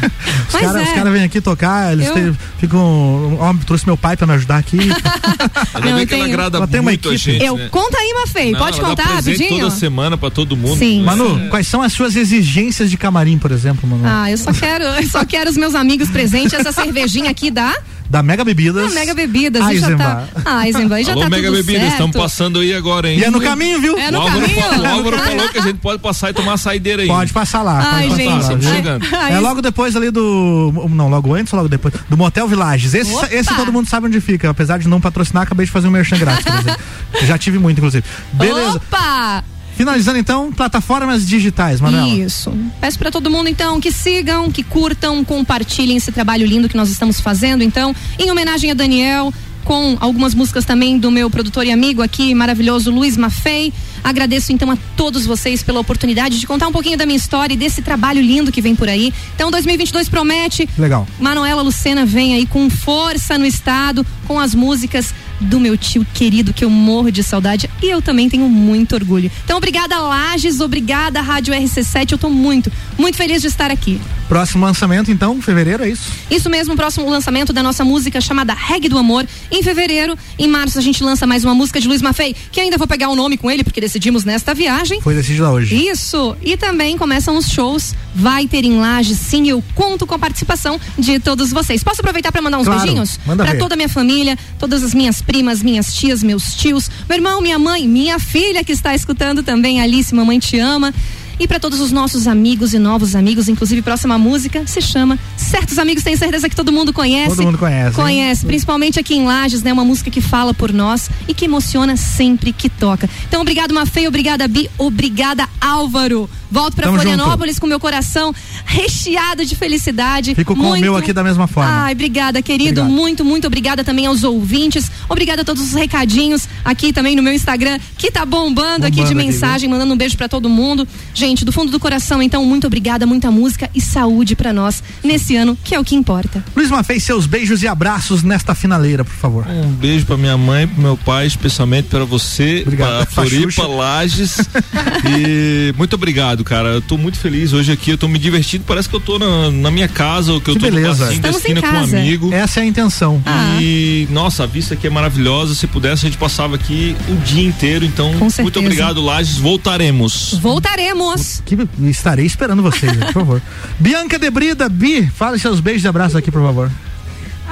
Os 0.47 0.53
caras 0.59 0.87
é. 0.87 0.93
cara 0.93 1.09
vêm 1.11 1.23
aqui 1.23 1.41
tocar, 1.41 1.93
eles 1.93 2.07
Eu- 2.07 2.13
têm- 2.13 2.37
ficam. 2.59 3.37
Ó, 3.39 3.53
trouxe 3.65 3.85
meu 3.85 3.97
pai 3.97 4.15
pra 4.15 4.27
me 4.27 4.33
ajudar 4.33 4.57
aqui. 4.57 4.77
Ainda 5.73 5.89
Não, 5.89 5.97
bem 5.97 6.05
que 6.05 6.13
ela 6.13 6.25
agrada 6.25 6.57
Ela 6.57 6.67
tem 6.67 6.79
uma 6.79 6.91
muito 6.91 7.09
a 7.09 7.13
equipe. 7.15 7.31
gente, 7.33 7.43
eu 7.45 7.57
né? 7.57 7.67
conta 7.71 7.97
aí, 7.97 8.13
Mafei, 8.13 8.51
Não, 8.51 8.59
pode 8.59 8.79
dá 8.79 8.87
contar 8.87 9.07
presente 9.07 9.37
rapidinho? 9.39 9.61
toda 9.65 9.75
semana 9.75 10.17
pra 10.17 10.29
todo 10.29 10.55
mundo. 10.57 10.77
Sim. 10.77 11.01
Manu, 11.03 11.49
quais 11.49 11.67
são 11.67 11.81
as 11.81 11.93
suas 11.93 12.15
exigências 12.15 12.89
de 12.91 12.97
camarim, 12.97 13.37
por 13.37 13.51
exemplo, 13.51 13.87
Manu? 13.89 14.03
Ah, 14.05 14.29
eu 14.29 14.37
só 14.37 14.51
quero, 14.53 14.83
eu 14.83 15.07
só 15.07 15.25
quero 15.25 15.49
os 15.49 15.57
meus 15.57 15.73
amigos 15.75 16.09
presentes, 16.09 16.53
essa 16.53 16.71
cervejinha 16.73 17.29
aqui 17.31 17.49
da, 17.49 17.75
Da 18.09 18.23
Mega 18.23 18.43
Bebidas. 18.43 18.89
da 18.89 18.99
Mega 18.99 19.13
Bebidas. 19.13 19.69
e 19.69 19.77
já 19.77 19.95
tá, 19.95 20.23
ah, 20.43 20.65
Eisenbar, 20.65 20.99
e 20.99 21.03
já 21.03 21.11
Alô, 21.11 21.21
tá 21.21 21.29
Mega 21.29 21.47
tudo 21.47 21.57
Bebidas, 21.57 21.81
certo. 21.81 21.91
estamos 21.93 22.15
passando 22.15 22.59
aí 22.59 22.73
agora, 22.73 23.07
hein? 23.07 23.19
E 23.19 23.23
é 23.23 23.29
no 23.29 23.39
caminho, 23.39 23.79
viu? 23.79 23.95
É 23.99 24.09
O 24.09 24.11
no 24.13 24.21
Álvaro, 24.21 24.41
caminho. 24.41 24.61
fa- 24.61 24.79
o 24.79 24.85
Álvaro 24.87 25.17
falou 25.19 25.49
que 25.49 25.57
a 25.59 25.61
gente 25.61 25.77
pode 25.77 26.01
passar 26.01 26.31
e 26.31 26.33
tomar 26.33 26.53
a 26.53 26.57
saideira 26.57 27.03
aí. 27.03 27.07
Pode 27.07 27.31
passar 27.31 27.61
lá. 27.61 27.79
Ai, 27.93 28.07
pode 28.07 28.23
gente. 28.23 28.33
passar 28.35 28.53
lá. 28.53 29.21
Ai, 29.25 29.33
É 29.33 29.39
logo 29.39 29.61
depois 29.61 29.95
ali 29.95 30.09
do. 30.09 30.73
Não, 30.89 31.07
logo 31.07 31.35
antes 31.35 31.53
ou 31.53 31.57
logo 31.57 31.69
depois? 31.69 31.93
Do 32.09 32.17
Motel 32.17 32.47
Villages. 32.47 32.95
Esse, 32.95 33.13
Opa! 33.13 33.27
esse 33.31 33.53
todo 33.55 33.71
mundo 33.71 33.87
sabe 33.87 34.07
onde 34.07 34.19
fica. 34.19 34.49
Apesar 34.49 34.79
de 34.79 34.87
não 34.87 34.99
patrocinar, 34.99 35.43
acabei 35.43 35.67
de 35.67 35.71
fazer 35.71 35.87
um 35.87 35.91
merchan 35.91 36.17
grátis, 36.17 36.45
por 36.45 36.55
exemplo. 36.59 36.79
Já 37.27 37.37
tive 37.37 37.59
muito, 37.59 37.77
inclusive. 37.77 38.03
Beleza. 38.33 38.77
Opa! 38.77 39.43
Finalizando 39.79 40.19
então, 40.19 40.51
plataformas 40.51 41.25
digitais, 41.25 41.79
Manuela. 41.79 42.05
Isso. 42.09 42.51
Peço 42.81 42.99
para 42.99 43.09
todo 43.09 43.29
mundo 43.29 43.47
então 43.47 43.79
que 43.79 43.93
sigam, 43.93 44.51
que 44.51 44.61
curtam, 44.61 45.23
compartilhem 45.23 45.95
esse 45.95 46.11
trabalho 46.11 46.45
lindo 46.45 46.67
que 46.67 46.75
nós 46.75 46.89
estamos 46.89 47.21
fazendo. 47.21 47.63
Então, 47.63 47.95
em 48.19 48.29
homenagem 48.29 48.69
a 48.69 48.73
Daniel, 48.73 49.33
com 49.63 49.95
algumas 50.01 50.35
músicas 50.35 50.65
também 50.65 50.99
do 50.99 51.09
meu 51.09 51.29
produtor 51.29 51.65
e 51.65 51.71
amigo 51.71 52.01
aqui, 52.01 52.35
maravilhoso 52.35 52.91
Luiz 52.91 53.15
Maffei. 53.15 53.71
Agradeço 54.03 54.51
então 54.51 54.69
a 54.69 54.77
todos 54.97 55.25
vocês 55.25 55.63
pela 55.63 55.79
oportunidade 55.79 56.41
de 56.41 56.45
contar 56.45 56.67
um 56.67 56.73
pouquinho 56.73 56.97
da 56.97 57.05
minha 57.05 57.15
história 57.15 57.53
e 57.53 57.57
desse 57.57 57.81
trabalho 57.81 58.21
lindo 58.21 58.51
que 58.51 58.61
vem 58.61 58.75
por 58.75 58.89
aí. 58.89 59.13
Então, 59.33 59.49
2022 59.49 60.09
promete. 60.09 60.67
Legal. 60.77 61.07
Manuela 61.21 61.61
Lucena 61.61 62.05
vem 62.05 62.35
aí 62.35 62.45
com 62.45 62.69
força 62.69 63.37
no 63.37 63.45
estado, 63.45 64.05
com 64.27 64.37
as 64.37 64.53
músicas 64.53 65.13
do 65.39 65.59
meu 65.59 65.77
tio 65.77 66.05
querido, 66.13 66.53
que 66.53 66.63
eu 66.65 66.69
morro 66.69 67.11
de 67.11 67.23
saudade 67.23 67.69
e 67.81 67.87
eu 67.89 68.01
também 68.01 68.29
tenho 68.29 68.47
muito 68.49 68.93
orgulho. 68.95 69.31
Então, 69.43 69.57
obrigada, 69.57 69.97
Lages, 69.99 70.59
obrigada, 70.59 71.21
Rádio 71.21 71.53
RC7. 71.53 72.11
Eu 72.11 72.17
tô 72.17 72.29
muito, 72.29 72.71
muito 72.97 73.15
feliz 73.17 73.41
de 73.41 73.47
estar 73.47 73.71
aqui. 73.71 73.99
Próximo 74.27 74.63
lançamento, 74.65 75.09
então, 75.11 75.41
fevereiro, 75.41 75.83
é 75.83 75.89
isso? 75.89 76.03
Isso 76.29 76.49
mesmo, 76.49 76.75
próximo 76.75 77.09
lançamento 77.09 77.51
da 77.51 77.63
nossa 77.63 77.83
música 77.83 78.21
chamada 78.21 78.53
Reggae 78.53 78.87
do 78.89 78.97
Amor, 78.97 79.25
em 79.51 79.63
fevereiro. 79.63 80.17
Em 80.37 80.47
março 80.47 80.77
a 80.77 80.81
gente 80.81 81.03
lança 81.03 81.25
mais 81.25 81.43
uma 81.43 81.53
música 81.55 81.79
de 81.81 81.87
Luiz 81.87 82.01
Maffei, 82.01 82.35
que 82.51 82.59
ainda 82.59 82.77
vou 82.77 82.87
pegar 82.87 83.09
o 83.09 83.15
nome 83.15 83.37
com 83.37 83.49
ele, 83.49 83.63
porque 83.63 83.81
decidimos 83.81 84.23
nesta 84.25 84.53
viagem. 84.53 85.01
Foi 85.01 85.15
decidido 85.15 85.45
hoje. 85.47 85.75
Isso, 85.89 86.35
e 86.43 86.55
também 86.57 86.97
começam 86.97 87.35
os 87.37 87.49
shows. 87.49 87.95
Vai 88.13 88.47
ter 88.47 88.63
em 88.65 88.77
Laje, 88.79 89.15
sim, 89.15 89.47
eu 89.49 89.63
conto 89.73 90.05
com 90.05 90.13
a 90.13 90.19
participação 90.19 90.79
de 90.97 91.19
todos 91.19 91.51
vocês. 91.51 91.83
Posso 91.83 92.01
aproveitar 92.01 92.31
para 92.31 92.41
mandar 92.41 92.59
uns 92.59 92.65
Claro, 92.65 92.81
beijinhos? 92.81 93.19
manda 93.25 93.43
Para 93.43 93.53
ver. 93.53 93.59
toda 93.59 93.73
a 93.73 93.77
minha 93.77 93.89
família, 93.89 94.37
todas 94.59 94.83
as 94.83 94.93
minhas 94.93 95.21
primas, 95.29 95.61
minhas 95.61 95.93
tias, 95.93 96.23
meus 96.23 96.55
tios, 96.55 96.89
meu 97.07 97.15
irmão, 97.15 97.39
minha 97.39 97.59
mãe, 97.59 97.87
minha 97.87 98.17
filha 98.17 98.63
que 98.63 98.71
está 98.71 98.95
escutando 98.95 99.43
também, 99.43 99.79
Alice, 99.79 100.13
mamãe 100.13 100.39
te 100.39 100.57
ama. 100.57 100.91
E 101.39 101.47
para 101.47 101.59
todos 101.59 101.79
os 101.79 101.91
nossos 101.91 102.27
amigos 102.27 102.73
e 102.73 102.79
novos 102.79 103.15
amigos, 103.15 103.47
inclusive 103.47 103.83
próxima 103.83 104.17
música 104.17 104.65
se 104.65 104.81
chama 104.81 105.19
Certos 105.37 105.77
Amigos, 105.77 106.03
tenho 106.03 106.17
certeza 106.17 106.49
que 106.49 106.55
todo 106.55 106.71
mundo 106.71 106.91
conhece. 106.91 107.35
Todo 107.35 107.45
mundo 107.45 107.57
conhece, 107.59 107.87
hein? 107.87 107.93
Conhece, 107.93 108.45
principalmente 108.45 108.99
aqui 108.99 109.13
em 109.15 109.25
Lages, 109.25 109.61
né? 109.61 109.71
Uma 109.71 109.85
música 109.85 110.09
que 110.09 110.19
fala 110.19 110.51
por 110.51 110.73
nós 110.73 111.11
e 111.27 111.33
que 111.33 111.45
emociona 111.45 111.95
sempre 111.95 112.51
que 112.51 112.67
toca. 112.67 113.07
Então, 113.27 113.41
obrigado, 113.41 113.71
Mafei, 113.71 114.07
obrigada, 114.07 114.47
Bi, 114.47 114.69
obrigada, 114.79 115.47
Álvaro. 115.61 116.27
Volto 116.51 116.75
para 116.75 116.85
Tamo 116.85 116.97
Florianópolis 116.99 117.59
com 117.59 117.67
meu 117.67 117.79
coração 117.79 118.33
recheado 118.65 119.45
de 119.45 119.55
felicidade. 119.55 120.35
Fico 120.35 120.55
com 120.55 120.61
muito... 120.61 120.79
o 120.79 120.81
meu 120.81 120.95
aqui 120.95 121.13
da 121.13 121.23
mesma 121.23 121.47
forma. 121.47 121.69
Ai, 121.69 121.93
obrigada, 121.93 122.41
querido. 122.41 122.81
Obrigado. 122.81 123.01
Muito, 123.01 123.25
muito 123.25 123.47
obrigada 123.47 123.83
também 123.83 124.05
aos 124.05 124.23
ouvintes. 124.23 124.91
Obrigada 125.07 125.41
a 125.41 125.45
todos 125.45 125.61
os 125.61 125.73
recadinhos 125.73 126.47
aqui 126.63 126.91
também 126.93 127.15
no 127.15 127.23
meu 127.23 127.33
Instagram, 127.33 127.79
que 127.97 128.11
tá 128.11 128.25
bombando, 128.25 128.85
aqui 128.85 128.97
de 128.97 129.01
Bombando 129.01 129.19
aqui, 129.19 129.27
mensagem, 129.27 129.69
mandando 129.69 129.93
um 129.93 129.97
beijo 129.97 130.17
para 130.17 130.27
todo 130.27 130.49
mundo. 130.49 130.87
Gente, 131.13 131.45
do 131.45 131.51
fundo 131.51 131.71
do 131.71 131.79
coração, 131.79 132.21
então, 132.21 132.45
muito 132.45 132.67
obrigada, 132.67 133.05
muita 133.05 133.31
música 133.31 133.69
e 133.73 133.81
saúde 133.81 134.35
para 134.35 134.53
nós 134.53 134.83
nesse 135.03 135.35
ano, 135.35 135.57
que 135.63 135.75
é 135.75 135.79
o 135.79 135.83
que 135.83 135.95
importa. 135.95 136.43
Luiz 136.55 136.69
Mafei, 136.69 136.99
seus 136.99 137.25
beijos 137.25 137.63
e 137.63 137.67
abraços 137.67 138.23
nesta 138.23 138.53
finaleira, 138.53 139.03
por 139.03 139.13
favor. 139.15 139.47
Um 139.47 139.71
beijo 139.71 140.05
pra 140.05 140.17
minha 140.17 140.37
mãe, 140.37 140.67
pro 140.67 140.81
meu 140.81 140.97
pai, 140.97 141.27
especialmente 141.27 141.87
para 141.87 142.05
você, 142.05 142.63
Obrigado. 142.65 142.89
pra 142.89 143.05
Pra 143.05 143.25
Floripa. 143.25 143.67
Lages. 143.67 144.37
e 145.05 145.73
muito 145.77 145.93
obrigado, 145.95 146.38
cara. 146.43 146.69
Eu 146.69 146.81
tô 146.81 146.97
muito 146.97 147.17
feliz 147.17 147.53
hoje 147.53 147.71
aqui, 147.71 147.91
eu 147.91 147.97
tô 147.97 148.07
me 148.07 148.19
divertindo, 148.19 148.63
parece 148.65 148.87
que 148.89 148.95
eu 148.95 148.99
tô 148.99 149.19
na, 149.19 149.51
na 149.51 149.71
minha 149.71 149.87
casa, 149.87 150.33
ou 150.33 150.41
que, 150.41 150.49
eu 150.49 150.55
Que 150.55 150.59
tô 150.59 150.65
beleza. 150.65 151.11
no 151.11 151.19
da 151.19 151.29
esquina 151.29 151.61
com 151.61 151.67
um 151.67 151.83
amigo. 151.83 152.33
Essa 152.33 152.59
é 152.59 152.63
a 152.63 152.65
intenção. 152.65 153.21
Ah. 153.25 153.57
E 153.61 154.07
nossa, 154.11 154.43
a 154.43 154.45
vista 154.45 154.73
aqui 154.73 154.87
é 154.87 154.89
maravilhosa. 154.89 155.55
Se 155.55 155.67
pudesse, 155.67 156.05
a 156.05 156.09
gente 156.09 156.19
passava 156.19 156.55
aqui 156.55 156.95
o 157.07 157.15
dia 157.17 157.47
inteiro. 157.47 157.85
Então, 157.85 158.13
muito 158.39 158.59
obrigado, 158.59 159.01
Lages. 159.01 159.37
Voltaremos. 159.37 160.37
Voltaremos. 160.41 161.41
Que, 161.45 161.57
estarei 161.89 162.25
esperando 162.25 162.61
vocês, 162.61 162.91
por 162.95 163.13
favor. 163.13 163.41
Bianca 163.79 164.19
Debrida, 164.19 164.69
Bi, 164.69 165.09
fale 165.15 165.39
seus 165.39 165.59
beijos 165.59 165.83
e 165.83 165.87
abraços 165.87 166.15
aqui, 166.15 166.31
por 166.31 166.41
favor. 166.41 166.71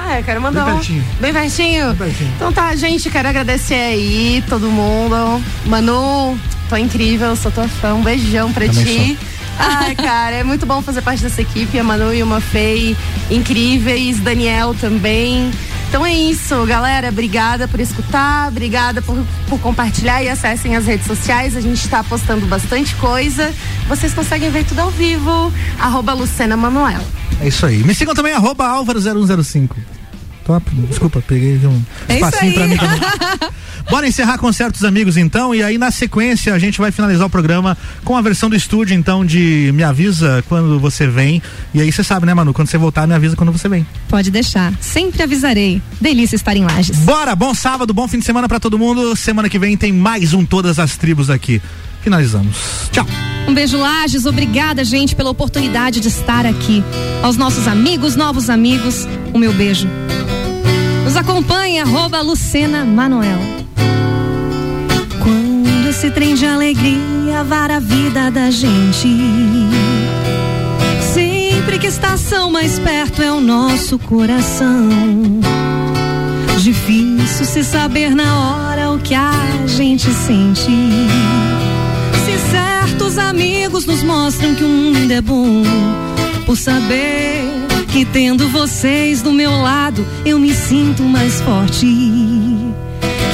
Ah, 0.10 0.20
eu 0.20 0.24
quero 0.24 0.42
mandar 0.42 0.64
Bem 0.64 0.74
um. 0.74 0.78
pertinho. 0.78 1.04
Bem 1.20 1.34
pertinho? 1.34 1.96
pertinho. 1.96 2.32
Então 2.36 2.54
tá, 2.54 2.74
gente, 2.76 3.10
quero 3.10 3.28
agradecer 3.28 3.74
aí 3.76 4.44
todo 4.48 4.70
mundo. 4.70 5.44
Manu, 5.66 6.40
tô 6.70 6.78
incrível, 6.78 7.36
sou 7.36 7.52
tua 7.52 7.68
fã. 7.68 7.94
Um 7.94 8.02
beijão 8.04 8.54
pra 8.54 8.68
Também 8.68 8.84
ti. 9.16 9.20
Ai, 9.60 9.96
cara, 10.00 10.36
é 10.38 10.44
muito 10.46 10.66
bom 10.66 10.82
fazer 10.82 11.02
parte 11.02 11.22
dessa 11.24 11.42
equipe. 11.42 11.78
A 11.78 11.84
Manu 11.84 12.14
e 12.14 12.24
o 12.24 12.26
Mafei, 12.26 12.96
incríveis. 13.30 14.20
Daniel 14.22 14.74
também. 14.80 15.52
Então 15.90 16.06
é 16.06 16.14
isso, 16.14 16.66
galera. 16.66 17.10
Obrigada 17.10 17.68
por 17.68 17.80
escutar, 17.82 18.48
obrigada 18.50 19.02
por, 19.02 19.18
por 19.50 19.60
compartilhar 19.60 20.24
e 20.24 20.30
acessem 20.30 20.76
as 20.76 20.86
redes 20.86 21.06
sociais. 21.06 21.56
A 21.56 21.62
gente 21.62 21.84
está 21.84 22.02
postando 22.04 22.46
bastante 22.46 22.96
coisa. 22.96 23.54
Vocês 23.90 24.14
conseguem 24.14 24.50
ver 24.52 24.64
tudo 24.66 24.80
ao 24.80 24.90
vivo. 24.90 25.52
Arroba 25.80 26.14
Lucena 26.14 26.56
Manuel. 26.56 27.02
É 27.42 27.48
isso 27.50 27.66
aí. 27.66 27.84
Me 27.84 27.94
sigam 27.94 28.14
também, 28.16 28.34
arroba 28.34 28.66
Álvaro0105. 28.70 29.70
Tô- 30.48 30.62
Desculpa, 30.88 31.22
peguei 31.28 31.58
um 31.66 31.82
É 32.08 32.16
espacinho 32.16 32.54
pra 32.54 32.68
mim 32.68 32.78
também. 32.78 33.00
Bora 33.90 34.08
encerrar 34.08 34.38
com 34.38 34.52
certos 34.52 34.84
amigos 34.84 35.16
então, 35.18 35.54
e 35.56 35.64
aí 35.64 35.78
na 35.78 35.92
sequência 35.92 36.54
a 36.54 36.60
gente 36.60 36.80
vai 36.80 36.92
finalizar 36.92 37.26
o 37.28 37.30
programa 37.30 37.78
com 38.04 38.18
a 38.18 38.22
versão 38.22 38.50
do 38.50 38.56
estúdio 38.56 38.94
então 38.96 39.26
de 39.26 39.72
Me 39.74 39.84
Avisa 39.84 40.44
quando 40.50 40.78
você 40.80 41.08
vem. 41.08 41.42
E 41.74 41.82
aí 41.82 41.92
você 41.92 42.04
sabe, 42.04 42.26
né, 42.26 42.34
Manu? 42.34 42.54
Quando 42.54 42.68
você 42.68 42.78
voltar, 42.78 43.08
me 43.08 43.14
avisa 43.14 43.36
quando 43.36 43.52
você 43.52 43.70
vem. 43.70 43.86
Pode 44.10 44.30
deixar. 44.32 44.74
Sempre 44.82 45.24
avisarei. 45.24 45.82
Delícia 46.02 46.36
estar 46.36 46.56
em 46.56 46.64
Lages. 46.66 46.98
Bora, 47.00 47.34
bom 47.36 47.54
sábado, 47.54 47.94
bom 47.94 48.08
fim 48.08 48.20
de 48.20 48.26
semana 48.26 48.48
pra 48.48 48.60
todo 48.60 48.78
mundo. 48.78 49.16
Semana 49.16 49.48
que 49.50 49.58
vem 49.60 49.78
tem 49.78 49.94
mais 49.94 50.34
um 50.34 50.46
Todas 50.46 50.80
as 50.80 50.98
Tribos 50.98 51.30
aqui. 51.30 51.62
Finalizamos. 52.02 52.90
Tchau. 52.92 53.06
Um 53.48 53.54
beijo, 53.54 53.78
Lages. 53.78 54.26
Obrigada, 54.26 54.84
gente, 54.84 55.16
pela 55.16 55.30
oportunidade 55.30 56.00
de 56.00 56.08
estar 56.10 56.46
aqui. 56.46 56.84
Aos 57.24 57.38
nossos 57.38 57.68
amigos, 57.68 58.16
novos 58.16 58.50
amigos, 58.50 59.08
o 59.34 59.38
meu 59.38 59.54
beijo. 59.54 59.88
Nos 61.06 61.16
acompanhe, 61.16 61.80
arroba 61.80 62.22
Lucena 62.22 62.84
Manoel. 62.84 63.40
Quando 65.24 65.88
esse 65.90 66.12
trem 66.12 66.36
de 66.36 66.46
alegria 66.46 67.44
vara 67.46 67.78
a 67.78 67.80
vida 67.80 68.30
da 68.30 68.52
gente. 68.52 69.08
Sempre 71.14 71.80
que 71.80 71.88
estação 71.88 72.52
mais 72.52 72.78
perto 72.80 73.22
é 73.22 73.32
o 73.32 73.40
nosso 73.40 73.98
coração. 73.98 74.90
Difícil 76.60 77.46
se 77.46 77.64
saber 77.64 78.14
na 78.14 78.68
hora 78.68 78.92
o 78.92 79.00
que 79.00 79.16
a 79.16 79.32
gente 79.66 80.12
sente. 80.12 80.70
Certos 82.88 83.18
amigos 83.18 83.86
nos 83.86 84.02
mostram 84.02 84.56
que 84.56 84.64
o 84.64 84.68
mundo 84.68 85.12
é 85.12 85.20
bom, 85.20 85.62
por 86.46 86.56
saber 86.56 87.44
que 87.90 88.06
tendo 88.06 88.48
vocês 88.48 89.22
do 89.22 89.32
meu 89.34 89.52
lado 89.52 90.08
eu 90.26 90.40
me 90.40 90.54
sinto 90.54 91.04
mais 91.04 91.42
forte. 91.42 91.86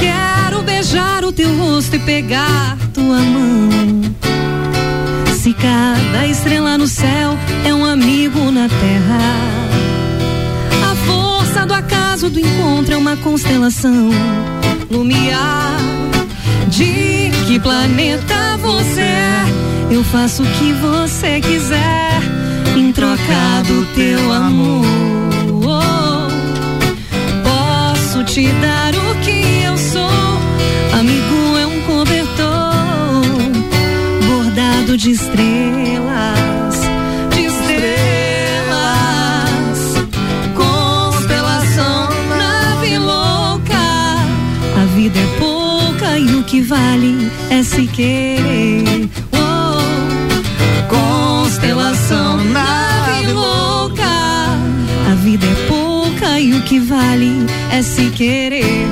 Quero 0.00 0.60
beijar 0.62 1.24
o 1.24 1.30
teu 1.30 1.56
rosto 1.56 1.94
e 1.94 1.98
pegar 2.00 2.76
tua 2.92 3.20
mão. 3.20 3.70
Se 5.36 5.54
cada 5.54 6.26
estrela 6.26 6.76
no 6.76 6.88
céu 6.88 7.38
é 7.64 7.72
um 7.72 7.84
amigo 7.84 8.50
na 8.50 8.68
terra, 8.68 9.20
a 10.90 10.96
força 11.06 11.64
do 11.64 11.74
acaso 11.74 12.28
do 12.28 12.40
encontro 12.40 12.94
é 12.94 12.96
uma 12.96 13.16
constelação. 13.16 14.10
Lumiar, 14.90 15.78
de 16.76 17.30
que 17.46 17.60
planeta 17.60 18.56
você 18.58 19.00
é? 19.00 19.44
Eu 19.90 20.02
faço 20.02 20.42
o 20.42 20.46
que 20.46 20.72
você 20.72 21.40
quiser 21.40 22.20
em 22.76 22.90
troca 22.90 23.62
do 23.68 23.86
teu 23.94 24.32
amor. 24.32 24.84
Posso 27.44 28.24
te 28.24 28.48
dar 28.60 28.92
o 28.92 29.14
que 29.24 29.62
eu 29.62 29.76
sou. 29.78 30.02
Amigo 30.98 31.58
é 31.58 31.66
um 31.66 31.80
cobertor 31.82 32.74
bordado 34.26 34.96
de 34.96 35.12
estrelas, 35.12 35.73
é 47.50 47.62
se 47.62 47.86
querer. 47.86 49.08
Oh, 49.32 49.78
constelação, 50.88 52.36
nave 52.44 53.32
louca. 53.32 54.04
A 55.10 55.14
vida 55.16 55.46
é 55.46 55.66
pouca 55.68 56.40
e 56.40 56.54
o 56.54 56.62
que 56.62 56.78
vale 56.78 57.46
é 57.70 57.82
se 57.82 58.10
querer 58.10 58.86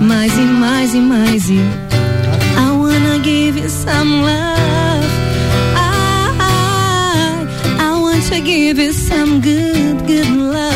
mais 0.00 0.32
e 0.36 0.40
mais 0.40 0.94
e 0.94 1.00
mais 1.00 1.50
e 1.50 1.58
I 2.56 2.70
wanna 2.70 3.18
give 3.22 3.58
you 3.58 3.68
some 3.68 4.22
love. 4.22 5.06
I, 5.76 7.46
I 7.80 8.00
want 8.00 8.24
to 8.28 8.40
give 8.40 8.78
you 8.78 8.92
some 8.92 9.40
good, 9.40 10.06
good 10.06 10.28
loving. 10.36 10.67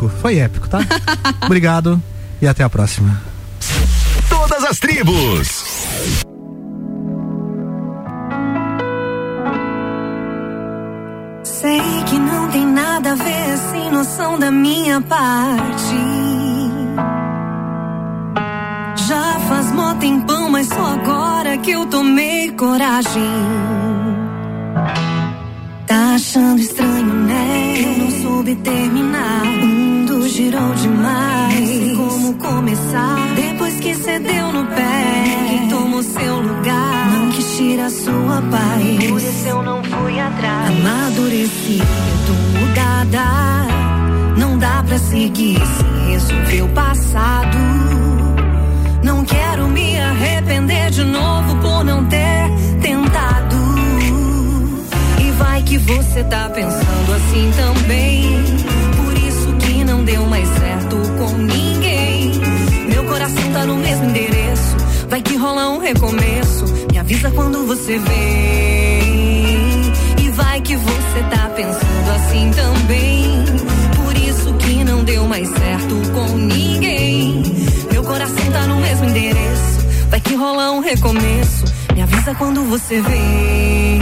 Épico, 0.00 0.08
foi 0.08 0.38
épico, 0.38 0.68
tá? 0.68 0.78
Obrigado 1.44 2.00
e 2.40 2.46
até 2.46 2.64
a 2.64 2.70
próxima. 2.70 3.20
Todas 4.28 4.64
as 4.64 4.78
tribos. 4.78 5.48
Sei 11.42 11.80
que 12.06 12.18
não 12.18 12.48
tem 12.48 12.66
nada 12.66 13.12
a 13.12 13.14
ver 13.14 13.58
sem 13.70 13.90
noção 13.90 14.38
da 14.38 14.50
minha 14.50 15.00
parte. 15.02 15.96
Já 19.06 19.38
faz 19.48 19.70
mó 19.72 19.94
tempão, 19.94 20.48
mas 20.50 20.66
só 20.66 20.86
agora 20.86 21.58
que 21.58 21.72
eu 21.72 21.84
tomei 21.86 22.50
coragem. 22.52 23.22
Tá 25.86 26.14
achando 26.14 26.60
estranho, 26.60 27.14
né? 27.26 27.74
Eu 27.76 27.98
não 27.98 28.10
soube 28.22 28.54
terminar. 28.56 29.59
Girou 30.40 30.72
demais. 30.74 31.60
Não 31.60 31.66
sei 31.66 31.94
como 31.94 32.34
começar. 32.36 33.34
Depois 33.36 33.78
que 33.78 33.94
cedeu 33.94 34.50
no 34.50 34.64
pé, 34.68 35.04
que 35.50 35.68
tomou 35.68 36.02
seu 36.02 36.40
lugar. 36.40 37.10
Não 37.12 37.30
quis 37.30 37.56
tirar 37.58 37.90
sua 37.90 38.42
paz. 38.50 39.10
Por 39.10 39.20
isso 39.20 39.48
eu 39.48 39.62
não 39.62 39.84
fui 39.84 40.18
atrás. 40.18 40.70
Amadureci, 40.70 41.78
eu 41.78 42.26
tô 42.26 42.58
mudada. 42.58 43.26
Não 44.38 44.56
dá 44.56 44.82
pra 44.82 44.98
seguir 44.98 45.60
se 45.60 46.10
resolver 46.10 46.62
o 46.62 46.68
passado. 46.70 47.58
Não 49.04 49.22
quero 49.26 49.68
me 49.68 50.00
arrepender 50.00 50.90
de 50.90 51.04
novo 51.04 51.54
por 51.56 51.84
não 51.84 52.06
ter 52.06 52.50
tentado. 52.80 53.56
E 55.22 55.30
vai 55.32 55.62
que 55.62 55.76
você 55.76 56.24
tá 56.24 56.48
pensando 56.48 57.12
assim 57.12 57.52
também. 57.54 58.79
Ninguém. 61.40 62.32
Meu 62.88 63.04
coração 63.04 63.52
tá 63.52 63.64
no 63.64 63.76
mesmo 63.76 64.04
endereço. 64.04 64.76
Vai 65.08 65.20
que 65.20 65.36
rola 65.36 65.68
um 65.70 65.78
recomeço. 65.78 66.64
Me 66.90 66.98
avisa 66.98 67.30
quando 67.30 67.66
você 67.66 67.98
vem. 67.98 69.92
E 70.24 70.30
vai 70.30 70.60
que 70.60 70.76
você 70.76 71.22
tá 71.30 71.50
pensando 71.56 72.10
assim 72.14 72.50
também. 72.52 73.44
Por 73.96 74.16
isso 74.16 74.54
que 74.54 74.84
não 74.84 75.02
deu 75.02 75.26
mais 75.26 75.48
certo 75.48 75.94
com 76.12 76.36
ninguém. 76.36 77.42
Meu 77.90 78.04
coração 78.04 78.52
tá 78.52 78.66
no 78.66 78.76
mesmo 78.76 79.06
endereço. 79.06 79.80
Vai 80.08 80.20
que 80.20 80.34
rola 80.34 80.70
um 80.72 80.80
recomeço. 80.80 81.64
Me 81.94 82.02
avisa 82.02 82.34
quando 82.34 82.64
você 82.64 83.00
vem. 83.00 83.98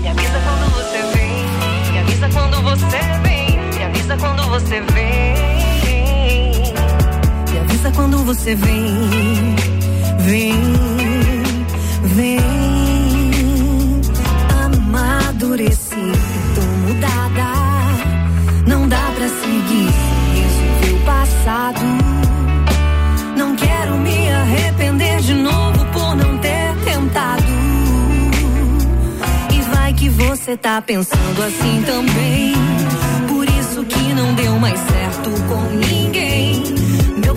Me 0.00 0.08
avisa 0.08 0.40
quando 0.44 0.70
você 0.74 1.02
vem. 1.16 1.92
Me 1.92 1.98
avisa 1.98 2.28
quando 2.32 2.62
você 2.62 2.98
vem. 3.22 3.78
Me 3.78 3.84
avisa 3.84 4.16
quando 4.16 4.42
você 4.48 4.80
vem. 4.92 5.51
Quando 7.90 8.18
você 8.18 8.54
vem. 8.54 8.86
Vem, 10.20 10.54
vem. 12.14 12.38
Amadureci, 14.64 16.12
tô 16.54 16.62
mudada. 16.86 17.52
Não 18.66 18.88
dá 18.88 19.12
pra 19.14 19.28
seguir 19.28 19.90
o 20.92 21.04
passado. 21.04 21.80
Não 23.36 23.54
quero 23.56 23.98
me 23.98 24.30
arrepender 24.30 25.20
de 25.20 25.34
novo 25.34 25.84
por 25.92 26.16
não 26.16 26.38
ter 26.38 26.74
tentado. 26.84 27.44
E 29.52 29.60
vai 29.74 29.92
que 29.92 30.08
você 30.08 30.56
tá 30.56 30.80
pensando 30.80 31.42
assim 31.42 31.82
também. 31.84 32.54
Por 33.28 33.48
isso 33.48 33.84
que 33.84 34.14
não 34.14 34.34
deu 34.34 34.58
mais 34.58 34.78
certo 34.78 35.30
com 35.48 35.60
ninguém. 35.76 35.91
Meu 35.91 35.91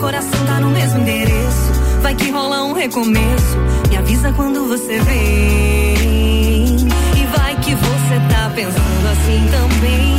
coração 0.06 0.46
tá 0.46 0.60
no 0.60 0.70
mesmo 0.70 1.02
endereço. 1.02 1.72
Vai 2.04 2.14
que 2.14 2.30
rola 2.30 2.64
um 2.64 2.74
recomeço. 2.74 3.58
Me 3.90 3.98
avisa 3.98 4.32
quando 4.34 4.68
você 4.68 5.00
vem. 5.00 6.76
E 7.18 7.26
vai 7.36 7.56
que 7.56 7.74
você 7.74 8.20
tá 8.30 8.52
pensando 8.54 9.08
assim 9.12 9.48
também. 9.50 10.16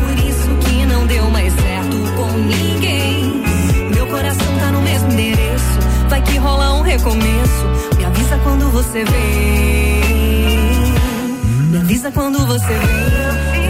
Por 0.00 0.18
isso 0.26 0.48
que 0.64 0.86
não 0.86 1.06
deu 1.06 1.28
mais 1.28 1.52
certo 1.52 1.96
com 2.16 2.38
ninguém. 2.38 3.42
Meu 3.94 4.06
coração 4.06 4.58
tá 4.58 4.72
no 4.72 4.80
mesmo 4.80 5.12
endereço. 5.12 5.78
Vai 6.08 6.22
que 6.22 6.38
rola 6.38 6.72
um 6.72 6.80
recomeço. 6.80 7.66
Me 7.98 8.06
avisa 8.06 8.38
quando 8.38 8.70
você 8.70 9.04
vem. 9.04 10.94
Me 11.70 11.78
avisa 11.80 12.10
quando 12.10 12.46
você 12.46 12.72
vem. 12.72 13.61